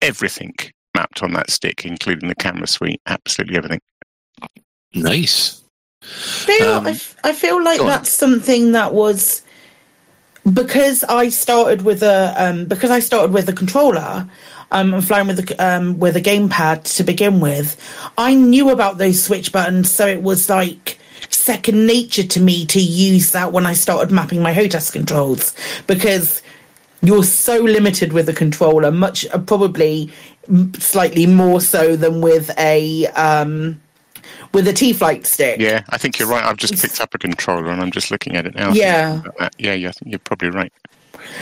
everything 0.00 0.54
mapped 0.96 1.22
on 1.22 1.32
that 1.32 1.50
stick, 1.50 1.84
including 1.84 2.28
the 2.28 2.34
camera 2.36 2.66
suite, 2.66 3.00
absolutely 3.06 3.56
everything. 3.56 3.80
Nice. 4.94 5.60
feel, 6.02 6.72
Um, 6.72 6.86
I, 6.86 6.90
f- 6.90 7.16
I 7.24 7.32
feel 7.32 7.62
like 7.62 7.78
go 7.78 7.84
on. 7.84 7.90
that's 7.90 8.10
something 8.12 8.72
that 8.72 8.94
was 8.94 9.42
because 10.52 11.04
I 11.04 11.28
started 11.28 11.82
with 11.82 12.02
a 12.02 12.34
um, 12.38 12.64
because 12.66 12.90
I 12.90 13.00
started 13.00 13.32
with 13.32 13.48
a 13.48 13.52
controller 13.52 14.26
um, 14.70 14.94
and 14.94 15.06
flying 15.06 15.26
with 15.26 15.50
a 15.50 15.64
um, 15.64 15.98
with 15.98 16.16
a 16.16 16.20
gamepad 16.20 16.84
to 16.96 17.04
begin 17.04 17.40
with. 17.40 17.76
I 18.16 18.34
knew 18.34 18.70
about 18.70 18.98
those 18.98 19.22
switch 19.22 19.52
buttons, 19.52 19.90
so 19.90 20.06
it 20.06 20.22
was 20.22 20.48
like 20.48 20.98
second 21.28 21.86
nature 21.86 22.24
to 22.24 22.40
me 22.40 22.66
to 22.66 22.80
use 22.80 23.32
that 23.32 23.52
when 23.52 23.66
I 23.66 23.72
started 23.72 24.12
mapping 24.12 24.42
my 24.42 24.52
HOTAS 24.52 24.92
controls 24.92 25.54
because 25.86 26.42
you're 27.02 27.24
so 27.24 27.58
limited 27.58 28.12
with 28.12 28.28
a 28.28 28.32
controller, 28.32 28.90
much 28.90 29.26
uh, 29.26 29.38
probably 29.38 30.12
slightly 30.78 31.26
more 31.26 31.60
so 31.60 31.96
than 31.96 32.20
with 32.20 32.50
a 32.58 33.06
um, 33.08 33.80
with 34.52 34.68
a 34.68 34.72
T 34.72 34.92
flight 34.92 35.26
stick. 35.26 35.60
Yeah, 35.60 35.82
I 35.90 35.98
think 35.98 36.18
you're 36.18 36.28
right. 36.28 36.44
I've 36.44 36.56
just 36.56 36.80
picked 36.80 37.00
up 37.00 37.14
a 37.14 37.18
controller 37.18 37.70
and 37.70 37.80
I'm 37.80 37.90
just 37.90 38.10
looking 38.10 38.36
at 38.36 38.46
it 38.46 38.54
now. 38.54 38.72
Yeah. 38.72 39.22
Yeah, 39.58 39.74
yeah, 39.74 39.88
I 39.88 39.92
think 39.92 40.10
you're 40.12 40.18
probably 40.18 40.50
right. 40.50 40.72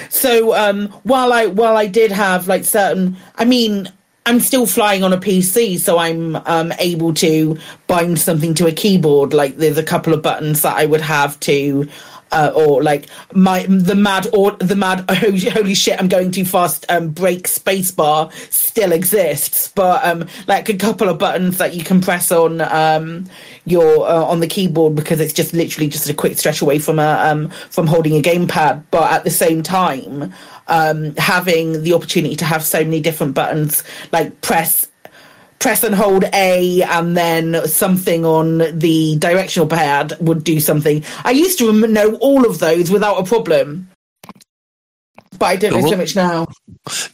So 0.08 0.54
um, 0.54 0.88
while 1.02 1.32
I 1.32 1.46
while 1.46 1.76
I 1.76 1.86
did 1.86 2.12
have 2.12 2.48
like 2.48 2.64
certain, 2.64 3.16
I 3.36 3.44
mean, 3.44 3.90
I'm 4.26 4.40
still 4.40 4.66
flying 4.66 5.02
on 5.02 5.12
a 5.12 5.18
PC, 5.18 5.78
so 5.78 5.96
I'm 5.98 6.36
um, 6.36 6.72
able 6.78 7.14
to 7.14 7.58
bind 7.86 8.18
something 8.18 8.52
to 8.54 8.66
a 8.66 8.72
keyboard. 8.72 9.32
Like 9.32 9.56
there's 9.56 9.78
a 9.78 9.82
couple 9.82 10.12
of 10.12 10.20
buttons 10.20 10.62
that 10.62 10.76
I 10.76 10.84
would 10.84 11.00
have 11.00 11.40
to. 11.40 11.88
Uh, 12.30 12.52
or 12.54 12.82
like 12.82 13.06
my 13.32 13.64
the 13.66 13.94
mad 13.94 14.26
or 14.32 14.52
the 14.52 14.76
mad 14.76 15.08
holy, 15.10 15.74
shit 15.74 15.98
I'm 15.98 16.08
going 16.08 16.30
too 16.30 16.44
fast 16.44 16.84
um 16.88 17.10
break 17.10 17.46
spacebar 17.46 18.32
still 18.52 18.92
exists. 18.92 19.68
But 19.68 20.04
um 20.04 20.26
like 20.46 20.68
a 20.68 20.76
couple 20.76 21.08
of 21.08 21.18
buttons 21.18 21.58
that 21.58 21.74
you 21.74 21.84
can 21.84 22.00
press 22.00 22.30
on 22.30 22.60
um 22.60 23.26
your 23.64 24.08
uh, 24.08 24.24
on 24.24 24.40
the 24.40 24.46
keyboard 24.46 24.94
because 24.94 25.20
it's 25.20 25.32
just 25.32 25.54
literally 25.54 25.88
just 25.88 26.08
a 26.08 26.14
quick 26.14 26.38
stretch 26.38 26.60
away 26.60 26.78
from 26.78 26.98
a 26.98 27.30
um 27.30 27.48
from 27.70 27.86
holding 27.86 28.16
a 28.16 28.22
gamepad. 28.22 28.84
But 28.90 29.12
at 29.12 29.24
the 29.24 29.30
same 29.30 29.62
time 29.62 30.32
um 30.68 31.14
having 31.16 31.82
the 31.82 31.94
opportunity 31.94 32.36
to 32.36 32.44
have 32.44 32.62
so 32.64 32.80
many 32.84 33.00
different 33.00 33.34
buttons 33.34 33.82
like 34.12 34.40
press 34.42 34.87
press 35.58 35.82
and 35.82 35.94
hold 35.94 36.24
A 36.32 36.82
and 36.82 37.16
then 37.16 37.66
something 37.66 38.24
on 38.24 38.58
the 38.78 39.16
directional 39.18 39.68
pad 39.68 40.16
would 40.20 40.44
do 40.44 40.60
something. 40.60 41.04
I 41.24 41.32
used 41.32 41.58
to 41.58 41.72
know 41.72 42.14
all 42.16 42.46
of 42.46 42.58
those 42.58 42.90
without 42.90 43.18
a 43.18 43.24
problem. 43.24 43.88
but 45.38 45.46
I 45.46 45.56
don't 45.56 45.72
The 45.72 45.80
know 45.80 45.90
so 45.90 45.96
much 45.96 46.16
now. 46.16 46.46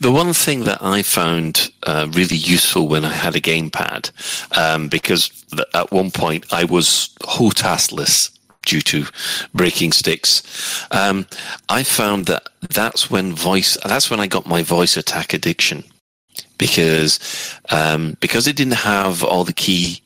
The 0.00 0.12
one 0.12 0.32
thing 0.32 0.64
that 0.64 0.82
I 0.82 1.02
found 1.02 1.70
uh, 1.84 2.08
really 2.12 2.36
useful 2.36 2.88
when 2.88 3.04
I 3.04 3.12
had 3.12 3.34
a 3.36 3.40
gamepad, 3.40 4.10
um, 4.56 4.88
because 4.88 5.28
th- 5.50 5.68
at 5.74 5.90
one 5.90 6.10
point 6.10 6.52
I 6.52 6.64
was 6.64 7.10
hotassless 7.22 8.30
due 8.66 8.80
to 8.80 9.06
breaking 9.52 9.92
sticks, 9.92 10.42
um, 10.90 11.26
I 11.68 11.82
found 11.82 12.26
that 12.26 12.48
that's 12.70 13.10
when 13.10 13.34
voice 13.34 13.76
that's 13.84 14.10
when 14.10 14.20
I 14.20 14.26
got 14.26 14.46
my 14.46 14.62
VoiceAttack 14.62 15.34
addiction 15.34 15.84
because 16.58 17.18
um, 17.70 18.16
because 18.20 18.46
it 18.46 18.56
didn't 18.56 18.74
have 18.74 19.22
all 19.22 19.44
the 19.44 19.52
key 19.52 20.02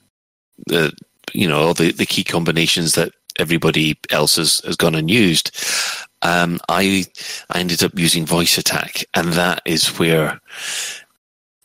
uh, 0.73 0.91
you 1.33 1.49
know 1.49 1.61
all 1.61 1.75
the, 1.75 1.93
the 1.93 2.07
key 2.07 2.25
combinations 2.25 2.95
that 2.95 3.13
everybody 3.39 3.97
else 4.11 4.37
has, 4.37 4.61
has 4.65 4.77
gone 4.77 4.97
and 4.97 5.11
used 5.11 5.57
um, 6.23 6.59
I 6.69 7.05
I 7.51 7.61
ended 7.61 7.83
up 7.83 7.99
using 7.99 8.27
VoiceAttack. 8.27 9.05
And 9.15 9.33
that 9.35 9.63
is 9.65 9.99
where 9.99 10.41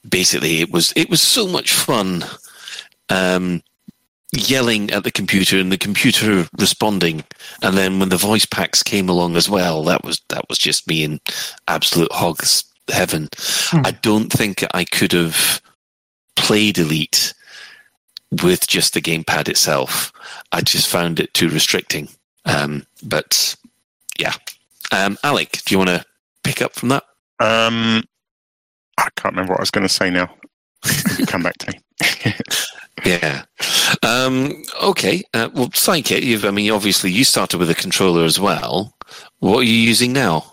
basically 0.07 0.61
it 0.61 0.71
was 0.71 0.93
it 0.95 1.09
was 1.09 1.21
so 1.21 1.47
much 1.47 1.73
fun 1.73 2.25
um, 3.09 3.63
yelling 4.31 4.91
at 4.91 5.03
the 5.03 5.11
computer 5.11 5.57
and 5.57 5.71
the 5.71 5.77
computer 5.77 6.47
responding. 6.59 7.23
And 7.61 7.77
then 7.77 7.99
when 7.99 8.09
the 8.09 8.17
voice 8.17 8.45
packs 8.45 8.83
came 8.83 9.09
along 9.09 9.35
as 9.35 9.49
well 9.49 9.83
that 9.85 10.03
was 10.03 10.21
that 10.29 10.45
was 10.49 10.57
just 10.57 10.87
me 10.87 11.03
in 11.03 11.19
absolute 11.67 12.11
hog's 12.11 12.65
heaven 12.91 13.29
i 13.85 13.91
don't 14.01 14.31
think 14.31 14.63
i 14.73 14.83
could 14.83 15.11
have 15.11 15.61
played 16.35 16.77
elite 16.77 17.33
with 18.43 18.67
just 18.67 18.93
the 18.93 19.01
gamepad 19.01 19.47
itself 19.47 20.11
i 20.51 20.61
just 20.61 20.87
found 20.87 21.19
it 21.19 21.33
too 21.33 21.49
restricting 21.49 22.09
um, 22.45 22.85
but 23.03 23.55
yeah 24.19 24.33
um, 24.91 25.17
alec 25.23 25.61
do 25.65 25.73
you 25.73 25.77
want 25.77 25.89
to 25.89 26.03
pick 26.43 26.61
up 26.61 26.73
from 26.73 26.89
that 26.89 27.03
Um, 27.39 28.03
I 28.97 29.09
can't 29.15 29.33
remember 29.33 29.53
what 29.53 29.59
I 29.59 29.63
was 29.63 29.71
going 29.71 29.87
to 29.87 29.93
say 29.93 30.09
now. 30.09 30.29
Come 31.27 31.41
back 31.43 31.57
to 31.59 31.71
me. 31.71 32.33
Yeah. 33.05 33.43
Um, 34.01 34.63
okay. 34.81 35.23
Uh, 35.33 35.49
well, 35.53 35.69
Psychic, 35.73 36.23
you've, 36.23 36.45
I 36.45 36.51
mean, 36.51 36.71
obviously 36.71 37.11
you 37.11 37.25
started 37.25 37.57
with 37.57 37.69
a 37.69 37.75
controller 37.75 38.23
as 38.23 38.39
well. 38.39 38.95
What 39.39 39.59
are 39.59 39.63
you 39.63 39.73
using 39.75 40.13
now? 40.13 40.52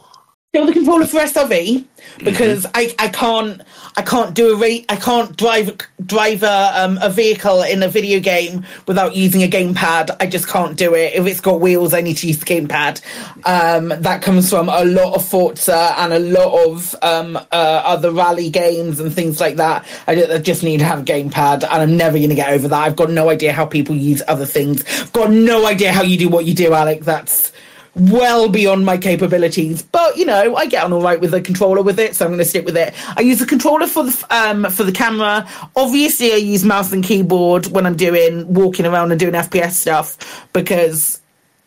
Still 0.53 0.67
the 0.67 0.73
controller 0.73 1.07
for 1.07 1.21
SRV 1.21 1.85
because 2.25 2.67
I, 2.75 2.93
I 2.99 3.07
can't 3.07 3.63
I 3.97 4.03
can't 4.03 4.35
do 4.35 4.53
a 4.53 4.57
rate 4.57 4.85
I 4.89 4.97
can't 4.97 5.37
drive 5.37 5.79
drive 6.05 6.43
a, 6.43 6.73
um, 6.75 6.99
a 7.01 7.09
vehicle 7.09 7.63
in 7.63 7.85
a 7.85 7.89
video 7.89 8.19
game 8.19 8.67
without 8.89 9.15
using 9.15 9.45
a 9.45 9.47
gamepad. 9.47 10.17
I 10.19 10.27
just 10.27 10.49
can't 10.49 10.77
do 10.77 10.93
it. 10.97 11.15
If 11.15 11.25
it's 11.29 11.41
got 11.41 11.61
wheels, 11.61 11.95
I 11.95 12.01
need 12.01 12.17
to 12.17 12.27
use 12.27 12.41
the 12.41 12.47
gamepad. 12.47 13.01
Um, 13.47 13.91
that 13.91 14.23
comes 14.23 14.51
from 14.51 14.69
a 14.69 14.85
lot 14.85 15.15
of 15.15 15.25
Forza 15.25 15.95
and 15.99 16.13
a 16.13 16.19
lot 16.19 16.67
of 16.67 16.97
um, 17.01 17.37
uh, 17.37 17.41
other 17.53 18.11
rally 18.11 18.51
games 18.51 18.99
and 18.99 19.15
things 19.15 19.41
like 19.41 19.55
that. 19.55 19.87
I 20.09 20.17
ju- 20.17 20.33
I 20.33 20.39
just 20.39 20.65
need 20.65 20.79
to 20.79 20.85
have 20.85 21.03
a 21.03 21.05
gamepad, 21.05 21.63
and 21.63 21.67
I'm 21.81 21.97
never 21.97 22.19
going 22.19 22.31
to 22.31 22.35
get 22.35 22.51
over 22.53 22.67
that. 22.67 22.83
I've 22.83 22.97
got 22.97 23.11
no 23.11 23.31
idea 23.31 23.53
how 23.53 23.67
people 23.67 23.95
use 23.95 24.21
other 24.27 24.47
things. 24.47 24.83
I've 25.01 25.13
got 25.13 25.31
no 25.31 25.65
idea 25.67 25.93
how 25.93 26.03
you 26.03 26.19
do 26.19 26.29
what 26.29 26.45
you 26.45 26.55
do, 26.55 26.75
Alec. 26.75 27.03
That's 27.03 27.53
well 27.95 28.49
beyond 28.49 28.85
my 28.85 28.97
capabilities. 28.97 29.83
But 29.83 30.17
you 30.17 30.25
know, 30.25 30.57
I 30.57 30.67
get 30.67 30.85
on 30.85 30.93
all 30.93 31.03
right 31.03 31.21
with 31.21 31.33
the 31.33 31.41
controller 31.41 31.83
with 31.83 31.99
it, 31.99 32.15
so 32.15 32.25
I'm 32.25 32.31
going 32.31 32.39
to 32.39 32.45
stick 32.45 32.65
with 32.65 32.77
it. 32.77 32.95
I 33.17 33.21
use 33.21 33.39
the 33.39 33.47
controller 33.47 33.87
for 33.87 34.05
the 34.05 34.27
um 34.31 34.65
for 34.71 34.85
the 34.85 34.93
camera. 34.93 35.49
Obviously, 35.77 36.33
I 36.33 36.37
use 36.37 36.65
mouse 36.65 36.93
and 36.93 37.05
keyboard 37.05 37.67
when 37.69 37.87
I'm 37.87 37.97
doing 37.97 38.53
walking 38.53 38.87
around 38.87 39.11
and 39.11 39.21
doing 39.21 39.35
FPS 39.35 39.73
stuff 39.73 40.49
because 40.53 41.21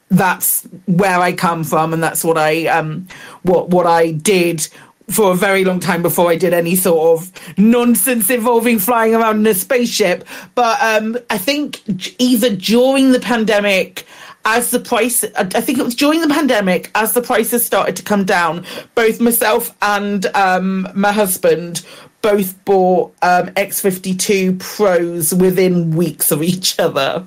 that's 0.10 0.64
where 0.86 1.20
I 1.20 1.34
come 1.34 1.64
from, 1.64 1.94
and 1.94 2.04
that's 2.04 2.24
what 2.24 2.38
I 2.38 2.68
um 2.68 3.08
what 3.44 3.70
what 3.70 3.86
I 3.86 4.12
did. 4.12 4.68
For 5.10 5.34
a 5.34 5.36
very 5.36 5.66
long 5.66 5.82
time 5.82 6.02
before 6.02 6.32
I 6.32 6.38
did 6.38 6.54
any 6.54 6.78
sort 6.78 7.20
of 7.20 7.58
nonsense 7.58 8.30
involving 8.30 8.80
flying 8.80 9.14
around 9.14 9.40
in 9.40 9.48
a 9.48 9.54
spaceship. 9.54 10.26
But 10.56 10.82
um, 10.82 11.18
I 11.30 11.38
think 11.38 11.82
either 12.22 12.56
during 12.56 13.12
the 13.12 13.20
pandemic 13.20 14.08
as 14.46 14.72
the 14.72 14.80
price 14.80 15.24
i 15.36 15.62
think 15.62 15.78
it 15.78 15.86
was 15.86 15.96
during 15.96 16.22
the 16.22 16.28
pandemic 16.28 16.92
as 16.96 17.14
the 17.14 17.22
prices 17.22 17.66
started 17.66 17.96
to 17.96 18.04
come 18.04 18.24
down 18.26 18.66
both 18.96 19.20
myself 19.20 19.76
and 19.82 20.26
um, 20.36 20.88
my 20.94 21.12
husband 21.12 21.86
both 22.22 22.64
bought 22.66 23.14
um, 23.22 23.48
x52 23.56 24.60
pros 24.60 25.34
within 25.34 25.92
weeks 25.96 26.32
of 26.32 26.42
each 26.44 26.80
other 26.80 27.26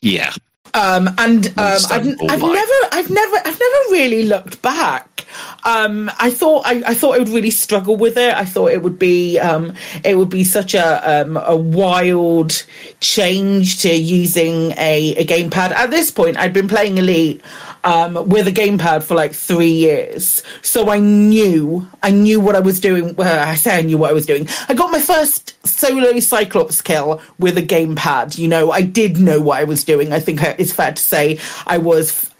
Yeah. 0.00 0.32
Um, 0.74 1.08
and 1.18 1.48
um, 1.58 1.78
I've, 1.90 1.90
I've 1.90 2.42
never, 2.42 2.74
I've 2.92 3.10
never, 3.10 3.36
I've 3.36 3.60
never 3.60 3.90
really 3.90 4.24
looked 4.24 4.60
back. 4.62 5.26
Um, 5.64 6.10
I 6.18 6.30
thought, 6.30 6.66
I, 6.66 6.82
I 6.86 6.94
thought 6.94 7.14
I 7.14 7.18
would 7.18 7.28
really 7.28 7.50
struggle 7.50 7.96
with 7.96 8.16
it. 8.16 8.34
I 8.34 8.44
thought 8.44 8.70
it 8.72 8.82
would 8.82 8.98
be, 8.98 9.38
um, 9.38 9.74
it 10.04 10.16
would 10.16 10.30
be 10.30 10.44
such 10.44 10.74
a 10.74 11.22
um, 11.22 11.36
a 11.36 11.56
wild 11.56 12.64
change 13.00 13.80
to 13.82 13.94
using 13.94 14.72
a, 14.72 15.14
a 15.16 15.24
gamepad. 15.24 15.72
At 15.72 15.90
this 15.90 16.10
point, 16.10 16.36
I'd 16.38 16.52
been 16.52 16.68
playing 16.68 16.98
Elite 16.98 17.42
um, 17.88 18.28
with 18.28 18.46
a 18.46 18.52
gamepad 18.52 19.02
for 19.02 19.14
like 19.14 19.32
three 19.32 19.70
years, 19.70 20.42
so 20.60 20.90
I 20.90 20.98
knew, 20.98 21.88
I 22.02 22.10
knew 22.10 22.38
what 22.38 22.54
I 22.54 22.60
was 22.60 22.80
doing. 22.80 23.14
Well, 23.14 23.48
I 23.48 23.54
say 23.54 23.78
I 23.78 23.80
knew 23.80 23.96
what 23.96 24.10
I 24.10 24.12
was 24.12 24.26
doing. 24.26 24.46
I 24.68 24.74
got 24.74 24.92
my 24.92 25.00
first 25.00 25.56
solo 25.66 26.20
Cyclops 26.20 26.82
kill 26.82 27.22
with 27.38 27.56
a 27.56 27.62
gamepad. 27.62 28.36
You 28.36 28.46
know, 28.46 28.70
I 28.72 28.82
did 28.82 29.16
know 29.16 29.40
what 29.40 29.58
I 29.58 29.64
was 29.64 29.84
doing. 29.84 30.12
I 30.12 30.20
think 30.20 30.42
it's 30.58 30.70
fair 30.72 30.92
to 30.92 31.02
say 31.02 31.38
I 31.66 31.78
was 31.78 32.30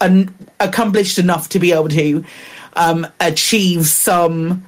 accomplished 0.59 1.17
enough 1.17 1.49
to 1.49 1.57
be 1.59 1.71
able 1.71 1.89
to 1.89 2.23
um, 2.73 3.07
achieve 3.19 3.87
some 3.87 4.63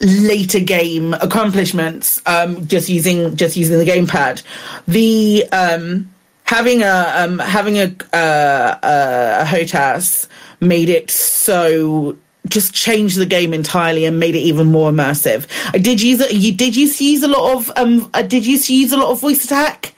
later 0.00 0.60
game 0.60 1.12
accomplishments 1.14 2.22
um, 2.26 2.66
just 2.68 2.88
using 2.88 3.34
just 3.34 3.56
using 3.56 3.78
the 3.78 3.84
gamepad. 3.84 4.44
The 4.86 5.44
um, 5.50 6.08
having 6.50 6.82
a 6.82 7.12
um, 7.16 7.38
having 7.38 7.78
a 7.78 7.86
uh, 8.12 8.78
a 8.82 9.44
HOTAS 9.44 10.26
made 10.58 10.88
it 10.88 11.08
so 11.08 12.16
just 12.48 12.74
changed 12.74 13.16
the 13.18 13.26
game 13.26 13.54
entirely 13.54 14.04
and 14.04 14.18
made 14.18 14.34
it 14.34 14.40
even 14.40 14.66
more 14.66 14.90
immersive. 14.90 15.46
I 15.72 15.78
did 15.78 16.02
use. 16.02 16.20
You 16.32 16.52
did 16.52 16.74
used 16.74 16.98
to 16.98 17.04
use 17.04 17.22
a 17.22 17.28
lot 17.28 17.56
of 17.56 17.70
um. 17.76 18.10
I 18.14 18.22
did 18.22 18.44
used 18.44 18.66
to 18.66 18.74
use 18.74 18.92
a 18.92 18.96
lot 18.96 19.12
of 19.12 19.20
VoiceAttack. 19.20 19.92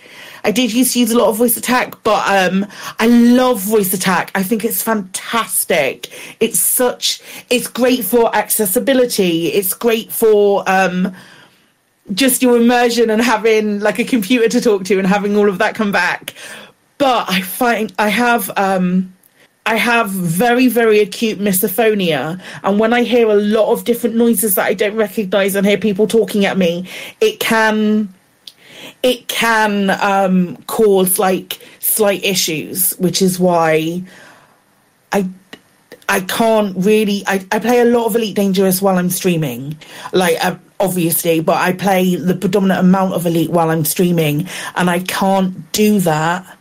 I 0.45 0.51
did 0.51 0.73
used 0.75 0.93
to 0.93 1.01
use 1.01 1.11
a 1.13 1.17
lot 1.17 1.29
of 1.29 1.39
VoiceAttack, 1.39 1.99
but 2.03 2.23
um, 2.29 2.67
I 2.99 3.07
love 3.07 3.63
VoiceAttack. 3.63 4.31
I 4.35 4.43
think 4.43 4.63
it's 4.63 4.83
fantastic. 4.83 6.11
It's 6.39 6.61
such. 6.61 7.23
It's 7.49 7.67
great 7.67 8.05
for 8.05 8.35
accessibility. 8.37 9.47
It's 9.47 9.73
great 9.73 10.13
for 10.13 10.65
um, 10.67 11.15
just 12.15 12.43
your 12.43 12.57
immersion 12.57 13.11
and 13.11 13.23
having 13.23 13.81
like 13.81 13.99
a 13.99 14.05
computer 14.05 14.49
to 14.49 14.61
talk 14.61 14.85
to 14.85 14.99
and 14.99 15.07
having 15.07 15.37
all 15.37 15.49
of 15.49 15.59
that 15.59 15.75
come 15.75 15.93
back. 15.93 16.35
But 16.99 17.29
I 17.29 17.41
find 17.41 17.93
I 17.99 18.09
have 18.09 18.51
um 18.57 19.13
I 19.65 19.77
have 19.77 20.11
very, 20.11 20.67
very 20.67 20.99
acute 20.99 21.39
misophonia. 21.39 22.41
And 22.65 22.81
when 22.81 22.93
I 22.93 23.05
hear 23.05 23.29
a 23.29 23.37
lot 23.37 23.73
of 23.73 23.85
different 23.85 24.17
noises 24.17 24.57
that 24.57 24.67
I 24.67 24.75
don't 24.75 24.97
recognize 24.97 25.55
and 25.55 25.65
hear 25.65 25.79
people 25.79 26.09
talking 26.09 26.45
at 26.45 26.59
me, 26.59 26.89
it 27.21 27.39
can 27.39 28.13
it 29.03 29.29
can 29.29 29.91
um 30.01 30.57
cause 30.67 31.19
like 31.19 31.61
slight 31.79 32.25
issues, 32.25 32.93
which 32.99 33.23
is 33.23 33.39
why 33.39 34.03
I 35.13 35.29
I 36.09 36.21
can't 36.21 36.77
really. 36.77 37.23
I, 37.27 37.47
I 37.53 37.59
play 37.59 37.81
a 37.81 37.85
lot 37.85 38.07
of 38.07 38.17
Elite 38.17 38.37
Dangerous 38.37 38.83
while 38.83 38.99
I'm 38.99 39.11
streaming, 39.11 39.79
like 40.13 40.37
uh, 40.45 40.57
obviously, 40.83 41.41
but 41.41 41.57
I 41.57 41.73
play 41.73 42.17
the 42.17 42.35
predominant 42.35 42.81
amount 42.81 43.15
of 43.15 43.25
Elite 43.25 43.51
while 43.51 43.71
I'm 43.71 43.85
streaming, 43.85 44.49
and 44.75 44.91
I 44.91 45.01
can't 45.01 45.73
do 45.73 46.01
that. 46.01 46.59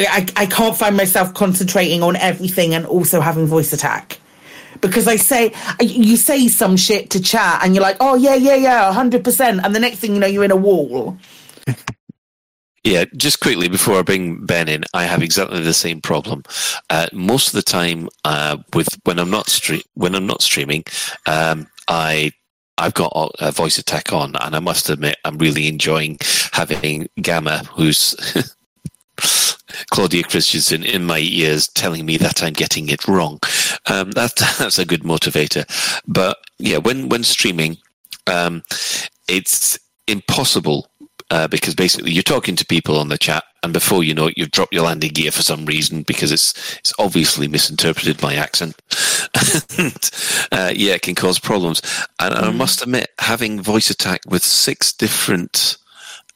I, 0.00 0.26
I 0.36 0.46
can't 0.46 0.76
find 0.76 0.96
myself 0.96 1.34
concentrating 1.34 2.02
on 2.02 2.16
everything 2.16 2.74
and 2.74 2.86
also 2.86 3.20
having 3.20 3.46
VoiceAttack. 3.46 4.18
Because 4.80 5.06
I 5.06 5.16
say, 5.16 5.52
you 5.80 6.16
say 6.16 6.48
some 6.48 6.76
shit 6.76 7.10
to 7.10 7.22
chat 7.22 7.60
and 7.62 7.74
you're 7.74 7.82
like, 7.82 7.98
oh, 8.00 8.16
yeah, 8.16 8.34
yeah, 8.34 8.56
yeah, 8.56 8.92
100%. 8.92 9.64
And 9.64 9.74
the 9.74 9.78
next 9.78 9.98
thing 9.98 10.14
you 10.14 10.18
know, 10.18 10.26
you're 10.26 10.42
in 10.42 10.50
a 10.50 10.56
wall. 10.56 11.18
Yeah, 12.84 13.04
just 13.16 13.38
quickly 13.38 13.68
before 13.68 13.96
I 13.96 14.02
bring 14.02 14.44
Ben 14.44 14.68
in, 14.68 14.82
I 14.92 15.04
have 15.04 15.22
exactly 15.22 15.60
the 15.60 15.72
same 15.72 16.00
problem. 16.00 16.42
Uh, 16.90 17.06
most 17.12 17.46
of 17.48 17.52
the 17.52 17.62
time, 17.62 18.08
uh, 18.24 18.58
with 18.74 18.88
when 19.04 19.20
I'm 19.20 19.30
not 19.30 19.46
stre- 19.46 19.84
when 19.94 20.16
I'm 20.16 20.26
not 20.26 20.42
streaming, 20.42 20.82
um, 21.26 21.68
I 21.86 22.32
I've 22.78 22.94
got 22.94 23.12
a 23.14 23.52
VoiceAttack 23.52 24.12
on, 24.12 24.34
and 24.40 24.56
I 24.56 24.58
must 24.58 24.88
admit 24.88 25.16
I'm 25.24 25.38
really 25.38 25.68
enjoying 25.68 26.18
having 26.52 27.08
Gamma, 27.20 27.58
who's 27.74 28.14
Claudia 29.90 30.24
Christensen, 30.24 30.82
in 30.84 31.04
my 31.04 31.18
ears 31.18 31.68
telling 31.68 32.06
me 32.06 32.16
that 32.16 32.42
I'm 32.42 32.54
getting 32.54 32.88
it 32.88 33.06
wrong. 33.06 33.40
Um, 33.86 34.12
that 34.12 34.36
that's 34.58 34.78
a 34.78 34.86
good 34.86 35.02
motivator. 35.02 35.64
But 36.06 36.38
yeah, 36.58 36.78
when 36.78 37.08
when 37.08 37.24
streaming, 37.24 37.76
um, 38.26 38.62
it's 39.28 39.78
impossible 40.08 40.90
uh, 41.30 41.48
because 41.48 41.74
basically 41.74 42.12
you're 42.12 42.22
talking 42.22 42.56
to 42.56 42.66
people 42.66 42.98
on 42.98 43.08
the 43.08 43.18
chat 43.18 43.44
and 43.62 43.72
before 43.72 44.02
you 44.02 44.14
know 44.14 44.26
it, 44.26 44.34
you've 44.36 44.50
dropped 44.50 44.74
your 44.74 44.84
landing 44.84 45.12
gear 45.12 45.30
for 45.30 45.42
some 45.42 45.64
reason 45.64 46.02
because 46.02 46.32
it's 46.32 46.76
it's 46.78 46.92
obviously 46.98 47.48
misinterpreted 47.48 48.20
my 48.20 48.34
accent. 48.34 48.74
and, 49.78 50.10
uh, 50.50 50.72
yeah, 50.74 50.94
it 50.94 51.02
can 51.02 51.14
cause 51.14 51.38
problems. 51.38 51.80
And 52.18 52.34
I 52.34 52.50
must 52.50 52.82
admit, 52.82 53.10
having 53.18 53.60
VoiceAttack 53.60 54.26
with 54.26 54.42
six 54.42 54.92
different 54.92 55.76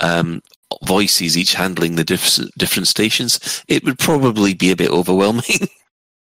um, 0.01 0.43
voices, 0.85 1.37
each 1.37 1.55
handling 1.55 1.97
the 1.97 2.05
different 2.05 2.53
different 2.57 2.89
stations, 2.89 3.65
it 3.69 3.85
would 3.85 3.99
probably 3.99 4.55
be 4.55 4.71
a 4.71 4.77
bit 4.77 4.91
overwhelming. 4.91 5.43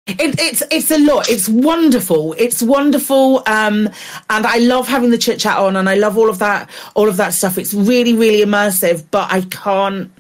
It, 0.08 0.40
it's 0.40 0.62
it's 0.70 0.92
a 0.92 1.00
lot. 1.00 1.28
It's 1.32 1.50
wonderful. 1.50 2.36
It's 2.38 2.62
wonderful, 2.62 3.42
um, 3.48 3.90
and 4.30 4.46
I 4.46 4.60
love 4.60 4.88
having 4.88 5.10
the 5.10 5.18
chit 5.18 5.40
chat 5.40 5.58
on, 5.58 5.76
and 5.76 5.90
I 5.90 5.96
love 5.96 6.16
all 6.16 6.30
of 6.30 6.38
that 6.38 6.70
all 6.94 7.10
of 7.10 7.18
that 7.18 7.34
stuff. 7.34 7.58
It's 7.58 7.74
really 7.74 8.14
really 8.14 8.46
immersive, 8.46 9.04
but 9.10 9.32
I 9.32 9.42
can't. 9.42 10.12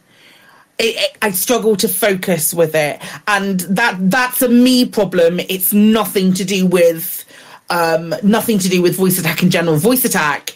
It, 0.77 0.95
it, 0.97 1.17
I 1.21 1.31
struggle 1.31 1.75
to 1.77 1.87
focus 1.87 2.53
with 2.53 2.75
it, 2.75 3.01
and 3.27 3.61
that 3.61 3.97
that's 4.09 4.41
a 4.41 4.49
me 4.49 4.85
problem. 4.85 5.39
It's 5.39 5.71
nothing 5.73 6.33
to 6.33 6.43
do 6.43 6.65
with 6.65 7.23
um, 7.69 8.13
nothing 8.23 8.59
to 8.59 8.69
do 8.69 8.81
with 8.81 8.97
VoiceAttack 8.97 9.41
in 9.43 9.49
general. 9.49 9.77
VoiceAttack, 9.77 10.53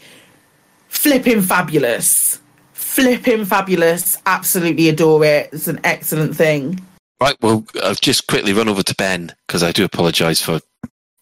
flipping 0.90 1.42
fabulous, 1.42 2.42
flipping 2.74 3.46
fabulous. 3.46 4.18
Absolutely 4.26 4.90
adore 4.90 5.24
it. 5.24 5.50
It's 5.54 5.68
an 5.68 5.80
excellent 5.84 6.36
thing. 6.36 6.82
Right, 7.22 7.36
well, 7.42 7.66
I'll 7.84 7.96
just 7.96 8.28
quickly 8.28 8.54
run 8.54 8.70
over 8.70 8.84
to 8.84 8.96
Ben 8.96 9.34
because 9.48 9.62
I 9.62 9.72
do 9.72 9.84
apologise 9.84 10.42
for 10.42 10.62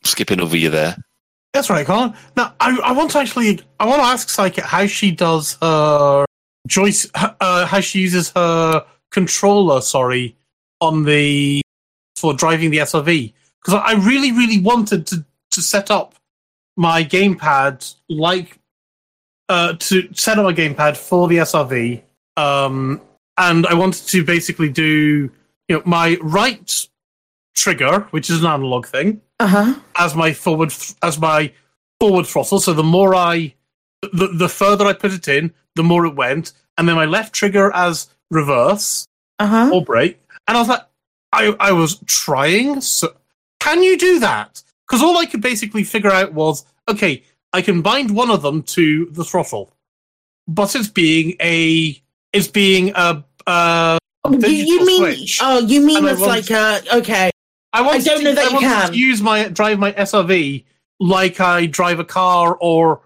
skipping 0.03 0.39
over 0.39 0.55
you 0.55 0.69
there. 0.69 0.95
That's 1.53 1.69
right, 1.69 1.85
Colin. 1.85 2.13
Now, 2.35 2.53
I, 2.59 2.77
I 2.83 2.91
want 2.91 3.11
to 3.11 3.19
actually, 3.19 3.61
I 3.79 3.85
want 3.85 4.01
to 4.01 4.05
ask 4.07 4.29
Psychic 4.29 4.63
how 4.63 4.85
she 4.85 5.11
does 5.11 5.57
her 5.61 6.25
Joyce, 6.67 7.07
uh, 7.15 7.65
how 7.65 7.79
she 7.79 7.99
uses 7.99 8.29
her 8.31 8.85
controller. 9.11 9.81
Sorry, 9.81 10.35
on 10.81 11.03
the 11.03 11.61
for 12.15 12.33
driving 12.33 12.69
the 12.71 12.77
SRV 12.79 13.33
because 13.61 13.81
I 13.83 13.93
really, 13.93 14.31
really 14.31 14.59
wanted 14.59 15.07
to 15.07 15.25
to 15.51 15.61
set 15.61 15.89
up 15.89 16.13
my 16.75 17.03
gamepad 17.03 17.95
like 18.09 18.59
uh, 19.49 19.73
to 19.79 20.07
set 20.13 20.37
up 20.37 20.43
my 20.43 20.53
gamepad 20.53 20.97
for 20.97 21.27
the 21.27 21.37
SRV, 21.37 22.01
um, 22.35 23.01
and 23.37 23.65
I 23.65 23.73
wanted 23.73 24.05
to 24.07 24.23
basically 24.23 24.69
do 24.69 25.31
you 25.67 25.75
know 25.75 25.81
my 25.85 26.17
right 26.21 26.87
trigger, 27.55 28.01
which 28.11 28.29
is 28.29 28.41
an 28.41 28.45
analog 28.47 28.85
thing, 28.85 29.21
Uh 29.39 29.47
huh. 29.47 29.75
as 29.97 30.15
my 30.15 30.33
forward 30.33 30.73
as 31.01 31.19
my 31.19 31.51
forward 31.99 32.27
throttle. 32.27 32.59
So 32.59 32.73
the 32.73 32.83
more 32.83 33.15
I, 33.15 33.53
the 34.01 34.27
the 34.33 34.49
further 34.49 34.85
I 34.85 34.93
put 34.93 35.13
it 35.13 35.27
in, 35.27 35.53
the 35.75 35.83
more 35.83 36.05
it 36.05 36.15
went, 36.15 36.53
and 36.77 36.87
then 36.87 36.95
my 36.95 37.05
left 37.05 37.33
trigger 37.33 37.71
as 37.73 38.07
reverse 38.29 39.07
Uh 39.39 39.47
huh. 39.47 39.71
or 39.73 39.83
brake. 39.83 40.19
And 40.47 40.57
I 40.57 40.59
was 40.61 40.69
like, 40.69 40.83
I 41.33 41.55
I 41.59 41.71
was 41.71 41.99
trying. 42.05 42.81
So 42.81 43.15
can 43.59 43.83
you 43.83 43.97
do 43.97 44.19
that? 44.19 44.63
Because 44.87 45.01
all 45.03 45.17
I 45.17 45.25
could 45.25 45.41
basically 45.41 45.83
figure 45.83 46.11
out 46.11 46.33
was, 46.33 46.65
okay, 46.87 47.23
I 47.53 47.61
can 47.61 47.81
bind 47.81 48.11
one 48.15 48.29
of 48.29 48.41
them 48.41 48.63
to 48.63 49.07
the 49.11 49.25
throttle, 49.25 49.73
but 50.47 50.73
it's 50.75 50.87
being 50.89 51.35
a 51.41 52.01
it's 52.33 52.47
being 52.47 52.91
a. 52.95 53.23
a 53.47 53.97
Oh, 54.23 54.31
You, 54.33 54.85
mean? 54.85 54.97
switch. 54.99 55.39
Oh, 55.41 55.59
you 55.59 55.79
mean 55.79 55.97
And 55.99 56.07
it's 56.07 56.19
like 56.19 56.49
a 56.51 56.81
okay? 56.97 57.31
I, 57.71 57.81
wanted 57.81 58.03
don't 58.03 58.17
to- 58.17 58.23
know 58.25 58.33
that 58.33 58.51
I 58.51 58.53
you 58.53 58.59
can. 58.59 58.91
to 58.91 58.97
use 58.97 59.21
my 59.21 59.47
drive 59.47 59.79
my 59.79 59.93
SRV 59.93 60.65
like 60.99 61.39
I 61.39 61.65
drive 61.67 61.99
a 61.99 62.03
car 62.03 62.57
or 62.59 63.01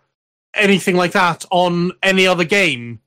anything 0.54 0.96
like 0.96 1.12
that 1.14 1.46
on 1.52 1.92
any 2.04 2.28
other 2.28 2.44
game 2.44 3.00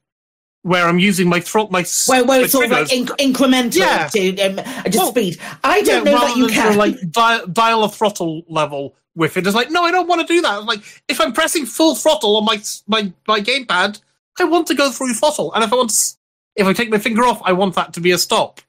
where 0.63 0.87
I'm 0.87 0.99
using 0.99 1.29
my 1.29 1.41
throttle 1.41 1.71
my 1.71 1.85
Where, 2.07 2.25
where 2.25 2.39
my 2.41 2.45
it's 2.45 2.55
of 2.55 2.71
like 2.71 2.89
inc- 2.89 3.17
incremental 3.19 3.77
Yeah. 3.77 4.09
to 4.09 4.41
um, 4.41 4.57
to 4.57 4.99
Well, 4.99 5.09
speed. 5.11 5.39
I 5.63 5.83
don't 5.83 6.05
know 6.05 6.15
rather 6.15 6.27
that 6.29 6.37
you 6.37 6.47
than 6.47 6.55
sort 6.55 6.67
of 6.67 6.73
can. 6.73 6.79
like 6.79 7.11
dial, 7.11 7.47
dial 7.49 7.85
a 7.85 7.89
throttle 7.91 8.43
level 8.49 8.95
with 9.15 9.37
it. 9.37 9.47
It's 9.47 9.55
like 9.55 9.71
no, 9.71 9.83
I 9.85 9.91
don't 9.91 10.09
want 10.09 10.27
to 10.27 10.27
do 10.27 10.41
that. 10.41 10.65
Like 10.65 10.81
if 11.09 11.21
I'm 11.21 11.33
pressing 11.35 11.67
full 11.67 11.95
throttle 11.95 12.37
on 12.39 12.45
my 12.47 12.63
my 12.87 13.13
my 13.29 13.41
gamepad, 13.41 14.01
I 14.41 14.45
want 14.45 14.67
to 14.69 14.75
go 14.75 14.91
through 14.91 15.13
throttle, 15.15 15.53
and 15.55 15.63
if 15.63 15.73
I 15.73 15.77
want 15.77 15.91
to, 15.91 16.17
if 16.57 16.67
I 16.67 16.73
take 16.73 16.89
my 16.91 16.99
finger 16.99 17.25
off, 17.25 17.43
I 17.45 17.53
want 17.53 17.75
that 17.75 17.93
to 17.95 18.01
be 18.01 18.11
a 18.13 18.19
stop. 18.19 18.61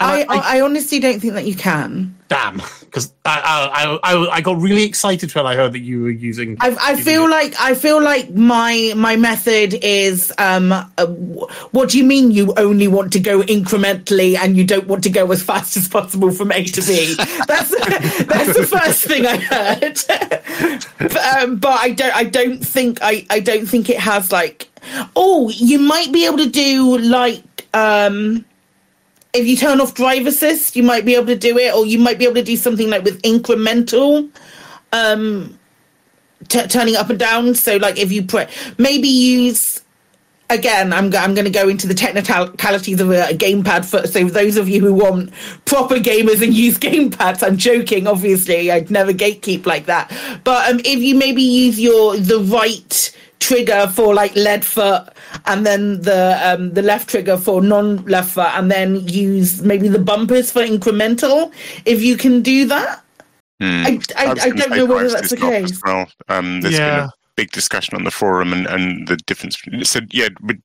I, 0.00 0.22
I, 0.28 0.56
I 0.56 0.60
honestly 0.62 0.98
don't 1.00 1.20
think 1.20 1.34
that 1.34 1.46
you 1.46 1.54
can. 1.54 2.16
damn 2.28 2.62
because 2.90 3.12
I, 3.24 4.00
I 4.02 4.14
I 4.14 4.36
I 4.36 4.40
got 4.40 4.60
really 4.60 4.82
excited 4.82 5.32
when 5.34 5.46
I 5.46 5.54
heard 5.54 5.72
that 5.74 5.80
you 5.80 6.02
were 6.02 6.10
using. 6.10 6.56
I, 6.60 6.70
I 6.70 6.90
using 6.90 7.04
feel 7.04 7.24
it. 7.26 7.30
like 7.30 7.54
I 7.60 7.74
feel 7.74 8.02
like 8.02 8.30
my 8.30 8.92
my 8.96 9.16
method 9.16 9.74
is 9.74 10.32
um 10.38 10.72
uh, 10.72 11.06
what 11.70 11.90
do 11.90 11.98
you 11.98 12.04
mean 12.04 12.30
you 12.32 12.52
only 12.56 12.88
want 12.88 13.12
to 13.12 13.20
go 13.20 13.42
incrementally 13.42 14.36
and 14.36 14.56
you 14.56 14.64
don't 14.64 14.86
want 14.88 15.04
to 15.04 15.10
go 15.10 15.30
as 15.30 15.42
fast 15.42 15.76
as 15.76 15.88
possible 15.88 16.30
from 16.32 16.50
A 16.52 16.64
to 16.64 16.82
B 16.82 17.14
that's 17.46 17.70
that's 18.26 18.56
the 18.56 18.66
first 18.66 19.04
thing 19.04 19.26
I 19.26 19.36
heard 19.36 19.98
but, 20.98 21.16
um, 21.16 21.56
but 21.56 21.78
I 21.78 21.90
don't 21.90 22.16
I 22.16 22.24
don't 22.24 22.58
think 22.58 22.98
I 23.02 23.24
I 23.30 23.40
don't 23.40 23.66
think 23.66 23.88
it 23.88 23.98
has 23.98 24.32
like 24.32 24.68
oh 25.14 25.48
you 25.50 25.78
might 25.78 26.12
be 26.12 26.26
able 26.26 26.38
to 26.38 26.50
do 26.50 26.98
like 26.98 27.42
um 27.72 28.44
if 29.32 29.46
you 29.46 29.56
turn 29.56 29.80
off 29.80 29.94
drive 29.94 30.26
assist 30.26 30.74
you 30.76 30.82
might 30.82 31.04
be 31.04 31.14
able 31.14 31.26
to 31.26 31.36
do 31.36 31.56
it 31.58 31.74
or 31.74 31.86
you 31.86 31.98
might 31.98 32.18
be 32.18 32.24
able 32.24 32.34
to 32.34 32.42
do 32.42 32.56
something 32.56 32.90
like 32.90 33.04
with 33.04 33.20
incremental 33.22 34.30
um 34.92 35.58
t- 36.48 36.66
turning 36.66 36.96
up 36.96 37.10
and 37.10 37.18
down. 37.18 37.54
So 37.54 37.76
like 37.76 37.98
if 37.98 38.12
you 38.12 38.22
put 38.22 38.48
maybe 38.78 39.08
use 39.08 39.82
again, 40.48 40.92
I'm 40.92 41.14
I'm 41.14 41.34
going 41.34 41.44
to 41.44 41.50
go 41.50 41.68
into 41.68 41.86
the 41.86 41.94
technicalities 41.94 43.00
of 43.00 43.10
a, 43.10 43.30
a 43.30 43.34
gamepad 43.34 43.84
for 43.84 44.06
so 44.06 44.24
those 44.24 44.56
of 44.56 44.68
you 44.68 44.80
who 44.80 44.94
want 44.94 45.32
proper 45.64 45.96
gamers 45.96 46.42
and 46.42 46.52
use 46.52 46.78
gamepads. 46.86 47.46
I'm 47.46 47.56
joking, 47.56 48.06
obviously. 48.06 48.70
I'd 48.70 48.90
never 48.90 49.12
gatekeep 49.12 49.66
like 49.66 49.86
that. 49.86 50.10
But 50.44 50.70
um, 50.70 50.80
if 50.80 51.00
you 51.00 51.14
maybe 51.14 51.42
use 51.42 51.78
your 51.78 52.16
the 52.16 52.40
right 52.40 53.16
trigger 53.40 53.86
for 53.94 54.14
like 54.14 54.34
lead 54.36 54.64
foot 54.64 55.08
and 55.46 55.66
then 55.66 56.00
the 56.02 56.38
um 56.44 56.72
the 56.74 56.82
left 56.82 57.08
trigger 57.08 57.36
for 57.36 57.60
non 57.62 58.04
left 58.06 58.30
foot 58.32 58.50
and 58.54 58.70
then 58.70 58.96
use 59.08 59.62
maybe 59.62 59.88
the 59.88 59.98
bumpers 59.98 60.52
for 60.52 60.62
incremental 60.62 61.52
if 61.86 62.02
you 62.02 62.16
can 62.16 62.42
do 62.42 62.66
that 62.66 63.02
Hmm. 63.60 63.84
I- 63.86 64.00
I- 64.16 64.28
was 64.32 64.38
I 64.38 64.50
don't 64.50 64.70
know 64.70 64.86
whether 64.86 65.10
that's 65.10 65.24
is 65.24 65.30
the 65.30 65.36
not 65.36 65.50
case. 65.52 65.72
As 65.72 65.82
well. 65.84 66.08
Um, 66.30 66.62
there's 66.62 66.78
been 66.78 66.88
a 67.00 67.10
big 67.36 67.50
discussion 67.50 67.94
on 67.94 68.04
the 68.04 68.10
forum 68.10 68.54
and, 68.54 68.66
and 68.66 69.06
the 69.06 69.18
difference. 69.18 69.58
So 69.82 70.00
yeah, 70.12 70.28
with, 70.40 70.58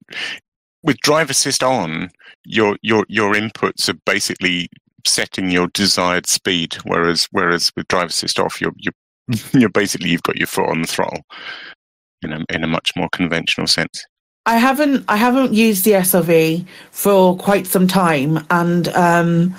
with 0.82 0.98
drive 1.00 1.30
assist 1.30 1.62
on, 1.62 2.10
your 2.46 2.78
your 2.84 3.06
your 3.10 3.34
inputs 3.34 3.90
are 3.90 4.00
basically 4.06 4.70
setting 5.06 5.52
your 5.52 5.68
desired 5.74 6.26
speed, 6.26 6.76
whereas 6.86 7.28
whereas 7.32 7.70
with 7.76 7.86
drive 7.90 8.10
assist 8.12 8.40
off, 8.40 8.62
you're 8.62 8.72
you're, 8.78 8.94
you're 9.52 9.68
basically 9.68 10.10
you've 10.10 10.24
got 10.24 10.38
your 10.38 10.48
foot 10.48 10.70
on 10.70 10.80
the 10.82 10.88
throttle 10.88 11.26
in 12.26 12.34
a 12.34 12.46
in 12.50 12.64
a 12.64 12.68
much 12.68 12.92
more 12.96 13.10
conventional 13.14 13.68
sense. 13.68 14.06
I 14.46 14.58
haven't 14.58 15.06
I 15.08 15.18
haven't 15.18 15.54
used 15.54 15.86
the 15.86 15.92
SRV 15.92 16.68
for 16.92 17.38
quite 17.38 17.66
some 17.66 17.88
time 17.88 18.46
and 18.50 18.88
um 18.90 19.56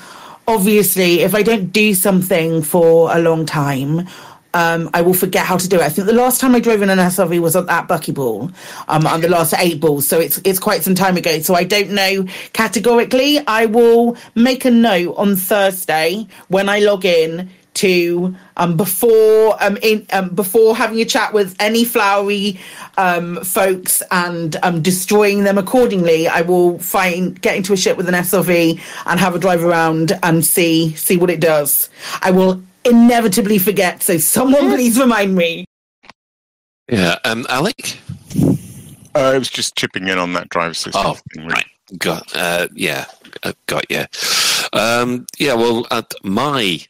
obviously 0.47 1.21
if 1.21 1.35
I 1.35 1.43
don't 1.43 1.73
do 1.73 1.95
something 1.95 2.63
for 2.63 3.15
a 3.17 3.19
long 3.19 3.47
time 3.47 4.07
um, 4.57 4.89
I 4.95 5.03
will 5.03 5.13
forget 5.13 5.45
how 5.45 5.59
to 5.59 5.69
do 5.69 5.77
it. 5.77 5.83
I 5.83 5.91
think 5.91 6.07
the 6.07 6.15
last 6.15 6.41
time 6.41 6.55
I 6.55 6.61
drove 6.61 6.81
in 6.81 6.89
an 6.89 6.99
SRV 6.99 7.41
was 7.41 7.55
at 7.57 7.67
that 7.67 7.89
Buckyball, 7.89 8.55
um, 8.89 9.07
on 9.07 9.21
the 9.21 9.29
last 9.29 9.53
eight 9.59 9.81
balls. 9.81 10.09
So 10.09 10.19
it's 10.19 10.41
it's 10.45 10.59
quite 10.59 10.83
some 10.83 10.95
time 10.95 11.19
ago. 11.19 11.41
So 11.41 11.55
I 11.55 11.65
don't 11.65 11.91
know 11.91 12.25
categorically. 12.55 13.39
I 13.47 13.67
will 13.67 14.17
make 14.35 14.65
a 14.65 14.71
note 14.71 15.15
on 15.19 15.37
Thursday 15.37 16.27
when 16.49 16.71
I 16.71 16.79
log 16.79 17.05
in 17.05 17.51
to 17.77 18.35
um, 18.57 18.77
before 18.77 19.63
um, 19.63 19.77
in 19.83 20.07
um, 20.13 20.31
before 20.31 20.77
having 20.77 21.01
a 21.01 21.05
chat 21.05 21.33
with 21.33 21.55
any 21.61 21.85
flowery 21.85 22.59
um, 22.99 23.43
folks 23.45 24.03
and 24.11 24.57
um, 24.63 24.83
destroying 24.83 25.45
them 25.45 25.59
accordingly. 25.59 26.29
I 26.29 26.43
will 26.43 26.79
find 26.79 27.41
get 27.41 27.57
into 27.57 27.73
a 27.73 27.77
ship 27.77 27.97
with 27.97 28.09
an 28.09 28.15
SRV 28.15 28.81
and 29.07 29.21
have 29.21 29.35
a 29.35 29.39
drive 29.39 29.65
around 29.65 30.19
and 30.23 30.45
see 30.45 30.95
see 30.97 31.17
what 31.17 31.31
it 31.31 31.41
does. 31.41 31.89
I 32.23 32.31
will 32.31 32.63
inevitably 32.85 33.59
forget, 33.59 34.03
so 34.03 34.19
someone 34.19 34.71
please 34.71 34.99
remind 34.99 35.35
me. 35.35 35.65
Yeah, 36.91 37.17
um, 37.25 37.47
Alec. 37.49 37.99
Uh, 39.15 39.33
I 39.35 39.39
was 39.39 39.49
just 39.49 39.77
chipping 39.77 40.09
in 40.09 40.19
on 40.19 40.35
that 40.35 40.49
drive 40.51 40.73
assist 40.73 40.97
Oh, 40.99 41.15
thing. 41.15 41.45
Really. 41.45 41.49
right. 41.55 41.67
Got 41.99 42.37
uh, 42.37 42.69
yeah, 42.75 43.07
uh, 43.43 43.53
got 43.67 43.85
yeah. 43.91 44.07
Um, 44.73 45.25
yeah, 45.39 45.55
well, 45.55 45.87
at 45.91 46.13
my, 46.25 46.81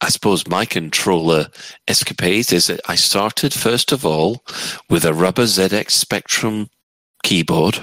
I 0.00 0.08
suppose 0.08 0.46
my 0.46 0.64
controller 0.64 1.48
escapades 1.86 2.52
is 2.52 2.68
that 2.68 2.80
I 2.88 2.94
started 2.94 3.52
first 3.52 3.92
of 3.92 4.06
all 4.06 4.42
with 4.88 5.04
a 5.04 5.12
rubber 5.12 5.44
ZX 5.44 5.90
Spectrum 5.90 6.70
keyboard, 7.22 7.80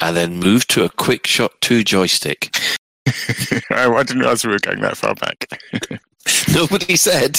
and 0.00 0.16
then 0.16 0.38
moved 0.38 0.70
to 0.70 0.84
a 0.84 0.90
Quick 0.90 1.26
Shot 1.26 1.52
Two 1.60 1.82
joystick. 1.82 2.54
I, 3.70 4.02
didn't 4.02 4.20
realize 4.20 4.44
we 4.44 4.52
were 4.52 4.58
going 4.58 4.80
that 4.80 4.96
far 4.96 5.14
back. 5.14 5.46
Nobody 6.54 6.96
said. 6.96 7.36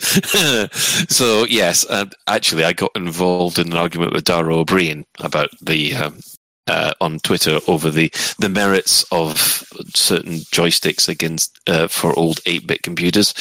so 1.10 1.44
yes, 1.48 1.86
uh, 1.88 2.06
actually, 2.26 2.64
I 2.64 2.72
got 2.72 2.90
involved 2.94 3.58
in 3.58 3.72
an 3.72 3.78
argument 3.78 4.12
with 4.12 4.24
Dara 4.24 4.54
Ó 4.54 4.64
Briain 4.64 5.04
about 5.20 5.50
the 5.60 5.94
um, 5.94 6.18
uh, 6.66 6.92
on 7.00 7.18
Twitter 7.20 7.60
over 7.68 7.90
the 7.90 8.10
the 8.38 8.48
merits 8.48 9.04
of 9.12 9.64
certain 9.94 10.38
joysticks 10.52 11.08
against 11.08 11.58
uh, 11.66 11.88
for 11.88 12.18
old 12.18 12.40
eight 12.46 12.66
bit 12.66 12.82
computers. 12.82 13.34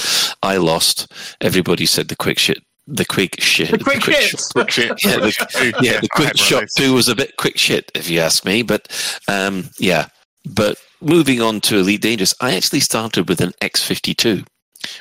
I 0.43 0.57
lost. 0.57 1.11
Everybody 1.41 1.85
said 1.85 2.07
the 2.07 2.15
quick 2.15 2.39
shit. 2.39 2.63
The 2.85 3.05
quick 3.05 3.39
shit. 3.39 3.71
The 3.71 3.77
quick 3.77 4.01
quick 4.01 4.17
shit. 4.17 4.41
Quick 4.51 4.71
shit. 4.71 5.05
yeah, 5.05 5.17
the, 5.17 5.73
yeah, 5.81 5.99
the 6.01 6.09
quick 6.11 6.37
shot 6.37 6.65
two 6.75 6.93
was 6.93 7.07
a 7.07 7.15
bit 7.15 7.37
quick 7.37 7.57
shit, 7.57 7.91
if 7.95 8.09
you 8.09 8.19
ask 8.19 8.43
me. 8.43 8.61
But 8.61 8.87
um, 9.27 9.69
yeah, 9.79 10.07
but 10.53 10.77
moving 11.01 11.41
on 11.41 11.61
to 11.61 11.77
Elite 11.77 12.01
Dangerous, 12.01 12.35
I 12.41 12.55
actually 12.55 12.81
started 12.81 13.29
with 13.29 13.39
an 13.39 13.51
X52 13.61 14.45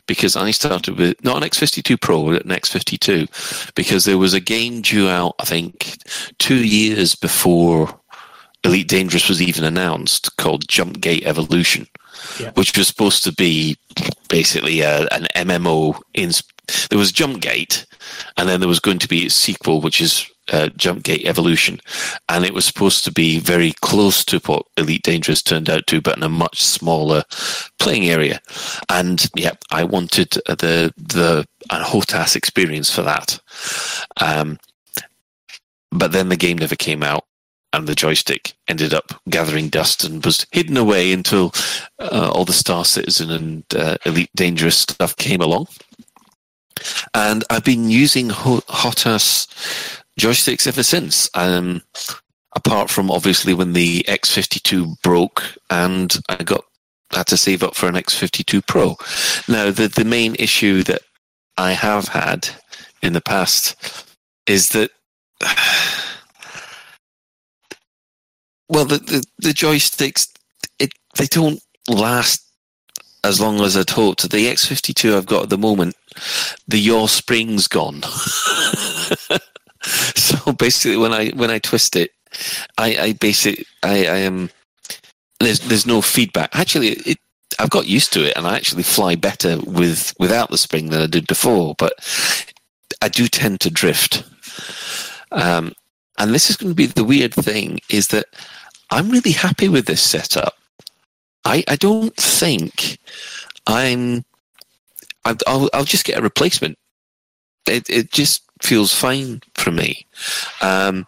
because 0.06 0.36
I 0.36 0.50
started 0.52 0.96
with 0.96 1.22
not 1.24 1.42
an 1.42 1.48
X52 1.48 2.00
Pro, 2.00 2.26
but 2.26 2.44
an 2.44 2.50
X52 2.50 3.74
because 3.74 4.04
there 4.04 4.18
was 4.18 4.34
a 4.34 4.40
game 4.40 4.82
due 4.82 5.08
out, 5.08 5.34
I 5.40 5.44
think, 5.44 5.96
two 6.38 6.64
years 6.64 7.14
before 7.14 8.00
Elite 8.64 8.88
Dangerous 8.88 9.28
was 9.28 9.42
even 9.42 9.64
announced 9.64 10.36
called 10.36 10.68
Jumpgate 10.68 11.24
Evolution, 11.24 11.86
Yeah. 12.38 12.50
which 12.54 12.76
was 12.76 12.86
supposed 12.86 13.24
to 13.24 13.32
be 13.32 13.76
basically 14.28 14.80
a, 14.80 15.06
an 15.08 15.26
MMO. 15.34 15.98
In 16.14 16.30
there 16.90 16.98
was 16.98 17.12
Jumpgate, 17.12 17.86
and 18.36 18.48
then 18.48 18.60
there 18.60 18.68
was 18.68 18.80
going 18.80 19.00
to 19.00 19.08
be 19.08 19.26
a 19.26 19.30
sequel, 19.30 19.80
which 19.80 20.00
is 20.00 20.24
uh, 20.52 20.68
Jumpgate 20.76 21.26
Evolution, 21.26 21.80
and 22.28 22.44
it 22.44 22.54
was 22.54 22.64
supposed 22.64 23.04
to 23.04 23.12
be 23.12 23.40
very 23.40 23.72
close 23.80 24.24
to 24.26 24.38
what 24.46 24.64
Elite 24.76 25.02
Dangerous 25.02 25.42
turned 25.42 25.68
out 25.68 25.86
to, 25.88 26.00
but 26.00 26.16
in 26.16 26.22
a 26.22 26.28
much 26.28 26.62
smaller 26.62 27.24
playing 27.80 28.08
area. 28.08 28.40
And 28.88 29.26
yeah, 29.34 29.52
I 29.72 29.82
wanted 29.84 30.36
uh, 30.48 30.54
the 30.54 30.92
the 30.96 31.44
a 31.70 31.80
HOTAS 31.82 32.36
experience 32.36 32.90
for 32.94 33.02
that. 33.02 33.38
Um, 34.20 34.58
but 35.90 36.12
then 36.12 36.28
the 36.28 36.36
game 36.36 36.58
never 36.58 36.76
came 36.76 37.02
out, 37.02 37.24
and 37.72 37.86
the 37.86 37.94
joystick 37.94 38.52
ended 38.68 38.92
up 38.92 39.20
gathering 39.28 39.68
dust 39.68 40.04
and 40.04 40.24
was 40.24 40.46
hidden 40.52 40.76
away 40.76 41.12
until 41.12 41.52
uh, 41.98 42.30
all 42.34 42.44
the 42.44 42.52
Star 42.52 42.84
Citizen 42.84 43.30
and 43.30 43.64
uh, 43.74 43.96
Elite 44.04 44.30
Dangerous 44.34 44.78
stuff 44.78 45.16
came 45.16 45.40
along. 45.40 45.66
And 47.14 47.44
I've 47.50 47.64
been 47.64 47.90
using 47.90 48.30
Ho- 48.30 48.62
HOTAS 48.68 49.46
joysticks 50.18 50.66
ever 50.66 50.82
since. 50.82 51.30
Um, 51.34 51.82
apart 52.54 52.90
from 52.90 53.10
obviously 53.10 53.54
when 53.54 53.72
the 53.72 54.04
X52 54.08 55.00
broke 55.02 55.42
and 55.70 56.14
I 56.28 56.36
got 56.42 56.64
had 57.12 57.26
to 57.26 57.36
save 57.36 57.62
up 57.62 57.74
for 57.74 57.88
an 57.88 57.94
X52 57.94 58.66
Pro. 58.66 58.96
Now, 59.48 59.70
the 59.70 59.88
the 59.88 60.04
main 60.04 60.34
issue 60.36 60.82
that 60.84 61.02
I 61.56 61.72
have 61.72 62.08
had 62.08 62.48
in 63.02 63.12
the 63.12 63.20
past 63.20 64.06
is 64.46 64.70
that 64.70 64.90
well, 68.72 68.84
the 68.86 68.98
the, 68.98 69.24
the 69.38 69.50
joysticks 69.50 70.28
it 70.78 70.92
they 71.16 71.26
don't 71.26 71.60
last 71.88 72.42
as 73.24 73.40
long 73.40 73.60
as 73.60 73.76
I'd 73.76 73.90
hoped. 73.90 74.28
The 74.30 74.46
X52 74.46 75.16
I've 75.16 75.26
got 75.26 75.44
at 75.44 75.50
the 75.50 75.58
moment, 75.58 75.94
the 76.66 76.78
yaw 76.78 77.06
spring's 77.06 77.68
gone. 77.68 78.02
so 79.82 80.52
basically, 80.52 80.96
when 80.96 81.12
I 81.12 81.28
when 81.30 81.50
I 81.50 81.58
twist 81.58 81.96
it, 81.96 82.10
I, 82.78 82.96
I 82.96 83.12
basically 83.12 83.66
I, 83.82 84.06
I 84.06 84.16
am 84.18 84.50
there's 85.38 85.60
there's 85.60 85.86
no 85.86 86.00
feedback. 86.00 86.50
Actually, 86.54 86.88
it 86.90 87.18
I've 87.58 87.70
got 87.70 87.86
used 87.86 88.12
to 88.14 88.24
it, 88.26 88.36
and 88.36 88.46
I 88.46 88.56
actually 88.56 88.82
fly 88.82 89.14
better 89.14 89.58
with 89.66 90.14
without 90.18 90.50
the 90.50 90.58
spring 90.58 90.88
than 90.90 91.02
I 91.02 91.06
did 91.06 91.26
before. 91.26 91.74
But 91.76 91.92
I 93.02 93.08
do 93.08 93.28
tend 93.28 93.60
to 93.60 93.70
drift. 93.70 94.24
Um, 95.30 95.72
and 96.18 96.34
this 96.34 96.50
is 96.50 96.56
going 96.56 96.70
to 96.70 96.76
be 96.76 96.86
the 96.86 97.04
weird 97.04 97.34
thing 97.34 97.80
is 97.90 98.08
that 98.08 98.26
I'm 98.92 99.08
really 99.08 99.32
happy 99.32 99.70
with 99.70 99.86
this 99.86 100.02
setup. 100.02 100.54
I, 101.46 101.64
I 101.66 101.76
don't 101.76 102.14
think 102.14 102.98
I'm. 103.66 104.22
I'll, 105.24 105.70
I'll 105.72 105.84
just 105.84 106.04
get 106.04 106.18
a 106.18 106.22
replacement. 106.22 106.76
It, 107.66 107.88
it 107.88 108.10
just 108.12 108.42
feels 108.60 108.92
fine 108.92 109.40
for 109.54 109.70
me. 109.70 110.04
Um, 110.60 111.06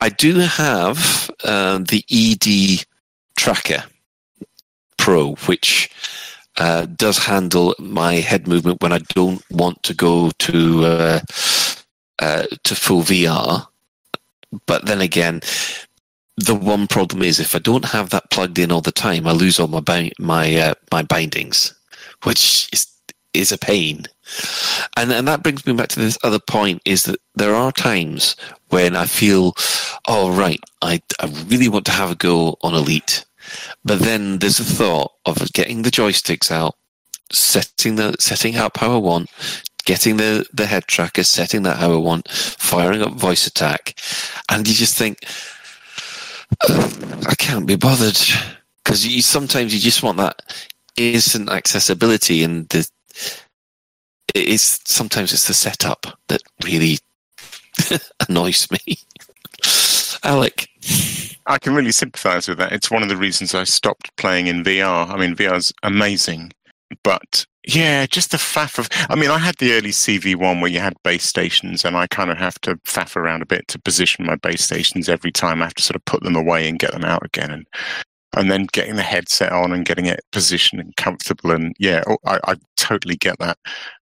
I 0.00 0.08
do 0.08 0.38
have 0.38 1.30
uh, 1.44 1.78
the 1.78 2.02
ED 2.10 2.86
Tracker 3.36 3.84
Pro, 4.96 5.34
which 5.46 5.90
uh, 6.56 6.86
does 6.86 7.18
handle 7.18 7.74
my 7.78 8.14
head 8.14 8.48
movement 8.48 8.80
when 8.80 8.92
I 8.92 9.00
don't 9.14 9.42
want 9.50 9.82
to 9.82 9.92
go 9.92 10.30
to 10.30 10.84
uh, 10.84 11.20
uh, 12.20 12.46
to 12.64 12.74
full 12.74 13.02
VR. 13.02 13.66
But 14.66 14.86
then 14.86 15.00
again, 15.00 15.42
the 16.36 16.54
one 16.54 16.86
problem 16.86 17.22
is 17.22 17.38
if 17.38 17.54
I 17.54 17.58
don't 17.58 17.86
have 17.86 18.10
that 18.10 18.30
plugged 18.30 18.58
in 18.58 18.72
all 18.72 18.80
the 18.80 18.92
time, 18.92 19.26
I 19.26 19.32
lose 19.32 19.60
all 19.60 19.68
my 19.68 19.80
bi- 19.80 20.12
my 20.18 20.56
uh, 20.56 20.74
my 20.90 21.02
bindings, 21.02 21.74
which 22.24 22.68
is 22.72 22.86
is 23.34 23.52
a 23.52 23.58
pain. 23.58 24.06
And 24.96 25.12
and 25.12 25.26
that 25.28 25.42
brings 25.42 25.66
me 25.66 25.72
back 25.74 25.88
to 25.90 26.00
this 26.00 26.18
other 26.22 26.38
point: 26.38 26.80
is 26.84 27.04
that 27.04 27.20
there 27.34 27.54
are 27.54 27.72
times 27.72 28.36
when 28.68 28.96
I 28.96 29.06
feel, 29.06 29.54
oh 30.08 30.30
right, 30.32 30.60
I 30.80 31.00
I 31.20 31.26
really 31.46 31.68
want 31.68 31.86
to 31.86 31.92
have 31.92 32.10
a 32.10 32.14
go 32.14 32.56
on 32.62 32.74
Elite, 32.74 33.24
but 33.84 34.00
then 34.00 34.38
there's 34.38 34.60
a 34.60 34.64
thought 34.64 35.12
of 35.26 35.52
getting 35.52 35.82
the 35.82 35.90
joysticks 35.90 36.50
out, 36.50 36.76
setting 37.30 37.96
the 37.96 38.16
setting 38.18 38.56
up 38.56 38.78
how 38.78 38.94
I 38.94 38.98
want, 38.98 39.30
getting 39.84 40.16
the 40.16 40.46
the 40.52 40.66
head 40.66 40.86
tracker, 40.86 41.24
setting 41.24 41.62
that 41.64 41.78
how 41.78 41.92
I 41.92 41.96
want, 41.96 42.28
firing 42.30 43.02
up 43.02 43.12
VoiceAttack, 43.12 43.94
and 44.50 44.66
you 44.66 44.74
just 44.74 44.96
think, 44.96 45.18
"Ugh, 45.24 45.28
I 46.60 47.34
can't 47.38 47.66
be 47.66 47.76
bothered 47.76 48.18
because 48.84 49.06
you 49.06 49.22
sometimes 49.22 49.74
you 49.74 49.80
just 49.80 50.02
want 50.02 50.18
that 50.18 50.40
instant 50.96 51.50
accessibility, 51.50 52.42
and 52.42 52.68
the 52.68 52.88
it 54.34 54.48
is 54.48 54.80
sometimes 54.84 55.32
it's 55.32 55.46
the 55.46 55.54
setup 55.54 56.18
that 56.28 56.42
really 56.64 56.98
annoys 58.28 58.68
me. 58.70 58.96
Alec, 60.24 60.68
I 61.46 61.58
can 61.58 61.74
really 61.74 61.92
sympathise 61.92 62.48
with 62.48 62.58
that. 62.58 62.72
It's 62.72 62.90
one 62.90 63.02
of 63.02 63.08
the 63.08 63.16
reasons 63.16 63.54
I 63.54 63.64
stopped 63.64 64.14
playing 64.16 64.46
in 64.46 64.64
VR. 64.64 65.08
I 65.08 65.16
mean, 65.16 65.34
VR's 65.34 65.72
amazing, 65.82 66.52
but 67.02 67.46
yeah, 67.66 68.06
just 68.06 68.32
the 68.32 68.38
faff 68.38 68.78
of. 68.78 68.88
I 69.08 69.14
mean, 69.14 69.30
I 69.30 69.38
had 69.38 69.56
the 69.56 69.72
early 69.72 69.90
CV 69.90 70.34
one 70.34 70.60
where 70.60 70.70
you 70.70 70.80
had 70.80 70.94
base 71.04 71.24
stations, 71.24 71.84
and 71.84 71.96
I 71.96 72.06
kind 72.08 72.30
of 72.30 72.38
have 72.38 72.60
to 72.62 72.76
faff 72.78 73.16
around 73.16 73.42
a 73.42 73.46
bit 73.46 73.68
to 73.68 73.80
position 73.80 74.26
my 74.26 74.36
base 74.36 74.64
stations 74.64 75.08
every 75.08 75.30
time. 75.30 75.62
I 75.62 75.66
have 75.66 75.74
to 75.74 75.82
sort 75.82 75.96
of 75.96 76.04
put 76.04 76.22
them 76.22 76.36
away 76.36 76.68
and 76.68 76.78
get 76.78 76.92
them 76.92 77.04
out 77.04 77.24
again, 77.24 77.50
and 77.50 77.66
and 78.34 78.50
then 78.50 78.66
getting 78.72 78.96
the 78.96 79.02
headset 79.02 79.52
on 79.52 79.72
and 79.72 79.84
getting 79.84 80.06
it 80.06 80.20
positioned 80.32 80.80
and 80.80 80.96
comfortable. 80.96 81.52
And 81.52 81.74
yeah, 81.78 82.02
oh, 82.06 82.18
I, 82.26 82.40
I 82.44 82.54
totally 82.76 83.16
get 83.16 83.38
that. 83.38 83.58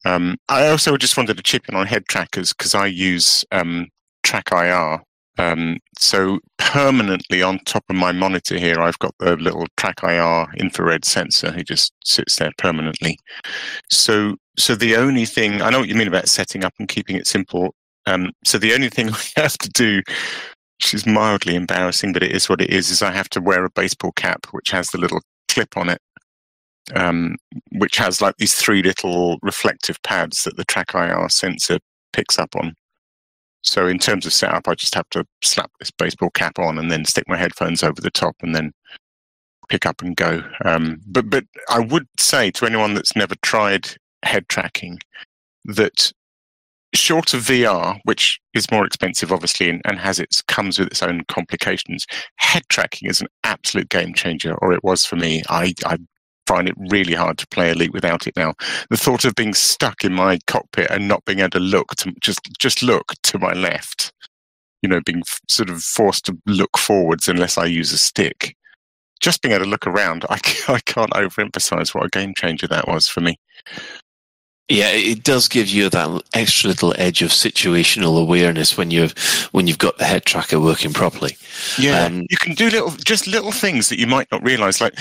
Um, 0.04 0.36
I 0.48 0.68
also 0.68 0.96
just 0.96 1.16
wanted 1.16 1.36
to 1.36 1.42
chip 1.42 1.68
in 1.68 1.76
on 1.76 1.86
head 1.86 2.06
trackers 2.08 2.52
because 2.52 2.74
I 2.74 2.86
use 2.86 3.44
um, 3.52 3.88
TrackIR. 4.24 5.00
Um, 5.38 5.78
so 5.98 6.38
permanently 6.58 7.42
on 7.42 7.58
top 7.60 7.84
of 7.88 7.96
my 7.96 8.12
monitor 8.12 8.58
here, 8.58 8.80
I've 8.80 8.98
got 8.98 9.14
the 9.18 9.36
little 9.36 9.66
TrackIR 9.76 10.56
infrared 10.56 11.04
sensor 11.04 11.50
who 11.50 11.62
just 11.62 11.92
sits 12.04 12.36
there 12.36 12.52
permanently. 12.58 13.18
So, 13.90 14.36
so 14.58 14.74
the 14.74 14.96
only 14.96 15.24
thing 15.24 15.60
I 15.60 15.70
know 15.70 15.80
what 15.80 15.88
you 15.88 15.94
mean 15.94 16.08
about 16.08 16.28
setting 16.28 16.64
up 16.64 16.74
and 16.78 16.88
keeping 16.88 17.16
it 17.16 17.26
simple. 17.26 17.74
Um, 18.06 18.32
so 18.44 18.58
the 18.58 18.74
only 18.74 18.90
thing 18.90 19.10
I 19.36 19.40
have 19.40 19.58
to 19.58 19.70
do, 19.70 20.02
which 20.78 20.94
is 20.94 21.06
mildly 21.06 21.56
embarrassing, 21.56 22.12
but 22.12 22.22
it 22.22 22.32
is 22.32 22.48
what 22.48 22.60
it 22.60 22.70
is, 22.70 22.90
is 22.90 23.02
I 23.02 23.10
have 23.10 23.28
to 23.30 23.40
wear 23.40 23.64
a 23.64 23.70
baseball 23.70 24.12
cap 24.12 24.46
which 24.52 24.70
has 24.70 24.88
the 24.88 24.98
little 24.98 25.20
clip 25.48 25.76
on 25.76 25.88
it 25.88 26.00
um, 26.94 27.36
which 27.72 27.96
has 27.96 28.20
like 28.20 28.36
these 28.36 28.54
three 28.54 28.82
little 28.82 29.38
reflective 29.42 30.02
pads 30.02 30.44
that 30.44 30.56
the 30.56 30.64
TrackIR 30.64 31.30
sensor 31.30 31.78
picks 32.12 32.38
up 32.38 32.54
on. 32.56 32.74
So 33.64 33.86
in 33.86 33.98
terms 33.98 34.26
of 34.26 34.32
setup, 34.32 34.68
I 34.68 34.74
just 34.74 34.94
have 34.94 35.08
to 35.10 35.26
slap 35.42 35.70
this 35.78 35.90
baseball 35.90 36.30
cap 36.30 36.58
on 36.58 36.78
and 36.78 36.90
then 36.90 37.04
stick 37.04 37.24
my 37.26 37.36
headphones 37.36 37.82
over 37.82 38.00
the 38.00 38.10
top 38.10 38.36
and 38.42 38.54
then 38.54 38.72
pick 39.68 39.86
up 39.86 40.02
and 40.02 40.14
go. 40.16 40.42
Um, 40.64 41.00
but 41.06 41.30
but 41.30 41.44
I 41.70 41.80
would 41.80 42.06
say 42.18 42.50
to 42.52 42.66
anyone 42.66 42.94
that's 42.94 43.16
never 43.16 43.34
tried 43.42 43.96
head 44.22 44.48
tracking 44.48 44.98
that 45.64 46.12
short 46.94 47.34
of 47.34 47.42
VR, 47.42 47.98
which 48.04 48.38
is 48.52 48.70
more 48.70 48.86
expensive 48.86 49.32
obviously 49.32 49.68
and, 49.68 49.80
and 49.84 49.98
has 49.98 50.20
its 50.20 50.42
comes 50.42 50.78
with 50.78 50.88
its 50.88 51.02
own 51.02 51.24
complications, 51.28 52.06
head 52.36 52.62
tracking 52.68 53.08
is 53.08 53.20
an 53.20 53.28
absolute 53.44 53.88
game 53.88 54.14
changer, 54.14 54.54
or 54.56 54.72
it 54.72 54.84
was 54.84 55.04
for 55.04 55.16
me. 55.16 55.42
I, 55.48 55.72
I 55.86 55.98
find 56.54 56.68
it 56.68 56.76
really 56.78 57.14
hard 57.14 57.38
to 57.38 57.46
play 57.48 57.70
Elite 57.70 57.92
without 57.92 58.26
it 58.26 58.36
now. 58.36 58.54
The 58.90 58.96
thought 58.96 59.24
of 59.24 59.34
being 59.34 59.54
stuck 59.54 60.04
in 60.04 60.12
my 60.12 60.38
cockpit 60.46 60.90
and 60.90 61.08
not 61.08 61.24
being 61.24 61.40
able 61.40 61.50
to 61.50 61.60
look 61.60 61.88
to 61.96 62.12
just 62.20 62.40
just 62.58 62.82
look 62.82 63.12
to 63.24 63.38
my 63.38 63.52
left, 63.52 64.12
you 64.82 64.88
know, 64.88 65.00
being 65.04 65.22
f- 65.26 65.40
sort 65.48 65.70
of 65.70 65.82
forced 65.82 66.26
to 66.26 66.38
look 66.46 66.78
forwards 66.78 67.28
unless 67.28 67.58
I 67.58 67.64
use 67.64 67.92
a 67.92 67.98
stick. 67.98 68.56
Just 69.20 69.42
being 69.42 69.54
able 69.54 69.64
to 69.64 69.70
look 69.70 69.86
around, 69.86 70.24
I, 70.30 70.38
can't 70.38 71.10
overemphasize 71.12 71.94
what 71.94 72.06
a 72.06 72.08
game 72.08 72.34
changer 72.34 72.68
that 72.68 72.86
was 72.86 73.08
for 73.08 73.20
me. 73.20 73.38
Yeah, 74.68 74.90
it 74.92 75.24
does 75.24 75.46
give 75.46 75.68
you 75.68 75.90
that 75.90 76.22
extra 76.32 76.68
little 76.68 76.94
edge 76.96 77.20
of 77.20 77.30
situational 77.30 78.18
awareness 78.20 78.78
when 78.78 78.90
you've 78.90 79.12
when 79.52 79.66
you've 79.66 79.78
got 79.78 79.98
the 79.98 80.06
head 80.06 80.24
tracker 80.24 80.58
working 80.58 80.92
properly. 80.94 81.36
Yeah, 81.78 82.04
Um, 82.04 82.26
you 82.30 82.38
can 82.38 82.54
do 82.54 82.70
little, 82.70 82.90
just 82.90 83.26
little 83.26 83.52
things 83.52 83.90
that 83.90 83.98
you 83.98 84.06
might 84.06 84.30
not 84.32 84.42
realize. 84.42 84.80
Like 84.80 84.94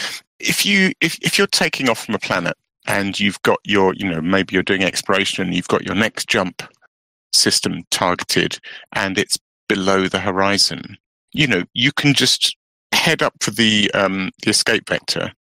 if 0.43 0.65
you 0.65 0.91
if 1.01 1.17
if 1.21 1.37
you're 1.37 1.47
taking 1.47 1.89
off 1.89 2.05
from 2.05 2.15
a 2.15 2.19
planet 2.19 2.55
and 2.85 3.19
you've 3.19 3.41
got 3.43 3.59
your, 3.63 3.93
you 3.95 4.09
know, 4.09 4.21
maybe 4.21 4.53
you're 4.53 4.63
doing 4.63 4.83
exploration 4.83 5.43
and 5.43 5.55
you've 5.55 5.69
got 5.69 5.85
your 5.85 5.95
next 5.95 6.27
jump 6.27 6.63
system 7.31 7.83
targeted 7.91 8.59
and 8.93 9.17
it's 9.17 9.37
below 9.69 10.07
the 10.07 10.19
horizon. 10.19 10.97
You 11.31 11.47
know, 11.47 11.63
you 11.73 11.91
can 11.93 12.13
just 12.13 12.55
head 12.91 13.23
up 13.23 13.33
for 13.41 13.51
the 13.51 13.89
um, 13.93 14.31
the 14.43 14.49
escape 14.49 14.89
vector 14.89 15.31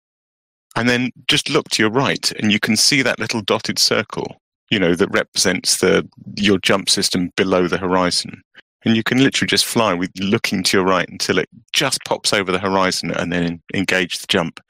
and 0.77 0.89
then 0.89 1.11
just 1.29 1.51
look 1.51 1.69
to 1.70 1.83
your 1.83 1.91
right 1.91 2.33
and 2.33 2.51
you 2.51 2.59
can 2.59 2.77
see 2.77 3.03
that 3.03 3.19
little 3.19 3.43
dotted 3.43 3.79
circle 3.79 4.37
you 4.70 4.79
know 4.79 4.95
that 4.95 5.09
represents 5.11 5.79
the 5.81 6.09
your 6.37 6.59
jump 6.59 6.89
system 6.89 7.31
below 7.37 7.69
the 7.69 7.77
horizon 7.77 8.43
and 8.85 8.97
you 8.97 9.03
can 9.03 9.23
literally 9.23 9.49
just 9.49 9.65
fly 9.65 9.95
with 9.95 10.11
looking 10.21 10.63
to 10.63 10.77
your 10.77 10.87
right 10.87 11.09
until 11.09 11.39
it 11.39 11.49
just 11.73 12.05
pops 12.05 12.33
over 12.33 12.51
the 12.53 12.59
horizon 12.59 13.11
and 13.13 13.33
then 13.33 13.63
engage 13.75 14.19
the 14.19 14.27
jump 14.29 14.61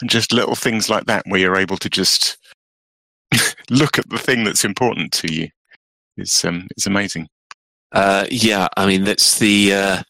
and 0.00 0.10
just 0.10 0.32
little 0.32 0.54
things 0.54 0.88
like 0.90 1.04
that 1.06 1.24
where 1.26 1.40
you're 1.40 1.56
able 1.56 1.76
to 1.76 1.88
just 1.88 2.38
look 3.70 3.98
at 3.98 4.08
the 4.10 4.18
thing 4.18 4.44
that's 4.44 4.64
important 4.64 5.12
to 5.12 5.32
you 5.32 5.48
is 6.16 6.44
um 6.44 6.66
is 6.76 6.86
amazing 6.86 7.26
Uh, 7.92 8.26
yeah, 8.30 8.68
I 8.76 8.86
mean 8.86 9.04
that's 9.04 9.38
the 9.38 9.72
uh, 9.74 10.02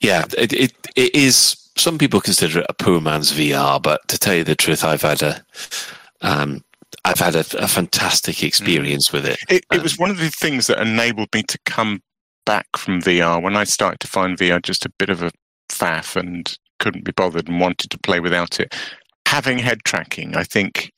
yeah. 0.00 0.24
It, 0.36 0.52
it 0.52 0.72
it 0.96 1.14
is. 1.14 1.56
Some 1.76 1.96
people 1.98 2.20
consider 2.20 2.60
it 2.60 2.66
a 2.68 2.74
poor 2.74 3.00
man's 3.00 3.32
VR, 3.32 3.80
but 3.80 4.00
to 4.08 4.18
tell 4.18 4.34
you 4.34 4.44
the 4.44 4.56
truth, 4.56 4.84
I've 4.84 5.02
had 5.02 5.22
a 5.22 5.44
um, 6.22 6.62
I've 7.04 7.18
had 7.20 7.34
a, 7.36 7.44
a 7.58 7.68
fantastic 7.68 8.42
experience 8.42 9.12
with 9.12 9.26
it. 9.26 9.38
it, 9.48 9.64
it 9.72 9.82
was 9.82 9.98
one 9.98 10.10
of 10.10 10.18
the 10.18 10.30
things 10.30 10.66
that 10.66 10.80
enabled 10.80 11.28
me 11.34 11.42
to 11.44 11.58
come 11.66 12.02
back 12.44 12.66
from 12.76 13.00
VR 13.00 13.42
when 13.42 13.56
I 13.56 13.64
started 13.64 14.00
to 14.00 14.06
find 14.06 14.38
VR 14.38 14.62
just 14.62 14.84
a 14.84 14.92
bit 14.98 15.10
of 15.10 15.22
a 15.22 15.30
faff 15.70 16.16
and 16.16 16.56
couldn't 16.78 17.04
be 17.04 17.12
bothered 17.12 17.48
and 17.48 17.60
wanted 17.60 17.90
to 17.90 17.98
play 17.98 18.20
without 18.20 18.60
it. 18.60 18.74
Having 19.26 19.58
head 19.58 19.78
tracking, 19.84 20.36
I 20.36 20.44
think, 20.44 20.92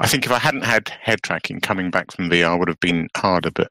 I 0.00 0.06
think 0.06 0.24
if 0.24 0.32
I 0.32 0.38
hadn't 0.38 0.64
had 0.64 0.88
head 0.88 1.22
tracking, 1.22 1.60
coming 1.60 1.90
back 1.90 2.12
from 2.12 2.30
VR 2.30 2.58
would 2.58 2.68
have 2.68 2.80
been 2.80 3.08
harder. 3.16 3.50
But 3.50 3.68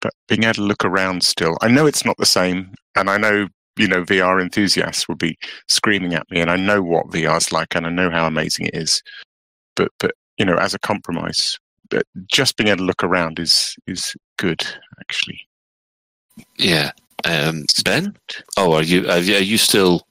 but 0.00 0.12
being 0.28 0.44
able 0.44 0.54
to 0.54 0.62
look 0.62 0.84
around 0.84 1.22
still, 1.22 1.56
I 1.60 1.68
know 1.68 1.86
it's 1.86 2.04
not 2.04 2.16
the 2.18 2.26
same, 2.26 2.74
and 2.94 3.10
I 3.10 3.16
know 3.16 3.48
you 3.76 3.88
know 3.88 4.04
VR 4.04 4.40
enthusiasts 4.40 5.08
will 5.08 5.16
be 5.16 5.36
screaming 5.68 6.14
at 6.14 6.30
me, 6.30 6.40
and 6.40 6.50
I 6.50 6.56
know 6.56 6.82
what 6.82 7.10
VR's 7.10 7.52
like, 7.52 7.74
and 7.74 7.86
I 7.86 7.90
know 7.90 8.10
how 8.10 8.26
amazing 8.26 8.66
it 8.66 8.76
is. 8.76 9.02
But 9.74 9.90
but 9.98 10.12
you 10.38 10.44
know, 10.44 10.56
as 10.56 10.74
a 10.74 10.78
compromise, 10.78 11.58
just 12.28 12.56
being 12.56 12.68
able 12.68 12.78
to 12.78 12.84
look 12.84 13.02
around 13.02 13.38
is 13.40 13.74
is 13.86 14.14
good 14.36 14.64
actually. 15.00 15.47
Yeah, 16.56 16.92
um, 17.24 17.64
Ben. 17.84 18.16
Oh, 18.56 18.74
are 18.74 18.82
you 18.82 19.08
are 19.08 19.18
you, 19.18 19.36
are 19.36 19.40
you 19.42 19.58
still 19.58 20.06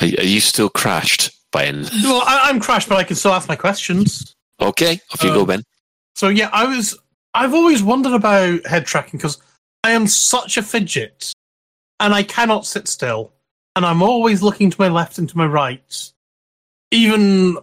are, 0.00 0.06
you- 0.06 0.40
still 0.40 0.68
crashed, 0.68 1.30
Ben? 1.52 1.82
Well, 2.02 2.22
I, 2.26 2.48
I'm 2.48 2.60
crashed, 2.60 2.88
but 2.88 2.98
I 2.98 3.04
can 3.04 3.16
still 3.16 3.32
ask 3.32 3.48
my 3.48 3.56
questions. 3.56 4.34
Okay, 4.60 5.00
off 5.12 5.22
you 5.22 5.30
go, 5.32 5.40
Um, 5.42 5.46
Ben. 5.46 5.62
So 6.14 6.28
yeah, 6.28 6.50
I 6.52 6.64
was. 6.64 6.98
I've 7.34 7.54
always 7.54 7.82
wondered 7.82 8.12
about 8.12 8.66
head 8.66 8.84
tracking 8.86 9.18
because 9.18 9.40
I 9.84 9.92
am 9.92 10.06
such 10.06 10.56
a 10.56 10.62
fidget, 10.62 11.32
and 12.00 12.14
I 12.14 12.22
cannot 12.22 12.66
sit 12.66 12.88
still, 12.88 13.32
and 13.76 13.86
I'm 13.86 14.02
always 14.02 14.42
looking 14.42 14.70
to 14.70 14.76
my 14.80 14.88
left 14.88 15.18
and 15.18 15.28
to 15.28 15.38
my 15.38 15.46
right, 15.46 16.12
even 16.90 17.58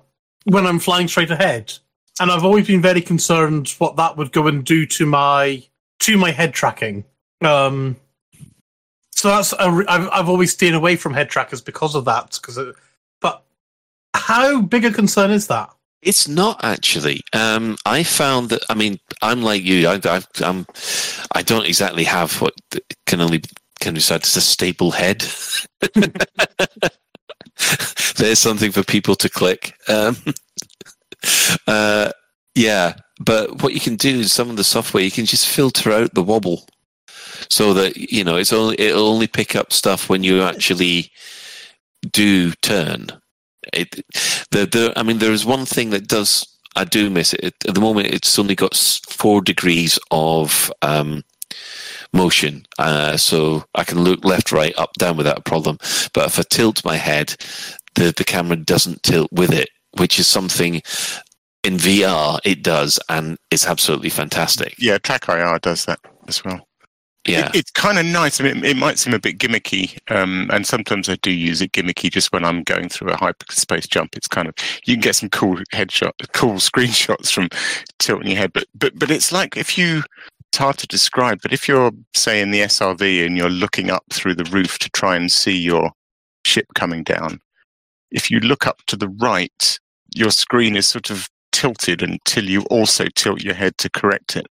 when 0.46 0.66
I'm 0.66 0.80
flying 0.80 1.08
straight 1.08 1.32
ahead. 1.32 1.74
And 2.22 2.30
I've 2.32 2.44
always 2.44 2.68
been 2.68 2.82
very 2.82 3.02
concerned 3.02 3.70
what 3.78 3.96
that 3.96 4.18
would 4.18 4.34
go 4.34 4.48
and 4.48 4.66
do 4.66 4.86
to 4.88 5.06
my 5.06 5.64
to 6.00 6.18
my 6.18 6.32
head 6.32 6.54
tracking. 6.54 7.06
Um, 7.42 7.96
so 9.12 9.30
that's 9.30 9.54
re- 9.54 9.86
I've 9.88 10.10
I've 10.12 10.30
always 10.30 10.54
stayed 10.54 10.74
away 10.74 10.96
from 10.96 11.14
head 11.14 11.30
trackers 11.30 11.62
because 11.62 11.96
of 11.96 12.06
that. 12.06 12.40
Because, 12.42 12.60
but 13.22 13.44
how 14.14 14.62
big 14.62 14.86
a 14.86 14.92
concern 14.92 15.32
is 15.32 15.48
that? 15.48 15.70
It's 16.02 16.28
not 16.28 16.64
actually. 16.64 17.22
Um, 17.34 17.76
I 17.86 18.04
found 18.04 18.50
that. 18.50 18.64
I 18.70 18.76
mean, 18.76 19.00
I'm 19.22 19.42
like 19.42 19.64
you. 19.64 19.88
I, 19.88 20.00
I, 20.06 20.22
I'm. 20.42 20.66
I 21.34 21.42
don't 21.42 21.66
exactly 21.66 22.06
have 22.06 22.40
what 22.42 22.54
can 23.06 23.20
only 23.20 23.42
can 23.82 23.94
be 23.94 24.00
said 24.00 24.24
as 24.24 24.36
a 24.38 24.42
stable 24.42 24.92
head. 24.92 25.26
There's 28.16 28.40
something 28.40 28.72
for 28.72 28.84
people 28.84 29.16
to 29.16 29.30
click. 29.30 29.74
Um, 29.88 30.16
uh, 31.68 32.12
yeah, 32.56 32.94
but 33.20 33.62
what 33.62 33.74
you 33.74 33.80
can 33.80 33.96
do 33.96 34.20
is 34.20 34.32
some 34.32 34.50
of 34.50 34.56
the 34.56 34.64
software 34.64 35.04
you 35.04 35.12
can 35.12 35.26
just 35.26 35.48
filter 35.48 35.92
out 35.92 36.14
the 36.14 36.24
wobble, 36.24 36.66
so 37.50 37.74
that 37.74 37.98
you 37.98 38.24
know 38.24 38.38
it's 38.38 38.54
only 38.54 38.80
it'll 38.80 39.08
only 39.08 39.28
pick 39.28 39.56
up 39.56 39.74
stuff 39.74 40.10
when 40.10 40.24
you 40.24 40.42
actually 40.42 41.12
do 42.12 42.52
turn. 42.62 43.08
It, 43.74 43.92
the, 44.52 44.66
the, 44.66 44.94
I 44.96 45.04
mean, 45.04 45.20
there 45.20 45.32
is 45.32 45.46
one 45.46 45.66
thing 45.66 45.90
that 45.92 46.08
does, 46.08 46.48
I 46.76 46.86
do 46.86 47.10
miss 47.10 47.34
it. 47.34 47.56
At 47.68 47.76
the 47.76 47.82
moment, 47.82 48.08
it's 48.08 48.40
only 48.40 48.56
got 48.56 48.76
four 48.76 49.42
degrees 49.42 50.00
of 50.12 50.72
um, 50.82 51.24
motion. 52.14 52.66
Uh, 52.78 53.18
so 53.18 53.66
I 53.76 53.84
can 53.84 54.04
look 54.04 54.24
left, 54.24 54.52
right, 54.52 54.78
up, 54.78 54.94
down 54.94 55.18
without 55.18 55.40
a 55.40 55.44
problem. 55.44 55.78
But 56.14 56.28
if 56.28 56.40
I 56.40 56.44
tilt 56.50 56.86
my 56.86 56.96
head, 56.96 57.36
the, 57.96 58.14
the 58.16 58.24
camera 58.24 58.56
doesn't 58.56 59.04
tilt 59.04 59.32
with 59.32 59.52
it, 59.52 59.70
which 59.98 60.20
is 60.20 60.28
something 60.28 60.82
in 61.64 61.76
VR 61.76 62.40
it 62.46 62.64
does, 62.64 63.00
and 63.10 63.38
it's 63.52 63.68
absolutely 63.68 64.10
fantastic. 64.10 64.76
Yeah, 64.78 64.98
TrackIR 64.98 65.60
does 65.62 65.86
that 65.86 66.00
as 66.28 66.44
well. 66.44 66.69
Yeah. 67.30 67.46
It- 67.48 67.56
it's 67.56 67.72
kind 67.72 67.98
of 68.00 68.06
nice. 68.06 68.40
I 68.40 68.44
mean, 68.46 68.64
it 68.64 68.78
might 68.78 69.00
seem 69.00 69.14
a 69.14 69.20
bit 69.20 69.38
gimmicky, 69.38 69.98
um, 70.12 70.50
and 70.52 70.66
sometimes 70.66 71.10
I 71.10 71.16
do 71.18 71.32
use 71.32 71.62
it 71.62 71.72
gimmicky 71.72 72.12
just 72.12 72.32
when 72.32 72.44
I'm 72.46 72.64
going 72.64 72.90
through 72.90 73.12
a 73.12 73.16
hyperspace 73.18 73.88
jump. 73.88 74.16
It's 74.16 74.28
kind 74.28 74.48
of 74.48 74.54
you 74.86 74.96
can 74.96 75.02
get 75.02 75.16
some 75.16 75.30
cool 75.30 75.58
headshot, 75.74 76.12
cool 76.34 76.54
screenshots 76.70 77.32
from 77.32 77.50
tilting 78.00 78.28
your 78.30 78.38
head, 78.38 78.54
but 78.54 78.66
but 78.76 78.98
but 78.98 79.12
it's 79.12 79.32
like 79.32 79.58
if 79.58 79.78
you. 79.78 80.04
It's 80.52 80.58
hard 80.58 80.80
to 80.80 80.88
describe, 80.88 81.42
but 81.44 81.54
if 81.54 81.68
you're 81.68 81.92
say 82.16 82.42
in 82.42 82.50
the 82.50 82.62
SRV 82.62 83.24
and 83.24 83.38
you're 83.38 83.52
looking 83.52 83.92
up 83.92 84.04
through 84.12 84.34
the 84.34 84.46
roof 84.46 84.80
to 84.80 84.90
try 84.90 85.16
and 85.16 85.32
see 85.32 85.56
your 85.56 85.92
ship 86.44 86.66
coming 86.74 87.04
down, 87.04 87.40
if 88.10 88.32
you 88.32 88.40
look 88.40 88.66
up 88.66 88.80
to 88.88 88.96
the 88.96 89.10
right, 89.22 89.78
your 90.16 90.32
screen 90.32 90.76
is 90.76 90.88
sort 90.88 91.12
of 91.12 91.30
tilted 91.52 92.02
until 92.02 92.46
you 92.46 92.64
also 92.72 93.06
tilt 93.16 93.44
your 93.44 93.54
head 93.54 93.78
to 93.78 93.92
correct 93.92 94.36
it. 94.36 94.48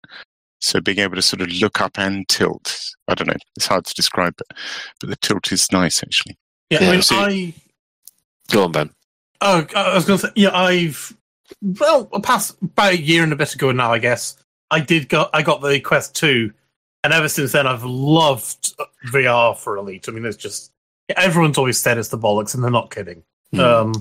So 0.60 0.82
being 0.82 1.00
able 1.00 1.16
to 1.16 1.22
sort 1.22 1.42
of 1.42 1.50
look 1.50 1.82
up 1.82 2.00
and 2.00 2.28
tilt, 2.28 2.80
I 3.08 3.14
don't 3.16 3.28
know, 3.28 3.36
it's 3.56 3.68
hard 3.68 3.86
to 3.86 3.94
describe, 3.94 4.36
but 4.38 4.58
but 5.00 5.10
the 5.10 5.16
tilt 5.18 5.52
is 5.52 5.72
nice 5.72 6.02
actually. 6.02 6.38
Yeah, 6.70 6.82
Yeah, 6.82 6.90
I 6.90 6.92
mean, 6.92 7.02
so- 7.02 7.16
I 7.16 7.54
Go 8.50 8.64
on, 8.64 8.72
Ben. 8.72 8.90
Oh, 9.42 9.68
I 9.76 9.94
was 9.94 10.06
going 10.06 10.20
to 10.20 10.28
say, 10.28 10.34
yeah, 10.36 10.58
I've 10.58 11.16
well, 11.62 12.06
past 12.24 12.56
about 12.62 12.94
a 12.94 13.02
year 13.02 13.24
and 13.24 13.34
a 13.34 13.36
bit 13.36 13.54
ago 13.54 13.72
now, 13.72 13.92
I 13.94 14.00
guess. 14.00 14.38
I 14.72 14.80
did 14.80 15.10
go. 15.10 15.30
I 15.34 15.42
got 15.44 15.62
the 15.62 15.80
Quest 15.80 16.16
Two, 16.16 16.52
and 17.04 17.14
ever 17.14 17.30
since 17.30 17.52
then, 17.52 17.68
I've 17.68 17.84
loved 17.84 18.74
VR 19.12 19.56
for 19.56 19.78
Elite. 19.78 20.10
I 20.10 20.12
mean, 20.12 20.26
it's 20.26 20.38
just 20.38 20.72
everyone's 21.16 21.58
always 21.58 21.78
said 21.78 21.98
it's 21.98 22.10
the 22.10 22.18
bollocks, 22.18 22.54
and 22.56 22.64
they're 22.64 22.72
not 22.72 22.90
kidding. 22.90 23.24
Hmm. 23.52 23.60
Um, 23.60 23.94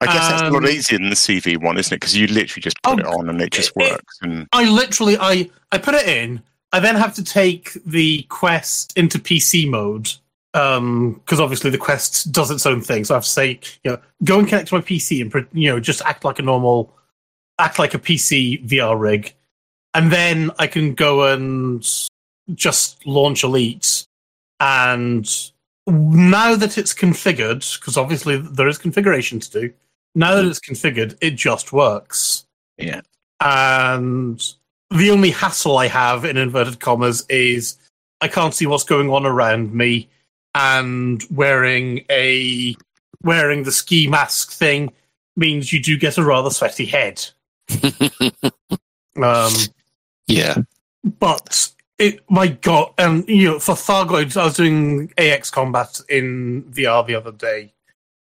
I 0.00 0.06
guess 0.06 0.28
that's 0.28 0.42
a 0.42 0.50
lot 0.50 0.64
Um, 0.64 0.70
easier 0.70 0.98
than 0.98 1.08
the 1.08 1.16
CV 1.16 1.60
one, 1.60 1.76
isn't 1.76 1.92
it? 1.92 1.96
Because 1.96 2.16
you 2.16 2.28
literally 2.28 2.62
just 2.62 2.80
put 2.82 3.00
it 3.00 3.06
on 3.06 3.28
and 3.28 3.40
it 3.40 3.50
just 3.50 3.74
works. 3.74 4.18
And 4.22 4.46
I 4.52 4.68
literally, 4.68 5.16
I 5.18 5.50
I 5.72 5.78
put 5.78 5.94
it 5.94 6.06
in. 6.06 6.42
I 6.72 6.80
then 6.80 6.96
have 6.96 7.14
to 7.14 7.24
take 7.24 7.72
the 7.84 8.22
Quest 8.28 8.96
into 8.96 9.18
PC 9.18 9.68
mode 9.68 10.10
because 10.52 11.40
obviously 11.40 11.70
the 11.70 11.78
Quest 11.78 12.30
does 12.32 12.50
its 12.50 12.64
own 12.66 12.80
thing. 12.80 13.04
So 13.04 13.14
I 13.14 13.16
have 13.16 13.24
to 13.24 13.30
say, 13.30 13.60
you 13.84 13.92
know, 13.92 13.98
go 14.24 14.38
and 14.38 14.48
connect 14.48 14.68
to 14.68 14.76
my 14.76 14.80
PC 14.80 15.20
and 15.20 15.46
you 15.52 15.70
know 15.70 15.80
just 15.80 16.02
act 16.02 16.24
like 16.24 16.38
a 16.38 16.42
normal, 16.42 16.94
act 17.58 17.78
like 17.78 17.94
a 17.94 17.98
PC 17.98 18.66
VR 18.68 18.98
rig, 18.98 19.34
and 19.94 20.12
then 20.12 20.50
I 20.58 20.66
can 20.68 20.94
go 20.94 21.32
and 21.32 21.84
just 22.54 23.04
launch 23.06 23.42
Elite. 23.42 24.06
And 24.60 25.28
now 25.86 26.54
that 26.54 26.78
it's 26.78 26.94
configured, 26.94 27.78
because 27.80 27.96
obviously 27.96 28.36
there 28.36 28.68
is 28.68 28.78
configuration 28.78 29.40
to 29.40 29.50
do. 29.50 29.72
Now 30.14 30.34
that 30.34 30.44
it's 30.46 30.60
configured, 30.60 31.16
it 31.20 31.36
just 31.36 31.72
works 31.72 32.46
yeah, 32.78 33.00
and 33.40 34.40
the 34.90 35.10
only 35.10 35.30
hassle 35.30 35.76
I 35.76 35.88
have 35.88 36.24
in 36.24 36.36
inverted 36.36 36.80
commas 36.80 37.26
is 37.28 37.76
I 38.20 38.28
can't 38.28 38.54
see 38.54 38.66
what's 38.66 38.84
going 38.84 39.10
on 39.10 39.26
around 39.26 39.74
me, 39.74 40.08
and 40.54 41.22
wearing 41.30 42.04
a 42.10 42.76
wearing 43.22 43.64
the 43.64 43.72
ski 43.72 44.06
mask 44.06 44.52
thing 44.52 44.92
means 45.36 45.72
you 45.72 45.82
do 45.82 45.98
get 45.98 46.18
a 46.18 46.24
rather 46.24 46.50
sweaty 46.50 46.86
head. 46.86 47.24
um, 49.22 49.52
Yeah. 50.26 50.58
but 51.18 51.70
it, 51.98 52.20
my 52.30 52.46
god, 52.46 52.92
and 52.96 53.28
you 53.28 53.44
know, 53.44 53.58
for 53.58 53.74
Thargoids, 53.74 54.36
I 54.40 54.44
was 54.44 54.56
doing 54.56 55.12
AX 55.18 55.50
combat 55.50 56.00
in 56.08 56.62
VR 56.70 57.04
the 57.04 57.16
other 57.16 57.32
day 57.32 57.72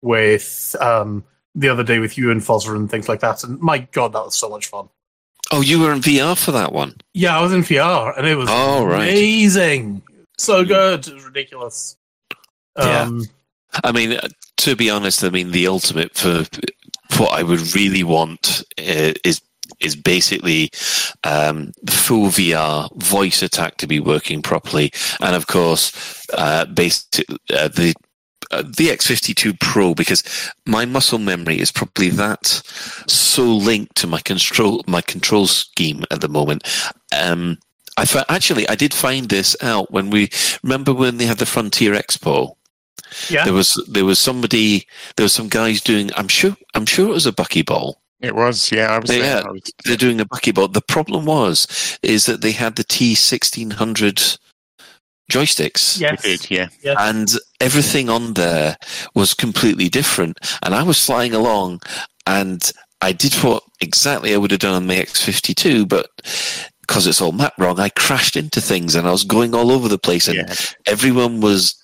with 0.02 0.74
um 0.80 1.24
the 1.54 1.68
other 1.68 1.82
day 1.84 1.98
with 1.98 2.16
you 2.16 2.30
and 2.30 2.40
Fozzer 2.40 2.74
and 2.76 2.90
things 2.90 3.08
like 3.08 3.20
that, 3.20 3.42
and 3.44 3.60
my 3.60 3.78
god, 3.78 4.12
that 4.12 4.24
was 4.24 4.34
so 4.36 4.48
much 4.48 4.66
fun. 4.68 4.88
Oh, 5.52 5.60
you 5.62 5.80
were 5.80 5.92
in 5.92 6.00
VR 6.00 6.38
for 6.38 6.52
that 6.52 6.72
one. 6.72 6.94
Yeah, 7.12 7.36
I 7.36 7.42
was 7.42 7.52
in 7.52 7.62
VR, 7.62 8.16
and 8.16 8.26
it 8.26 8.36
was 8.36 8.48
Oh, 8.50 8.84
right. 8.84 9.08
amazing. 9.08 10.02
So 10.38 10.64
good, 10.64 11.06
it 11.08 11.14
was 11.14 11.24
ridiculous. 11.24 11.96
Yeah. 12.78 13.02
Um, 13.02 13.24
I 13.84 13.92
mean, 13.92 14.12
uh, 14.12 14.28
to 14.58 14.76
be 14.76 14.90
honest, 14.90 15.24
I 15.24 15.30
mean 15.30 15.50
the 15.50 15.66
ultimate 15.66 16.16
for 16.16 16.44
what 17.18 17.32
I 17.38 17.42
would 17.42 17.74
really 17.74 18.04
want 18.04 18.62
uh, 18.78 19.12
is 19.24 19.40
is 19.80 19.94
basically 19.96 20.70
um, 21.24 21.72
full 21.88 22.26
VR 22.28 22.90
VoiceAttack 22.98 23.76
to 23.76 23.86
be 23.86 24.00
working 24.00 24.42
properly, 24.42 24.92
and 25.20 25.34
of 25.36 25.46
course, 25.46 26.26
uh, 26.34 26.64
basic, 26.66 27.26
uh, 27.52 27.68
the 27.68 27.94
uh, 28.50 28.62
the 28.62 28.88
X52 28.88 29.58
Pro 29.60 29.94
because 29.94 30.22
my 30.66 30.84
muscle 30.84 31.18
memory 31.18 31.60
is 31.60 31.70
probably 31.70 32.10
that 32.10 32.46
so 33.06 33.44
linked 33.44 33.94
to 33.96 34.06
my 34.06 34.20
control 34.20 34.82
my 34.86 35.00
control 35.00 35.46
scheme 35.46 36.04
at 36.10 36.20
the 36.20 36.28
moment. 36.28 36.62
Um, 37.16 37.58
I 37.96 38.04
fa- 38.04 38.26
actually 38.28 38.68
I 38.68 38.74
did 38.74 38.94
find 38.94 39.28
this 39.28 39.56
out 39.62 39.90
when 39.90 40.10
we 40.10 40.30
remember 40.62 40.92
when 40.92 41.16
they 41.16 41.26
had 41.26 41.38
the 41.38 41.46
Frontier 41.46 41.94
Expo. 41.94 42.56
Yeah. 43.28 43.44
There 43.44 43.54
was 43.54 43.82
there 43.88 44.04
was 44.04 44.18
somebody 44.18 44.86
there 45.16 45.24
was 45.24 45.32
some 45.32 45.48
guys 45.48 45.80
doing 45.80 46.10
I'm 46.16 46.28
sure 46.28 46.56
I'm 46.74 46.86
sure 46.86 47.08
it 47.08 47.14
was 47.14 47.26
a 47.26 47.32
buckyball. 47.32 47.94
It 48.20 48.34
was, 48.34 48.70
yeah. 48.70 48.88
I 48.88 48.98
was 48.98 49.08
they, 49.08 49.20
there. 49.20 49.42
Yeah, 49.42 49.60
they're 49.86 49.96
doing 49.96 50.20
a 50.20 50.26
buckyball. 50.26 50.70
The 50.70 50.82
problem 50.82 51.24
was 51.24 51.98
is 52.02 52.26
that 52.26 52.42
they 52.42 52.52
had 52.52 52.76
the 52.76 52.84
T 52.84 53.14
sixteen 53.14 53.70
hundred 53.70 54.22
joysticks. 55.30 55.98
Yes. 56.00 56.22
We 56.24 56.36
did, 56.36 56.50
yeah. 56.50 56.68
Yes. 56.82 56.96
And 57.00 57.28
everything 57.60 58.08
on 58.10 58.34
there 58.34 58.76
was 59.14 59.32
completely 59.34 59.88
different. 59.88 60.38
And 60.62 60.74
I 60.74 60.82
was 60.82 61.04
flying 61.04 61.32
along 61.34 61.80
and 62.26 62.70
I 63.00 63.12
did 63.12 63.32
what 63.36 63.62
exactly 63.80 64.34
I 64.34 64.36
would 64.36 64.50
have 64.50 64.60
done 64.60 64.74
on 64.74 64.86
my 64.86 64.96
X52, 64.96 65.88
but 65.88 66.10
because 66.82 67.06
it's 67.06 67.20
all 67.20 67.32
mapped 67.32 67.58
wrong, 67.58 67.78
I 67.80 67.88
crashed 67.88 68.36
into 68.36 68.60
things 68.60 68.94
and 68.94 69.06
I 69.06 69.12
was 69.12 69.24
going 69.24 69.54
all 69.54 69.70
over 69.70 69.88
the 69.88 69.98
place 69.98 70.28
and 70.28 70.36
Yeah. 70.36 70.54
everyone 70.86 71.40
was 71.40 71.74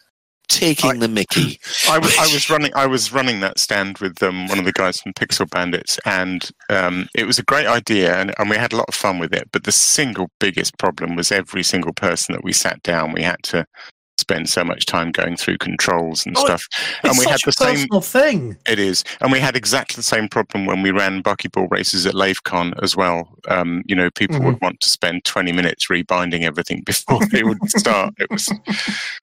taking 0.49 1.01
the 1.01 1.09
mickey. 1.09 1.59
I 1.89 1.99
was, 1.99 2.17
I 2.19 2.33
was 2.33 2.51
running. 2.51 2.73
I 2.75 2.87
was 2.87 3.13
running 3.13 3.41
that 3.41 3.59
stand 3.59 3.99
with 3.99 4.23
um, 4.23 4.49
one 4.49 4.59
of 4.59 4.65
the 4.65 4.73
guys 4.73 5.01
from 5.01 5.13
Pixel 5.13 5.49
Bandits, 5.49 5.99
and 6.05 6.51
um, 6.71 7.09
it 7.15 7.27
was 7.27 7.39
a 7.39 7.45
great 7.45 7.67
idea, 7.67 8.17
and, 8.17 8.35
and 8.39 8.51
we 8.51 8.57
had 8.57 8.73
a 8.73 8.77
lot 8.77 8.89
of 8.89 8.95
fun 8.95 9.19
with 9.19 9.33
it. 9.33 9.49
But 9.53 9.65
the 9.65 9.73
single 9.73 10.29
biggest 10.39 10.79
problem 10.79 11.17
was 11.17 11.33
every 11.33 11.63
single 11.63 11.93
person 11.93 12.35
that 12.35 12.45
we 12.45 12.53
sat 12.53 12.83
down, 12.83 13.13
we 13.13 13.23
had 13.23 13.43
to 13.45 13.67
spend 14.27 14.49
so 14.49 14.65
much 14.65 14.87
time 14.87 15.13
going 15.13 15.37
through 15.37 15.59
controls 15.59 16.27
and 16.27 16.37
Oh, 16.37 16.45
stuff, 16.45 16.67
it's 17.05 17.05
and 17.05 17.19
we 17.19 17.25
had 17.27 17.41
the 17.45 17.51
a 17.51 17.53
same. 17.53 17.89
thing. 18.03 18.57
It 18.69 18.81
is, 18.81 19.05
and 19.21 19.31
we 19.31 19.39
had 19.39 19.57
exactly 19.57 19.95
the 19.97 20.03
same 20.03 20.29
problem 20.29 20.67
when 20.67 20.83
we 20.83 20.91
ran 20.91 21.23
buckyball 21.23 21.71
races 21.71 22.05
at 22.07 22.15
LaveCon 22.15 22.73
as 22.83 22.97
well. 22.97 23.29
Um, 23.49 23.83
you 23.87 23.95
know, 23.95 24.11
people 24.11 24.37
Mm-hmm. 24.37 24.47
would 24.47 24.61
want 24.61 24.81
to 24.81 24.91
spend 24.91 25.25
twenty 25.25 25.53
minutes 25.53 25.89
rebinding 25.89 26.45
everything 26.45 26.83
before 26.87 27.21
they 27.31 27.45
would 27.45 27.63
start. 27.71 28.15
It 28.19 28.29
was 28.31 28.49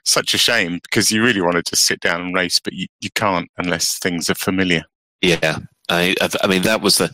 such 0.05 0.33
a 0.33 0.37
shame 0.37 0.79
because 0.83 1.11
you 1.11 1.21
really 1.23 1.41
want 1.41 1.55
to 1.55 1.63
just 1.63 1.85
sit 1.85 1.99
down 1.99 2.21
and 2.21 2.33
race, 2.33 2.59
but 2.59 2.73
you, 2.73 2.87
you 3.01 3.09
can't 3.15 3.49
unless 3.57 3.99
things 3.99 4.29
are 4.29 4.35
familiar. 4.35 4.83
Yeah, 5.21 5.57
I, 5.89 6.15
I, 6.21 6.29
I 6.43 6.47
mean 6.47 6.61
that 6.63 6.81
was 6.81 6.97
the. 6.97 7.11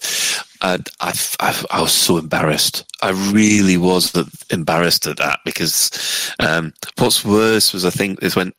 I, 0.61 0.77
I, 0.99 1.65
I 1.71 1.81
was 1.81 1.93
so 1.93 2.17
embarrassed. 2.17 2.85
I 3.01 3.09
really 3.31 3.77
was 3.77 4.13
embarrassed 4.51 5.07
at 5.07 5.17
that 5.17 5.39
because 5.45 6.33
um, 6.39 6.73
what's 6.97 7.23
worse 7.23 7.73
was 7.73 7.85
I 7.85 7.89
think 7.89 8.21
is 8.21 8.35
when 8.35 8.53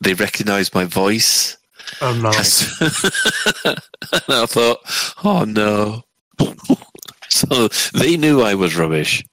they 0.00 0.14
recognised 0.14 0.74
my 0.74 0.84
voice. 0.84 1.56
Oh 2.00 2.14
no! 2.14 2.30
and 4.12 4.22
I 4.28 4.46
thought, 4.46 4.78
oh 5.24 5.44
no. 5.44 6.02
so 7.28 7.68
they 7.94 8.16
knew 8.16 8.42
I 8.42 8.54
was 8.54 8.76
rubbish. 8.76 9.24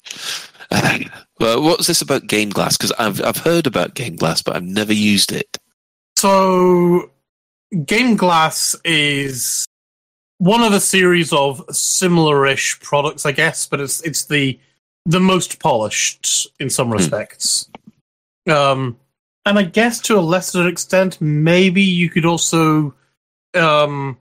well, 1.40 1.62
what's 1.62 1.88
this 1.88 2.02
about 2.02 2.24
GameGlass? 2.24 2.78
Because 2.78 2.92
I've 2.94 3.24
I've 3.24 3.38
heard 3.38 3.68
about 3.68 3.96
GameGlass, 3.96 4.44
but 4.44 4.56
I've 4.56 4.64
never 4.64 4.94
used 4.94 5.32
it. 5.32 5.58
So, 6.18 7.12
GameGlass 7.74 8.76
is 8.86 9.68
one 10.44 10.62
of 10.62 10.74
a 10.74 10.80
series 10.80 11.32
of 11.32 11.64
similar-ish 11.72 12.82
products, 12.82 13.26
I 13.26 13.32
guess, 13.32 13.66
but 13.66 13.80
it's 13.80 14.02
it's 14.02 14.26
the 14.26 14.60
the 15.06 15.22
most 15.22 15.60
polished 15.60 16.48
in 16.60 16.70
some 16.70 16.92
respects. 16.92 17.70
Um, 18.50 18.98
and 19.46 19.58
I 19.58 19.64
guess 19.64 20.02
to 20.02 20.18
a 20.18 20.20
lesser 20.20 20.68
extent, 20.68 21.22
maybe 21.22 21.82
you 21.82 22.10
could 22.10 22.26
also, 22.26 22.94
um, 23.54 24.18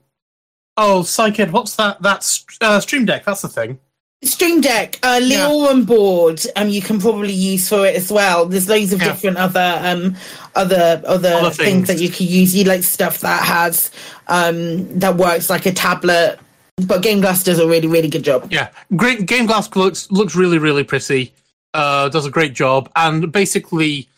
oh, 0.77 1.03
Psyched, 1.03 1.51
what's 1.51 1.74
that? 1.77 2.01
That's 2.01 2.44
uh, 2.61 2.78
Stream 2.78 3.05
Deck. 3.05 3.24
That's 3.24 3.43
the 3.43 3.49
thing. 3.49 3.81
Stream 4.24 4.61
Deck, 4.61 4.99
uh, 5.03 5.20
Yeah. 5.23 5.49
LioranBoard, 5.49 6.47
um, 6.57 6.69
you 6.69 6.81
can 6.81 7.01
probably 7.01 7.32
use 7.32 7.69
for 7.69 7.85
it 7.86 7.97
as 7.97 8.11
well. 8.12 8.47
There's 8.47 8.69
loads 8.69 8.93
of 8.93 9.01
Yeah. 9.03 9.09
different 9.09 9.36
other, 9.36 9.81
um, 9.82 10.15
other, 10.55 11.03
other, 11.05 11.32
Other 11.35 11.51
things. 11.51 11.86
things. 11.86 11.89
that 11.89 11.99
you 12.01 12.09
can 12.09 12.27
use. 12.28 12.55
You 12.55 12.65
like 12.65 12.85
stuff 12.85 13.19
that 13.20 13.43
has, 13.43 13.90
um, 14.28 14.99
that 15.01 15.16
works 15.16 15.51
like 15.51 15.66
a 15.66 15.73
tablet. 15.73 16.39
But 16.86 17.03
GameGlass 17.03 17.44
does 17.44 17.59
a 17.59 17.66
really, 17.66 17.89
really 17.89 18.09
good 18.09 18.23
job. 18.23 18.49
Yeah, 18.51 18.69
great. 18.97 19.27
GameGlass 19.27 19.74
looks 19.77 20.11
looks 20.11 20.35
really 20.35 20.59
really 20.59 20.85
pretty. 20.85 21.32
Uh, 21.74 22.09
does 22.09 22.24
a 22.27 22.31
great 22.31 22.55
job, 22.55 22.89
and 22.97 23.31
basically, 23.31 24.09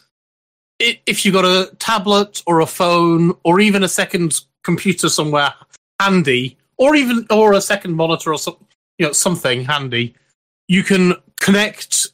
i 0.81 0.99
if 1.07 1.25
you've 1.25 1.35
got 1.35 1.45
a 1.45 1.71
tablet 1.79 2.43
or 2.47 2.61
a 2.61 2.67
phone 2.67 3.35
or 3.43 3.59
even 3.61 3.83
a 3.83 3.89
second 3.89 4.41
computer 4.63 5.09
somewhere 5.09 5.53
handy, 6.01 6.57
or 6.77 6.95
even 6.95 7.27
or 7.31 7.53
a 7.55 7.61
second 7.61 7.95
monitor 7.95 8.33
or 8.33 8.39
some, 8.39 8.57
you 8.99 9.07
know 9.07 9.13
something 9.13 9.65
handy, 9.65 10.15
you 10.69 10.83
can 10.83 11.15
connect 11.41 12.09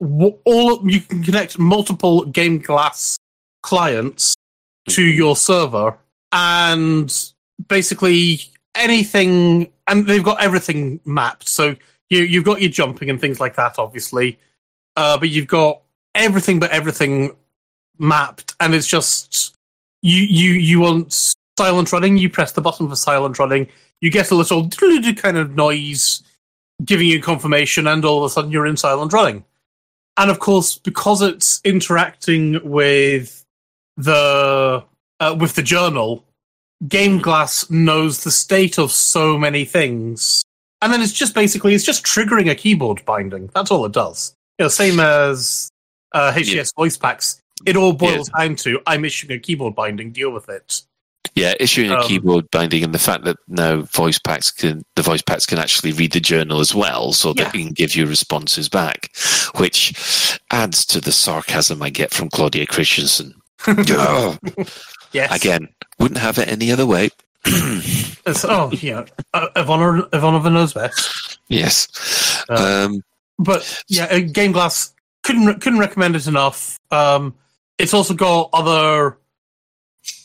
all. 0.00 0.88
You 0.88 1.00
can 1.00 1.22
connect 1.22 1.58
multiple 1.58 2.24
GameGlass 2.26 3.16
clients 3.62 4.36
to 4.90 5.02
your 5.02 5.36
server, 5.36 5.96
and 6.32 7.32
basically 7.66 8.40
anything 8.74 9.72
and 9.88 10.06
they've 10.06 10.22
got 10.22 10.40
everything 10.40 11.00
mapped 11.04 11.48
so 11.48 11.74
you 12.10 12.22
you've 12.22 12.44
got 12.44 12.60
your 12.60 12.70
jumping 12.70 13.10
and 13.10 13.20
things 13.20 13.40
like 13.40 13.56
that 13.56 13.78
obviously 13.78 14.38
uh, 14.96 15.18
but 15.18 15.30
you've 15.30 15.48
got 15.48 15.82
everything 16.14 16.60
but 16.60 16.70
everything 16.70 17.34
mapped 17.98 18.54
and 18.60 18.74
it's 18.74 18.86
just 18.86 19.56
you 20.02 20.22
you 20.22 20.52
you 20.52 20.80
want 20.80 21.34
silent 21.58 21.92
running 21.92 22.16
you 22.16 22.30
press 22.30 22.52
the 22.52 22.60
button 22.60 22.88
for 22.88 22.94
silent 22.94 23.38
running 23.38 23.66
you 24.00 24.10
get 24.10 24.30
a 24.30 24.34
little 24.34 24.68
kind 25.16 25.36
of 25.36 25.54
noise 25.54 26.22
giving 26.84 27.08
you 27.08 27.20
confirmation 27.20 27.86
and 27.86 28.04
all 28.04 28.18
of 28.18 28.24
a 28.24 28.32
sudden 28.32 28.50
you're 28.50 28.66
in 28.66 28.76
silent 28.76 29.12
running 29.12 29.44
and 30.16 30.30
of 30.30 30.38
course 30.38 30.78
because 30.78 31.22
it's 31.22 31.60
interacting 31.64 32.60
with 32.62 33.44
the 33.96 34.84
uh, 35.20 35.36
with 35.38 35.54
the 35.56 35.62
journal 35.62 36.24
GameGlass 36.84 37.70
knows 37.70 38.22
the 38.22 38.30
state 38.30 38.78
of 38.78 38.92
so 38.92 39.36
many 39.36 39.64
things, 39.64 40.44
and 40.80 40.92
then 40.92 41.02
it's 41.02 41.12
just 41.12 41.34
basically 41.34 41.74
it's 41.74 41.84
just 41.84 42.04
triggering 42.04 42.50
a 42.50 42.54
keyboard 42.54 43.04
binding. 43.04 43.50
That's 43.54 43.70
all 43.70 43.84
it 43.84 43.92
does. 43.92 44.34
You 44.58 44.64
know, 44.64 44.68
same 44.68 45.00
as 45.00 45.70
uh, 46.12 46.32
HCS 46.32 46.74
voice 46.76 46.96
packs. 46.96 47.40
It 47.66 47.76
all 47.76 47.92
boils 47.92 48.28
down 48.28 48.54
to 48.56 48.80
I'm 48.86 49.04
issuing 49.04 49.36
a 49.36 49.40
keyboard 49.40 49.74
binding. 49.74 50.12
Deal 50.12 50.30
with 50.30 50.48
it. 50.48 50.82
Yeah, 51.38 51.54
issuing 51.60 51.90
a 51.90 51.96
Um, 51.98 52.02
keyboard 52.08 52.50
binding 52.50 52.82
and 52.84 52.92
the 52.94 52.98
fact 52.98 53.24
that 53.24 53.36
now 53.46 53.82
voice 53.94 54.18
packs 54.18 54.50
can 54.50 54.82
the 54.96 55.02
voice 55.02 55.22
packs 55.22 55.46
can 55.46 55.58
actually 55.58 55.92
read 55.92 56.12
the 56.12 56.20
journal 56.20 56.58
as 56.60 56.74
well, 56.74 57.12
so 57.12 57.32
that 57.32 57.42
Yeah. 57.42 57.48
it 57.48 57.64
can 57.64 57.72
give 57.72 57.94
you 57.96 58.06
responses 58.06 58.68
back, 58.68 59.10
which 59.56 59.92
adds 60.50 60.84
to 60.86 61.00
the 61.00 61.12
sarcasm 61.12 61.82
I 61.82 61.90
get 61.90 62.12
from 62.12 62.28
Claudia 62.30 62.66
Christensen. 62.66 63.34
Oh, 63.68 64.36
Yes. 65.12 65.34
Again, 65.34 65.68
wouldn't 65.98 66.20
have 66.20 66.38
it 66.38 66.48
any 66.48 66.70
other 66.72 66.86
way. 66.86 67.10
Oh, 68.44 68.70
yeah. 68.72 69.04
Uh, 69.32 69.48
Ivana, 69.56 70.08
Ivanova 70.10 70.52
knows 70.52 70.74
best. 70.74 71.38
yes. 71.48 71.88
Uh, 72.50 72.86
um, 72.86 73.02
But 73.38 73.82
yeah, 73.88 74.04
uh, 74.04 74.18
GameGlass 74.18 74.92
couldn't 75.22 75.60
couldn't 75.60 75.78
recommend 75.78 76.14
it 76.16 76.26
enough. 76.26 76.78
Um, 76.90 77.34
it's 77.78 77.94
also 77.94 78.12
got 78.12 78.50
other 78.52 79.16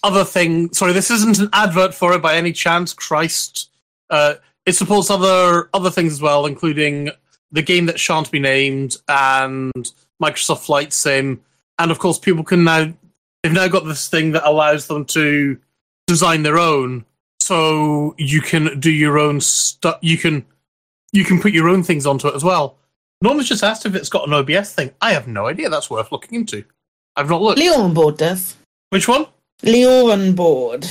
other 0.04 0.24
thing. 0.24 0.74
Sorry, 0.74 0.94
this 0.94 1.12
isn't 1.12 1.40
an 1.40 1.50
advert 1.54 1.94
for 1.94 2.14
it 2.14 2.22
by 2.22 2.36
any 2.36 2.52
chance. 2.52 2.94
Christ, 2.94 3.70
uh, 4.10 4.36
it 4.66 4.74
supports 4.74 5.10
other 5.10 5.70
other 5.74 5.90
things 5.90 6.14
as 6.14 6.22
well, 6.22 6.46
including 6.46 7.10
the 7.52 7.62
game 7.62 7.86
that 7.86 8.00
shan't 8.00 8.32
be 8.32 8.40
named 8.40 8.98
and 9.08 9.92
Microsoft 10.22 10.66
Flight 10.66 10.94
Sim, 10.94 11.42
and 11.80 11.92
of 11.92 12.00
course, 12.00 12.18
people 12.18 12.44
can 12.44 12.64
now 12.64 12.94
they've 13.42 13.52
now 13.52 13.68
got 13.68 13.86
this 13.86 14.08
thing 14.08 14.32
that 14.32 14.48
allows 14.48 14.88
them 14.88 15.06
to 15.06 15.58
design 16.08 16.44
their 16.44 16.58
own. 16.58 17.06
So 17.40 18.16
you 18.18 18.42
can 18.42 18.80
do 18.80 18.92
your 18.92 19.20
own 19.20 19.42
stuff. 19.42 19.98
You 20.02 20.18
can 20.18 20.46
you 21.12 21.24
can 21.24 21.42
put 21.42 21.52
your 21.52 21.70
own 21.70 21.84
things 21.84 22.06
onto 22.06 22.28
it 22.28 22.36
as 22.36 22.44
well. 22.44 22.78
Norma's 23.22 23.48
just 23.48 23.64
asked 23.64 23.86
if 23.86 23.96
it's 23.96 24.10
got 24.10 24.28
an 24.28 24.34
OBS 24.34 24.74
thing. 24.74 24.92
I 25.02 25.14
have 25.14 25.28
no 25.28 25.48
idea. 25.48 25.70
That's 25.70 25.90
worth 25.90 26.12
looking 26.12 26.40
into. 26.40 26.64
I've 27.16 27.30
not 27.30 27.42
looked. 27.42 27.60
LioranBoard 27.60 28.18
does. 28.18 28.56
Which 28.90 29.08
one? 29.08 29.28
LioranBoard, 29.64 30.86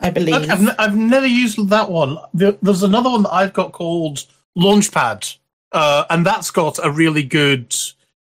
I 0.00 0.10
believe. 0.10 0.34
Okay, 0.34 0.50
I've, 0.50 0.60
n- 0.60 0.74
I've 0.78 0.96
never 0.96 1.26
used 1.26 1.68
that 1.70 1.90
one. 1.90 2.18
There- 2.34 2.56
There's 2.62 2.82
another 2.82 3.10
one 3.10 3.22
that 3.24 3.32
I've 3.32 3.52
got 3.52 3.72
called 3.72 4.24
Launchpad. 4.58 5.36
uh, 5.72 6.04
and 6.10 6.24
that's 6.24 6.50
got 6.50 6.78
a 6.84 6.90
really 6.90 7.22
good 7.22 7.74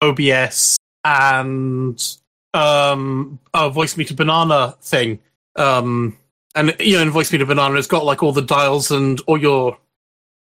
OBS 0.02 0.76
and 1.04 2.16
um, 2.54 3.38
a 3.54 3.70
Voicemeeter 3.70 4.16
Banana 4.16 4.74
thing. 4.82 5.18
Um, 5.56 6.16
and 6.54 6.74
you 6.80 6.96
know, 6.96 7.02
in 7.02 7.10
Voicemeeter 7.12 7.46
Banana, 7.46 7.76
it's 7.78 7.86
got 7.86 8.04
like 8.04 8.22
all 8.22 8.32
the 8.32 8.42
dials 8.42 8.90
and 8.90 9.20
all 9.26 9.38
your 9.40 9.78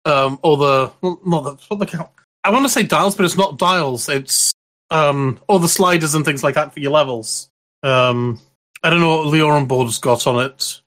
um, 0.05 0.39
all 0.41 0.57
the 0.57 0.91
well, 1.01 1.19
not 1.25 1.43
the 1.43 1.75
what 1.75 1.79
the 1.89 2.09
I 2.43 2.49
want 2.49 2.65
to 2.65 2.69
say 2.69 2.83
dials, 2.83 3.15
but 3.15 3.25
it's 3.25 3.37
not 3.37 3.57
dials. 3.59 4.09
It's 4.09 4.53
um, 4.89 5.39
all 5.47 5.59
the 5.59 5.69
sliders 5.69 6.15
and 6.15 6.25
things 6.25 6.43
like 6.43 6.55
that 6.55 6.73
for 6.73 6.79
your 6.79 6.91
levels. 6.91 7.49
Um, 7.83 8.39
I 8.83 8.89
don't 8.89 8.99
know 8.99 9.17
what 9.17 9.27
LioranBoard's 9.33 9.99
got 9.99 10.25
on 10.27 10.43
it. 10.45 10.81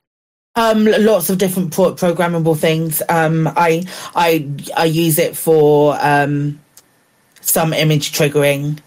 Um, 0.56 0.84
lots 0.84 1.30
of 1.30 1.38
different 1.38 1.72
pro- 1.72 1.94
programmable 1.94 2.56
things. 2.56 3.02
Um, 3.08 3.48
I 3.56 3.84
I 4.14 4.48
I 4.76 4.84
use 4.84 5.18
it 5.18 5.36
for 5.36 5.96
um, 6.00 6.60
some 7.40 7.72
image 7.72 8.12
triggering, 8.12 8.78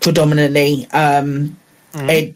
predominantly. 0.00 0.86
Um, 0.92 1.58
it, 1.94 2.34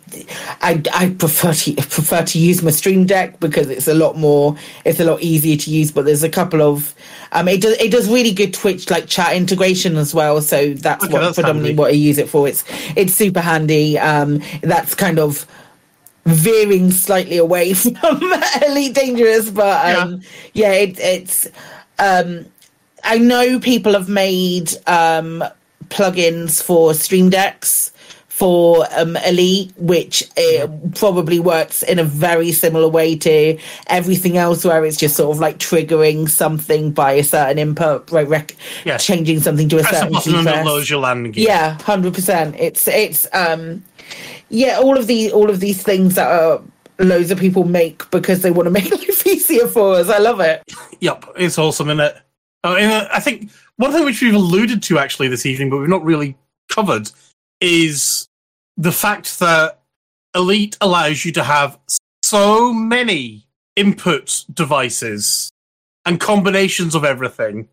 I 0.61 0.83
I 0.93 1.11
prefer 1.19 1.53
to 1.55 1.75
prefer 1.77 2.25
to 2.25 2.39
use 2.39 2.63
my 2.63 2.71
Stream 2.73 3.07
Deck 3.07 3.39
because 3.41 3.69
it's 3.71 3.89
a 3.89 3.95
lot 3.95 4.17
more 4.19 4.57
it's 4.85 5.01
a 5.01 5.05
lot 5.05 5.23
easier 5.23 5.57
to 5.57 5.71
use. 5.71 5.91
But 5.91 6.05
there's 6.05 6.23
a 6.23 6.29
couple 6.29 6.61
of 6.63 6.95
um, 7.33 7.49
it 7.49 7.63
does 7.63 7.75
it 7.81 7.91
does 7.91 8.09
really 8.09 8.33
good 8.33 8.53
Twitch 8.53 8.91
like 8.91 9.07
chat 9.07 9.35
integration 9.35 9.97
as 9.97 10.15
well. 10.15 10.43
So 10.43 10.75
that's 10.75 11.05
Okay, 11.05 11.13
what 11.13 11.21
that's 11.21 11.35
predominantly 11.35 11.71
handy. 11.71 11.75
what 11.75 11.91
I 11.91 11.95
use 11.95 12.19
it 12.19 12.29
for. 12.29 12.47
It's 12.49 12.65
it's 12.97 13.15
super 13.15 13.41
handy. 13.41 13.99
Um, 13.99 14.41
that's 14.63 14.95
kind 14.95 15.19
of 15.19 15.47
veering 16.25 16.91
slightly 16.91 17.37
away 17.39 17.75
from 17.75 18.33
Elite 18.67 18.95
Dangerous, 18.95 19.51
but 19.51 19.97
um, 19.97 20.21
yeah, 20.55 20.73
it, 20.73 20.99
it's. 20.99 21.49
Um, 21.99 22.47
I 23.05 23.19
know 23.19 23.59
people 23.59 23.93
have 23.95 24.09
made 24.09 24.71
um, 24.87 25.43
plugins 25.89 26.63
for 26.63 26.95
Stream 26.95 27.31
Decks 27.31 27.91
for 28.29 28.87
um, 28.97 29.17
Elite, 29.19 29.73
which 29.77 30.23
probably 30.95 31.39
works 31.39 31.83
in 31.83 31.99
a 31.99 32.05
very 32.05 32.51
similar 32.51 32.89
way 32.89 33.15
to 33.17 33.59
everything 33.89 34.37
else, 34.37 34.65
where 34.65 34.85
it's 34.85 34.97
just 34.97 35.17
sort 35.17 35.35
of 35.35 35.41
like 35.41 35.59
triggering 35.59 36.29
something 36.29 36.91
by 36.93 37.13
a 37.13 37.23
certain 37.25 37.59
input, 37.59 38.11
right? 38.11 38.27
Rec- 38.27 38.57
Yeah. 38.85 38.97
changing 38.99 39.41
something 39.41 39.69
to 39.69 39.79
a 39.79 39.83
Press 39.83 39.97
certain 39.99 40.13
button 40.13 40.35
and 40.37 40.49
it 40.49 40.65
lowers 40.67 40.89
your 40.91 41.01
landing 41.01 41.33
gear. 41.33 41.47
Yeah, 41.49 41.81
hundred 41.83 42.15
percent. 42.15 42.57
It's 42.59 42.89
it's 42.89 43.27
um 43.33 43.85
yeah, 44.53 44.79
all 44.79 44.99
of 44.99 45.07
the 45.07 45.33
all 45.33 45.51
of 45.51 45.61
these 45.61 45.83
things 45.83 46.15
that 46.15 46.31
are 46.31 46.63
loads 46.99 47.31
of 47.31 47.39
people 47.39 47.65
make 47.65 48.09
because 48.11 48.43
they 48.43 48.51
want 48.51 48.67
to 48.67 48.71
make 48.71 48.91
life 48.91 49.27
easier 49.27 49.67
for 49.67 49.95
us. 49.95 50.09
I 50.09 50.19
love 50.19 50.41
it. 50.41 50.63
Yep, 51.01 51.25
it's 51.37 51.59
awesome, 51.59 51.89
isn't 51.89 52.01
it? 52.01 52.17
Uh, 52.63 52.77
and 52.79 52.93
uh, 52.93 53.09
I 53.13 53.19
think 53.19 53.51
one 53.77 53.93
thing 53.93 54.05
which 54.05 54.21
we've 54.21 54.35
alluded 54.35 54.83
to 54.85 54.99
actually 54.99 55.29
this 55.29 55.47
evening, 55.47 55.71
but 55.71 55.79
we've 55.79 55.89
not 55.89 56.05
really 56.05 56.37
covered, 56.69 57.11
is 57.61 58.29
the 58.77 58.93
fact 58.93 59.39
that 59.41 59.81
Elite 60.35 60.77
allows 60.81 61.25
you 61.25 61.33
to 61.33 61.43
have 61.43 61.79
so 62.23 62.73
many 62.73 63.47
input 63.75 64.45
devices 64.53 65.51
and 66.05 66.21
combinations 66.21 66.95
of 66.95 67.05
everything. 67.05 67.69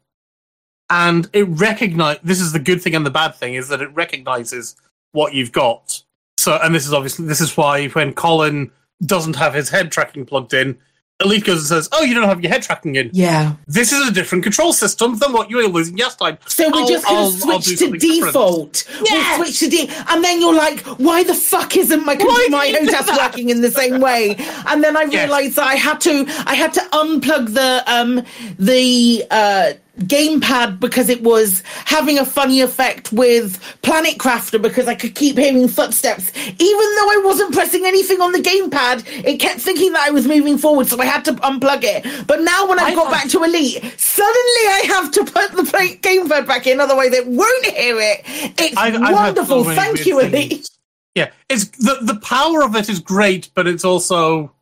And 0.89 1.30
it 1.34 1.43
recognize 1.43 2.19
this 2.23 2.39
is 2.39 2.51
the 2.51 2.60
good 2.60 2.81
thing 2.81 2.95
and 2.95 3.06
the 3.06 3.11
bad 3.11 3.35
thing 3.35 3.53
is 3.53 3.68
that 3.68 3.81
it 3.81 3.93
recognizes 3.93 4.76
what 5.11 5.34
you've 5.34 5.51
got. 5.51 6.03
So, 6.40 6.57
and 6.61 6.74
this 6.74 6.86
is 6.88 6.94
obviously 6.94 7.26
this 7.26 7.41
is 7.41 7.56
why 7.57 7.88
when 7.90 8.14
Colin 8.14 8.72
doesn't 9.06 9.36
have 9.36 9.53
his 9.53 9.70
head 9.70 9.91
tracking 9.91 10.26
plugged 10.26 10.53
in, 10.53 10.78
Elite 11.22 11.44
goes 11.44 11.57
and 11.60 11.68
says, 11.68 11.90
"Oh, 11.91 12.02
you 12.02 12.14
don't 12.14 12.30
have 12.30 12.41
your 12.41 12.49
head 12.49 12.61
tracking 12.64 12.95
in." 12.95 13.10
Yeah. 13.11 13.56
This 13.68 13.91
is 13.91 14.07
a 14.07 14.11
different 14.11 14.44
control 14.45 14.72
system 14.72 15.18
than 15.18 15.34
what 15.34 15.49
you 15.49 15.57
were 15.57 15.64
using 15.64 15.98
last 15.98 16.18
time. 16.18 16.38
So 16.48 16.70
we're 16.70 16.80
I'll- 16.82 16.88
just 16.88 17.06
going 17.06 17.18
I'll- 17.18 17.32
to 17.32 17.38
switch 17.38 17.66
to 17.66 17.78
something 17.78 17.99
different. 17.99 18.26
default. 18.34 18.84
We'll 19.02 19.36
switch 19.36 19.60
to 19.60 19.68
de- 19.70 19.90
and 20.10 20.24
then 20.24 20.40
you're 20.40 20.53
like, 20.56 20.80
why 20.98 21.24
the 21.24 21.34
fuck 21.36 21.76
isn't 21.76 22.06
my 22.06 22.16
computer 22.16 22.49
my 22.52 22.68
HOTAS 22.68 23.18
working 23.18 23.49
in 23.49 23.60
the 23.60 23.70
same 23.72 23.99
way? 23.99 24.36
And 24.68 24.82
then 24.82 24.95
I 24.95 25.03
realised 25.03 25.57
that 25.57 25.68
I 25.68 25.76
had 25.76 25.99
to 26.02 26.26
I 26.48 26.56
had 26.56 26.72
to 26.76 26.82
unplug 26.94 27.53
the 27.53 27.84
um 27.86 28.24
the 28.57 29.26
uh 29.30 29.74
gamepad 30.08 30.80
because 30.80 31.10
it 31.10 31.22
was 31.24 31.64
having 31.86 32.18
a 32.18 32.26
funny 32.26 32.62
effect 32.62 33.12
with 33.12 33.60
Planet 33.82 34.18
Crafter 34.18 34.62
because 34.62 34.88
I 34.88 34.96
could 34.96 35.16
keep 35.16 35.38
hearing 35.38 35.68
footsteps. 35.68 36.32
Even 36.36 36.56
though 36.60 37.10
I 37.12 37.22
wasn't 37.24 37.54
pressing 37.54 37.86
anything 37.86 38.22
on 38.22 38.32
the 38.32 38.40
gamepad 38.40 39.04
it 39.26 39.38
kept 39.40 39.60
thinking 39.62 39.94
that 39.94 40.08
I 40.08 40.12
was 40.12 40.28
moving 40.28 40.58
forward 40.58 40.88
so 40.88 41.00
I 41.00 41.06
had 41.06 41.26
to 41.26 41.34
unplug 41.34 41.84
it. 41.84 42.28
But 42.28 42.42
now 42.42 42.68
when 42.68 42.80
I, 42.80 42.86
I 42.86 42.96
got 42.96 43.12
back 43.12 43.30
to 43.30 43.44
Elite 43.44 43.84
suddenly 43.98 44.66
I 44.68 44.84
have 44.88 45.12
to 45.12 45.24
put 45.26 45.52
the 45.52 45.64
play- 45.64 45.98
gamepad 45.98 46.48
back 46.48 46.68
in 46.68 46.80
otherwise 46.80 47.12
it 47.14 47.28
won't 47.28 47.66
hear 47.66 47.98
it. 48.00 48.22
It's 48.60 48.78
I've- 48.78 48.98
I've 48.98 49.14
wonderful. 49.14 49.64
so 49.64 49.74
thank 49.76 50.06
you 50.06 50.20
things. 50.22 50.34
Elite. 50.34 50.70
Yeah, 51.16 51.32
it's 51.50 51.66
the 51.66 51.98
the 52.02 52.20
power 52.22 52.64
of 52.64 52.76
it 52.76 52.88
is 52.90 53.00
great, 53.00 53.50
but 53.54 53.68
it's 53.68 53.84
also 53.84 54.54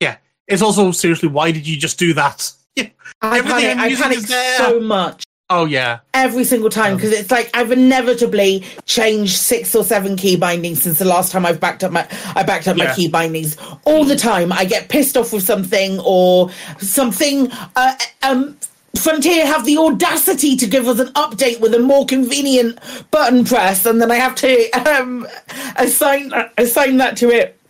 yeah, 0.00 0.16
it's 0.48 0.62
also 0.62 0.90
seriously 0.92 1.28
why 1.28 1.52
did 1.52 1.66
you 1.66 1.76
just 1.76 1.98
do 1.98 2.14
that? 2.14 2.50
Yeah, 2.76 2.88
I 3.22 3.38
everything 3.38 3.60
panic, 3.60 3.76
I'm 3.76 3.80
I 3.80 3.86
using 3.86 4.02
panic 4.04 4.26
so 4.58 4.80
much 4.80 5.24
Oh 5.50 5.66
yeah, 5.66 6.00
every 6.14 6.42
single 6.42 6.70
time 6.70 6.96
because 6.96 7.12
it's 7.12 7.30
like 7.30 7.50
I've 7.52 7.70
inevitably 7.70 8.64
changed 8.86 9.36
six 9.36 9.74
or 9.74 9.84
seven 9.84 10.16
key 10.16 10.36
bindings 10.36 10.82
since 10.82 10.98
the 10.98 11.04
last 11.04 11.30
time 11.30 11.44
I've 11.44 11.60
backed 11.60 11.84
up 11.84 11.92
my 11.92 12.08
I 12.34 12.42
backed 12.42 12.66
up 12.66 12.78
my 12.78 12.94
key 12.94 13.08
bindings 13.08 13.58
all 13.84 14.06
the 14.06 14.16
time. 14.16 14.52
I 14.52 14.64
get 14.64 14.88
pissed 14.88 15.18
off 15.18 15.34
with 15.34 15.42
something 15.42 16.00
or 16.00 16.50
something. 16.78 17.52
Uh, 17.76 17.94
um, 18.22 18.56
Frontier 18.98 19.46
have 19.46 19.66
the 19.66 19.76
audacity 19.76 20.56
to 20.56 20.66
give 20.66 20.88
us 20.88 20.98
an 20.98 21.08
update 21.08 21.60
with 21.60 21.74
a 21.74 21.78
more 21.78 22.06
convenient 22.06 22.78
button 23.10 23.44
press, 23.44 23.84
and 23.84 24.00
then 24.00 24.10
I 24.10 24.16
have 24.16 24.34
to 24.36 24.70
um, 24.70 25.28
assign 25.76 26.32
assign 26.56 26.96
that 26.96 27.18
to 27.18 27.28
it. 27.28 27.60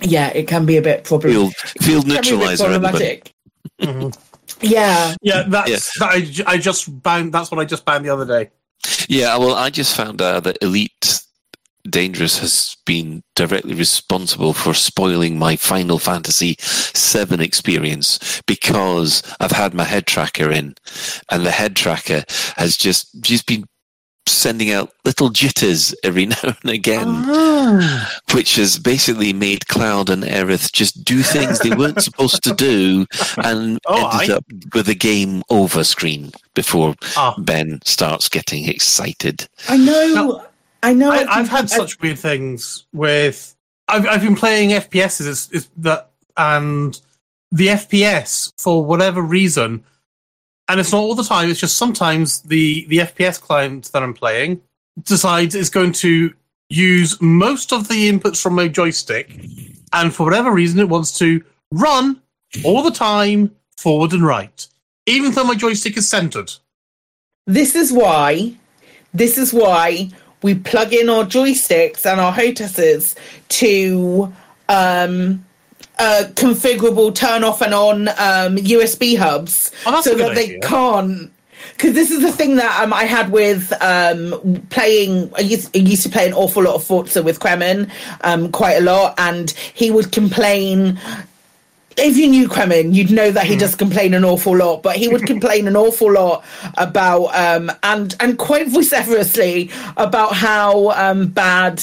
Yeah, 0.00 0.28
it 0.28 0.46
can 0.46 0.66
be 0.66 0.76
a 0.76 0.82
bit 0.82 1.04
problematic. 1.04 1.56
field 1.80 2.04
Can 2.04 2.04
be 2.04 2.12
a 2.12 2.20
bit 2.20 2.24
neutralizer. 2.24 2.66
everybody. 2.66 3.22
problematic. 3.80 4.25
Yeah. 4.60 5.14
yeah. 5.22 5.44
That's 5.46 5.98
that 5.98 6.10
I, 6.10 6.20
j- 6.20 6.44
I 6.46 6.58
just 6.58 7.02
bound. 7.02 7.32
That's 7.32 7.50
what 7.50 7.60
I 7.60 7.64
just 7.64 7.84
bound 7.84 8.04
the 8.04 8.10
other 8.10 8.26
day. 8.26 8.50
Yeah, 9.08 9.36
well, 9.36 9.54
I 9.54 9.70
just 9.70 9.96
found 9.96 10.20
out 10.22 10.44
that 10.44 10.58
Elite 10.62 11.20
Dangerous 11.88 12.38
has 12.38 12.76
been 12.84 13.22
directly 13.34 13.74
responsible 13.74 14.52
for 14.52 14.74
spoiling 14.74 15.38
my 15.38 15.56
Final 15.56 15.98
Fantasy 15.98 16.56
VII 16.60 17.42
experience 17.42 18.42
because 18.46 19.22
I've 19.40 19.52
had 19.52 19.72
my 19.74 19.84
head 19.84 20.06
tracker 20.06 20.50
in, 20.50 20.74
and 21.30 21.46
the 21.46 21.50
head 21.50 21.76
tracker 21.76 22.24
has 22.56 22.76
just 22.76 23.20
just 23.22 23.46
been 23.46 23.64
sending 24.28 24.70
out 24.70 24.92
little 25.04 25.30
jitters 25.30 25.94
every 26.02 26.26
now 26.26 26.36
and 26.42 26.70
again, 26.70 27.06
which 28.32 28.56
has 28.56 28.78
basically 28.78 29.32
made 29.32 29.68
Cloud 29.68 30.10
and 30.10 30.22
Aerith 30.24 30.72
just 30.72 31.04
do 31.04 31.22
things 31.22 31.58
they 31.60 31.70
weren't 31.74 32.02
supposed 32.02 32.42
to 32.44 32.54
do, 32.54 33.06
and 33.38 33.78
Oh, 33.86 34.10
ended 34.20 34.30
aye. 34.30 34.36
up 34.36 34.44
with 34.74 34.88
a 34.88 34.94
game 34.94 35.42
over 35.50 35.84
screen 35.84 36.32
before 36.54 36.94
Ah. 37.16 37.34
Ben 37.38 37.80
starts 37.84 38.28
getting 38.28 38.68
excited. 38.68 39.48
I 39.68 39.76
know. 39.76 40.44
I 40.82 40.92
know. 40.92 41.10
I, 41.10 41.16
I've- 41.18 41.28
I've 41.30 41.48
had 41.48 41.58
I've- 41.60 41.68
such 41.68 42.00
weird 42.00 42.18
things 42.18 42.86
with. 42.92 43.54
I've 43.88 44.06
I've 44.08 44.20
been 44.22 44.34
playing 44.36 44.70
FPSs 44.70 45.26
is, 45.26 45.48
is 45.52 45.68
that 45.76 46.10
and 46.36 47.00
the 47.52 47.68
FPS 47.68 48.52
for 48.58 48.84
whatever 48.84 49.22
reason, 49.22 49.84
and 50.68 50.80
it's 50.80 50.92
not 50.92 50.98
all 50.98 51.14
the 51.14 51.22
time. 51.22 51.50
It's 51.50 51.60
just 51.60 51.76
sometimes 51.76 52.42
the 52.42 52.86
the 52.86 52.98
FPS 52.98 53.40
client 53.40 53.90
that 53.92 54.02
I'm 54.02 54.14
playing 54.14 54.60
decides 55.04 55.54
it's 55.54 55.70
going 55.70 55.92
to 55.92 56.32
use 56.68 57.20
most 57.20 57.72
of 57.72 57.88
the 57.88 58.10
inputs 58.10 58.42
from 58.42 58.54
my 58.54 58.68
joystick, 58.68 59.38
and 59.92 60.14
for 60.14 60.24
whatever 60.24 60.52
reason, 60.52 60.80
it 60.80 60.88
wants 60.88 61.16
to 61.18 61.42
run 61.72 62.20
all 62.64 62.82
the 62.82 62.90
time 62.90 63.54
forward 63.76 64.12
and 64.12 64.24
right, 64.24 64.66
even 65.06 65.32
though 65.32 65.44
my 65.44 65.54
joystick 65.54 65.96
is 65.96 66.08
centered. 66.08 66.52
This 67.46 67.74
is 67.74 67.92
why. 67.92 68.54
This 69.14 69.38
is 69.38 69.52
why 69.52 70.10
we 70.42 70.54
plug 70.54 70.92
in 70.92 71.08
our 71.08 71.24
joysticks 71.24 72.04
and 72.04 72.20
our 72.20 72.32
HOTASs 72.32 73.16
to 73.48 74.32
um, 74.68 75.44
uh, 75.98 76.24
configurable 76.34 77.14
turn 77.14 77.44
off 77.44 77.62
and 77.62 77.74
on 77.74 78.08
um, 78.08 78.56
USB 78.56 79.16
hubs, 79.16 79.72
Oh, 79.86 80.00
so 80.02 80.14
that 80.14 80.34
they 80.34 80.58
can't. 80.60 81.32
Because 81.72 81.94
this 81.94 82.10
is 82.10 82.22
the 82.22 82.32
thing 82.32 82.56
that 82.56 82.82
um, 82.82 82.92
I 82.92 83.04
had 83.04 83.30
with 83.32 83.72
um, 83.82 84.62
playing. 84.70 85.30
I 85.36 85.40
used, 85.40 85.76
I 85.76 85.80
used 85.80 86.02
to 86.04 86.08
play 86.08 86.26
an 86.26 86.32
awful 86.32 86.62
lot 86.62 86.74
of 86.74 86.84
Forza 86.84 87.22
with 87.22 87.40
Kremen, 87.40 87.90
um, 88.22 88.52
quite 88.52 88.74
a 88.74 88.80
lot, 88.80 89.14
and 89.18 89.50
he 89.50 89.90
would 89.90 90.12
complain 90.12 90.98
if 91.96 92.16
you 92.16 92.28
knew 92.28 92.48
Kremen, 92.48 92.94
you'd 92.94 93.10
know 93.10 93.30
that 93.30 93.46
he 93.46 93.56
does 93.56 93.74
complain 93.74 94.12
an 94.14 94.24
awful 94.24 94.56
lot, 94.56 94.82
but 94.82 94.96
he 94.96 95.08
would 95.08 95.22
complain 95.26 95.66
an 95.66 95.76
awful 95.76 96.12
lot 96.12 96.44
about 96.74 97.26
um 97.34 97.70
and 97.82 98.14
and 98.20 98.38
quite 98.38 98.68
vociferously 98.68 99.70
about 99.96 100.34
how 100.34 100.90
um 100.90 101.28
bad 101.28 101.82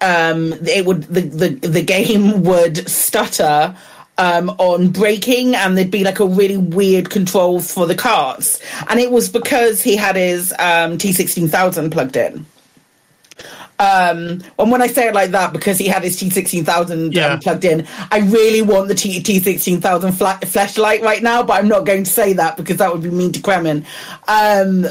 um 0.00 0.52
it 0.66 0.84
would 0.86 1.02
the 1.04 1.20
the, 1.22 1.48
the 1.68 1.82
game 1.82 2.42
would 2.50 2.88
stutter 2.88 3.74
um, 4.20 4.50
on 4.58 4.88
braking, 4.90 5.54
and 5.54 5.78
there'd 5.78 5.92
be 5.92 6.02
like 6.02 6.18
a 6.18 6.26
really 6.26 6.56
weird 6.56 7.08
control 7.08 7.60
for 7.60 7.86
the 7.86 7.94
carts, 7.94 8.60
and 8.90 8.98
it 8.98 9.12
was 9.12 9.28
because 9.28 9.80
he 9.80 9.94
had 9.94 10.16
his 10.16 10.50
um, 10.58 10.98
T16000 10.98 11.92
plugged 11.92 12.16
in. 12.16 12.44
Um, 13.80 14.42
and 14.58 14.72
when 14.72 14.82
I 14.82 14.88
say 14.88 15.06
it 15.06 15.14
like 15.14 15.30
that, 15.30 15.52
because 15.52 15.78
he 15.78 15.86
had 15.86 16.02
his 16.02 16.20
T16000 16.20 17.14
Yeah. 17.14 17.34
um, 17.34 17.38
plugged 17.38 17.64
in, 17.64 17.86
I 18.10 18.18
really 18.18 18.60
want 18.60 18.88
the 18.88 18.94
T- 18.96 19.22
T16000 19.22 20.14
fla- 20.14 20.40
flashlight 20.44 21.00
right 21.02 21.22
now, 21.22 21.44
but 21.44 21.52
I'm 21.52 21.68
not 21.68 21.86
going 21.86 22.02
to 22.02 22.10
say 22.10 22.32
that 22.32 22.56
because 22.56 22.78
that 22.78 22.92
would 22.92 23.04
be 23.04 23.10
mean 23.10 23.30
to 23.30 23.40
Kremen. 23.40 23.84
Um, 24.26 24.88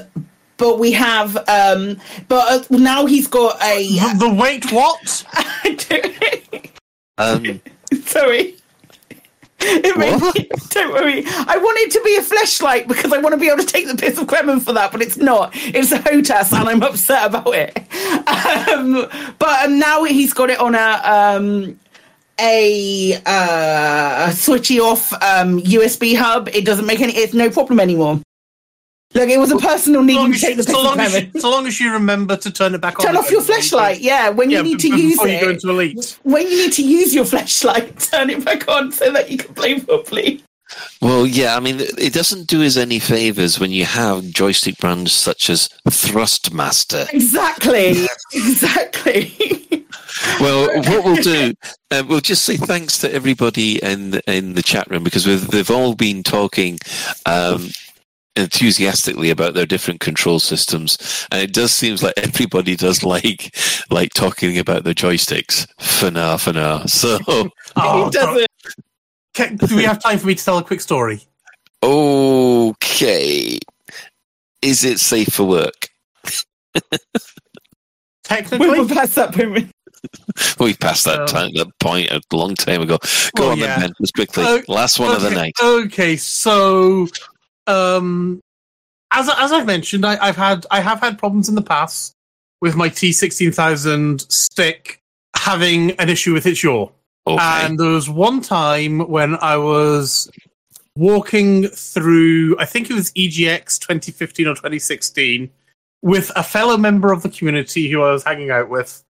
but 0.58 0.80
we 0.80 0.92
have, 0.92 1.38
um, 1.48 1.98
but 2.28 2.72
uh, 2.72 2.78
now 2.78 3.06
he's 3.06 3.28
got 3.28 3.62
a. 3.64 3.88
The, 3.88 4.16
the 4.20 4.34
wait, 4.34 4.72
what? 4.72 5.26
Um, 7.20 7.60
Sorry. 8.06 8.56
Me, 9.60 9.80
don't 10.70 10.94
worry. 10.94 11.24
I 11.26 11.58
want 11.58 11.78
it 11.80 11.92
to 11.92 12.02
be 12.04 12.16
a 12.16 12.22
flashlight 12.22 12.88
because 12.88 13.12
I 13.12 13.18
want 13.18 13.34
to 13.34 13.40
be 13.40 13.48
able 13.48 13.64
to 13.64 13.66
take 13.66 13.88
the 13.88 13.96
piss 13.96 14.18
of 14.20 14.28
Kremen 14.28 14.62
for 14.62 14.72
that, 14.74 14.92
but 14.92 15.02
it's 15.02 15.18
not. 15.18 15.52
It's 15.56 15.92
a 15.92 15.98
HOTAS, 15.98 16.54
and 16.54 16.70
I'm 16.70 16.84
upset 16.84 17.26
about 17.28 17.54
it. 17.54 17.78
Um, 18.28 19.08
but 19.40 19.66
um, 19.66 19.80
now 19.80 20.04
he's 20.04 20.34
got 20.34 20.50
it 20.50 20.60
on 20.60 20.76
a 20.76 21.02
um, 21.04 21.80
a 22.40 23.14
uh, 23.26 24.30
switchy 24.32 24.80
off 24.80 25.14
um, 25.14 25.60
USB 25.62 26.16
hub. 26.16 26.50
It 26.50 26.66
doesn't 26.66 26.86
make 26.86 27.00
any. 27.00 27.14
It's 27.16 27.34
no 27.34 27.50
problem 27.50 27.80
anymore. 27.80 28.22
Look, 29.18 29.30
it 29.30 29.40
was 29.40 29.52
a 29.52 29.58
personal 29.58 30.04
need 30.04 30.34
to 30.34 30.40
take 30.40 30.58
the 30.58 30.64
piss 30.64 30.72
so 30.74 30.84
long, 30.84 31.00
as 31.00 31.14
you, 31.34 31.40
so 31.42 31.50
long 31.50 31.66
as 31.68 31.80
you 31.80 31.92
remember 31.92 32.38
to 32.38 32.52
turn 32.52 32.76
it 32.76 32.82
back 32.82 33.00
on. 33.00 33.06
Turn 33.06 33.18
off 33.18 33.32
your 33.32 33.42
flashlight. 33.42 34.00
Yeah, 34.00 34.30
when 34.30 34.50
you 34.50 34.58
Yeah, 34.58 34.64
need 34.64 34.78
b- 34.78 34.90
to 34.90 34.96
b- 34.96 35.02
use 35.02 35.14
before 35.14 35.28
it. 35.28 35.34
you 35.34 35.40
go 35.42 35.50
into 35.52 35.70
Elite. 35.70 36.20
when 36.24 36.44
you 36.48 36.58
need 36.58 36.74
to 36.74 36.84
use 36.84 37.16
your 37.16 37.26
flashlight, 37.26 38.00
turn 38.12 38.30
it 38.30 38.46
back 38.46 38.68
on 38.68 38.92
so 38.92 39.12
that 39.12 39.30
you 39.32 39.38
can 39.38 39.54
play 39.56 39.80
properly. 39.80 40.44
Well, 41.02 41.26
yeah, 41.26 41.56
I 41.56 41.60
mean, 41.62 41.78
it 41.80 42.14
doesn't 42.14 42.48
do 42.48 42.62
us 42.64 42.76
any 42.78 43.00
favors 43.00 43.58
when 43.60 43.72
you 43.72 43.86
have 43.86 44.24
joystick 44.26 44.78
brands 44.78 45.14
such 45.14 45.50
as 45.50 45.70
Thrustmaster. 45.90 47.12
Exactly. 47.14 48.06
exactly. 48.34 49.34
Well, 50.40 50.68
what 50.82 51.06
we'll 51.06 51.16
do, 51.22 51.54
uh, 51.92 52.04
we'll 52.08 52.22
just 52.22 52.44
say 52.44 52.58
thanks 52.58 52.98
to 53.00 53.14
everybody 53.14 53.82
in 53.84 54.12
the, 54.12 54.22
in 54.32 54.54
the 54.54 54.64
chat 54.64 54.90
room 54.90 55.04
because 55.04 55.28
we've, 55.28 55.46
they've 55.48 55.70
all 55.70 55.94
been 55.94 56.24
talking 56.24 56.80
um, 57.28 57.70
enthusiastically 58.38 59.30
about 59.30 59.54
their 59.54 59.66
different 59.66 60.00
control 60.00 60.40
systems, 60.40 60.98
and 61.32 61.42
it 61.42 61.54
does 61.54 61.72
seem 61.74 61.96
like 62.02 62.14
everybody 62.18 62.76
does 62.76 63.04
like 63.04 63.56
like 63.90 64.14
talking 64.14 64.58
about 64.58 64.84
their 64.84 64.94
joysticks 64.94 65.68
for 65.80 66.12
now, 66.12 66.38
for 66.38 66.54
now. 66.54 66.86
So, 66.86 67.18
Oh, 67.76 68.10
Can, 69.34 69.58
do 69.58 69.76
we 69.76 69.84
have 69.84 70.02
time 70.02 70.18
for 70.20 70.28
me 70.28 70.36
to 70.36 70.44
tell 70.44 70.58
a 70.58 70.64
quick 70.64 70.82
story? 70.82 71.22
okay, 71.84 73.60
is 74.62 74.84
it 74.84 75.00
safe 75.00 75.30
for 75.30 75.44
work? 75.44 75.90
Technically, 78.24 78.68
we're 78.70 78.88
past 78.88 79.16
that 79.16 79.34
point. 79.34 79.72
We've 80.60 80.80
passed 80.80 81.06
that 81.06 81.22
Um, 81.22 81.28
time, 81.28 81.52
that 81.56 81.68
point 81.80 82.10
a 82.12 82.22
long 82.32 82.56
time 82.56 82.82
ago. 82.82 82.98
Go 83.36 83.44
Well, 83.44 83.52
on, 83.54 83.58
yeah. 83.60 83.80
then, 83.80 83.90
Ben, 83.90 83.94
just 84.02 84.14
quickly. 84.14 84.44
Uh, 84.44 84.62
Last 84.68 85.00
one 85.00 85.16
of 85.16 85.22
the 85.22 85.32
night. 85.32 85.54
Okay, 85.62 86.16
so 86.18 87.08
um, 87.68 88.40
as 89.12 89.30
as 89.30 89.52
I've 89.52 89.66
mentioned, 89.66 90.06
I, 90.06 90.18
I've 90.26 90.38
had 90.38 90.66
I 90.72 90.80
have 90.80 91.00
had 91.00 91.18
problems 91.18 91.50
in 91.50 91.56
the 91.56 91.62
past 91.62 92.14
with 92.62 92.76
my 92.76 92.90
T 92.90 93.12
sixteen 93.12 93.52
thousand 93.52 94.22
stick 94.32 95.02
having 95.36 95.92
an 95.92 96.10
issue 96.10 96.34
with 96.34 96.46
its 96.46 96.64
yaw. 96.64 96.90
Okay. 97.28 97.38
And 97.42 97.80
there 97.80 97.92
was 97.92 98.10
one 98.10 98.42
time 98.42 99.00
when 99.00 99.36
I 99.36 99.58
was 99.58 100.30
walking 100.96 101.68
through, 101.68 102.58
I 102.58 102.66
think 102.66 102.90
it 102.90 102.94
was 102.94 103.12
EGX 103.12 103.80
2015 103.80 104.48
or 104.48 104.56
2016, 104.56 105.50
with 106.02 106.32
a 106.36 106.44
fellow 106.44 106.78
member 106.78 107.12
of 107.12 107.24
the 107.24 107.30
community 107.30 107.90
who 107.90 108.02
I 108.02 108.12
was 108.12 108.24
hanging 108.24 108.50
out 108.50 108.70
with, 108.70 109.04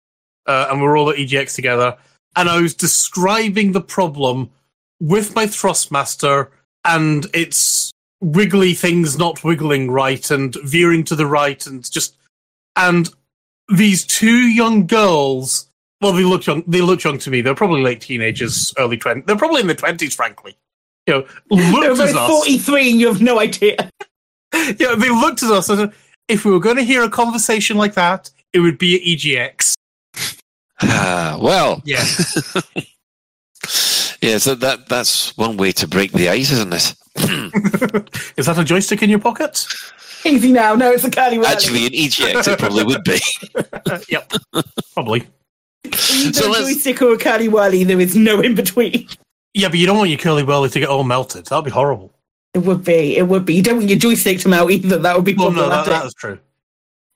uh, 0.47 0.67
and 0.69 0.81
we 0.81 0.88
were 0.88 0.97
all 0.97 1.09
at 1.09 1.17
EGX 1.17 1.55
together. 1.55 1.97
And 2.35 2.49
I 2.49 2.61
was 2.61 2.73
describing 2.73 3.71
the 3.71 3.81
problem 3.81 4.49
with 4.99 5.35
my 5.35 5.45
Thrustmaster 5.45 6.49
and 6.85 7.25
its 7.34 7.91
wiggly 8.22 8.73
things 8.73 9.18
not 9.18 9.44
wiggling 9.44 9.91
right 9.91 10.31
and 10.31 10.56
veering 10.64 11.03
to 11.03 11.15
the 11.15 11.26
right 11.26 11.65
and 11.68 11.89
just 11.91 12.15
and 12.76 13.10
these 13.69 14.06
two 14.06 14.48
young 14.49 14.88
girls 14.88 15.69
well 16.02 16.14
they 16.14 16.23
look 16.23 16.45
young 16.45 16.64
they 16.68 16.81
look 16.81 17.03
young 17.03 17.18
to 17.18 17.30
me 17.30 17.41
they're 17.41 17.56
probably 17.56 17.81
late 17.81 18.02
teenagers 18.02 18.73
early 18.77 18.98
20 18.98 19.22
they're 19.22 19.38
probably 19.38 19.61
in 19.61 19.68
the 19.68 19.76
20s 19.76 20.15
frankly 20.15 20.57
you 21.06 21.14
know 21.14 21.27
They're 21.49 21.94
looked 21.94 21.99
at 21.99 22.15
us 22.15 22.30
43 22.30 22.91
and 22.91 22.99
you 22.99 23.07
have 23.07 23.22
no 23.22 23.39
idea. 23.39 23.76
yeah 24.53 24.95
they 24.95 25.10
looked 25.10 25.44
at 25.44 25.52
us 25.52 25.69
and 25.69 25.91
if 26.27 26.44
we 26.44 26.52
were 26.52 26.60
going 26.60 26.77
to 26.77 26.84
hear 26.84 27.03
a 27.03 27.10
conversation 27.10 27.77
like 27.77 27.94
that 27.94 28.30
it 28.53 28.60
would 28.60 28.77
be 28.77 28.95
at 28.95 29.52
egx 29.52 29.76
Ah, 30.80 31.38
well, 31.41 31.81
yeah 31.85 32.03
yeah. 34.22 34.38
So 34.38 34.53
that 34.56 34.88
that's 34.88 35.35
one 35.38 35.57
way 35.57 35.72
to 35.72 35.88
break 35.88 36.11
the 36.11 36.30
ice, 36.30 36.52
isn't 36.52 36.73
it? 36.73 36.94
Is 38.37 38.45
that 38.45 38.57
a 38.57 38.63
joystick 38.63 39.03
in 39.03 39.09
your 39.09 39.19
pocket 39.19 39.65
Easy 40.25 40.51
now. 40.51 40.75
No, 40.75 40.91
it's 40.91 41.03
a 41.03 41.11
curly 41.11 41.37
whirly. 41.37 41.51
Actually, 41.53 41.85
in 41.85 41.93
EGX, 41.93 42.51
it 42.51 42.59
probably 42.59 42.83
would 42.83 43.03
be. 43.03 43.19
yep 44.09 44.31
probably 44.93 45.27
Either 45.85 46.33
so 46.33 46.51
a 46.51 46.57
joystick 46.57 47.01
or 47.01 47.13
a 47.13 47.17
curly 47.17 47.47
whirly. 47.47 47.83
There 47.83 47.99
is 47.99 48.15
no 48.15 48.41
in 48.41 48.55
between. 48.55 49.07
yeah 49.53 49.69
but 49.69 49.77
you 49.77 49.85
don't 49.85 49.97
want 49.97 50.09
your 50.09 50.19
curly 50.19 50.43
whirly 50.43 50.69
to 50.69 50.79
get 50.79 50.89
all 50.89 51.03
melted 51.03 51.45
that'd 51.45 51.65
be 51.65 51.71
horrible 51.71 52.11
It 52.53 52.59
would 52.59 52.83
be. 52.83 53.17
It 53.17 53.27
would 53.27 53.45
be. 53.45 53.55
You 53.55 53.63
don't 53.63 53.77
want 53.77 53.89
your 53.89 53.99
joystick 53.99 54.39
to 54.39 54.49
melt 54.49 54.71
either. 54.71 54.97
That 54.97 55.15
would 55.15 55.25
be 55.25 55.33
well 55.33 55.51
no 55.51 55.69
that, 55.69 55.85
that 55.85 56.05
is 56.05 56.13
true 56.15 56.39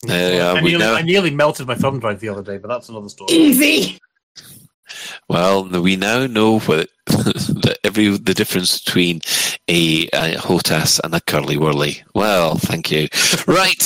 There 0.04 0.36
you 0.36 0.42
are, 0.42 0.56
I 0.58 0.62
nearly. 0.62 0.86
I 0.86 1.02
nearly 1.02 1.32
melted 1.32 1.68
my 1.68 1.76
thumb 1.76 2.00
drive 2.00 2.20
the 2.20 2.30
other 2.30 2.44
day, 2.44 2.58
but 2.58 2.68
that's 2.68 2.90
another 2.90 3.10
story. 3.10 3.34
Easy. 3.34 3.98
Well, 5.28 5.66
we 5.66 5.96
now 5.96 6.28
know 6.28 6.60
what 6.60 6.90
the 7.08 7.78
every 7.84 8.10
the 8.10 8.34
difference 8.34 8.80
between 8.80 9.22
a, 9.68 10.08
a 10.14 10.36
HOTAS 10.36 11.00
and 11.04 11.14
a 11.16 11.22
curly 11.22 11.58
whirly. 11.58 12.04
Well, 12.14 12.56
thank 12.56 12.92
you. 12.92 13.08
Right, 13.48 13.80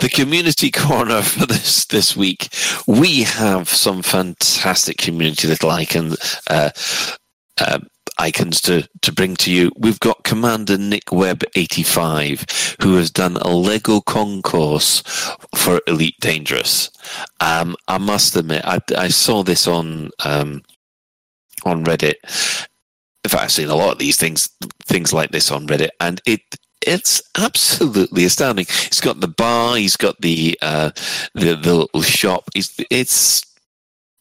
the 0.00 0.10
community 0.12 0.70
corner 0.70 1.22
for 1.22 1.46
this 1.46 1.86
this 1.86 2.16
week. 2.16 2.48
We 2.86 3.22
have 3.22 3.68
some 3.68 4.02
fantastic 4.02 4.98
community 4.98 5.48
little 5.48 5.70
icon 5.70 6.14
uh, 6.48 6.70
uh, 7.60 7.80
icons 8.20 8.60
to 8.60 8.86
to 9.00 9.12
bring 9.12 9.34
to 9.36 9.50
you. 9.50 9.72
We've 9.76 10.00
got 10.00 10.24
Commander 10.24 10.76
Nick 10.78 11.10
Webb 11.10 11.42
eighty 11.54 11.82
five, 11.82 12.44
who 12.82 12.96
has 12.96 13.10
done 13.10 13.36
a 13.38 13.48
Lego 13.48 14.00
concourse 14.00 15.02
for 15.54 15.80
Elite 15.86 16.20
Dangerous. 16.20 16.90
Um, 17.40 17.76
I 17.88 17.98
must 17.98 18.36
admit, 18.36 18.62
I, 18.64 18.78
I 18.96 19.08
saw 19.08 19.42
this 19.42 19.66
on 19.66 20.10
um, 20.24 20.62
on 21.64 21.84
Reddit. 21.84 22.16
In 23.24 23.30
fact, 23.30 23.44
I've 23.44 23.52
seen 23.52 23.68
a 23.68 23.74
lot 23.74 23.92
of 23.92 23.98
these 23.98 24.16
things, 24.16 24.48
things 24.84 25.12
like 25.12 25.30
this 25.30 25.50
on 25.50 25.66
Reddit, 25.66 25.90
and 25.98 26.20
it 26.26 26.40
it's 26.86 27.22
absolutely 27.36 28.24
astounding. 28.24 28.66
He's 28.66 29.00
got 29.00 29.20
the 29.20 29.28
bar, 29.28 29.76
he's 29.76 29.96
got 29.96 30.20
the 30.20 30.58
uh, 30.62 30.90
the 31.34 31.56
the 31.56 31.74
little 31.74 32.02
shop. 32.02 32.50
It's 32.54 32.74
it's 32.90 33.42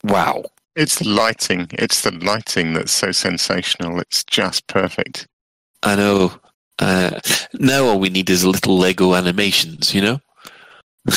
wow. 0.04 0.44
It's 0.80 1.00
the 1.00 1.10
lighting. 1.10 1.68
It's 1.74 2.02
the 2.02 2.12
lighting 2.12 2.74
that's 2.74 2.92
so 2.94 3.12
sensational. 3.12 4.00
It's 4.00 4.24
just 4.24 4.66
perfect. 4.68 5.28
I 5.84 5.96
know. 5.96 6.32
Uh, 6.80 7.20
now 7.56 7.84
all 7.84 8.00
we 8.00 8.10
need 8.10 8.30
is 8.30 8.44
a 8.44 8.50
little 8.50 8.78
Lego 8.78 9.14
animations, 9.14 9.94
you 9.94 10.02
know. 10.02 10.20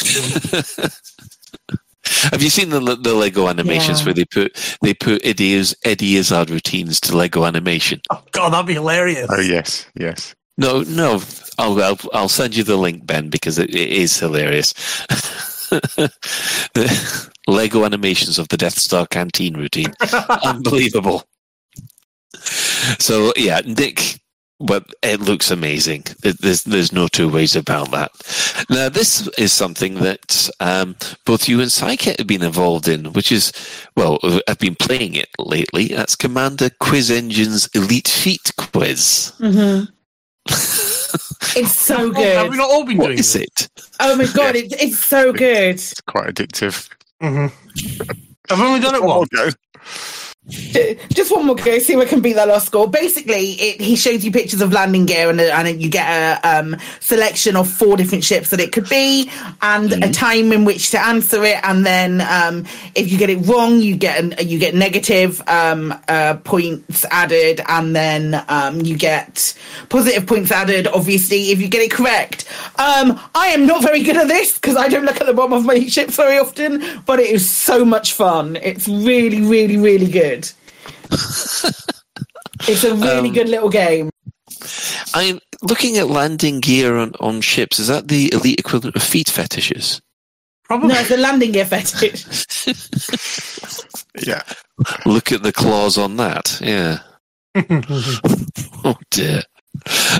Have 2.32 2.42
you 2.42 2.50
seen 2.50 2.70
the 2.70 2.80
the 2.80 3.14
Lego 3.14 3.46
animations 3.48 4.00
Yeah. 4.00 4.06
where 4.06 4.14
they 4.14 4.24
put 4.24 4.76
they 4.82 4.94
put 4.94 5.24
Eddie 5.24 5.62
Eddie 5.84 6.16
Izzard 6.16 6.50
routines 6.50 7.00
to 7.02 7.16
Lego 7.16 7.44
animation? 7.44 8.00
Oh, 8.10 8.22
God, 8.32 8.50
that'd 8.52 8.66
be 8.66 8.74
hilarious. 8.74 9.28
Oh 9.30 9.40
yes, 9.40 9.86
yes. 9.94 10.34
No, 10.58 10.82
no, 10.82 11.22
I'll 11.58 11.80
I'll, 11.82 11.98
I'll 12.12 12.28
send 12.28 12.56
you 12.56 12.64
the 12.64 12.76
link, 12.76 13.06
Ben, 13.06 13.28
because 13.30 13.58
it, 13.58 13.70
it 13.70 13.90
is 13.90 14.18
hilarious. 14.18 14.72
the 15.70 17.30
Lego 17.46 17.84
animations 17.84 18.38
of 18.38 18.48
the 18.48 18.56
Death 18.56 18.78
Star 18.78 19.06
canteen 19.06 19.54
routine, 19.56 19.92
unbelievable. 20.44 21.24
So 22.98 23.32
yeah, 23.36 23.60
Nick, 23.64 24.20
but 24.60 24.84
it 25.02 25.20
looks 25.20 25.50
amazing. 25.50 26.04
There's 26.22 26.62
there's 26.62 26.92
no 26.92 27.08
two 27.08 27.28
ways 27.28 27.56
about 27.56 27.90
that. 27.90 28.10
Now 28.70 28.88
this 28.88 29.28
is 29.38 29.52
something 29.52 29.94
that 29.96 30.48
um, 30.60 30.96
both 31.26 31.48
you 31.48 31.60
and 31.60 31.70
Psyket 31.70 32.18
have 32.18 32.26
been 32.26 32.42
involved 32.42 32.88
in, 32.88 33.12
which 33.12 33.32
is 33.32 33.52
well, 33.96 34.18
I've 34.48 34.58
been 34.58 34.76
playing 34.76 35.14
it 35.14 35.28
lately. 35.38 35.88
That's 35.88 36.16
Commander 36.16 36.70
Quiz 36.80 37.10
Engine's 37.10 37.68
Elite 37.74 38.08
Feat 38.08 38.52
quiz. 38.56 39.32
Mm-hmm. 39.38 39.84
it's 41.58 41.76
so 41.76 42.10
good. 42.10 42.36
Have 42.36 42.50
we 42.50 42.56
not 42.56 42.70
all 42.70 42.84
been 42.84 42.98
What 42.98 43.06
doing 43.06 43.18
is 43.18 43.32
this? 43.32 43.42
it? 43.42 43.68
Oh 44.00 44.16
my 44.16 44.26
god, 44.32 44.56
it, 44.56 44.72
it's 44.80 44.98
so 44.98 45.32
good. 45.32 45.74
It's 45.74 46.00
quite 46.02 46.28
addictive. 46.34 46.88
Mm-hmm. 47.22 47.46
I've 48.50 48.60
only 48.60 48.80
done 48.80 48.94
it 48.94 49.02
once. 49.02 49.28
Just 50.48 51.30
one 51.30 51.46
more 51.46 51.54
go, 51.54 51.78
see 51.78 51.92
if 51.92 52.00
I 52.00 52.04
can 52.04 52.20
beat 52.20 52.32
that 52.32 52.48
last 52.48 52.66
score. 52.66 52.90
Basically, 52.90 53.52
it, 53.52 53.80
he 53.80 53.94
shows 53.94 54.24
you 54.24 54.32
pictures 54.32 54.60
of 54.60 54.72
landing 54.72 55.06
gear, 55.06 55.30
and, 55.30 55.40
and 55.40 55.80
you 55.80 55.88
get 55.88 56.04
a 56.08 56.58
um, 56.58 56.76
selection 56.98 57.54
of 57.54 57.70
four 57.70 57.96
different 57.96 58.24
ships 58.24 58.50
that 58.50 58.58
it 58.58 58.72
could 58.72 58.88
be, 58.88 59.30
and 59.62 59.92
a 59.92 60.10
time 60.12 60.50
in 60.50 60.64
which 60.64 60.90
to 60.90 61.00
answer 61.00 61.44
it. 61.44 61.58
And 61.62 61.86
then, 61.86 62.22
um, 62.22 62.64
if 62.96 63.12
you 63.12 63.18
get 63.18 63.30
it 63.30 63.36
wrong, 63.46 63.78
you 63.78 63.96
get 63.96 64.18
an, 64.18 64.34
you 64.48 64.58
get 64.58 64.74
negative 64.74 65.40
um, 65.46 65.94
uh, 66.08 66.34
points 66.42 67.04
added, 67.12 67.60
and 67.68 67.94
then 67.94 68.44
um, 68.48 68.80
you 68.80 68.96
get 68.96 69.56
positive 69.90 70.26
points 70.26 70.50
added. 70.50 70.88
Obviously, 70.88 71.52
if 71.52 71.60
you 71.60 71.68
get 71.68 71.82
it 71.82 71.92
correct. 71.92 72.48
Um, 72.80 73.20
I 73.34 73.48
am 73.48 73.66
not 73.66 73.82
very 73.82 74.02
good 74.02 74.16
at 74.16 74.26
this 74.26 74.54
because 74.54 74.76
I 74.76 74.88
don't 74.88 75.04
look 75.04 75.20
at 75.20 75.26
the 75.26 75.34
bottom 75.34 75.52
of 75.52 75.64
my 75.64 75.78
ships 75.86 76.16
very 76.16 76.38
often, 76.38 76.82
but 77.06 77.20
it 77.20 77.30
is 77.30 77.48
so 77.48 77.84
much 77.84 78.12
fun. 78.14 78.56
It's 78.56 78.88
really, 78.88 79.42
really, 79.42 79.76
really 79.76 80.10
good. 80.10 80.41
It's 81.12 82.84
a 82.84 82.94
really 82.94 83.28
Um, 83.28 83.32
good 83.34 83.48
little 83.48 83.68
game. 83.68 84.10
I'm 85.14 85.40
looking 85.62 85.96
at 85.98 86.08
landing 86.08 86.60
gear 86.60 86.96
on, 86.96 87.12
on 87.20 87.40
ships. 87.40 87.78
Is 87.78 87.88
that 87.88 88.08
the 88.08 88.32
elite 88.32 88.60
equivalent 88.60 88.96
of 88.96 89.02
feet 89.02 89.28
fetishes? 89.28 90.00
Probably. 90.64 90.88
No, 90.88 91.00
it's 91.00 91.10
a 91.10 91.16
landing 91.16 91.52
gear 91.52 91.64
fetish. 91.66 92.24
Yeah. 94.26 94.42
Look 95.06 95.32
at 95.32 95.42
the 95.42 95.52
claws 95.54 95.96
on 95.96 96.16
that. 96.18 96.60
Yeah. 96.62 96.98
oh 98.84 98.96
dear. 99.10 99.42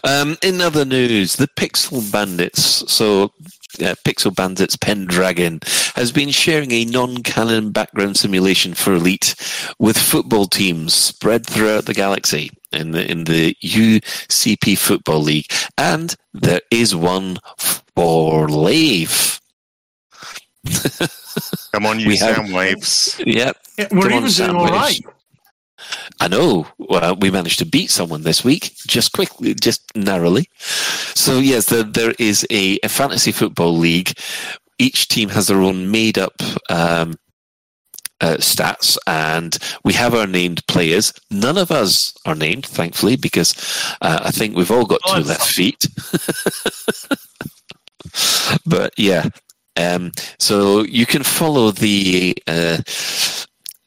Um, 0.03 0.37
in 0.43 0.61
other 0.63 0.85
news, 0.87 1.37
the 1.37 1.49
Pixel 1.59 2.11
Bandits, 2.11 2.91
so 2.91 3.33
uh, 3.81 3.95
Pixel 4.05 4.35
Bandits 4.35 4.77
Pendragon, 4.77 5.61
has 5.95 6.13
been 6.13 6.31
sharing 6.31 6.73
a 6.73 6.85
non-canon 6.85 7.71
background 7.71 8.17
simulation 8.17 8.75
for 8.75 8.95
Elite 8.95 9.35
with 9.79 9.97
football 9.99 10.47
teams 10.47 10.95
spread 10.95 11.47
throughout 11.47 11.87
the 11.87 11.95
galaxy 11.95 12.51
in 12.73 12.91
the 12.93 13.11
in 13.11 13.25
the 13.25 13.55
UCP 13.63 14.77
Football 14.79 15.21
League, 15.21 15.47
and 15.79 16.15
there 16.33 16.61
is 16.71 16.95
one 16.95 17.39
for 17.97 18.49
Leif. 18.49 19.41
Come 21.73 21.87
on, 21.87 21.99
you 22.01 22.09
We 22.09 22.17
have- 22.19 22.37
sound 22.37 22.53
waves. 22.53 23.21
Yep. 23.25 23.57
Yeah, 23.79 23.89
we're 23.91 24.03
Come 24.09 24.13
on, 24.13 24.19
even 24.27 24.31
doing 24.31 24.51
all 24.57 24.69
Soundwaves. 24.69 24.71
right. 24.73 25.01
I 26.21 26.29
know. 26.29 26.67
Well, 26.79 27.17
we 27.17 27.31
managed 27.31 27.59
to 27.61 27.67
beat 27.67 27.91
someone 27.91 28.23
this 28.23 28.45
week, 28.45 28.73
just 28.87 29.13
quickly, 29.13 29.55
just 29.55 29.83
narrowly. 29.97 30.49
So 30.59 31.39
yes, 31.39 31.67
there, 31.67 31.83
there 31.83 32.15
is 32.19 32.47
a, 32.51 32.79
a 32.83 32.89
fantasy 32.89 33.33
football 33.33 33.77
league. 33.77 34.13
Each 34.79 35.09
team 35.09 35.29
has 35.31 35.47
their 35.47 35.61
own 35.61 35.91
made-up 35.91 36.35
um, 36.71 37.15
uh, 38.21 38.37
stats, 38.39 38.97
and 39.07 39.59
we 39.85 39.93
have 39.95 40.15
our 40.15 40.27
named 40.27 40.67
players. 40.69 41.13
None 41.31 41.59
of 41.59 41.71
us 41.71 42.15
are 42.25 42.35
named, 42.35 42.67
thankfully, 42.67 43.17
because 43.17 43.55
uh, 44.01 44.21
I 44.23 44.31
think 44.31 44.57
we've 44.57 44.71
all 44.71 44.87
got 44.87 45.01
Oh, 45.07 45.17
two 45.17 45.29
left 45.29 45.47
feet. 45.47 45.87
but 48.67 48.93
yeah, 48.97 49.29
um, 49.77 50.13
so 50.39 50.83
you 50.83 51.07
can 51.07 51.23
follow 51.23 51.71
the 51.71 52.37
uh, 52.47 52.79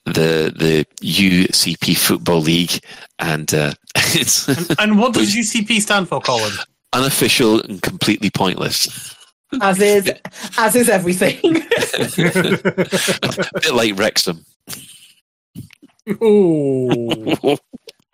the 0.06 0.54
the 0.56 0.86
UCP 1.02 1.98
Football 1.98 2.42
League, 2.42 2.80
and 3.20 3.54
uh, 3.54 3.74
it's 3.96 4.48
And 4.80 5.00
what 5.00 5.14
does 5.14 5.36
UCP 5.36 5.82
stand 5.82 6.08
for, 6.08 6.22
Colin? 6.22 6.54
unofficial 6.94 7.62
and 7.62 7.82
completely 7.82 8.30
pointless. 8.30 9.16
As 9.62 9.80
is, 9.82 10.12
as 10.58 10.76
is 10.76 10.90
everything. 10.90 11.38
a 11.44 12.70
bit 13.62 13.74
like 13.74 13.98
Wrexham. 13.98 14.46
Ooh. 16.24 17.58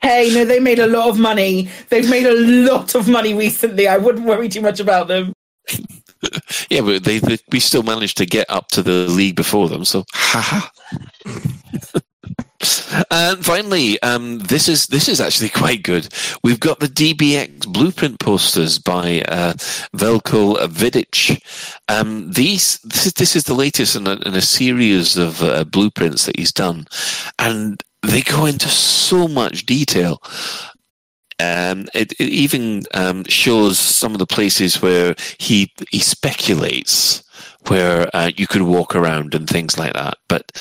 hey, 0.02 0.32
no, 0.34 0.46
they 0.46 0.60
made 0.60 0.80
a 0.80 0.88
lot 0.88 1.10
of 1.10 1.20
money. 1.20 1.70
They've 1.90 2.10
made 2.10 2.26
a 2.26 2.34
lot 2.34 2.96
of 2.96 3.08
money 3.08 3.34
recently. 3.34 3.88
I 3.88 3.98
wouldn't 3.98 4.26
worry 4.26 4.50
too 4.50 4.62
much 4.62 4.80
about 4.80 5.08
them. 5.08 5.34
Yeah, 6.70 6.82
but 6.82 7.04
they, 7.04 7.20
they 7.20 7.38
we 7.52 7.60
still 7.60 7.84
managed 7.84 8.18
to 8.18 8.26
get 8.26 8.50
up 8.50 8.68
to 8.70 8.84
the 8.84 9.08
league 9.08 9.36
before 9.36 9.68
them. 9.68 9.84
So, 9.86 10.06
haha. 10.14 10.70
and 13.12 13.44
finally, 13.44 14.02
um, 14.02 14.40
this 14.40 14.68
is 14.68 14.88
this 14.88 15.10
is 15.10 15.20
actually 15.20 15.50
quite 15.64 15.84
good. 15.84 16.08
We've 16.44 16.60
got 16.60 16.80
the 16.80 16.88
DBX 16.88 17.68
blueprint 17.68 18.20
posters 18.20 18.80
by 18.80 19.22
uh, 19.28 19.54
Velko 19.96 20.58
Vidic. 20.68 21.42
Um, 21.90 22.32
these 22.32 22.80
this 22.80 23.08
is, 23.08 23.14
this 23.14 23.36
is 23.36 23.44
the 23.46 23.54
latest 23.54 23.96
in 23.96 24.08
a, 24.08 24.14
in 24.26 24.36
a 24.36 24.42
series 24.42 25.18
of 25.18 25.42
uh, 25.42 25.64
blueprints 25.64 26.26
that 26.26 26.38
he's 26.38 26.52
done, 26.52 26.88
and 27.40 27.84
they 28.04 28.22
go 28.22 28.46
into 28.46 28.68
so 28.68 29.28
much 29.28 29.66
detail. 29.66 30.22
Um, 31.42 31.88
it, 31.94 32.12
it 32.14 32.30
even 32.30 32.84
um, 32.94 33.24
shows 33.26 33.80
some 33.80 34.14
of 34.14 34.20
the 34.20 34.28
places 34.28 34.82
where 34.82 35.16
he 35.40 35.72
he 35.90 36.00
speculates 36.00 37.24
where 37.68 38.10
uh, 38.16 38.32
you 38.36 38.48
could 38.48 38.64
walk 38.64 38.96
around 38.96 39.34
and 39.34 39.50
things 39.50 39.78
like 39.78 39.94
that. 39.94 40.18
But 40.28 40.52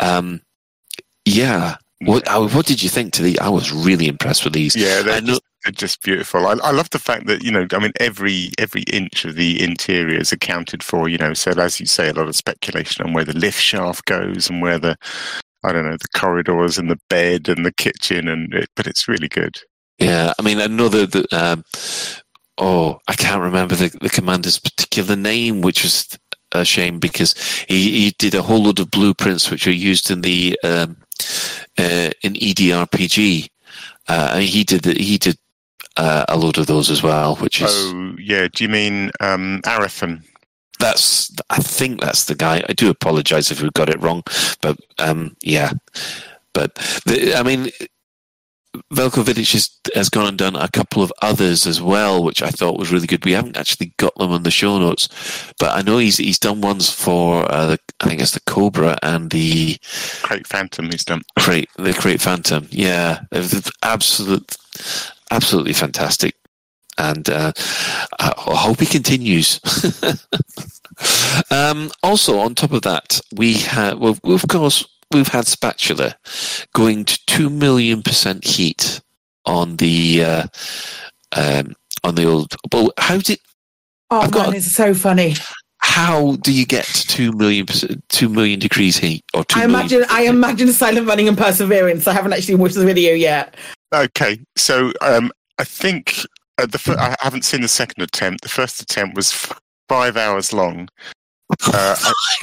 um, 0.00 0.40
yeah, 1.24 1.76
what 2.00 2.24
what 2.54 2.66
did 2.66 2.82
you 2.82 2.88
think 2.88 3.12
to 3.14 3.22
the? 3.22 3.38
I 3.40 3.48
was 3.48 3.72
really 3.72 4.08
impressed 4.08 4.44
with 4.44 4.52
these. 4.52 4.76
Yeah, 4.76 5.02
they're, 5.02 5.20
know, 5.20 5.26
just, 5.26 5.42
they're 5.64 5.72
just 5.72 6.02
beautiful. 6.02 6.46
I, 6.46 6.52
I 6.62 6.70
love 6.70 6.90
the 6.90 6.98
fact 6.98 7.26
that 7.26 7.42
you 7.42 7.50
know, 7.50 7.66
I 7.72 7.78
mean, 7.78 7.92
every 7.98 8.50
every 8.58 8.82
inch 8.82 9.24
of 9.24 9.34
the 9.34 9.62
interior 9.62 10.18
is 10.18 10.32
accounted 10.32 10.82
for. 10.82 11.08
You 11.08 11.18
know, 11.18 11.34
so 11.34 11.50
as 11.52 11.80
you 11.80 11.86
say, 11.86 12.08
a 12.08 12.14
lot 12.14 12.28
of 12.28 12.36
speculation 12.36 13.04
on 13.04 13.12
where 13.12 13.24
the 13.24 13.36
lift 13.36 13.60
shaft 13.60 14.04
goes 14.04 14.48
and 14.48 14.62
where 14.62 14.78
the 14.78 14.96
I 15.64 15.72
don't 15.72 15.84
know 15.84 15.96
the 15.96 16.18
corridors 16.18 16.78
and 16.78 16.90
the 16.90 17.00
bed 17.10 17.48
and 17.48 17.66
the 17.66 17.72
kitchen 17.72 18.28
and 18.28 18.54
it, 18.54 18.68
but 18.76 18.86
it's 18.86 19.08
really 19.08 19.28
good. 19.28 19.58
Yeah. 19.98 20.32
I 20.38 20.42
mean, 20.42 20.60
another. 20.60 21.06
the 21.06 21.26
um, 21.32 21.64
oh, 22.58 23.00
I 23.08 23.14
can't 23.14 23.42
remember 23.42 23.74
the, 23.74 23.88
the 24.00 24.08
commander's 24.08 24.58
particular 24.58 25.16
name, 25.16 25.60
which 25.60 25.82
was 25.82 26.18
a 26.52 26.64
shame 26.64 26.98
because 26.98 27.34
he, 27.68 28.04
he 28.04 28.14
did 28.18 28.34
a 28.34 28.42
whole 28.42 28.62
load 28.62 28.80
of 28.80 28.90
blueprints 28.90 29.50
which 29.50 29.66
were 29.66 29.72
used 29.72 30.10
in 30.10 30.22
the 30.22 30.58
um, 30.64 30.96
uh, 31.78 32.10
in 32.22 32.34
EDRPG. 32.34 33.48
Uh, 34.08 34.30
and 34.34 34.44
he 34.44 34.64
did 34.64 34.82
the, 34.82 34.94
he 34.94 35.18
did 35.18 35.38
uh, 35.96 36.24
a 36.28 36.36
load 36.36 36.56
of 36.58 36.66
those 36.66 36.90
as 36.90 37.02
well, 37.02 37.36
which 37.36 37.60
is 37.60 37.70
Oh 37.70 38.16
yeah, 38.18 38.48
do 38.52 38.64
you 38.64 38.70
mean 38.70 39.10
um, 39.20 39.60
Arathan? 39.64 40.22
that's 40.78 41.34
I 41.50 41.58
think 41.58 42.00
that's 42.00 42.24
the 42.24 42.34
guy. 42.34 42.62
I 42.68 42.72
do 42.72 42.88
apologize 42.90 43.50
if 43.50 43.62
we 43.62 43.70
got 43.70 43.90
it 43.90 44.00
wrong, 44.00 44.22
but 44.60 44.78
um, 44.98 45.36
yeah. 45.42 45.72
But 46.52 46.74
the, 47.04 47.34
I 47.36 47.42
mean, 47.42 47.70
Velko 48.92 49.22
Vidic 49.24 49.52
has, 49.52 49.70
has 49.94 50.08
gone 50.08 50.26
and 50.26 50.38
done 50.38 50.56
a 50.56 50.68
couple 50.68 51.02
of 51.02 51.12
others 51.22 51.66
as 51.66 51.80
well, 51.80 52.22
which 52.22 52.42
I 52.42 52.50
thought 52.50 52.78
was 52.78 52.92
really 52.92 53.06
good. 53.06 53.24
We 53.24 53.32
haven't 53.32 53.56
actually 53.56 53.92
got 53.96 54.14
them 54.16 54.32
on 54.32 54.42
the 54.42 54.50
show 54.50 54.78
notes, 54.78 55.08
but 55.58 55.76
I 55.76 55.82
know 55.82 55.98
he's 55.98 56.18
he's 56.18 56.38
done 56.38 56.60
ones 56.60 56.90
for 56.90 57.50
uh, 57.52 57.66
the, 57.66 57.78
I 58.00 58.08
think 58.08 58.20
it's 58.20 58.32
the 58.32 58.40
Cobra 58.40 58.98
and 59.02 59.30
the 59.30 59.74
Krait 60.22 60.46
Phantom. 60.46 60.86
He's 60.86 61.04
done. 61.04 61.22
Krait 61.38 61.66
the 61.76 61.90
Krait 61.90 62.20
Phantom. 62.20 62.66
Yeah, 62.70 63.20
It's 63.32 63.70
absolute, 63.82 64.56
absolutely 65.30 65.72
fantastic. 65.72 66.34
And 66.96 67.28
uh, 67.30 67.52
I 68.18 68.32
I 68.36 68.56
hope 68.56 68.80
he 68.80 68.86
continues. 68.86 69.60
um, 71.50 71.90
also, 72.02 72.38
on 72.38 72.54
top 72.54 72.72
of 72.72 72.82
that, 72.82 73.20
we 73.34 73.54
have, 73.54 73.98
well, 73.98 74.18
of 74.24 74.48
course, 74.48 74.84
we've 75.12 75.28
had 75.28 75.46
Spatula 75.46 76.16
going 76.74 77.04
to 77.04 77.18
two 77.26 77.50
million 77.50 78.02
percent 78.02 78.44
heat 78.44 79.00
on 79.46 79.76
the 79.76 80.24
uh, 80.24 80.46
um, 81.36 81.74
on 82.04 82.14
the 82.14 82.24
old. 82.26 82.54
Well, 82.72 82.92
how 82.98 83.18
did 83.18 83.38
Oh 84.10 84.20
I've 84.20 84.32
man, 84.34 84.44
got- 84.46 84.54
it's 84.54 84.72
so 84.72 84.94
funny. 84.94 85.34
how 85.80 86.36
do 86.36 86.52
you 86.52 86.64
get 86.66 86.84
to 86.86 87.06
two 87.06 87.32
million 87.32 87.66
percent, 87.66 88.02
two 88.08 88.28
million 88.28 88.58
degrees 88.58 88.96
heat 88.96 89.22
or 89.34 89.44
two 89.44 89.60
I 89.60 89.64
imagine, 89.64 90.04
I 90.10 90.22
imagine 90.22 90.72
Silent 90.72 91.06
Running 91.06 91.28
and 91.28 91.36
Perseverance. 91.36 92.06
I 92.06 92.12
haven't 92.14 92.32
actually 92.32 92.54
watched 92.56 92.74
the 92.76 92.84
video 92.86 93.12
yet. 93.14 93.54
Okay, 93.94 94.38
so 94.56 94.92
um, 95.02 95.30
I 95.58 95.64
think 95.64 96.20
uh, 96.58 96.66
the 96.66 96.78
fir- 96.78 96.96
I 96.98 97.14
haven't 97.20 97.44
seen 97.44 97.60
the 97.60 97.68
second 97.68 98.02
attempt. 98.02 98.42
The 98.42 98.48
first 98.48 98.80
attempt 98.80 99.14
was 99.16 99.30
f- 99.32 99.58
five 99.88 100.16
hours 100.16 100.52
long. 100.52 100.88
Uh, 101.72 101.96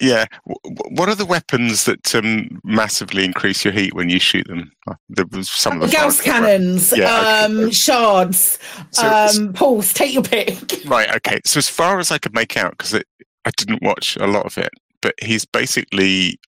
yeah. 0.00 0.26
W- 0.46 0.58
w- 0.64 0.96
what 0.96 1.08
are 1.08 1.14
the 1.14 1.24
weapons 1.26 1.84
that 1.84 2.14
um, 2.14 2.60
massively 2.64 3.24
increase 3.24 3.64
your 3.64 3.72
heat 3.72 3.94
when 3.94 4.08
you 4.08 4.18
shoot 4.20 4.46
them? 4.48 4.70
There 5.08 5.24
was 5.32 5.50
some 5.50 5.80
of 5.80 5.90
the 5.90 5.96
Gauss 5.96 6.20
cannons, 6.20 6.92
Yeah, 6.96 7.44
okay. 7.46 7.64
um, 7.64 7.70
shards, 7.70 8.58
So- 8.90 9.08
um, 9.08 9.52
pulse. 9.54 9.92
Take 9.92 10.12
your 10.14 10.22
pick. 10.22 10.54
Right. 10.86 11.14
Okay. 11.16 11.40
So 11.46 11.58
as 11.58 11.68
far 11.68 11.98
as 11.98 12.10
I 12.10 12.18
could 12.18 12.34
make 12.34 12.56
out, 12.56 12.72
because 12.76 12.94
I 12.94 13.50
didn't 13.56 13.82
watch 13.82 14.16
a 14.18 14.26
lot 14.26 14.44
of 14.44 14.58
it, 14.58 14.70
but 15.00 15.14
he's 15.22 15.44
basically 15.46 16.38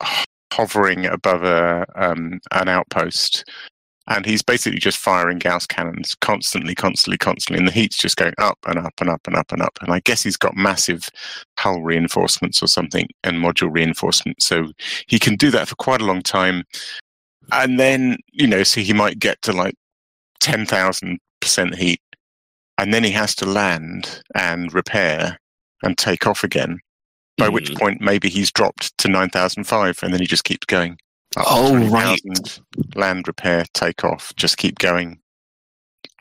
hovering 0.52 1.06
above 1.06 1.42
a 1.42 1.86
um, 1.96 2.40
an 2.52 2.68
outpost, 2.68 3.44
and 4.08 4.24
he's 4.24 4.42
basically 4.42 4.78
just 4.78 4.98
firing 4.98 5.38
Gauss 5.38 5.66
cannons 5.66 6.14
constantly, 6.20 6.74
constantly, 6.74 7.18
constantly, 7.18 7.58
and 7.58 7.68
the 7.68 7.72
heat's 7.72 7.96
just 7.96 8.16
going 8.16 8.34
up 8.38 8.58
and 8.66 8.78
up 8.78 8.94
and 9.00 9.10
up 9.10 9.26
and 9.26 9.36
up 9.36 9.50
and 9.50 9.60
up. 9.60 9.78
And 9.80 9.92
I 9.92 10.00
guess 10.00 10.22
he's 10.22 10.36
got 10.36 10.56
massive 10.56 11.08
hull 11.58 11.82
reinforcements 11.82 12.62
or 12.62 12.68
something 12.68 13.08
and 13.24 13.38
module 13.38 13.72
reinforcement, 13.72 14.40
so 14.40 14.68
he 15.08 15.18
can 15.18 15.36
do 15.36 15.50
that 15.50 15.68
for 15.68 15.74
quite 15.76 16.00
a 16.00 16.06
long 16.06 16.22
time. 16.22 16.64
And 17.52 17.80
then 17.80 18.18
you 18.32 18.46
know, 18.46 18.62
so 18.62 18.80
he 18.80 18.92
might 18.92 19.18
get 19.18 19.42
to 19.42 19.52
like 19.52 19.74
ten 20.40 20.66
thousand 20.66 21.18
percent 21.40 21.74
heat, 21.74 22.00
and 22.78 22.94
then 22.94 23.02
he 23.02 23.10
has 23.10 23.34
to 23.36 23.46
land 23.46 24.22
and 24.34 24.72
repair 24.72 25.38
and 25.82 25.98
take 25.98 26.26
off 26.26 26.44
again. 26.44 26.78
By 27.38 27.50
which 27.50 27.68
hmm. 27.68 27.76
point, 27.76 28.00
maybe 28.00 28.30
he's 28.30 28.50
dropped 28.50 28.96
to 28.98 29.08
nine 29.08 29.30
thousand 29.30 29.64
five, 29.64 29.98
and 30.02 30.12
then 30.12 30.20
he 30.20 30.26
just 30.26 30.44
keeps 30.44 30.64
going. 30.64 30.96
Up 31.36 31.44
to 31.44 31.50
Oh, 31.52 31.88
20,000, 31.88 32.60
Land 32.94 33.26
repair, 33.28 33.64
take 33.74 34.04
off, 34.04 34.32
just 34.36 34.56
keep 34.56 34.78
going. 34.78 35.18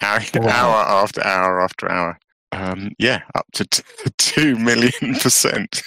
Hour, 0.01 0.21
hour 0.49 0.75
after 0.75 1.23
hour 1.25 1.61
after 1.61 1.89
hour. 1.91 2.19
Um, 2.51 2.91
yeah, 2.99 3.21
up 3.33 3.45
to 3.53 3.65
t- 3.65 3.83
two 4.17 4.57
million 4.57 5.15
percent. 5.19 5.81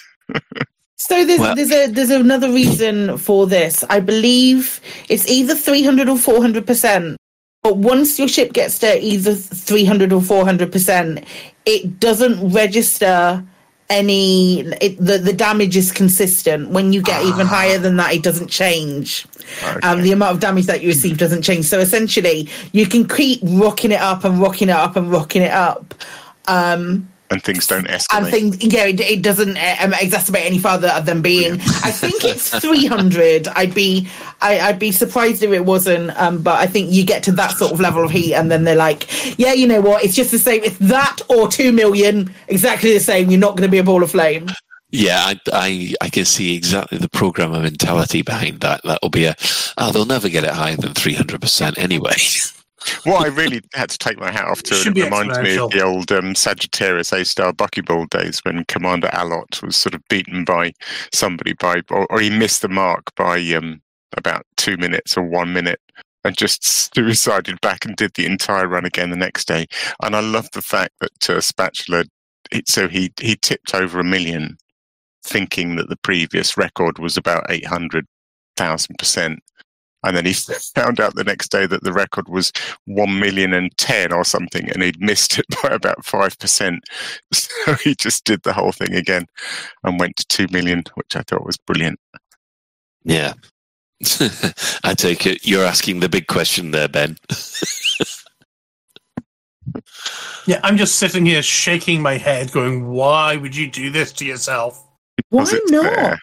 So 0.96 1.24
there's 1.24 1.38
Well- 1.40 1.54
there's 1.54 1.70
a 1.70 1.86
there's 1.86 2.10
another 2.10 2.50
reason 2.50 3.16
for 3.18 3.46
this. 3.46 3.84
I 3.88 4.00
believe 4.00 4.80
it's 5.08 5.28
either 5.28 5.54
300 5.54 6.08
or 6.08 6.18
400 6.18 6.66
percent. 6.66 7.16
But 7.62 7.76
once 7.76 8.18
your 8.18 8.28
ship 8.28 8.52
gets 8.52 8.78
to 8.80 9.04
either 9.04 9.34
300 9.34 10.12
or 10.12 10.22
400 10.22 10.70
percent, 10.72 11.24
it 11.66 11.98
doesn't 12.00 12.52
register 12.52 13.44
any. 13.90 14.60
It, 14.60 14.96
the 14.98 15.18
the 15.18 15.32
damage 15.32 15.76
is 15.76 15.92
consistent. 15.92 16.70
When 16.70 16.92
you 16.92 17.02
get 17.02 17.24
even 17.24 17.46
higher 17.46 17.78
than 17.78 17.96
that, 17.96 18.14
it 18.14 18.22
doesn't 18.22 18.48
change. 18.48 19.26
Um, 19.82 20.02
the 20.02 20.12
amount 20.12 20.34
of 20.34 20.40
damage 20.40 20.66
that 20.66 20.82
you 20.82 20.88
receive 20.88 21.18
doesn't 21.18 21.42
change. 21.42 21.64
So 21.64 21.78
essentially, 21.78 22.48
you 22.72 22.86
can 22.86 23.08
keep 23.08 23.40
rocking 23.42 23.92
it 23.92 24.00
up 24.00 24.24
and 24.24 24.40
rocking 24.40 24.68
it 24.68 24.76
up 24.76 24.96
and 24.96 25.10
rocking 25.10 25.42
it 25.42 25.52
up. 25.52 25.94
Um, 26.46 27.08
and 27.30 27.42
things 27.42 27.66
don't 27.66 27.86
escalate. 27.86 28.16
and 28.16 28.26
escalate. 28.26 28.30
things, 28.30 28.64
yeah, 28.64 28.84
it, 28.84 29.00
it 29.00 29.22
doesn't 29.22 29.56
um, 29.56 29.92
exacerbate 29.92 30.46
any 30.46 30.58
further 30.58 31.00
than 31.04 31.22
being. 31.22 31.54
I 31.54 31.90
think 31.90 32.24
it's 32.24 32.58
three 32.60 32.86
hundred. 32.86 33.48
I'd 33.48 33.74
be, 33.74 34.08
I, 34.40 34.60
I'd 34.60 34.78
be 34.78 34.92
surprised 34.92 35.42
if 35.42 35.52
it 35.52 35.64
wasn't. 35.64 36.10
Um, 36.18 36.42
but 36.42 36.58
I 36.58 36.66
think 36.66 36.90
you 36.90 37.04
get 37.04 37.22
to 37.24 37.32
that 37.32 37.52
sort 37.52 37.72
of 37.72 37.80
level 37.80 38.04
of 38.04 38.10
heat, 38.10 38.34
and 38.34 38.50
then 38.50 38.64
they're 38.64 38.76
like, 38.76 39.38
yeah, 39.38 39.52
you 39.52 39.66
know 39.66 39.80
what? 39.80 40.04
It's 40.04 40.14
just 40.14 40.30
the 40.30 40.38
same. 40.38 40.62
It's 40.64 40.78
that 40.78 41.20
or 41.28 41.48
two 41.48 41.72
million, 41.72 42.34
exactly 42.48 42.92
the 42.92 43.00
same. 43.00 43.30
You're 43.30 43.40
not 43.40 43.56
going 43.56 43.68
to 43.68 43.70
be 43.70 43.78
a 43.78 43.84
ball 43.84 44.02
of 44.02 44.10
flame. 44.10 44.48
Yeah, 44.90 45.18
I, 45.18 45.40
I, 45.52 45.94
I 46.00 46.08
can 46.08 46.24
see 46.24 46.56
exactly 46.56 46.96
the 46.96 47.10
programmer 47.10 47.60
mentality 47.60 48.22
behind 48.22 48.60
that. 48.60 48.80
That'll 48.84 49.10
be 49.10 49.26
a, 49.26 49.36
oh, 49.76 49.92
they'll 49.92 50.06
never 50.06 50.30
get 50.30 50.44
it 50.44 50.50
higher 50.50 50.76
than 50.76 50.94
300% 50.94 51.78
anyway. 51.78 52.14
what 53.04 53.24
I 53.24 53.28
really 53.28 53.60
had 53.74 53.90
to 53.90 53.98
take 53.98 54.18
my 54.18 54.30
hat 54.30 54.44
off 54.44 54.62
to, 54.64 54.92
be 54.92 55.00
it 55.00 55.04
reminds 55.04 55.38
me 55.38 55.58
of 55.58 55.70
the 55.70 55.82
old 55.82 56.12
um, 56.12 56.34
Sagittarius 56.34 57.12
A 57.12 57.24
Star 57.24 57.52
Buckyball 57.52 58.08
days 58.08 58.40
when 58.44 58.64
Commander 58.66 59.10
Allot 59.12 59.60
was 59.62 59.76
sort 59.76 59.94
of 59.94 60.02
beaten 60.08 60.44
by 60.44 60.72
somebody 61.12 61.54
by, 61.54 61.82
or, 61.90 62.06
or 62.10 62.20
he 62.20 62.30
missed 62.30 62.62
the 62.62 62.68
mark 62.68 63.14
by 63.16 63.38
um, 63.52 63.80
about 64.16 64.44
two 64.56 64.76
minutes 64.76 65.16
or 65.16 65.22
one 65.22 65.52
minute. 65.52 65.80
And 66.24 66.36
just 66.36 66.64
suicided 66.94 67.60
back 67.60 67.84
and 67.84 67.96
did 67.96 68.12
the 68.14 68.26
entire 68.26 68.66
run 68.66 68.84
again 68.84 69.10
the 69.10 69.16
next 69.16 69.46
day. 69.46 69.66
And 70.02 70.14
I 70.16 70.20
love 70.20 70.48
the 70.52 70.62
fact 70.62 70.94
that 71.00 71.30
uh, 71.30 71.40
Spatula, 71.40 72.04
it, 72.50 72.68
so 72.68 72.88
he 72.88 73.12
he 73.20 73.36
tipped 73.36 73.74
over 73.74 74.00
a 74.00 74.04
million, 74.04 74.58
thinking 75.24 75.76
that 75.76 75.88
the 75.88 75.96
previous 76.02 76.56
record 76.56 76.98
was 76.98 77.16
about 77.16 77.46
eight 77.50 77.66
hundred 77.66 78.04
thousand 78.56 78.96
percent. 78.98 79.38
And 80.04 80.16
then 80.16 80.26
he 80.26 80.32
found 80.74 81.00
out 81.00 81.14
the 81.14 81.24
next 81.24 81.50
day 81.50 81.66
that 81.66 81.82
the 81.82 81.92
record 81.92 82.28
was 82.28 82.52
one 82.84 83.18
million 83.18 83.52
and 83.52 83.76
ten 83.76 84.12
or 84.12 84.24
something, 84.24 84.70
and 84.70 84.82
he'd 84.82 85.00
missed 85.00 85.38
it 85.38 85.46
by 85.62 85.70
about 85.70 86.04
five 86.04 86.38
percent. 86.38 86.84
So 87.32 87.74
he 87.74 87.94
just 87.94 88.24
did 88.24 88.42
the 88.42 88.52
whole 88.52 88.72
thing 88.72 88.94
again 88.94 89.26
and 89.84 90.00
went 90.00 90.16
to 90.16 90.26
two 90.26 90.46
million, 90.50 90.84
which 90.94 91.16
I 91.16 91.22
thought 91.22 91.44
was 91.44 91.56
brilliant. 91.56 91.98
yeah. 93.04 93.34
I 94.84 94.94
take 94.94 95.26
it 95.26 95.44
you're 95.44 95.64
asking 95.64 96.00
the 96.00 96.08
big 96.08 96.28
question 96.28 96.70
there, 96.70 96.88
Ben. 96.88 97.16
Yeah, 100.46 100.60
I'm 100.62 100.76
just 100.76 100.96
sitting 100.96 101.26
here 101.26 101.42
shaking 101.42 102.00
my 102.00 102.16
head, 102.16 102.52
going, 102.52 102.88
"Why 102.88 103.36
would 103.36 103.54
you 103.54 103.70
do 103.70 103.90
this 103.90 104.12
to 104.14 104.24
yourself?" 104.24 104.82
Why 105.30 105.44
not? 105.66 106.18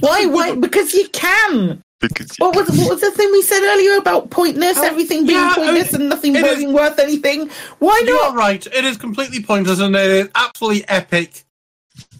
Why? 0.00 0.26
Why? 0.26 0.54
Because 0.54 0.94
you 0.94 1.08
can. 1.08 1.82
Because 2.00 2.36
what 2.36 2.54
was 2.54 2.68
what 2.78 2.90
was 2.90 3.00
the 3.00 3.10
thing 3.10 3.30
we 3.32 3.42
said 3.42 3.62
earlier 3.62 3.96
about 3.96 4.30
pointless? 4.30 4.78
Oh, 4.78 4.84
everything 4.84 5.26
being 5.26 5.38
yeah, 5.38 5.50
I 5.50 5.54
pointless 5.54 5.92
mean, 5.92 6.02
and 6.02 6.10
nothing 6.10 6.32
being 6.32 6.72
worth 6.72 6.98
anything. 6.98 7.50
Why 7.80 7.98
not? 8.00 8.08
You 8.08 8.14
not? 8.14 8.30
are 8.30 8.36
right. 8.36 8.66
It 8.66 8.84
is 8.84 8.96
completely 8.96 9.42
pointless 9.42 9.80
and 9.80 9.96
it 9.96 10.10
is 10.10 10.28
absolutely 10.34 10.88
epic. 10.88 11.44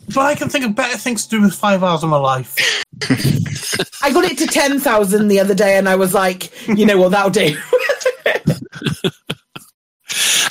But 0.09 0.23
I 0.23 0.35
can 0.35 0.49
think 0.49 0.65
of 0.65 0.75
better 0.75 0.97
things 0.97 1.25
to 1.25 1.31
do 1.31 1.43
with 1.43 1.55
five 1.55 1.85
hours 1.85 2.03
of 2.03 2.11
my 2.11 2.17
life. 2.17 2.57
I 4.03 4.11
got 4.11 4.25
it 4.25 4.39
to 4.39 4.47
ten 4.47 4.81
thousand 4.81 5.29
the 5.29 5.39
other 5.39 5.55
day, 5.55 5.77
and 5.77 5.89
I 5.89 5.97
was 5.97 6.15
like, 6.15 6.51
you 6.67 6.87
know 6.87 6.99
what, 6.99 7.11
that'll 7.11 7.31
do. 7.31 7.57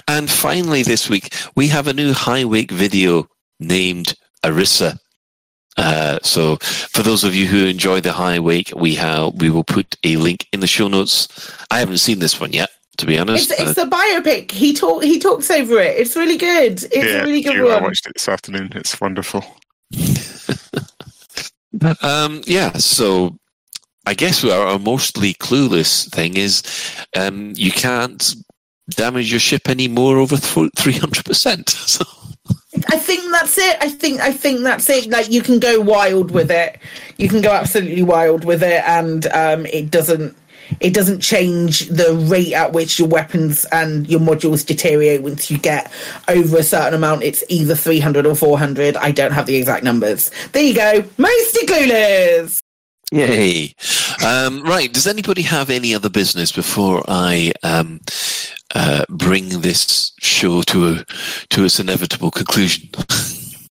And 0.10 0.30
finally, 0.30 0.84
this 0.84 1.10
week, 1.10 1.34
we 1.56 1.68
have 1.68 1.88
a 1.88 1.94
new 1.94 2.14
High 2.14 2.46
Wake 2.46 2.72
video 2.72 3.28
named 3.60 4.16
Arissa. 4.44 4.98
Uh, 5.78 6.18
so, 6.24 6.56
for 6.58 7.04
those 7.04 7.24
of 7.24 7.36
you 7.36 7.46
who 7.46 7.66
enjoy 7.68 8.02
the 8.02 8.14
High 8.14 8.40
Wake, 8.40 8.72
we 8.76 8.96
have 8.96 9.36
we 9.36 9.50
will 9.50 9.64
put 9.64 9.96
a 10.04 10.18
link 10.18 10.48
in 10.52 10.60
the 10.60 10.68
show 10.68 10.88
notes. 10.88 11.28
I 11.72 11.80
haven't 11.80 12.00
seen 12.00 12.20
this 12.20 12.40
one 12.40 12.52
yet, 12.52 12.70
to 12.98 13.06
be 13.06 13.18
honest. 13.18 13.52
It's, 13.52 13.62
it's 13.62 13.78
Uh, 13.78 13.86
the 13.86 13.92
biopic. 13.92 14.52
He 14.52 14.74
talk 14.74 15.04
he 15.04 15.20
talks 15.20 15.50
over 15.52 15.80
it. 15.80 15.98
It's 15.98 16.16
really 16.16 16.38
good. 16.38 16.84
It's 16.84 16.96
yeah, 16.96 17.22
a 17.22 17.26
really 17.26 17.42
good 17.42 17.54
you- 17.56 17.70
I 17.70 17.82
watched 17.82 18.08
it 18.08 18.14
this 18.16 18.28
afternoon. 18.28 18.72
It's 18.76 19.00
wonderful. 19.00 19.44
um, 22.02 22.42
yeah, 22.46 22.72
so 22.74 23.38
I 24.06 24.14
guess 24.14 24.44
our, 24.44 24.68
our 24.68 24.80
mostly 24.80 25.34
clueless 25.36 26.10
thing 26.10 26.38
is 26.38 26.64
um, 27.16 27.54
you 27.56 27.72
can't 27.72 28.36
damage 28.90 29.32
your 29.32 29.40
ship 29.40 29.70
anymore 29.70 30.18
over 30.18 30.38
three 30.38 30.98
hundred 30.98 31.26
percent. 31.26 31.70
So 31.88 32.04
I 32.90 32.98
think 32.98 33.32
that's 33.32 33.58
it. 33.58 33.78
I 33.82 33.90
think 33.90 34.20
I 34.22 34.32
think 34.32 34.62
that's 34.62 34.90
it. 34.90 35.10
Like 35.10 35.30
you 35.30 35.42
can 35.42 35.60
go 35.60 35.80
wild 35.80 36.32
with 36.32 36.52
it. 36.52 36.80
You 37.18 37.30
can 37.30 37.42
go 37.42 37.52
absolutely 37.52 38.04
wild 38.04 38.46
with 38.46 38.64
it, 38.64 38.84
and 38.86 39.26
um, 39.28 39.66
it 39.68 39.92
doesn't 39.92 40.36
it 40.80 40.94
doesn't 40.94 41.22
change 41.22 41.88
the 41.88 42.14
rate 42.30 42.54
at 42.54 42.74
which 42.74 43.00
your 43.00 43.08
weapons 43.08 43.66
and 43.72 44.08
your 44.10 44.20
modules 44.20 44.66
deteriorate 44.66 45.24
once 45.24 45.50
you 45.50 45.58
get 45.58 45.92
over 46.28 46.58
a 46.58 46.64
certain 46.64 46.94
amount. 46.94 47.24
It's 47.24 47.44
either 47.50 47.76
three 47.76 48.00
hundred 48.00 48.26
or 48.26 48.36
four 48.36 48.58
hundred. 48.58 48.98
I 48.98 49.12
don't 49.12 49.32
have 49.32 49.46
the 49.46 49.56
exact 49.56 49.84
numbers. 49.84 50.32
There 50.52 50.64
you 50.64 50.76
go. 50.76 51.04
Mostly 51.18 51.68
clueless. 51.68 52.62
Yay! 53.12 53.74
Um, 54.26 54.62
right. 54.64 54.92
Does 54.92 55.08
anybody 55.08 55.42
have 55.44 55.70
any 55.70 55.96
other 55.96 56.10
business 56.10 56.52
before 56.52 57.06
I 57.08 57.54
um, 57.64 58.02
uh, 58.78 59.04
bring 59.10 59.62
this 59.62 60.12
show 60.20 60.62
to 60.62 60.90
a 60.90 61.06
to 61.50 61.66
its 61.66 61.80
inevitable 61.80 62.30
conclusion? 62.30 62.90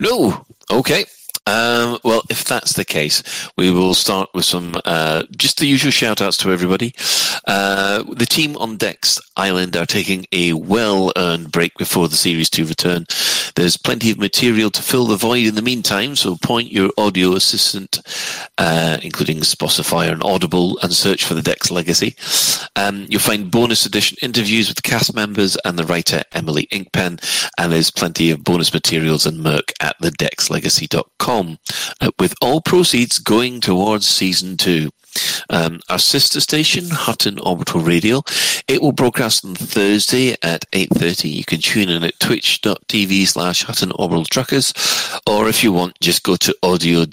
no. 0.00 0.44
Okay. 0.70 1.06
Um, 1.50 1.98
well, 2.04 2.22
if 2.30 2.44
that's 2.44 2.74
the 2.74 2.84
case, 2.84 3.24
we 3.56 3.72
will 3.72 3.94
start 3.94 4.30
with 4.34 4.44
some 4.44 4.80
uh, 4.84 5.24
just 5.36 5.58
the 5.58 5.66
usual 5.66 5.90
shout 5.90 6.22
outs 6.22 6.36
to 6.38 6.52
everybody. 6.52 6.94
Uh, 7.44 8.04
the 8.04 8.26
team 8.26 8.56
on 8.56 8.76
Dex 8.76 9.20
Island 9.36 9.76
are 9.76 9.86
taking 9.86 10.26
a 10.30 10.52
well 10.52 11.12
earned 11.16 11.50
break 11.50 11.74
before 11.76 12.06
the 12.06 12.14
Series 12.14 12.50
2 12.50 12.66
return. 12.66 13.06
There's 13.56 13.76
plenty 13.76 14.12
of 14.12 14.18
material 14.18 14.70
to 14.70 14.82
fill 14.82 15.06
the 15.06 15.16
void 15.16 15.46
in 15.46 15.56
the 15.56 15.62
meantime, 15.62 16.14
so 16.14 16.36
point 16.36 16.70
your 16.70 16.90
audio 16.96 17.32
assistant, 17.32 18.00
uh, 18.58 18.98
including 19.02 19.38
Spotify 19.38 20.10
and 20.10 20.22
Audible, 20.22 20.78
and 20.82 20.92
search 20.92 21.24
for 21.24 21.34
the 21.34 21.42
Dex 21.42 21.70
Legacy. 21.70 22.14
Um, 22.76 23.06
you'll 23.08 23.20
find 23.20 23.50
bonus 23.50 23.86
edition 23.86 24.18
interviews 24.22 24.68
with 24.68 24.82
cast 24.82 25.14
members 25.14 25.56
and 25.64 25.78
the 25.78 25.84
writer 25.84 26.22
Emily 26.32 26.68
Inkpen, 26.70 27.20
and 27.58 27.72
there's 27.72 27.90
plenty 27.90 28.30
of 28.30 28.44
bonus 28.44 28.72
materials 28.72 29.26
and 29.26 29.40
merch 29.40 29.72
at 29.80 29.98
thedexlegacy.com, 30.00 31.39
uh, 32.00 32.10
with 32.18 32.34
all 32.40 32.60
proceeds 32.60 33.18
going 33.18 33.60
towards 33.60 34.06
season 34.06 34.56
two. 34.56 34.90
Um, 35.48 35.80
our 35.88 35.98
sister 35.98 36.40
station, 36.40 36.90
Hutton 36.90 37.38
Orbital 37.40 37.80
Radio, 37.80 38.22
it 38.68 38.80
will 38.80 38.92
broadcast 38.92 39.44
on 39.44 39.56
Thursday 39.56 40.36
at 40.42 40.70
8.30. 40.70 41.32
You 41.32 41.44
can 41.44 41.60
tune 41.60 41.88
in 41.88 42.04
at 42.04 42.20
twitch.tv 42.20 43.26
slash 43.26 43.64
Hutton 43.64 43.90
Orbital 43.92 44.24
Truckers, 44.24 44.72
or 45.26 45.48
if 45.48 45.64
you 45.64 45.72
want, 45.72 45.98
just 46.00 46.22
go 46.22 46.36
to 46.36 46.54
audio 46.62 47.04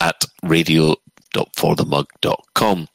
at 0.00 0.24
radio.forthemug.com. 0.42 2.88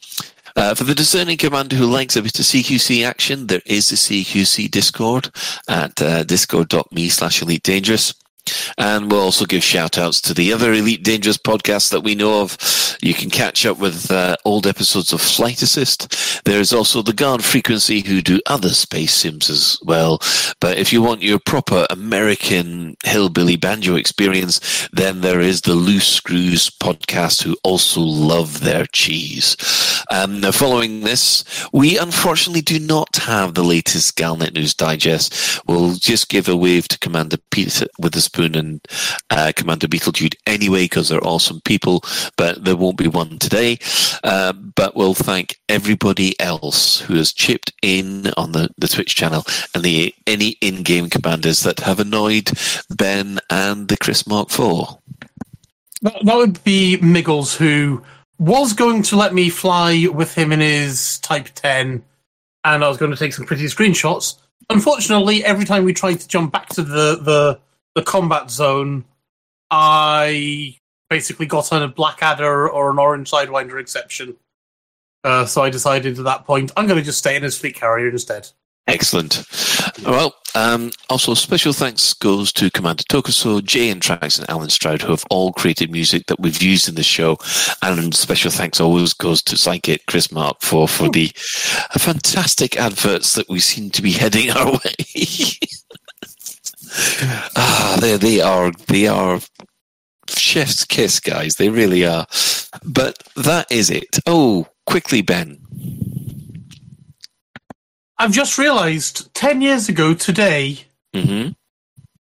Uh, 0.55 0.75
for 0.75 0.83
the 0.83 0.93
discerning 0.93 1.37
commander 1.37 1.75
who 1.75 1.87
likes 1.87 2.15
a 2.15 2.21
bit 2.21 2.37
of 2.37 2.45
CQC 2.45 3.03
action, 3.03 3.47
there 3.47 3.63
is 3.65 3.89
the 3.89 3.95
CQC 3.95 4.69
Discord 4.69 5.31
at 5.67 5.99
uh, 5.99 6.21
discord.me 6.23 7.09
slash 7.09 7.41
elite 7.41 7.63
dangerous. 7.63 8.13
And 8.77 9.11
we'll 9.11 9.21
also 9.21 9.45
give 9.45 9.63
shout 9.63 9.97
outs 9.97 10.21
to 10.21 10.33
the 10.33 10.53
other 10.53 10.73
Elite 10.73 11.03
Dangerous 11.03 11.37
podcasts 11.37 11.91
that 11.91 12.01
we 12.01 12.15
know 12.15 12.41
of. 12.41 12.57
You 13.01 13.13
can 13.13 13.29
catch 13.29 13.65
up 13.65 13.79
with 13.79 14.11
uh, 14.11 14.37
old 14.45 14.65
episodes 14.65 15.13
of 15.13 15.21
Flight 15.21 15.61
Assist. 15.61 16.43
There's 16.45 16.73
also 16.73 17.01
the 17.01 17.13
Guard 17.13 17.43
Frequency 17.43 18.01
who 18.01 18.21
do 18.21 18.39
other 18.45 18.69
space 18.69 19.13
sims 19.13 19.49
as 19.49 19.77
well. 19.83 20.19
But 20.59 20.77
if 20.77 20.93
you 20.93 21.01
want 21.01 21.21
your 21.21 21.39
proper 21.39 21.85
American 21.89 22.95
hillbilly 23.03 23.57
banjo 23.57 23.95
experience, 23.95 24.87
then 24.93 25.21
there 25.21 25.41
is 25.41 25.61
the 25.61 25.75
Loose 25.75 26.07
Screws 26.07 26.69
podcast 26.69 27.43
who 27.43 27.57
also 27.63 28.01
love 28.01 28.61
their 28.61 28.85
cheese. 28.87 29.57
Um, 30.11 30.41
now 30.41 30.51
following 30.51 31.01
this, 31.01 31.43
we 31.71 31.97
unfortunately 31.97 32.61
do 32.61 32.79
not 32.79 33.15
have 33.17 33.53
the 33.53 33.63
latest 33.63 34.17
Galnet 34.17 34.53
News 34.53 34.73
Digest. 34.73 35.61
We'll 35.67 35.95
just 35.95 36.29
give 36.29 36.47
a 36.47 36.55
wave 36.55 36.87
to 36.89 36.99
Commander 36.99 37.37
Peter 37.51 37.87
with 37.99 38.15
a 38.15 38.21
and 38.37 38.85
uh, 39.29 39.51
Commander 39.55 39.87
Beetlejude 39.87 40.35
anyway, 40.45 40.85
because 40.85 41.09
they're 41.09 41.25
awesome 41.25 41.61
people, 41.61 42.03
but 42.37 42.63
there 42.63 42.75
won't 42.75 42.97
be 42.97 43.07
one 43.07 43.39
today. 43.39 43.77
Uh, 44.23 44.53
but 44.53 44.95
we'll 44.95 45.13
thank 45.13 45.59
everybody 45.69 46.39
else 46.39 46.99
who 47.01 47.15
has 47.15 47.33
chipped 47.33 47.71
in 47.81 48.27
on 48.37 48.51
the, 48.51 48.69
the 48.77 48.87
Twitch 48.87 49.15
channel 49.15 49.43
and 49.73 49.83
the 49.83 50.13
any 50.27 50.57
in-game 50.61 51.09
commanders 51.09 51.61
that 51.61 51.79
have 51.81 51.99
annoyed 51.99 52.51
Ben 52.89 53.39
and 53.49 53.87
the 53.87 53.97
Chris 53.97 54.27
Mark 54.27 54.49
IV. 54.51 54.97
That, 56.01 56.25
that 56.25 56.35
would 56.35 56.63
be 56.63 56.97
Miggles, 56.97 57.55
who 57.55 58.03
was 58.39 58.73
going 58.73 59.03
to 59.03 59.15
let 59.15 59.33
me 59.33 59.49
fly 59.49 60.07
with 60.13 60.35
him 60.35 60.51
in 60.51 60.59
his 60.59 61.19
Type 61.19 61.49
10, 61.55 62.03
and 62.65 62.83
I 62.83 62.87
was 62.89 62.97
going 62.97 63.11
to 63.11 63.17
take 63.17 63.33
some 63.33 63.45
pretty 63.45 63.65
screenshots. 63.65 64.37
Unfortunately, 64.69 65.43
every 65.43 65.65
time 65.65 65.85
we 65.85 65.93
tried 65.93 66.19
to 66.19 66.27
jump 66.27 66.51
back 66.51 66.69
to 66.69 66.83
the, 66.83 67.17
the, 67.21 67.59
the 67.95 68.03
combat 68.03 68.49
zone, 68.49 69.05
I 69.69 70.77
basically 71.09 71.45
got 71.45 71.71
on 71.71 71.83
a 71.83 71.87
Blackadder 71.87 72.69
or 72.69 72.91
an 72.91 72.99
Orange 72.99 73.29
Sidewinder 73.29 73.79
exception. 73.79 74.35
Uh, 75.23 75.45
so 75.45 75.61
I 75.61 75.69
decided 75.69 76.17
at 76.17 76.25
that 76.25 76.45
point, 76.45 76.71
I'm 76.75 76.87
going 76.87 76.99
to 76.99 77.05
just 77.05 77.19
stay 77.19 77.35
in 77.35 77.43
his 77.43 77.57
fleet 77.57 77.75
carrier 77.75 78.09
instead. 78.09 78.49
Excellent. 78.87 79.45
Well, 80.05 80.35
um, 80.55 80.91
also 81.09 81.33
special 81.33 81.71
thanks 81.71 82.13
goes 82.13 82.51
to 82.53 82.69
Commander 82.71 83.03
Tokuso, 83.03 83.63
Jay 83.63 83.89
and 83.89 84.01
Trax, 84.01 84.37
and 84.37 84.49
Alan 84.49 84.69
Stroud, 84.69 85.01
who 85.01 85.11
have 85.11 85.23
all 85.29 85.53
created 85.53 85.89
music 85.89 86.25
that 86.27 86.39
we've 86.39 86.61
used 86.61 86.89
in 86.89 86.95
the 86.95 87.03
show. 87.03 87.37
And 87.81 88.13
special 88.13 88.51
thanks 88.51 88.81
always 88.81 89.13
goes 89.13 89.41
to 89.43 89.57
Psychic 89.57 90.05
Chris 90.07 90.33
Mark 90.33 90.57
for 90.61 90.89
for 90.89 91.09
the 91.09 91.31
fantastic 91.97 92.75
adverts 92.75 93.35
that 93.35 93.47
we 93.47 93.59
seem 93.59 93.89
to 93.91 94.01
be 94.01 94.11
heading 94.11 94.51
our 94.51 94.73
way. 94.73 94.95
ah, 97.55 97.97
they 97.99 98.17
they 98.17 98.41
are 98.41 98.71
they 98.87 99.07
are 99.07 99.39
chef's 100.29 100.85
kiss, 100.85 101.19
guys. 101.19 101.55
They 101.55 101.69
really 101.69 102.05
are. 102.05 102.25
But 102.83 103.17
that 103.35 103.71
is 103.71 103.89
it. 103.89 104.19
Oh, 104.25 104.67
quickly, 104.85 105.21
Ben. 105.21 105.59
I've 108.17 108.31
just 108.31 108.57
realised 108.57 109.33
10 109.33 109.61
years 109.61 109.89
ago 109.89 110.13
today, 110.13 110.85
hmm 111.13 111.49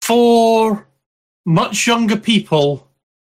for 0.04 0.86
much 1.46 1.88
younger 1.88 2.18
people, 2.18 2.86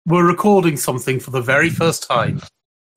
we're 0.05 0.25
recording 0.25 0.77
something 0.77 1.19
for 1.19 1.31
the 1.31 1.41
very 1.41 1.69
first 1.69 2.07
time. 2.07 2.41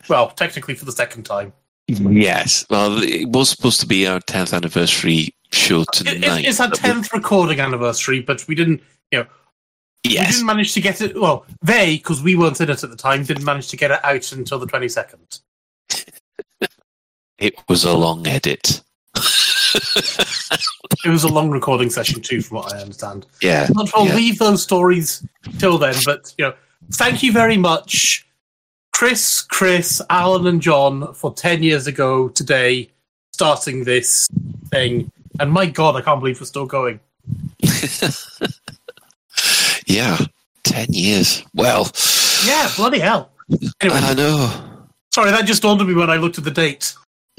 Well, 0.09 0.29
technically 0.31 0.77
for 0.77 0.85
the 0.85 0.93
second 0.93 1.25
time. 1.25 1.53
Mm-hmm. 1.91 2.17
Yes. 2.17 2.65
Well, 2.71 3.03
it 3.03 3.29
was 3.29 3.51
supposed 3.51 3.81
to 3.81 3.87
be 3.87 4.07
our 4.07 4.21
10th 4.21 4.55
anniversary 4.55 5.35
show 5.53 5.83
It- 5.83 5.89
it- 6.01 6.05
tonight. 6.21 6.45
it's 6.47 6.61
our 6.61 6.71
10th 6.71 7.13
recording 7.13 7.61
anniversary, 7.61 8.21
but 8.21 8.47
we 8.49 8.55
didn't, 8.55 8.81
you 9.13 9.19
know, 9.21 9.27
we 10.05 10.15
didn't 10.15 10.47
manage 10.47 10.73
to 10.75 10.81
get 10.81 11.01
it. 11.01 11.19
Well, 11.21 11.47
they, 11.63 11.97
because 11.97 12.23
we 12.23 12.35
weren't 12.37 12.61
in 12.61 12.71
it 12.71 12.83
at 12.85 12.91
the 12.91 12.97
time, 12.97 13.25
didn't 13.25 13.45
manage 13.45 13.69
to 13.69 13.77
get 13.77 13.91
it 13.91 14.01
out 14.05 14.33
until 14.33 14.59
the 14.59 14.67
22nd. 14.67 15.41
It 17.39 17.55
was 17.69 17.85
a 17.85 17.93
long 17.95 18.27
edit. 18.27 18.81
It 21.05 21.09
was 21.11 21.25
a 21.25 21.29
long 21.29 21.51
recording 21.51 21.91
session 21.91 22.23
too, 22.23 22.41
from 22.41 22.59
what 22.59 22.73
I 22.73 22.81
understand. 22.81 23.27
Yeah, 23.43 23.69
But 23.75 23.91
we'll 23.95 24.07
yeah. 24.07 24.15
leave 24.15 24.39
those 24.39 24.63
stories 24.63 25.27
till 25.59 25.77
then. 25.79 25.95
But 26.05 26.33
you 26.39 26.47
know, 26.47 26.55
thank 26.93 27.23
you 27.23 27.33
very 27.33 27.57
much, 27.59 28.27
Chris, 28.95 29.43
Chris, 29.43 30.01
Alan, 30.09 30.47
and 30.47 30.63
John 30.63 31.13
for 31.15 31.33
ten 31.35 31.63
years 31.63 31.87
ago 31.87 32.29
today 32.29 32.91
starting 33.33 33.85
this 33.85 34.29
thing. 34.71 35.11
And 35.41 35.51
my 35.53 35.67
God, 35.67 35.97
I 35.97 36.01
can't 36.01 36.21
believe 36.21 36.41
we're 36.41 36.47
still 36.47 36.67
going. 36.67 37.01
Yeah. 39.87 40.17
10 40.65 40.87
years. 40.91 41.45
Well, 41.55 41.91
Yeah, 42.47 42.71
bloody 42.77 42.99
hell. 42.99 43.31
Anyway, 43.81 43.99
I 44.01 44.15
know. 44.15 44.87
sorry, 45.13 45.31
that 45.31 45.45
just 45.45 45.63
dawned 45.63 45.81
on 45.81 45.87
me 45.87 45.95
when 45.95 46.09
I 46.09 46.17
looked 46.17 46.39
at 46.39 46.45
the 46.45 46.51
date. 46.51 46.95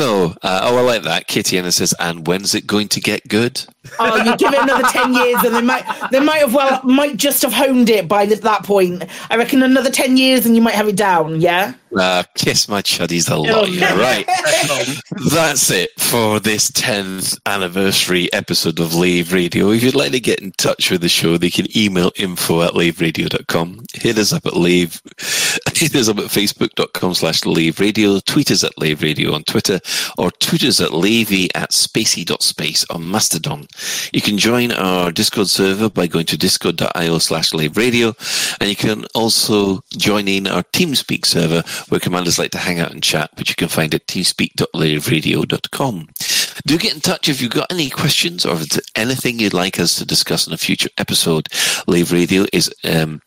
So, 0.00 0.34
uh, 0.40 0.60
oh, 0.62 0.78
I 0.78 0.80
like 0.80 1.02
that. 1.02 1.26
Kitty 1.26 1.58
Anna 1.58 1.70
says, 1.70 1.94
and 2.00 2.26
when's 2.26 2.54
it 2.54 2.66
going 2.66 2.88
to 2.88 3.02
get 3.02 3.28
good? 3.28 3.62
Oh, 3.98 4.16
you 4.16 4.34
give 4.38 4.50
it 4.50 4.62
another 4.62 4.88
ten 4.88 5.12
years, 5.12 5.44
and 5.44 5.54
they 5.54 5.60
might 5.60 5.84
they 6.10 6.20
might 6.20 6.38
have 6.38 6.54
well 6.54 6.82
might 6.84 7.18
just 7.18 7.42
have 7.42 7.52
honed 7.52 7.90
it 7.90 8.08
by 8.08 8.24
that 8.24 8.64
point. 8.64 9.04
I 9.28 9.36
reckon 9.36 9.62
another 9.62 9.90
ten 9.90 10.16
years, 10.16 10.46
and 10.46 10.56
you 10.56 10.62
might 10.62 10.74
have 10.74 10.88
it 10.88 10.96
down. 10.96 11.42
Yeah. 11.42 11.74
Uh, 11.98 12.22
kiss 12.34 12.68
my 12.68 12.80
chuddies 12.82 13.28
a 13.28 13.34
Oh, 13.34 13.42
lot. 13.42 13.68
Right. 14.00 14.26
That's 15.32 15.70
it 15.70 15.90
for 15.98 16.38
this 16.40 16.70
10th 16.70 17.38
anniversary 17.46 18.32
episode 18.32 18.78
of 18.80 18.94
Lave 18.94 19.32
Radio. 19.32 19.70
If 19.70 19.82
you'd 19.82 19.94
like 19.94 20.12
to 20.12 20.20
get 20.20 20.40
in 20.40 20.52
touch 20.52 20.90
with 20.90 21.00
the 21.00 21.08
show, 21.08 21.36
they 21.36 21.50
can 21.50 21.66
email 21.76 22.12
info 22.16 22.62
at 22.62 22.72
laveradio.com. 22.72 23.84
Hit 23.94 24.18
us 24.18 24.32
up 24.32 24.46
at 24.46 24.54
lave, 24.56 25.00
hit 25.74 25.94
us 25.94 26.08
up 26.08 26.18
at 26.18 26.26
facebook.com 26.26 27.14
slash 27.14 27.44
lave 27.44 27.80
radio, 27.80 28.20
tweet 28.20 28.50
us 28.50 28.62
at 28.64 28.76
lave 28.78 29.02
radio 29.02 29.34
on 29.34 29.42
Twitter, 29.44 29.80
or 30.18 30.30
tweet 30.32 30.62
us 30.64 30.80
at 30.80 30.90
lavey 30.90 31.48
at 31.54 31.70
spacey.space 31.70 32.86
on 32.90 33.10
Mastodon. 33.10 33.66
You 34.12 34.20
can 34.20 34.38
join 34.38 34.72
our 34.72 35.10
Discord 35.12 35.48
server 35.48 35.88
by 35.90 36.06
going 36.06 36.26
to 36.26 36.38
discord.io 36.38 37.18
slash 37.18 37.52
lave 37.52 37.76
radio, 37.76 38.14
and 38.60 38.68
you 38.70 38.76
can 38.76 39.04
also 39.14 39.82
join 39.96 40.28
in 40.28 40.46
our 40.46 40.62
TeamSpeak 40.62 41.26
server 41.26 41.62
where 41.88 42.00
commanders 42.00 42.38
like 42.38 42.50
to 42.52 42.58
hang 42.58 42.80
out 42.80 42.92
and 42.92 43.02
chat, 43.02 43.30
which 43.36 43.50
you 43.50 43.56
can 43.56 43.68
find 43.68 43.94
at 43.94 44.06
teamspeak.laveradio.com. 44.06 46.08
Do 46.66 46.78
get 46.78 46.94
in 46.94 47.00
touch 47.00 47.28
if 47.28 47.40
you've 47.40 47.50
got 47.50 47.70
any 47.70 47.90
questions 47.90 48.44
or 48.44 48.54
if 48.54 48.68
there's 48.68 48.90
anything 48.94 49.38
you'd 49.38 49.54
like 49.54 49.80
us 49.80 49.96
to 49.96 50.04
discuss 50.04 50.46
in 50.46 50.52
a 50.52 50.58
future 50.58 50.90
episode. 50.98 51.48
Lave 51.86 52.12
Radio 52.12 52.44
is 52.52 52.72
um, 52.84 53.22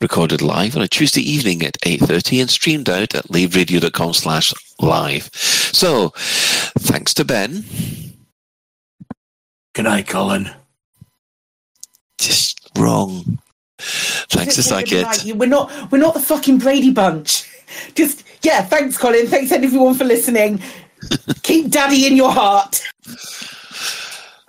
recorded 0.00 0.42
live 0.42 0.76
on 0.76 0.82
a 0.82 0.88
Tuesday 0.88 1.20
evening 1.20 1.62
at 1.62 1.80
8.30 1.82 2.40
and 2.40 2.50
streamed 2.50 2.88
out 2.88 3.14
at 3.14 3.26
laveradio.com 3.26 4.14
slash 4.14 4.52
live. 4.80 5.30
So, 5.32 6.12
thanks 6.78 7.14
to 7.14 7.24
Ben. 7.24 7.64
Good 9.74 9.84
night, 9.84 10.08
Colin. 10.08 10.50
Just 12.18 12.70
wrong. 12.78 13.38
Thanks 13.78 14.56
to 14.56 14.62
Psychic. 14.62 15.04
Like, 15.04 15.34
We're 15.34 15.46
not 15.46 15.92
we're 15.92 15.98
not 15.98 16.14
the 16.14 16.20
fucking 16.20 16.58
Brady 16.58 16.90
Bunch. 16.90 17.45
Just 17.94 18.24
yeah. 18.42 18.62
Thanks, 18.62 18.98
Colin. 18.98 19.26
Thanks 19.26 19.52
everyone 19.52 19.94
for 19.94 20.04
listening. 20.04 20.60
Keep 21.42 21.70
Daddy 21.70 22.06
in 22.06 22.16
your 22.16 22.32
heart. 22.32 22.82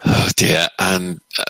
Oh 0.06 0.30
dear. 0.36 0.68
And 0.80 1.20
uh, 1.38 1.44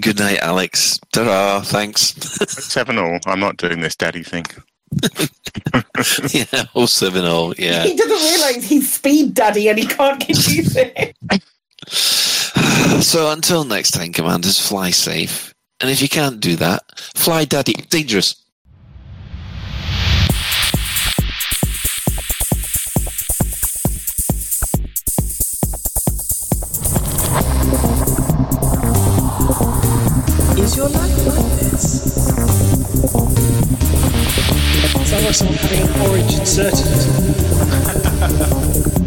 good 0.00 0.18
night, 0.18 0.38
Alex. 0.40 0.98
Ta-ra. 1.12 1.60
Thanks. 1.62 2.14
Seven 2.50 2.98
all. 2.98 3.18
I'm 3.26 3.40
not 3.40 3.56
doing 3.56 3.80
this 3.80 3.96
daddy 3.96 4.22
thing. 4.22 4.44
yeah, 6.30 6.64
all 6.74 6.86
seven 6.86 7.24
all. 7.24 7.54
Yeah. 7.54 7.84
He 7.84 7.96
doesn't 7.96 8.30
realise 8.30 8.68
he's 8.68 8.92
Speed 8.92 9.34
Daddy 9.34 9.68
and 9.68 9.78
he 9.78 9.86
can't 9.86 10.20
get 10.20 10.36
used 10.48 10.74
to 10.74 10.92
it. 11.00 11.16
So 13.02 13.30
until 13.32 13.64
next 13.64 13.92
time, 13.92 14.12
commanders, 14.12 14.58
fly 14.58 14.90
safe. 14.90 15.54
And 15.80 15.90
if 15.90 16.00
you 16.00 16.08
can't 16.08 16.40
do 16.40 16.56
that, 16.56 16.82
fly 16.98 17.44
daddy. 17.44 17.72
Dangerous. 17.72 18.36
Is 30.82 30.90
your 30.90 31.00
life 31.00 31.26
like 31.26 31.46
this? 31.60 31.84
Sounds 35.08 35.24
like 35.24 35.34
someone 35.34 35.56
having 35.58 35.80
an 35.80 36.00
orange 36.00 36.34
inserted 36.34 36.86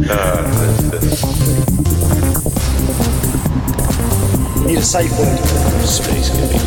You 0.00 0.10
uh, 0.10 0.42
need 4.66 4.78
a 4.78 4.82
safe 4.82 5.12
word. 5.18 5.38
Space 5.86 6.30
can 6.30 6.48
be 6.48 6.58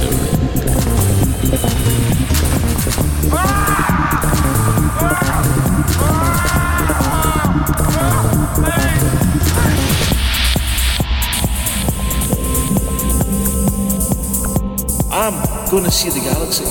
lowered. 15.32 15.70
going 15.70 15.84
to 15.84 15.92
see 15.92 16.10
the 16.10 16.20
galaxy. 16.20 16.66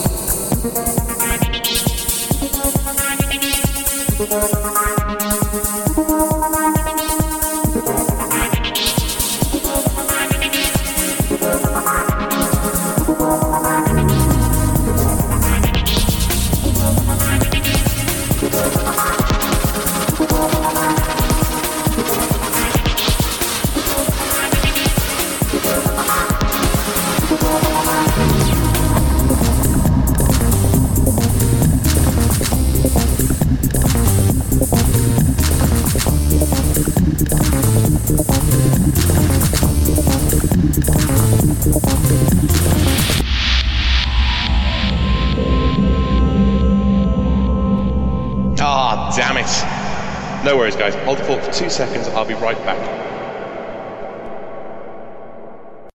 No 50.48 50.56
worries, 50.56 50.76
guys. 50.76 50.94
Hold 51.04 51.18
the 51.18 51.24
fort 51.24 51.42
for 51.42 51.52
two 51.52 51.68
seconds. 51.68 52.08
I'll 52.08 52.24
be 52.24 52.32
right 52.32 52.56
back. 52.64 53.07